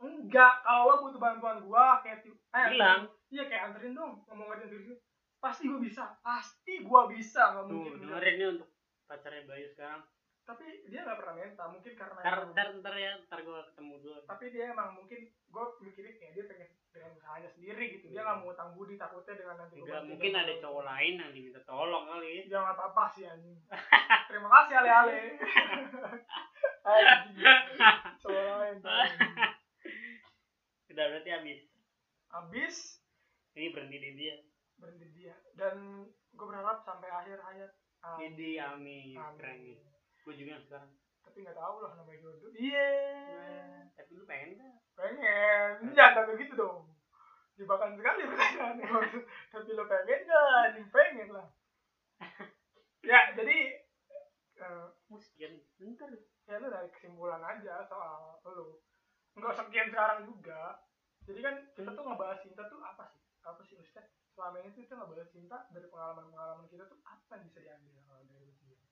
enggak 0.03 0.53
kalau 0.63 0.84
lo 0.91 0.95
butuh 1.07 1.21
bantuan 1.21 1.57
gua 1.63 2.03
kayak 2.03 2.27
eh, 2.27 2.67
bilang. 2.75 3.07
iya 3.31 3.43
kayak 3.47 3.71
anterin 3.71 3.95
dong 3.95 4.23
ngomong 4.27 4.47
ngerjain 4.51 4.69
skripsi 4.69 4.93
pasti 5.39 5.63
gua 5.67 5.80
bisa 5.80 6.03
pasti 6.23 6.73
gua 6.84 7.01
bisa 7.07 7.41
nggak 7.55 7.63
tuh 7.67 7.75
mungkin 7.75 7.91
enggak. 7.99 8.07
dengerin 8.07 8.35
nih 8.39 8.47
untuk 8.57 8.69
pacarnya 9.07 9.43
Bayu 9.45 9.67
sekarang. 9.69 10.01
Tapi 10.43 10.65
dia 10.91 11.07
nggak 11.07 11.19
pernah 11.23 11.35
minta 11.39 11.63
mungkin 11.71 11.93
karena 11.95 12.19
ntar 12.19 12.35
emang- 12.35 12.51
ntar 12.51 12.67
ntar 12.84 12.95
ya 12.99 13.11
ntar 13.27 13.39
gue 13.47 13.59
ketemu 13.71 13.93
dulu. 14.03 14.19
Tapi 14.27 14.45
dia 14.51 14.63
emang 14.75 14.89
mungkin 14.91 15.19
gue 15.31 15.65
mikirin 15.88 16.19
kayak 16.19 16.34
dia 16.35 16.45
pengen 16.51 16.69
dengan 16.91 17.11
usahanya 17.15 17.47
sendiri 17.47 17.84
gitu. 17.95 18.11
Dia 18.11 18.21
nggak 18.27 18.38
mau 18.43 18.51
utang 18.51 18.75
budi 18.75 18.99
takutnya 18.99 19.39
dengan 19.39 19.55
nanti 19.63 19.80
gua 19.80 19.88
enggak 19.88 20.03
mungkin 20.03 20.31
ada 20.35 20.53
cowok 20.59 20.84
lain 20.84 21.13
yang 21.15 21.31
diminta 21.31 21.61
tolong 21.63 22.05
kali 22.11 22.27
ya. 22.27 22.43
Nggak 22.51 22.75
apa-apa 22.75 23.03
sih 23.15 23.23
anjing. 23.23 23.55
Terima 24.30 24.49
kasih 24.51 24.73
ale 24.84 24.89
ale 24.91 25.15
cowok 28.23 28.53
lain 28.59 28.77
udah 30.94 31.06
berarti 31.10 31.30
habis. 31.34 31.61
Habis. 32.30 32.76
Ini 33.57 33.74
berhenti 33.74 33.98
di 33.98 34.11
dia. 34.14 34.36
Berhenti 34.78 35.07
dia. 35.18 35.34
Dan 35.57 36.07
gue 36.10 36.45
berharap 36.45 36.86
sampai 36.86 37.10
akhir 37.10 37.41
hayat. 37.41 37.72
Amin. 38.03 38.36
jadi 38.36 38.76
amin. 38.76 39.15
Amin. 39.15 39.40
keren 39.40 39.60
gue 40.24 40.34
juga 40.36 40.60
sekarang. 40.68 40.91
Tapi 41.24 41.38
nggak 41.40 41.56
tahu 41.56 41.76
lah 41.82 41.91
namanya 41.98 42.20
jodoh. 42.20 42.52
Iya. 42.53 42.91
Tapi 43.95 44.11
lu 44.14 44.26
pengen 44.28 44.60
gak 44.60 44.76
pengen. 44.94 45.72
Jangan 45.95 46.28
kayak 46.30 46.40
gitu 46.45 46.53
dong. 46.60 46.80
Jebakan 47.53 47.95
sekali 47.95 48.26
pertanyaan 48.26 48.82
tapi 49.53 49.70
lo 49.78 49.86
pengen 49.86 50.26
gak 50.26 50.45
Anjing, 50.68 50.88
pengen 50.94 51.30
lah. 51.32 51.48
Ya 53.03 53.36
jadi 53.36 53.84
mau 55.11 55.20
sekian 55.20 55.60
bentar. 55.76 56.10
ya 56.48 56.57
lu 56.57 56.68
dari 56.72 56.90
kesimpulan 56.91 57.44
aja 57.44 57.84
soal 57.88 58.40
lu 58.48 58.80
nggak 59.34 59.55
sekian 59.57 59.89
sekarang 59.89 60.19
juga. 60.30 60.61
Jadi 61.23 61.39
kan 61.39 61.55
kita 61.73 61.89
tuh 61.95 62.03
ngebahas 62.03 62.39
cinta 62.43 62.68
tuh 62.68 62.80
apa 62.84 63.03
sih? 63.10 63.22
Apa 63.43 63.61
sih 63.65 63.76
maksudnya? 63.80 64.05
Selama 64.34 64.57
ini 64.60 64.69
tuh 64.76 64.81
kita 64.85 64.93
ngebahas 64.99 65.30
cinta 65.31 65.57
dari 65.72 65.88
pengalaman 65.88 66.26
pengalaman 66.34 66.68
kita 66.68 66.84
tuh 66.89 66.99
apa 67.05 67.31
yang 67.39 67.45
bisa 67.49 67.60
diambil 67.64 68.01
kalau 68.05 68.23
dari 68.27 68.43
lu 68.43 68.53
sendiri? 68.53 68.85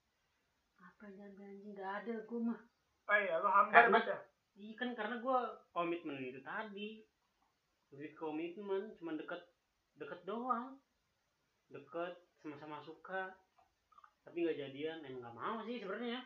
Apa 0.80 1.02
yang 1.12 1.34
anjing? 1.36 1.72
Gak 1.76 1.92
ada 2.02 2.14
gue 2.24 2.40
mah. 2.40 2.60
Oh 3.02 3.18
iya 3.18 3.34
lu 3.42 3.48
hambar 3.50 3.84
banget 3.90 4.06
ya? 4.08 4.18
Iya 4.52 4.74
kan 4.76 4.90
karena 4.96 5.16
gue 5.20 5.38
komitmen 5.74 6.16
itu 6.22 6.40
tadi. 6.40 6.90
Lebih 7.92 8.10
komitmen 8.16 8.96
cuma 8.96 9.12
deket 9.14 9.42
deket 10.00 10.20
doang. 10.24 10.80
Deket 11.68 12.16
sama-sama 12.40 12.80
suka. 12.82 13.36
Tapi 14.22 14.46
nggak 14.46 14.58
jadian 14.58 15.04
emang 15.04 15.20
nggak 15.20 15.36
mau 15.36 15.56
sih 15.66 15.82
sebenarnya. 15.82 16.24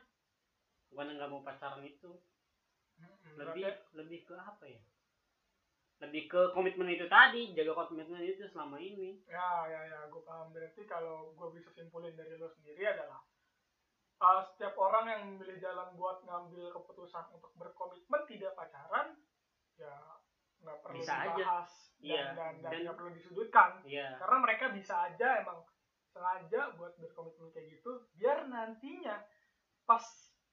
Bukan 0.92 1.16
nggak 1.18 1.30
mau 1.32 1.42
pacaran 1.42 1.82
itu 1.82 2.14
Mm-mm, 2.98 3.34
lebih 3.36 3.64
lebih 3.92 4.20
ke 4.24 4.34
apa 4.34 4.64
ya? 4.64 4.80
Lebih 5.96 6.28
ke 6.28 6.40
komitmen 6.52 6.88
itu 6.88 7.08
tadi 7.08 7.52
jaga 7.52 7.72
komitmen 7.74 8.20
itu 8.20 8.44
selama 8.46 8.76
ini. 8.76 9.20
Ya 9.24 9.64
ya 9.64 9.80
ya 9.86 9.98
gue 10.06 10.22
paham. 10.22 10.52
Berarti 10.52 10.84
kalau 10.84 11.32
gue 11.32 11.48
bisa 11.52 11.72
simpulin 11.72 12.12
dari 12.12 12.36
lo 12.36 12.48
sendiri 12.50 12.84
adalah 12.84 13.24
uh, 14.18 14.40
setiap 14.44 14.76
orang 14.76 15.04
yang 15.08 15.22
memilih 15.26 15.56
jalan 15.56 15.92
buat 15.94 16.20
ngambil 16.22 16.68
keputusan 16.70 17.32
untuk 17.32 17.52
berkomitmen 17.54 18.22
tidak 18.26 18.52
pacaran 18.52 19.16
ya 19.76 20.20
nggak 20.60 20.76
perlu 20.80 20.96
Bisa 20.96 21.14
aja. 21.16 21.32
dibahas 21.32 21.70
Iya, 21.96 22.32
dan 22.32 22.36
dan 22.36 22.52
dan 22.60 22.70
dan- 22.72 22.80
nggak 22.84 22.96
perlu 22.96 23.10
disudutkan. 23.12 23.70
Iya. 23.84 24.20
Karena 24.20 24.36
mereka 24.38 24.64
bisa 24.68 24.94
aja 25.08 25.28
emang 25.40 25.64
sengaja 26.12 26.72
buat 26.76 26.96
berkomitmen 26.96 27.52
kayak 27.52 27.76
gitu 27.76 27.92
biar 28.16 28.48
nantinya 28.48 29.20
pas 29.84 30.00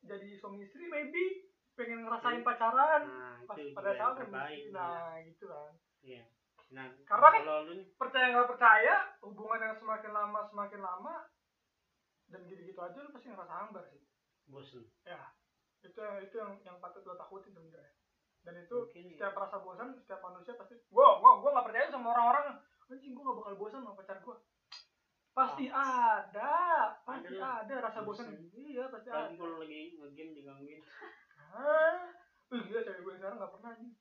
jadi 0.03 0.35
suami 0.35 0.59
istri 0.61 0.87
maybe 0.87 1.51
pengen 1.73 1.99
ngerasain 2.01 2.39
Hmm. 2.39 2.47
pacaran 2.47 3.01
nah 3.03 3.35
pas 3.43 3.57
pada 3.57 3.65
juga 3.65 3.91
saat 3.91 3.97
yang 3.99 4.13
terbaik 4.15 4.61
nah 4.69 5.13
gitu 5.19 5.45
kan. 5.45 5.71
Iya. 6.01 6.23
Nah 6.69 6.85
Karena 7.03 7.27
kan- 7.29 7.43
kalau 7.43 7.61
lu 7.63 7.73
nih? 7.75 7.87
percaya 7.93 8.25
nggak 8.29 8.49
percaya 8.49 8.93
hubungan 9.19 9.59
yang 9.61 9.75
semakin 9.75 10.11
lama 10.11 10.39
semakin 10.43 10.79
lama 10.79 11.13
dan 12.25 12.41
gitu-gitu 12.43 12.79
aja 12.79 12.97
lu 12.97 13.09
pasti 13.09 13.27
ngerasa 13.27 13.53
hambar 13.53 13.83
sih. 13.85 14.01
Bosen. 14.45 14.83
Ya 15.03 15.21
itu 15.81 15.99
itu 16.21 16.35
yang 16.35 16.51
yang 16.61 16.77
patut 16.77 17.03
lo 17.03 17.13
takutin 17.13 17.51
sebenarnya. 17.51 17.93
Dan 18.41 18.59
itu 18.59 18.75
Mungkin 18.77 19.03
ya. 19.05 19.11
setiap 19.17 19.35
rasa 19.39 19.57
bosan 19.57 19.95
setiap 19.95 20.19
manusia 20.21 20.53
pasti 20.53 20.75
gua 20.87 21.17
gua 21.17 21.39
gua 21.39 21.49
nggak 21.51 21.65
percaya 21.65 21.87
sama 21.87 22.11
orang-orang. 22.11 22.59
Anjing 22.85 23.11
gua 23.13 23.23
nggak 23.25 23.37
bakal 23.39 23.53
bosan 23.57 23.81
sama 23.81 23.95
pacar 23.95 24.17
gua. 24.19 24.37
Pasti 25.33 25.65
ada 25.67 26.53
pasti 27.01 27.33
Ada 27.33 27.65
ada, 27.65 27.75
rasa 27.81 27.99
bosan 28.01 28.29
iya 28.53 28.85
pasti 28.87 29.09
ada. 29.09 29.25
lagi 29.25 29.35
kalau 29.35 29.57
lagi 29.57 29.79
ngegame 29.95 30.31
digangguin 30.33 30.77
ah 31.53 32.13
Wih, 32.53 32.61
gila 32.69 32.85
cewek 32.85 33.01
gue 33.01 33.13
sekarang 33.17 33.41
nggak 33.41 33.53
pernah 33.57 33.73
anjing. 33.73 33.93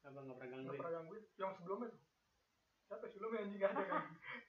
Apa 0.00 0.18
nggak 0.24 0.36
pernah 0.40 0.48
gangguin? 0.48 0.78
Pernah 0.80 0.92
gangguin. 0.96 1.24
Yang 1.36 1.52
sebelumnya 1.60 1.88
tuh. 1.92 2.00
Siapa 2.88 3.04
ya 3.04 3.10
sebelumnya 3.12 3.40
anjing? 3.44 3.58
Gak 3.60 3.72
ada 3.76 3.82
kan? 3.84 4.04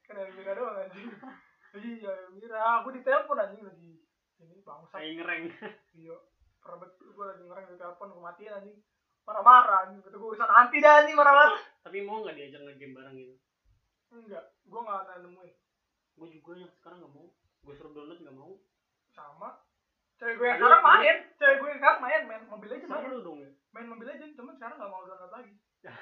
Kan 0.07 0.15
ada 0.15 0.31
Mira 0.31 0.51
doang 0.55 0.77
anjing. 0.79 1.07
Iya 1.75 2.13
Mira. 2.31 2.59
Aku 2.79 2.87
ditelepon 2.95 3.43
anjing 3.43 3.63
lagi. 3.67 3.93
Ini 4.39 4.55
bangsa 4.63 4.95
kayak 4.95 5.13
ngereng. 5.19 5.43
Iya 5.99 6.15
pernah 6.59 6.79
betul 6.85 7.07
gue 7.15 7.25
lagi 7.25 7.43
ngereng 7.43 7.65
di 7.67 7.75
telepon 7.75 8.07
gue 8.15 8.23
matiin 8.23 8.55
anjing. 8.55 8.77
Marah-marah 9.27 9.77
anjing. 9.83 9.99
Kata 10.07 10.15
gue 10.15 10.29
urusan 10.31 10.51
anti 10.55 10.77
dah 10.79 10.93
anjing 11.03 11.17
marah-marah. 11.19 11.59
Tapi 11.83 11.97
mau 12.07 12.23
nggak 12.23 12.35
diajak 12.39 12.61
ngegame 12.63 12.95
bareng 12.95 13.15
gitu? 13.19 13.35
Enggak 14.15 14.55
gue 14.63 14.79
nggak 14.79 14.99
ada 15.03 15.19
nemuin. 15.19 15.55
Gue 16.15 16.27
juga 16.31 16.51
yang 16.55 16.71
sekarang 16.79 17.03
nggak 17.03 17.11
mau. 17.11 17.27
Gue 17.67 17.73
suruh 17.75 17.91
download 17.91 18.23
nggak 18.23 18.37
mau. 18.39 18.55
Sama 19.11 19.67
cewek 20.19 20.35
gue 20.35 20.47
yang 20.51 20.59
sekarang 20.59 20.83
main. 20.83 21.17
Cewek 21.39 21.55
gue 21.63 21.69
yang 21.71 21.79
sekarang 21.79 21.99
main 22.03 22.21
main 22.27 22.43
mobil 22.51 22.69
aja 22.75 22.87
main. 22.91 23.07
dong 23.23 23.39
ya. 23.39 23.51
Main 23.71 23.87
mobil 23.87 24.07
aja 24.11 24.25
cuman 24.35 24.53
sekarang 24.59 24.75
nggak 24.75 24.91
mau 24.91 25.07
download 25.07 25.31
lagi. 25.31 25.55
Ya. 25.79 25.95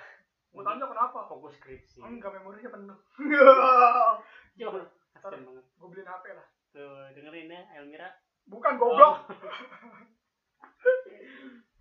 gue 0.47 0.63
tanya 0.65 0.89
kenapa? 0.89 1.19
Fokus 1.29 1.53
skripsi. 1.61 2.01
Enggak 2.01 2.33
memorinya 2.33 2.73
penuh. 2.73 2.97
Allah 4.57 4.89
kasian 5.13 5.45
banget. 5.45 5.65
gue 5.69 5.87
beliin 5.93 6.09
HP 6.09 6.25
lah. 6.33 6.47
Tuh 6.73 7.13
dengerin 7.13 7.53
ya 7.53 7.61
Elmira. 7.77 8.09
Bukan 8.49 8.73
goblok. 8.81 9.27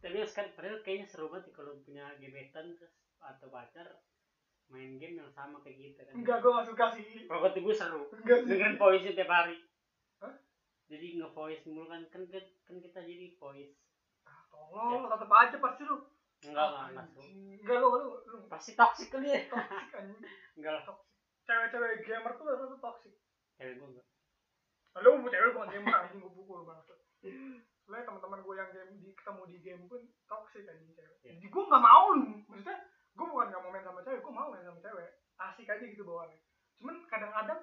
Tapi 0.04 0.22
sekarang 0.28 0.52
padahal 0.52 0.78
kayaknya 0.84 1.08
seru 1.08 1.32
banget 1.32 1.50
kalau 1.56 1.72
punya 1.82 2.04
gebetan 2.20 2.76
terus 2.76 2.92
atau 3.16 3.48
pacar 3.48 3.96
main 4.68 5.00
game 5.00 5.18
yang 5.18 5.32
sama 5.32 5.56
kayak 5.64 5.80
kita 5.80 6.04
kan. 6.04 6.20
Enggak 6.20 6.44
gue 6.44 6.52
gak 6.52 6.68
suka 6.68 6.84
sih. 7.00 7.24
Kalau 7.24 7.48
gue 7.48 7.74
seru. 7.74 8.12
Enggak 8.12 8.44
dengerin 8.44 8.76
voice 8.76 9.08
tiap 9.16 9.32
hari? 9.32 9.56
Jadi 10.86 11.06
nge-voice 11.18 11.66
mulu 11.66 11.90
kan 11.90 12.02
kan 12.14 12.22
kan 12.30 12.76
kita 12.78 13.00
jadi 13.02 13.34
voice. 13.38 13.74
Tolong 14.50 15.10
tetep 15.10 15.30
aja 15.30 15.56
pasti 15.58 15.82
lu. 15.82 15.98
Enggak 16.46 16.66
enggak 16.68 16.86
enggak 16.90 17.04
Anjing. 17.10 17.32
enggak 17.62 17.78
lu 17.82 17.88
lu 17.90 18.10
lu. 18.22 18.38
Pasti 18.46 18.72
toxic 18.78 19.08
kali 19.10 19.34
ya. 19.34 19.40
Toxic 19.50 19.92
anjing. 19.98 20.20
Enggak 20.58 20.72
lah. 20.78 20.84
Cewek-cewek 21.46 22.02
gamer 22.06 22.32
tuh 22.38 22.44
rata-rata 22.46 22.76
toxic. 22.78 23.14
Cewek 23.58 23.74
gue 23.78 23.88
enggak. 23.94 24.06
Lu 25.02 25.10
mau 25.18 25.28
cewek 25.30 25.50
bukan 25.54 25.68
gamer 25.74 25.94
anjing 26.06 26.18
gue 26.22 26.32
pukul 26.32 26.62
banget. 26.62 26.86
Soalnya 27.86 28.02
teman-teman 28.06 28.42
gue 28.42 28.54
yang 28.58 28.70
game 28.74 28.92
di 28.98 29.10
ketemu 29.14 29.42
di 29.46 29.56
game 29.62 29.82
pun 29.90 30.02
toxic 30.30 30.64
anjing 30.66 30.90
cewek. 30.94 31.18
Iya. 31.26 31.32
jadi 31.42 31.48
gue 31.50 31.62
nggak 31.66 31.82
mau 31.82 32.04
lu. 32.14 32.46
Maksudnya 32.46 32.78
gue 33.16 33.26
bukan 33.26 33.46
nggak 33.50 33.62
mau 33.62 33.70
main 33.74 33.84
sama 33.86 34.00
cewek 34.06 34.20
gue 34.22 34.34
mau 34.34 34.48
main 34.54 34.62
sama 34.62 34.80
cewek. 34.82 35.10
Asik 35.36 35.66
aja 35.66 35.84
gitu 35.84 36.02
bawaannya. 36.06 36.38
Cuman 36.78 36.96
kadang-kadang 37.10 37.60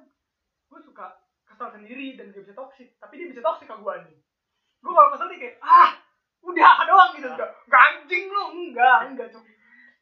gue 0.68 0.80
suka 0.84 1.08
kesal 1.54 1.70
sendiri 1.70 2.18
dan 2.18 2.30
gak 2.30 2.42
bisa 2.42 2.54
toxic 2.54 2.98
tapi 2.98 3.14
dia 3.16 3.30
bisa 3.30 3.40
toxic 3.40 3.66
ke 3.66 3.76
gue 3.76 3.94
anjing. 3.94 4.20
Gue 4.82 4.92
kalau 4.92 5.10
kesel 5.14 5.30
dia 5.30 5.40
kayak 5.40 5.56
ah 5.62 5.90
udah 6.42 6.72
doang 6.90 7.12
gitu. 7.14 7.30
Enggak 7.30 7.50
enggak 7.64 7.82
anjing 7.88 8.24
lu. 8.28 8.44
Enggak 8.52 8.98
enggak 9.08 9.28
cuma 9.30 9.46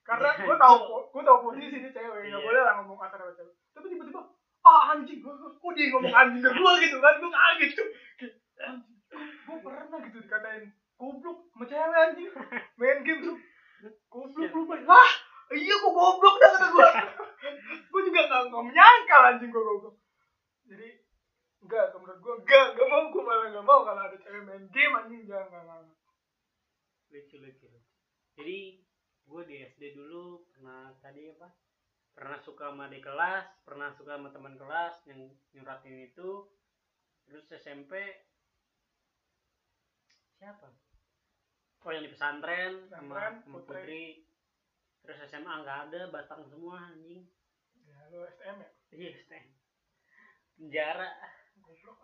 karena 0.02 0.30
gue 0.34 0.56
tahu 0.58 0.76
gue 1.08 1.22
tahu 1.22 1.38
posisi 1.46 1.78
dia 1.78 1.92
cewek. 1.92 2.22
Nggak 2.26 2.42
Iya. 2.42 2.48
boleh 2.48 2.62
lah 2.64 2.74
ngomong 2.82 2.98
kasar 2.98 3.20
sama 3.20 3.34
cewek. 3.36 3.54
Tapi 3.72 3.86
tiba-tiba 3.88 4.22
ah 4.62 4.82
anjing 4.94 5.20
kok 5.20 5.72
dia 5.74 5.86
ngomong 5.92 6.14
anjing 6.14 6.42
ke 6.42 6.52
gue 6.52 6.72
gitu 6.82 6.98
kan. 6.98 7.14
Gue 7.20 7.30
kaget 7.30 7.72
tuh 7.74 7.88
anjing 8.58 8.98
gue 9.42 9.58
pernah 9.60 10.00
gitu 10.02 10.18
dikatain. 10.20 10.64
Goblok 10.96 11.38
sama 11.52 11.66
cewek 11.66 11.98
anjing. 12.00 12.30
Main 12.76 13.00
game 13.04 13.22
tuh 13.22 13.38
goblok 14.08 14.52
lu 14.52 14.64
main 14.66 14.86
lah 14.86 15.10
iya 15.52 15.74
kok 15.74 15.90
goblok 15.92 16.36
dah 16.38 16.50
kata 16.54 16.68
gue 16.70 16.90
gue 17.92 18.02
juga 18.06 18.22
nggak 18.24 18.42
nggak 18.48 18.64
menyangka 18.64 19.18
anjing 19.28 19.50
gue 19.50 19.62
goblok. 19.62 19.96
Jadi 20.66 20.88
enggak 21.62 21.94
menurut 21.94 22.20
gue 22.20 22.34
enggak 22.42 22.66
enggak 22.74 22.88
mau 22.90 23.04
gue 23.14 23.24
malah 23.24 23.48
enggak 23.50 23.68
mau 23.68 23.80
kalau 23.86 24.02
ada 24.02 24.18
cewek 24.18 24.44
main 24.46 24.66
game 24.74 24.94
anjing. 24.98 25.24
Jangan 25.30 25.48
enggak 25.48 25.62
enggak 25.64 25.80
enggak. 25.86 26.00
lucu 27.12 27.36
lucu 27.44 27.68
jadi 28.40 28.60
gue 29.28 29.42
di 29.46 29.56
SD 29.68 29.84
dulu 29.94 30.48
pernah 30.50 30.96
tadi 31.04 31.28
apa? 31.28 31.52
Pernah 32.12 32.40
suka 32.44 32.72
sama 32.72 32.88
adik 32.88 33.04
kelas 33.04 33.46
pernah 33.68 33.90
suka 33.96 34.18
sama 34.18 34.30
teman 34.34 34.56
kelas 34.58 34.96
yang 35.08 35.22
nyuratin 35.54 36.08
itu. 36.08 36.48
Terus 37.28 37.46
SMP 37.52 37.94
siapa? 40.42 40.72
Oh 41.82 41.92
yang 41.94 42.06
di 42.06 42.14
pesantren 42.14 42.90
sama, 42.90 43.42
sama 43.42 43.60
Putri. 43.62 43.78
putri. 43.78 44.06
Terus 45.02 45.18
SMA 45.30 45.54
nggak 45.62 45.80
ada 45.90 46.02
batang 46.10 46.48
semua 46.50 46.90
anjing. 46.90 47.28
Ya 47.86 47.98
lu 48.10 48.26
STM 48.26 48.58
ya? 48.64 48.70
Iya 48.92 49.10
STM 49.22 49.62
penjara 50.62 51.10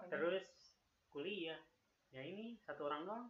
terus 0.09 0.45
kuliah 1.09 1.59
ya 2.07 2.21
ini 2.21 2.55
satu 2.59 2.87
orang 2.87 3.03
doang 3.03 3.25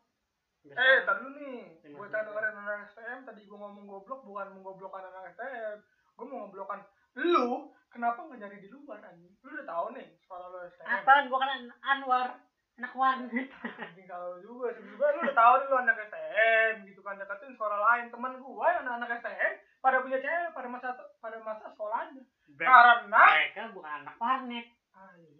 Nggak 0.57 0.75
Eh, 0.75 0.99
tadi 1.05 1.19
dulu 1.21 1.37
nih. 1.37 1.63
Gue 1.95 2.07
dengerin 2.11 2.55
anak 2.57 2.91
STM, 2.91 3.19
tadi 3.23 3.41
gue 3.45 3.55
ngomong 3.55 3.85
goblok 3.87 4.25
bukan 4.25 4.51
mengoblokkan 4.51 5.05
anak 5.05 5.31
STM. 5.31 5.77
Gue 6.11 6.25
mau 6.25 6.43
ngoblokkan 6.43 6.81
lu, 7.15 7.49
kenapa 7.87 8.19
nggak 8.21 8.41
nyari 8.41 8.57
di 8.59 8.67
luar 8.67 8.99
anjing? 8.99 9.31
Lu 9.39 9.53
udah 9.53 9.63
tahu 9.63 9.85
nih 9.95 10.17
sekolah 10.19 10.47
lu 10.49 10.57
STM. 10.67 10.89
apaan 10.91 11.29
gua 11.29 11.39
kan 11.39 11.49
an- 11.55 11.77
Anwar 11.79 12.27
anak 12.75 12.93
warnet 12.93 13.47
Anjing 13.79 14.05
kalau 14.05 14.35
lu 14.35 14.43
juga, 14.43 14.75
sih 14.75 14.83
juga 14.83 15.05
lu 15.09 15.23
udah 15.23 15.35
tahu 15.35 15.53
nih 15.55 15.67
lu 15.67 15.77
anak 15.77 15.97
STM 16.03 16.73
gitu 16.83 17.01
kan 17.01 17.15
deketin 17.15 17.53
sekolah 17.53 17.79
lain. 17.79 18.05
Teman 18.09 18.33
gue 18.35 18.65
yang 18.67 18.83
anak-anak 18.83 19.09
STM 19.17 19.53
pada 19.79 19.97
punya 20.01 20.17
cewek 20.19 20.51
pada 20.51 20.67
masa 20.67 20.89
pada 21.17 21.37
masa 21.39 21.65
sekolahnya. 21.69 22.21
Karena 22.59 23.21
mereka 23.23 23.61
bukan 23.71 23.91
anak 24.03 24.15
warnet 24.17 24.67
ah, 24.91 25.13
iya. 25.15 25.36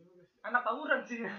Anak 0.48 0.64
tawuran 0.64 1.02
sih. 1.02 1.20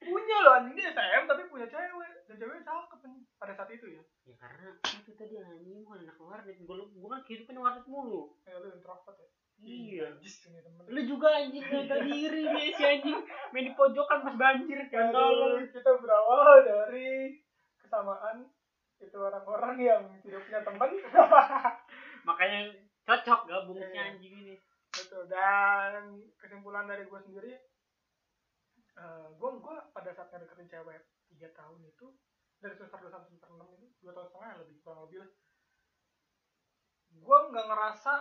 punya 0.00 0.36
loh 0.40 0.56
anjing 0.56 0.72
dia 0.72 0.88
STM 0.88 1.28
tapi 1.28 1.44
punya 1.46 1.66
cewek 1.66 1.92
dan 2.24 2.34
ceweknya 2.34 2.64
cakep 2.64 3.00
pada 3.36 3.52
saat 3.52 3.68
itu 3.68 3.86
ya. 3.90 4.00
ya 4.24 4.32
karena 4.34 4.72
itu 4.96 5.12
tadi 5.12 5.36
anjing 5.36 5.84
bukan 5.84 6.00
anak 6.00 6.16
warnet 6.16 6.56
gua 6.58 6.88
gua 6.88 7.08
kan 7.12 7.20
kehidupan 7.22 7.52
warnet 7.54 7.84
mulu 7.84 8.32
Eh, 8.42 8.54
lu 8.54 8.72
introvert 8.72 9.12
ya. 9.14 9.28
iya 9.60 10.06
Jis 10.16 10.40
temen. 10.40 10.64
lu 10.88 11.00
juga 11.04 11.28
anjing 11.36 11.60
nggak 11.60 12.00
diri 12.06 12.42
dia 12.48 12.72
si 12.72 12.82
anjing 12.82 13.20
main 13.52 13.64
di 13.68 13.72
pojokan 13.74 14.24
pas 14.24 14.34
banjir 14.34 14.80
kan 14.88 15.12
Kalau 15.12 15.60
kita 15.60 15.92
berawal 15.94 16.64
dari 16.64 17.36
kesamaan 17.76 18.48
itu 18.96 19.16
orang-orang 19.16 19.76
yang 19.76 20.02
tidak 20.24 20.40
punya 20.42 20.60
teman 20.62 20.90
makanya 22.28 22.60
cocok 23.04 23.40
si 23.76 23.84
Iya. 23.92 24.02
anjing 24.08 24.34
ini 24.38 24.54
Betul. 24.90 25.28
Dan 25.28 26.02
kesimpulan 26.34 26.82
dari 26.82 27.06
gue 27.06 27.20
sendiri, 27.20 27.54
eh 28.98 29.26
gue 29.34 29.50
gua 29.62 29.76
pada 29.94 30.10
saat 30.10 30.32
ngedeketin 30.34 30.68
cewek 30.70 31.00
tiga 31.30 31.48
tahun 31.54 31.80
itu 31.86 32.06
dari 32.60 32.74
semester 32.76 33.00
dua 33.00 33.12
sampai 33.12 33.28
semester 33.30 33.50
enam 33.54 33.68
itu 33.78 33.86
dua 34.02 34.12
tahun 34.12 34.26
setengah 34.28 34.50
lebih 34.64 34.76
kurang 34.82 35.00
lebih 35.06 35.18
lah. 35.24 35.30
Gue 37.10 37.38
nggak 37.50 37.66
ngerasa, 37.66 38.14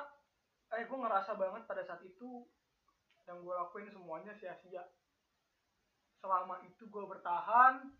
eh 0.78 0.84
gue 0.86 0.98
ngerasa 0.98 1.32
banget 1.38 1.64
pada 1.70 1.84
saat 1.86 2.02
itu 2.06 2.46
yang 3.30 3.46
gue 3.46 3.54
lakuin 3.54 3.90
semuanya 3.90 4.34
sia-sia. 4.34 4.82
Selama 6.20 6.60
itu 6.66 6.90
gue 6.90 7.04
bertahan, 7.06 7.94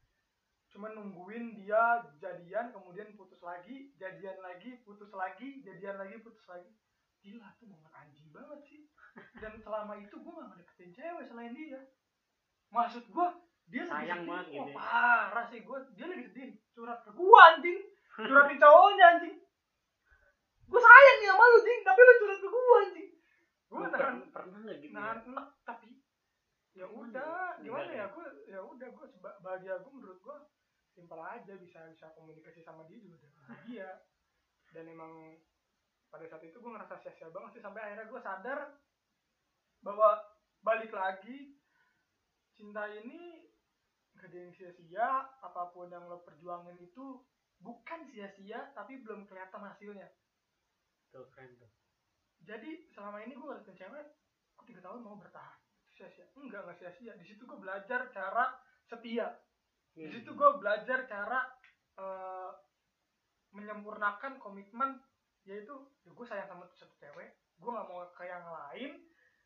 cuma 0.74 0.92
nungguin 0.92 1.56
dia 1.56 2.04
jadian 2.18 2.74
kemudian 2.74 3.14
putus 3.16 3.40
lagi, 3.46 3.94
jadian 4.02 4.38
lagi, 4.42 4.82
putus 4.82 5.14
lagi, 5.14 5.62
jadian 5.62 5.96
lagi, 6.02 6.18
putus 6.20 6.46
lagi 6.50 6.74
gila 7.20 7.52
tuh 7.60 7.68
banget 7.68 7.94
anjing 8.00 8.30
banget 8.32 8.60
sih 8.64 8.82
dan 9.44 9.60
selama 9.60 10.00
itu 10.00 10.16
gue 10.16 10.32
gak 10.32 10.48
ngedeketin 10.56 10.92
cewek 10.96 11.24
selain 11.28 11.54
dia 11.56 11.82
maksud 12.70 13.04
gue 13.10 13.28
dia 13.70 13.86
Sayang 13.86 14.26
banget 14.26 14.46
gitu 14.50 14.66
ya. 14.66 14.74
parah 14.74 15.46
sih 15.46 15.62
gue 15.62 15.78
dia 15.94 16.06
lagi 16.10 16.24
sedih 16.26 16.50
surat 16.74 17.06
ke 17.06 17.12
gue 17.14 17.40
anjing. 17.54 17.80
Suratin 18.18 18.58
cowoknya 18.64 19.06
anjing. 19.14 19.36
Gue 20.70 20.82
sayang 20.82 21.16
nih 21.22 21.28
sama 21.30 21.44
lu 21.46 21.60
jing 21.62 21.80
tapi 21.86 22.00
lu 22.02 22.14
surat 22.18 22.38
ke 22.38 22.48
gue 22.50 22.66
anjing. 22.82 23.10
Gue 23.70 23.78
nahan 23.80 23.94
pernah, 23.94 24.28
pernah 24.34 24.58
nggak 24.66 24.78
gitu 24.82 24.90
ya? 24.90 24.98
nahan 24.98 25.18
enak 25.30 25.48
tapi 25.62 25.90
ya 26.74 26.86
udah 26.88 27.60
gimana 27.60 27.84
Enggak 27.86 27.98
ya? 27.98 28.06
gue 28.10 28.26
ya 28.48 28.60
udah 28.64 28.88
gue 28.90 29.06
bahagia 29.42 29.74
gue 29.78 29.92
menurut 29.94 30.20
gue 30.22 30.38
simpel 30.90 31.20
aja 31.22 31.54
bisa 31.60 31.80
bisa 31.94 32.06
komunikasi 32.18 32.66
sama 32.66 32.86
dia 32.90 32.98
juga 32.98 33.22
udah 33.22 33.32
bahagia. 33.46 33.90
Dan 34.70 34.86
emang 34.90 35.38
pada 36.10 36.26
saat 36.26 36.42
itu 36.42 36.58
gue 36.58 36.72
ngerasa 36.74 36.98
sia-sia 36.98 37.30
banget 37.30 37.58
sih 37.58 37.62
sampai 37.62 37.82
akhirnya 37.86 38.10
gue 38.10 38.22
sadar 38.22 38.60
bahwa 39.86 40.10
balik 40.62 40.90
lagi 40.90 41.54
cinta 42.60 42.84
ini 42.92 43.48
gak 44.20 44.28
ada 44.28 44.38
yang 44.44 44.52
sia-sia 44.52 45.08
apa 45.40 45.72
pun 45.72 45.88
yang 45.88 46.04
lo 46.12 46.20
perjuangin 46.28 46.76
itu 46.84 47.24
bukan 47.64 48.04
sia-sia 48.12 48.76
tapi 48.76 49.00
belum 49.00 49.24
kelihatan 49.32 49.64
hasilnya. 49.64 50.12
Tuh 51.16 51.24
keren 51.32 51.56
tuh. 51.56 51.72
Jadi 52.44 52.92
selama 52.92 53.24
ini 53.24 53.40
gue 53.40 53.48
ngeliatin 53.48 53.80
cewek 53.80 54.06
kok 54.60 54.66
tiga 54.68 54.84
tahun 54.84 55.00
mau 55.08 55.16
bertahan. 55.16 55.56
Sia-sia. 55.96 56.28
Enggak 56.36 56.68
nggak 56.68 56.78
sia-sia. 56.84 57.16
Di 57.16 57.24
situ 57.24 57.48
gue 57.48 57.56
belajar 57.56 58.12
cara 58.12 58.60
setia. 58.84 59.40
Di 59.96 60.04
Hmm. 60.04 60.12
situ 60.12 60.36
gue 60.36 60.50
belajar 60.60 61.08
cara 61.08 61.40
eh, 62.00 62.52
menyempurnakan 63.52 64.40
komitmen 64.40 65.00
yaitu 65.44 65.74
ya 66.06 66.12
gue 66.14 66.26
sayang 66.28 66.48
sama 66.48 66.64
satu 66.78 66.94
cewek 66.96 67.34
gue 67.60 67.70
nggak 67.70 67.88
mau 67.90 68.06
ke 68.14 68.24
yang 68.24 68.46
lain 68.46 68.92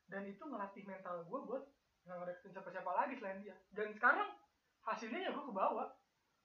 dan 0.06 0.28
itu 0.28 0.44
ngelatih 0.44 0.84
mental 0.86 1.24
gue 1.26 1.40
buat 1.48 1.64
nggak 2.04 2.18
ngedeketin 2.20 2.52
siapa-siapa 2.52 2.92
lagi 2.92 3.14
selain 3.20 3.40
dia. 3.40 3.56
Dan 3.72 3.96
sekarang 3.96 4.30
hasilnya 4.84 5.20
ya 5.28 5.32
gue 5.32 5.44
ke 5.48 5.54
bawah. 5.56 5.88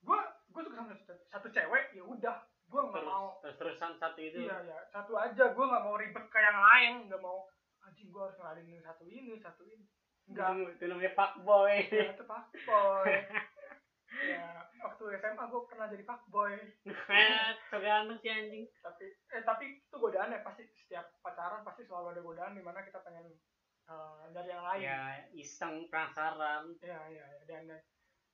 Gue 0.03 0.19
gue 0.55 0.61
suka 0.63 0.77
sama 0.79 0.95
satu, 0.95 1.15
satu 1.29 1.49
cewek 1.51 1.85
ya 1.95 2.03
udah. 2.07 2.39
Gue 2.69 2.81
nggak 2.85 3.05
mau. 3.05 3.41
terus 3.43 3.57
terusan 3.59 3.97
satu 3.99 4.21
itu? 4.23 4.47
Iya 4.47 4.57
ya 4.63 4.79
satu 4.93 5.19
aja. 5.19 5.45
Gue 5.51 5.65
nggak 5.67 5.85
mau 5.85 5.97
ribet 5.99 6.25
ke 6.31 6.39
yang 6.39 6.59
lain. 6.59 6.95
Nggak 7.11 7.23
mau 7.23 7.51
anjing 7.83 8.13
gue 8.13 8.23
harus 8.23 8.37
ngeladenin 8.39 8.85
satu 8.85 9.05
ini 9.09 9.35
satu 9.41 9.63
ini. 9.67 9.87
Enggak 10.29 10.77
itu, 10.77 10.85
namanya 10.85 11.13
fuckboy 11.17 11.89
ya 11.89 12.13
itu 12.13 12.25
fuckboy 12.29 13.09
ya 14.29 14.45
waktu 14.85 15.05
SMA 15.21 15.45
gue 15.49 15.63
pernah 15.69 15.87
jadi 15.89 16.05
fuckboy 16.05 16.53
tergantung 17.73 18.19
si 18.21 18.29
anjing. 18.29 18.65
Tapi 18.85 19.05
eh 19.09 19.43
tapi 19.43 19.81
itu 19.81 19.97
godaan 19.97 20.37
ya 20.37 20.45
pasti 20.45 20.69
setiap 20.77 21.09
pacaran 21.25 21.65
pasti 21.65 21.89
selalu 21.89 22.13
ada 22.13 22.23
godaan 22.23 22.53
di 22.53 22.63
mana 22.63 22.85
kita 22.85 23.01
pengen 23.01 23.33
eh, 23.89 24.25
dari 24.37 24.49
yang 24.53 24.65
lain. 24.65 24.81
Ya 24.85 25.01
iseng 25.33 25.89
penasaran. 25.89 26.77
Ya 26.85 27.01
ya, 27.09 27.25
ya. 27.25 27.41
dan 27.49 27.63
dan 27.69 27.81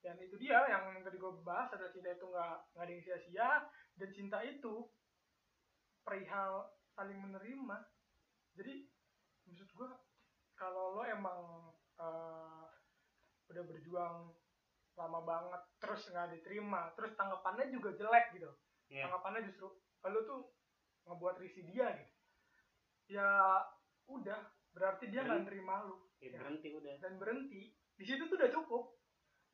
dan 0.05 0.16
itu 0.20 0.36
dia 0.36 0.60
yang 0.68 1.01
tadi 1.01 1.16
gue 1.16 1.32
bahas 1.40 1.72
adalah 1.72 1.89
cinta 1.89 2.12
itu 2.12 2.26
nggak 2.28 2.56
nggak 2.76 2.85
ada 2.85 2.93
yang 2.93 3.05
sia-sia 3.09 3.51
dan 3.97 4.09
cinta 4.12 4.39
itu 4.44 4.85
perihal 6.05 6.68
saling 6.93 7.16
menerima. 7.16 7.78
Jadi 8.55 8.85
maksud 9.48 9.68
gue 9.72 9.89
kalau 10.59 11.01
lo 11.01 11.02
emang 11.09 11.72
eh, 11.97 12.66
udah 13.48 13.64
berjuang 13.64 14.35
lama 14.94 15.20
banget 15.26 15.62
terus 15.82 16.06
nggak 16.06 16.39
diterima 16.39 16.94
terus 16.94 17.16
tanggapannya 17.18 17.72
juga 17.72 17.97
jelek 17.97 18.36
gitu. 18.36 18.51
Ya 18.93 19.09
tanggapannya 19.09 19.48
justru 19.48 19.72
lo 20.05 20.20
tuh 20.28 20.52
ngebuat 21.09 21.40
risih 21.40 21.64
dia 21.72 21.97
gitu. 21.97 22.12
Ya 23.16 23.28
udah 24.05 24.40
berarti 24.74 25.09
dia 25.09 25.22
nggak 25.22 25.46
nerima 25.46 25.86
lu. 25.86 25.96
ya, 26.18 26.34
berhenti 26.36 26.68
udah. 26.74 26.94
Dan 26.98 27.16
berhenti. 27.16 27.70
Di 27.94 28.05
situ 28.05 28.26
tuh 28.26 28.36
udah 28.36 28.51
cukup. 28.51 28.84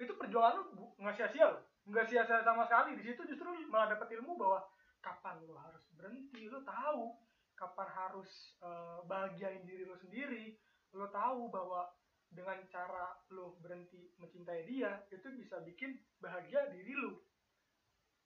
Itu 0.01 0.17
perjuangan 0.17 0.57
lu 0.57 0.65
bu- 0.73 0.95
nggak 0.97 1.15
sia-sia 1.15 1.47
loh 1.53 1.71
nggak 1.89 2.07
sia-sia 2.07 2.45
sama 2.45 2.69
sekali. 2.69 2.99
Di 2.99 3.05
situ 3.09 3.23
justru 3.25 3.49
malah 3.71 3.97
dapet 3.97 4.21
ilmu 4.21 4.37
bahwa 4.37 4.61
kapan 5.01 5.41
lu 5.49 5.57
harus 5.57 5.85
berhenti. 5.97 6.51
Lu 6.51 6.61
tahu 6.61 7.17
kapan 7.57 7.89
harus 7.89 8.31
eh, 8.61 9.01
bahagiain 9.09 9.65
diri 9.65 9.89
lu 9.89 9.97
sendiri. 9.97 10.55
Lu 10.93 11.09
tahu 11.09 11.49
bahwa 11.49 11.89
dengan 12.31 12.63
cara 12.71 13.11
lu 13.35 13.59
berhenti 13.59 14.15
mencintai 14.21 14.63
dia 14.69 15.03
itu 15.11 15.27
bisa 15.35 15.59
bikin 15.65 15.99
bahagia 16.23 16.69
diri 16.71 16.95
lu. 16.95 17.19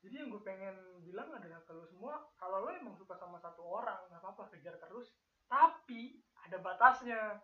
Jadi 0.04 0.20
yang 0.20 0.28
gue 0.28 0.44
pengen 0.44 1.00
bilang 1.00 1.32
adalah 1.32 1.64
kalau 1.64 1.88
semua 1.88 2.20
kalau 2.36 2.68
lo 2.68 2.70
emang 2.76 2.92
suka 3.00 3.16
sama 3.16 3.40
satu 3.40 3.64
orang 3.64 4.04
nggak 4.12 4.20
apa-apa 4.20 4.52
kejar 4.52 4.76
terus. 4.76 5.08
Tapi 5.48 6.20
ada 6.44 6.56
batasnya 6.60 7.40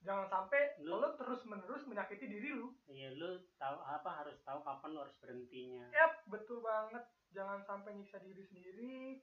jangan 0.00 0.26
sampai 0.26 0.80
Lu- 0.80 0.98
lo 0.98 1.14
terus 1.14 1.44
menerus 1.44 1.84
menyakiti 1.84 2.26
diri 2.26 2.56
lu 2.56 2.72
Iya 2.88 3.14
lu 3.14 3.46
tahu 3.60 3.78
apa 3.84 4.24
harus 4.24 4.40
tahu 4.42 4.64
kapan 4.64 4.90
lu 4.90 5.00
harus 5.04 5.16
berhentinya. 5.22 5.86
Yap, 5.94 6.26
betul 6.26 6.58
banget. 6.64 7.04
Jangan 7.30 7.62
sampai 7.62 7.94
nyiksa 7.94 8.18
diri 8.18 8.42
sendiri 8.42 9.22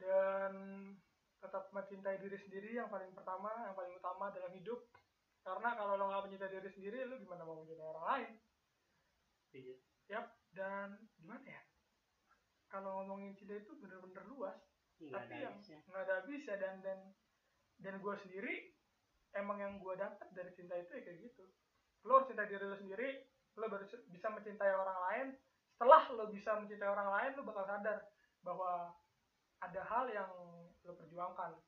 dan 0.00 0.52
tetap 1.38 1.70
mencintai 1.70 2.18
diri 2.18 2.34
sendiri 2.34 2.74
yang 2.74 2.90
paling 2.90 3.12
pertama, 3.14 3.52
yang 3.68 3.76
paling 3.78 3.94
utama 3.94 4.32
dalam 4.34 4.50
hidup. 4.50 4.82
Karena 5.44 5.76
kalau 5.76 5.94
lo 6.00 6.08
nggak 6.10 6.24
mencintai 6.26 6.50
diri 6.50 6.70
sendiri, 6.72 6.98
lo 7.06 7.20
gimana 7.20 7.44
mau 7.46 7.60
mencintai 7.62 7.86
orang 7.86 8.06
lain? 8.08 8.32
Setuju. 9.46 9.76
Yap, 10.10 10.26
dan 10.50 10.98
gimana 11.20 11.44
ya? 11.46 11.62
Kalau 12.72 13.04
ngomongin 13.04 13.36
cinta 13.38 13.54
itu 13.54 13.76
bener-bener 13.78 14.24
luas, 14.26 14.58
tapi 14.98 15.14
ada 15.14 15.34
yang 15.36 15.56
nggak 15.62 16.02
ada 16.08 16.14
habisnya 16.24 16.56
dan 16.58 16.82
dan 16.82 16.98
dan 17.80 17.98
gue 17.98 18.14
sendiri 18.22 18.74
emang 19.34 19.58
yang 19.58 19.82
gue 19.82 19.94
dapat 19.98 20.30
dari 20.30 20.50
cinta 20.54 20.78
itu 20.78 20.94
ya 20.94 21.02
kayak 21.02 21.18
gitu. 21.30 21.44
Lo 22.06 22.20
harus 22.20 22.30
cintai 22.30 22.46
diri 22.46 22.64
lo 22.64 22.76
sendiri, 22.78 23.26
lo 23.58 23.66
baru 23.66 23.84
bisa 24.10 24.28
mencintai 24.30 24.72
orang 24.74 24.98
lain. 25.10 25.26
Setelah 25.74 26.02
lo 26.14 26.24
bisa 26.30 26.54
mencintai 26.54 26.90
orang 26.90 27.08
lain, 27.10 27.30
lo 27.34 27.42
bakal 27.42 27.64
sadar 27.66 27.98
bahwa 28.46 28.94
ada 29.58 29.82
hal 29.82 30.06
yang 30.12 30.30
lo 30.84 30.92
perjuangkan. 30.94 31.58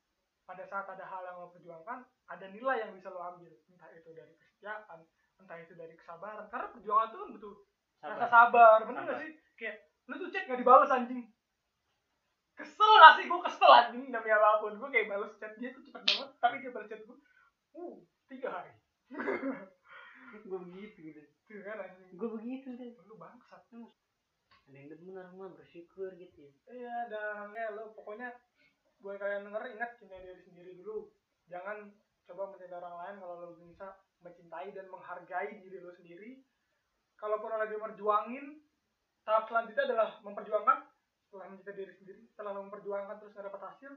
Pada 0.47 0.63
saat 0.63 0.87
ada 0.87 1.03
hal 1.03 1.27
yang 1.27 1.37
lo 1.43 1.51
perjuangkan, 1.51 2.07
ada 2.31 2.45
nilai 2.47 2.87
yang 2.87 2.91
bisa 2.95 3.11
lo 3.11 3.19
ambil. 3.19 3.51
Entah 3.67 3.91
itu 3.91 4.15
dari 4.15 4.31
kesetiaan, 4.39 5.03
entah 5.43 5.57
itu 5.59 5.73
dari 5.75 5.93
kesabaran. 5.99 6.47
Karena 6.47 6.71
perjuangan 6.71 7.07
itu 7.11 7.17
kan 7.19 7.29
butuh 7.35 7.55
rasa 7.97 8.25
Sabar. 8.29 8.79
bener 8.87 9.03
Sabar. 9.03 9.11
gak 9.11 9.19
sih? 9.25 9.31
Kayak 9.57 9.75
lu 10.07 10.15
tuh 10.21 10.29
chat 10.31 10.47
gak 10.47 10.59
dibales 10.61 10.93
anjing. 10.93 11.27
Kesel 12.57 12.91
gak 12.97 13.13
sih? 13.21 13.25
Gue 13.29 13.41
kesel 13.45 13.69
anjing 13.69 14.09
demi 14.09 14.29
apa 14.33 14.57
pun. 14.57 14.73
Gue 14.81 14.89
kayak 14.89 15.13
bales 15.13 15.33
chat 15.37 15.53
dia 15.61 15.69
tuh 15.69 15.85
cepet 15.85 16.01
banget, 16.01 16.29
tapi 16.41 16.55
dia 16.65 16.73
bales 16.73 16.89
chat 16.89 17.01
gue, 17.05 17.17
uh, 17.77 17.95
tiga 18.25 18.49
hari. 18.49 18.73
Gue 20.49 20.59
begitu 20.59 20.97
gitu. 21.13 21.21
Tuh 21.47 21.61
kan 21.63 21.79
anjing. 21.85 22.17
Gue 22.17 22.29
begitu 22.33 22.73
deh. 22.75 22.97
Lu 23.05 23.15
bangsat. 23.15 23.63
Ada 24.67 24.75
yang 24.75 24.99
benar 24.99 25.31
mah 25.31 25.55
bersyukur 25.55 26.11
gitu 26.19 26.43
ya. 26.43 26.51
Iya, 26.67 26.97
dan 27.07 27.55
ya 27.55 27.71
lo 27.71 27.95
pokoknya 27.95 28.35
gue 28.99 29.13
kalian 29.15 29.47
denger 29.47 29.63
ingat 29.71 29.95
cintai 29.95 30.19
diri 30.19 30.43
sendiri 30.43 30.71
dulu. 30.83 31.07
Jangan 31.47 31.87
coba 32.27 32.51
mencintai 32.51 32.75
orang 32.75 32.95
lain 32.99 33.15
kalau 33.23 33.35
lo 33.39 33.47
bisa 33.55 33.95
mencintai 34.19 34.75
dan 34.75 34.91
menghargai 34.91 35.63
diri 35.63 35.79
lo 35.79 35.95
sendiri. 35.95 36.43
Kalaupun 37.15 37.47
lo 37.47 37.57
lagi 37.63 37.79
merjuangin, 37.79 38.45
tahap 39.23 39.47
selanjutnya 39.47 39.83
adalah 39.87 40.09
memperjuangkan 40.19 40.96
setelah 41.27 41.45
mencintai 41.51 41.75
diri 41.75 41.93
sendiri, 41.99 42.21
setelah 42.31 42.55
lo 42.55 42.65
memperjuangkan 42.71 43.19
terus 43.19 43.35
nggak 43.35 43.47
dapat 43.51 43.61
hasil, 43.67 43.93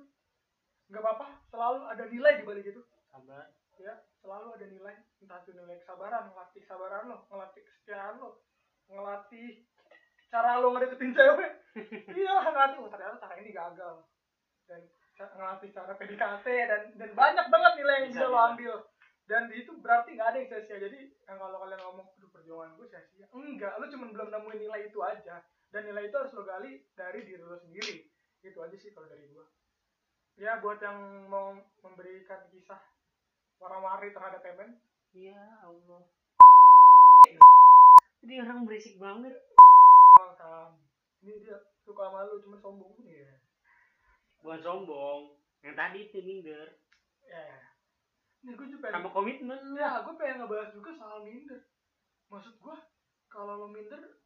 nggak 0.91 1.03
apa-apa, 1.03 1.27
selalu 1.49 1.81
ada 1.87 2.05
nilai 2.11 2.33
di 2.43 2.45
balik 2.45 2.67
itu. 2.67 2.83
Sabar. 3.11 3.47
Ya, 3.81 3.95
selalu 4.21 4.49
ada 4.61 4.67
nilai, 4.69 4.95
entah 5.25 5.41
itu 5.41 5.57
nilai 5.57 5.81
kesabaran, 5.81 6.29
ngelatih 6.29 6.61
kesabaran 6.67 7.03
lo, 7.09 7.19
ngelatih 7.33 7.63
kesetiaan 7.65 8.15
lo, 8.21 8.45
ngelatih 8.93 9.49
cara 10.29 10.61
lo 10.61 10.69
ngedeketin 10.77 11.17
cewek. 11.17 11.53
iya, 12.21 12.35
ngelatih, 12.45 12.77
oh 12.85 12.91
ternyata 12.93 13.17
cara 13.17 13.35
ini 13.41 13.51
gagal. 13.57 13.95
Dan 14.69 14.85
ngelatih 15.17 15.71
cara 15.73 15.93
PDKT 15.97 16.47
dan 16.69 16.83
dan 17.01 17.11
banyak 17.17 17.47
banget 17.49 17.73
nilai 17.81 17.95
yang 18.05 18.07
Bisa, 18.13 18.21
bisa, 18.21 18.29
lo 18.29 18.37
bisa. 18.37 18.49
ambil. 18.53 18.75
Dan 19.31 19.43
di 19.47 19.55
itu 19.63 19.73
berarti 19.79 20.19
nggak 20.19 20.29
ada 20.29 20.37
yang 20.43 20.49
sia-sia. 20.51 20.77
Jadi 20.77 21.01
yang 21.25 21.39
kalau 21.39 21.59
kalian 21.63 21.81
ngomong 21.87 22.07
perjuangan 22.41 22.73
gue 22.81 22.87
sia-sia 22.89 23.27
enggak 23.37 23.77
lu 23.77 23.87
cuma 23.93 24.11
belum 24.11 24.29
nemuin 24.33 24.59
nilai 24.65 24.81
itu 24.89 24.99
aja 25.05 25.45
dan 25.71 25.87
nilai 25.87 26.11
itu 26.11 26.17
harus 26.19 26.35
lo 26.35 26.43
gali 26.43 26.83
dari 26.99 27.23
diri 27.23 27.43
lo 27.43 27.59
sendiri. 27.59 28.03
Itu 28.43 28.59
aja 28.59 28.75
sih 28.75 28.91
kalau 28.91 29.07
dari 29.07 29.27
gua. 29.31 29.47
Ya 30.41 30.59
buat 30.59 30.83
yang 30.83 31.31
mau 31.31 31.55
memberikan 31.85 32.43
kisah 32.51 32.81
warna-warni 33.63 34.11
terhadap 34.11 34.43
Emen. 34.43 34.83
Ya 35.15 35.39
Allah. 35.63 36.03
Jadi 38.21 38.35
orang 38.43 38.67
berisik 38.67 38.99
banget. 38.99 39.37
Sam. 40.37 40.75
Ini 41.23 41.45
dia 41.45 41.57
suka 41.85 42.09
sama 42.09 42.27
lu 42.27 42.43
cuma 42.43 42.57
sombong 42.59 42.97
ya. 43.07 43.31
Bukan 44.43 44.61
sombong. 44.65 45.37
Yang 45.61 45.77
tadi 45.77 45.99
itu 46.09 46.19
minder. 46.25 46.69
Ya. 47.29 47.47
Ini 48.41 48.57
gue 48.57 48.67
juga 48.73 48.89
pengen 48.89 49.05
sama 49.05 49.11
komitmen 49.13 49.61
ya 49.77 50.01
gue 50.01 50.15
pengen 50.17 50.41
ngebahas 50.41 50.73
juga 50.73 50.91
soal 50.97 51.23
minder. 51.23 51.61
Maksud 52.33 52.57
gua 52.65 52.81
kalau 53.29 53.61
lo 53.61 53.69
minder 53.69 54.20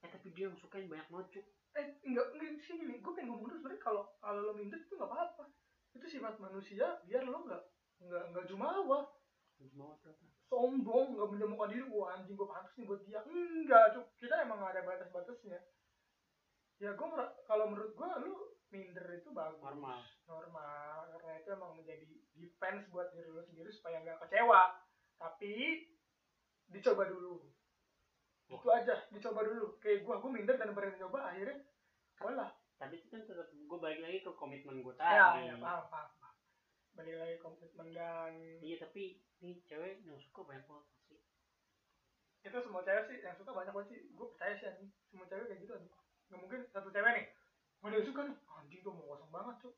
eh 0.00 0.08
tapi 0.08 0.32
dia 0.32 0.48
yang 0.48 0.56
suka 0.56 0.80
yang 0.80 0.88
banyak 0.88 1.08
mocuk 1.12 1.44
eh 1.78 1.86
enggak 2.02 2.26
enggak 2.34 2.58
sih 2.66 2.74
gini 2.74 2.98
gue 2.98 3.12
pengen 3.14 3.30
ngomong 3.30 3.46
dulu 3.46 3.56
sebenarnya 3.62 3.82
kalau 3.82 4.02
kalau 4.18 4.40
lo 4.42 4.52
minder 4.58 4.80
itu 4.82 4.94
nggak 4.98 5.10
apa-apa. 5.10 5.44
Itu 5.94 6.06
sifat 6.06 6.42
manusia 6.42 6.98
biar 7.06 7.22
lo 7.26 7.46
nggak 7.46 7.62
nggak 8.02 8.24
nggak 8.34 8.46
jumawa. 8.50 9.06
Mau 9.76 9.94
apa? 9.94 10.10
Sombong 10.50 11.14
nggak 11.14 11.28
menjemukan 11.30 11.70
diri. 11.70 11.84
Wah 11.86 12.18
anjing 12.18 12.34
gue 12.34 12.48
pantas 12.48 12.74
nih 12.74 12.86
buat 12.88 13.02
dia. 13.06 13.20
Enggak 13.22 13.94
cuk. 13.94 14.06
Kita 14.18 14.34
emang 14.42 14.58
ada 14.66 14.82
batas-batasnya. 14.82 15.60
Ya 16.80 16.90
gue 16.96 17.06
kalau 17.46 17.64
menurut 17.70 17.92
gue 17.94 18.08
lu 18.26 18.34
minder 18.74 19.06
itu 19.14 19.30
bagus. 19.30 19.62
Normal. 19.62 20.00
Normal 20.26 20.98
karena 21.14 21.32
itu 21.38 21.48
emang 21.54 21.72
menjadi 21.78 22.06
defense 22.34 22.88
buat 22.90 23.14
diri 23.14 23.30
lu 23.30 23.42
sendiri 23.46 23.70
supaya 23.70 24.02
nggak 24.02 24.26
kecewa. 24.26 24.74
Tapi 25.20 25.86
dicoba 26.70 27.06
dulu 27.06 27.46
itu 28.50 28.68
aja 28.74 28.94
dicoba 29.14 29.40
dulu. 29.46 29.78
Kayak 29.78 30.02
gue 30.02 30.14
gue 30.18 30.30
minder 30.30 30.56
dan 30.58 30.74
berani 30.74 30.98
coba 30.98 31.30
akhirnya 31.30 31.62
kalah. 32.18 32.50
Tapi 32.80 32.98
itu 32.98 33.06
kan 33.12 33.22
tetap 33.22 33.48
gue 33.54 33.78
balik 33.78 34.00
lagi 34.02 34.18
ke 34.26 34.30
komitmen 34.34 34.82
gue 34.82 34.94
ya, 34.98 35.30
tadi. 35.36 35.52
ya 35.52 35.54
paham 35.60 35.86
paham 35.86 36.10
paham. 36.18 36.34
balik 36.98 37.16
lagi 37.22 37.36
komitmen 37.38 37.94
dan 37.94 38.34
iya 38.60 38.76
tapi 38.82 39.22
nih 39.38 39.62
cewek 39.70 40.02
yang 40.02 40.18
suka 40.18 40.42
banyak 40.42 40.66
banget 40.66 40.86
sih 41.06 41.20
itu 42.40 42.56
semua 42.58 42.82
cewek 42.82 43.04
sih 43.06 43.16
yang 43.22 43.36
suka 43.36 43.52
banyak 43.52 43.72
banget 43.72 43.88
sih. 43.94 44.00
Gue 44.16 44.26
percaya 44.34 44.52
sih 44.58 44.66
anjing. 44.66 44.90
Semua 45.12 45.26
cewek 45.30 45.46
kayak 45.46 45.60
gitu 45.62 45.72
anjing. 45.76 45.94
Nggak 46.28 46.40
mungkin 46.40 46.60
satu 46.72 46.88
cewek 46.90 47.12
nih 47.14 47.26
ada 47.80 47.96
yang 47.96 48.08
suka 48.12 48.20
nih? 48.28 48.36
Anjing 48.60 48.80
tuh 48.84 48.92
mau 48.92 49.08
kosong 49.16 49.32
banget 49.32 49.56
cuy 49.64 49.74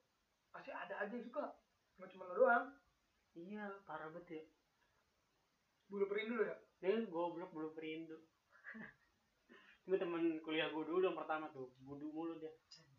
pasti 0.53 0.71
ada 0.75 0.95
aja 1.01 1.13
yang 1.13 1.25
suka. 1.27 1.45
Nggak 1.99 2.11
cuma 2.17 2.29
lo 2.31 2.35
doang. 2.35 2.67
Iya 3.37 3.65
parah 3.87 4.09
banget 4.11 4.41
ya. 4.41 4.43
Bulu 5.87 6.05
perindu 6.09 6.35
lo 6.41 6.45
ya? 6.49 6.57
Dia 6.83 6.99
goblok 7.07 7.55
belum 7.55 7.73
perindu 7.79 8.19
cuma 9.93 10.01
temen 10.09 10.41
kuliah 10.41 10.73
gue 10.73 10.85
dulu 10.89 11.05
yang 11.05 11.19
pertama 11.21 11.53
tuh 11.53 11.69
budu 11.85 12.09
mulu 12.09 12.41
dia. 12.41 12.49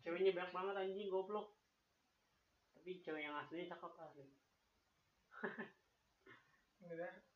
Ceweknya 0.06 0.30
banyak 0.30 0.54
banget 0.54 0.74
anjing 0.78 1.10
goblok. 1.10 1.58
Tapi 2.78 3.02
cewek 3.02 3.26
yang 3.26 3.34
aslinya 3.34 3.74
cakep 3.74 3.98
asli. 3.98 4.30
Enggak 6.86 7.26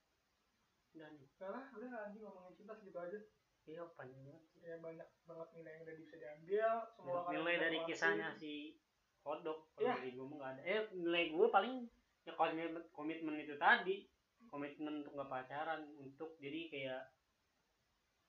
dan 0.95 1.15
udah 1.19 1.51
lah 1.51 1.65
udah 1.75 1.91
anjing 2.07 2.23
ngomongin 2.23 2.55
cinta 2.55 2.75
segitu 2.79 2.99
aja. 3.03 3.19
Iya 3.67 3.83
panjang 3.99 4.23
banget. 4.23 4.45
Ya 4.63 4.75
banyak 4.79 5.09
banget 5.27 5.49
nilai 5.59 5.71
yang 5.75 5.83
udah 5.83 5.97
bisa 5.99 6.15
diambil 6.19 6.71
semua 6.95 7.19
nilai 7.35 7.55
dari 7.59 7.79
kisahnya 7.83 8.29
si 8.39 8.79
kodok 9.27 9.75
kalau 9.75 9.91
Iya. 9.91 9.95
dari 9.99 10.11
gue 10.15 10.27
nggak 10.27 10.53
ada. 10.55 10.63
Eh 10.63 10.81
nilai 10.95 11.25
gue 11.35 11.47
paling 11.51 11.75
ya 12.23 12.33
komitmen 12.39 12.87
komitmen 12.95 13.35
itu 13.43 13.59
tadi 13.59 14.07
komitmen 14.47 15.03
untuk 15.03 15.19
nggak 15.19 15.31
pacaran 15.31 15.83
untuk 15.99 16.39
jadi 16.39 16.61
kayak 16.71 17.03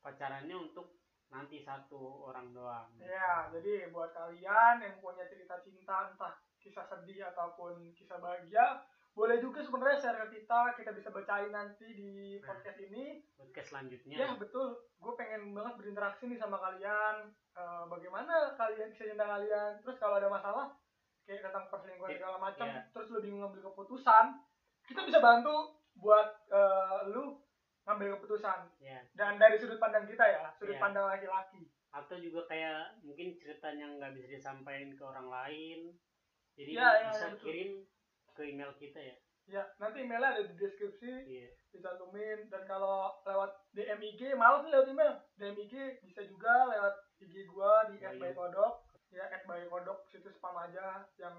pacarannya 0.01 0.55
untuk 0.55 0.98
nanti 1.29 1.57
satu 1.59 2.25
orang 2.25 2.49
doang 2.49 2.89
Ya, 2.97 3.47
jadi 3.49 3.89
buat 3.89 4.09
kalian 4.11 4.81
yang 4.81 4.95
punya 4.97 5.25
cerita 5.25 5.57
cinta 5.59 6.09
entah 6.09 6.33
kisah 6.57 6.83
sedih 6.83 7.23
ataupun 7.25 7.93
kisah 7.93 8.17
bahagia, 8.17 8.81
boleh 9.11 9.37
juga 9.37 9.59
sebenarnya 9.59 9.97
share 9.97 10.19
ke 10.21 10.37
kita, 10.37 10.73
kita 10.73 10.91
bisa 10.91 11.09
bacain 11.09 11.49
nanti 11.49 11.85
di 11.87 12.11
Nah. 12.35 12.45
podcast 12.45 12.79
ini. 12.79 13.21
podcast 13.33 13.67
selanjutnya 13.69 14.15
Ya, 14.17 14.29
betul. 14.33 14.67
Gue 14.97 15.13
pengen 15.15 15.51
banget 15.51 15.73
berinteraksi 15.75 16.25
nih 16.25 16.35
sama 16.35 16.57
kalian. 16.57 17.29
Eh, 17.51 17.83
bagaimana 17.85 18.53
kalian 18.55 18.89
bisa 18.89 19.05
cinta 19.05 19.25
kalian? 19.25 19.79
Terus 19.79 19.97
kalau 19.97 20.15
ada 20.15 20.27
masalah 20.27 20.71
kayak 21.23 21.43
tentang 21.43 21.69
perselingkuhan 21.69 22.09
Iya, 22.09 22.17
segala 22.17 22.37
macam, 22.39 22.67
iya. 22.67 22.81
terus 22.89 23.07
lu 23.07 23.19
bingung 23.19 23.41
ngambil 23.43 23.69
keputusan, 23.69 24.25
kita 24.83 25.01
bisa 25.03 25.19
bantu 25.19 25.55
buat 25.95 26.25
eh, 26.47 26.99
lu 27.07 27.37
ngambil 27.89 28.13
keputusan. 28.15 28.69
ya 28.77 29.01
Dan 29.11 29.35
dari 29.35 29.57
sudut 29.57 29.75
pandang 29.75 30.05
kita 30.05 30.21
ya, 30.21 30.53
sudut 30.53 30.77
Iya. 30.77 30.81
pandang 30.81 31.09
laki-laki. 31.09 31.65
atau 31.89 32.15
juga 32.15 32.45
kayak 32.45 33.01
mungkin 33.01 33.33
ceritanya 33.35 33.89
nggak 33.89 34.13
bisa 34.13 34.29
disampaikan 34.29 34.93
ke 34.93 35.01
orang 35.01 35.25
lain 35.27 35.79
jadi 36.53 36.69
Iya, 36.71 36.85
iya, 36.93 37.09
bisa 37.09 37.17
iya, 37.19 37.33
betul. 37.33 37.43
kirim 37.43 37.71
ke 38.29 38.41
email 38.45 38.71
kita 38.75 38.99
ya 39.01 39.15
Ya, 39.49 39.65
nanti 39.75 40.05
emailnya 40.05 40.29
ada 40.29 40.45
di 40.45 40.53
deskripsi. 40.53 41.09
iya 41.25 41.49
dicantumin 41.69 42.45
dan 42.47 42.61
kalau 42.63 43.17
lewat 43.23 43.57
DM 43.71 43.97
IG 44.03 44.21
males 44.33 44.61
nih 44.61 44.71
lewat 44.71 44.87
email 44.87 45.11
DM 45.35 45.57
IG 45.59 45.73
bisa 46.03 46.21
juga 46.23 46.69
lewat 46.69 46.93
IG 47.19 47.49
gua 47.49 47.89
di. 47.89 47.97
@baykodok 47.97 48.85
ya 49.09 49.25
@baykodok 49.41 50.05
situ 50.05 50.29
spam 50.29 50.53
aja 50.55 51.09
yang 51.15 51.33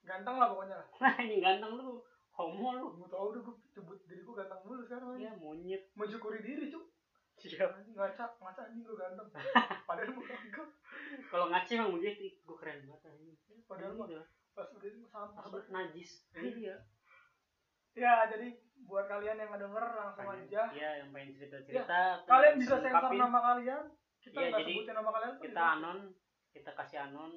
ganteng 0.00 0.38
lah 0.38 0.48
pokoknya 0.48 0.78
lah 0.78 0.86
ganteng 1.42 1.74
lu 1.74 1.98
homo 2.38 2.68
lu 2.72 2.86
gua 2.94 3.08
tau 3.10 3.34
udah 3.34 3.42
gua 3.42 3.56
sebut 3.66 3.98
diri 4.06 4.22
gua 4.22 4.38
ganteng 4.38 4.62
dulu 4.62 4.78
sekarang 4.80 5.18
ya 5.18 5.26
ya. 5.26 5.32
monyet. 5.36 5.82
Mensyukuri 5.92 6.38
diri 6.38 6.70
cuk. 6.70 6.86
Siap. 7.34 7.70
Anjing, 7.70 7.94
ngaca 7.94 8.24
ngaca 8.38 8.60
anjing 8.64 8.82
gua 8.82 8.96
ganteng. 8.96 9.26
Padahal 9.88 10.10
bukan 10.14 10.38
gua 10.48 10.66
kalau 11.28 11.46
ngaci 11.50 11.72
emang 11.74 11.92
begitu 11.94 12.30
gue 12.38 12.56
keren 12.56 12.78
banget 12.84 13.02
anjing. 13.10 13.36
Padahal 13.66 13.92
Ini 13.92 13.98
mah- 13.98 14.08
udah 14.08 14.24
pas 14.54 14.68
udah 14.70 14.88
itu 14.88 15.00
sampah 15.04 15.38
asal 15.40 15.60
najis 15.70 16.10
iya. 16.34 16.74
Ya 17.94 18.26
jadi 18.26 18.54
buat 18.82 19.06
kalian 19.06 19.38
yang 19.38 19.50
ngedenger 19.50 19.84
langsung 19.92 20.28
aja. 20.28 20.62
Iya 20.70 20.90
yang 21.02 21.08
pengen 21.10 21.30
cerita 21.32 21.58
cerita 21.62 22.22
kalian 22.24 22.54
bisa 22.56 22.76
sensor 22.78 23.12
nama 23.12 23.38
kalian. 23.44 23.84
Kita 24.18 24.34
Iya, 24.34 24.46
nggak 24.50 24.60
jadi 24.60 24.72
sebutin 24.74 24.94
nama 24.94 25.10
kalian 25.10 25.34
kita 25.38 25.62
anon 25.78 25.98
kita 26.50 26.70
kasih 26.74 26.98
anon. 27.06 27.32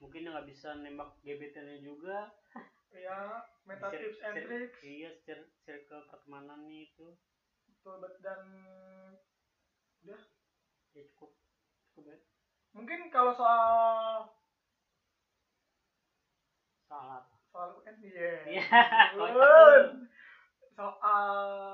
Mungkin 0.00 0.28
nggak 0.28 0.44
bisa 0.44 0.68
nembak 0.76 1.12
gebetannya 1.20 1.80
juga. 1.80 2.28
Ya 2.90 3.40
meta 3.64 3.88
Cir- 3.88 4.00
tips 4.00 4.20
and 4.24 4.36
tricks. 4.44 4.78
iya 4.84 5.10
cir- 5.24 5.52
circle 5.64 6.04
pertemanan 6.08 6.68
nih 6.68 6.88
itu. 6.92 7.08
Betul, 7.68 8.00
bet- 8.04 8.20
dan 8.20 8.42
ya 10.04 10.18
cukup. 10.92 11.32
Cukup 11.92 12.04
ya 12.12 12.18
mungkin 12.74 13.06
kalau 13.08 13.30
soal 13.38 14.26
soal 16.90 17.22
apa? 17.22 17.34
Soal 17.54 17.68
UN 17.78 17.96
iya. 18.02 18.32
Iya 18.50 18.64
soal 20.74 21.70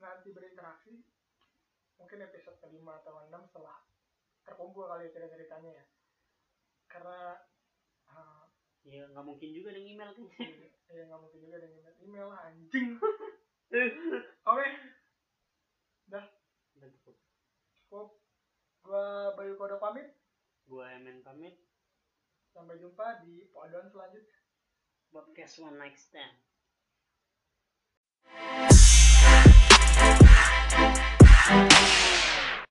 nanti 0.00 0.32
berinteraksi 0.32 0.96
mungkin 2.00 2.24
episode 2.24 2.56
kelima 2.64 2.96
atau 3.04 3.20
enam 3.28 3.44
setelah 3.44 3.84
terkumpul 4.48 4.88
kali 4.88 5.06
ya 5.06 5.12
cerita-ceritanya 5.12 5.70
ya. 5.76 5.84
Karena 6.88 7.36
ya 8.90 9.06
nggak 9.14 9.22
mungkin 9.22 9.50
juga 9.54 9.70
dengan 9.70 9.90
email 9.94 10.10
kan? 10.12 10.26
Ya 10.90 11.02
nggak 11.06 11.20
mungkin 11.22 11.40
juga 11.46 11.56
dengan 11.62 11.78
email, 11.78 11.94
email 12.02 12.28
anjing. 12.34 12.88
Oke. 14.50 14.68
Udah 16.10 16.26
cukup. 16.98 17.16
Cukup. 17.86 18.08
Gua 18.82 19.30
Bayu 19.38 19.54
Kodok 19.54 19.78
pamit. 19.78 20.10
Gua 20.66 20.90
Emen 20.90 21.22
pamit. 21.22 21.54
Sampai 22.50 22.82
jumpa 22.82 23.22
di 23.22 23.46
podon 23.54 23.86
selanjutnya. 23.86 24.38
Podcast 25.14 25.62
one 25.62 25.78
night 25.78 25.98
stand 25.98 26.34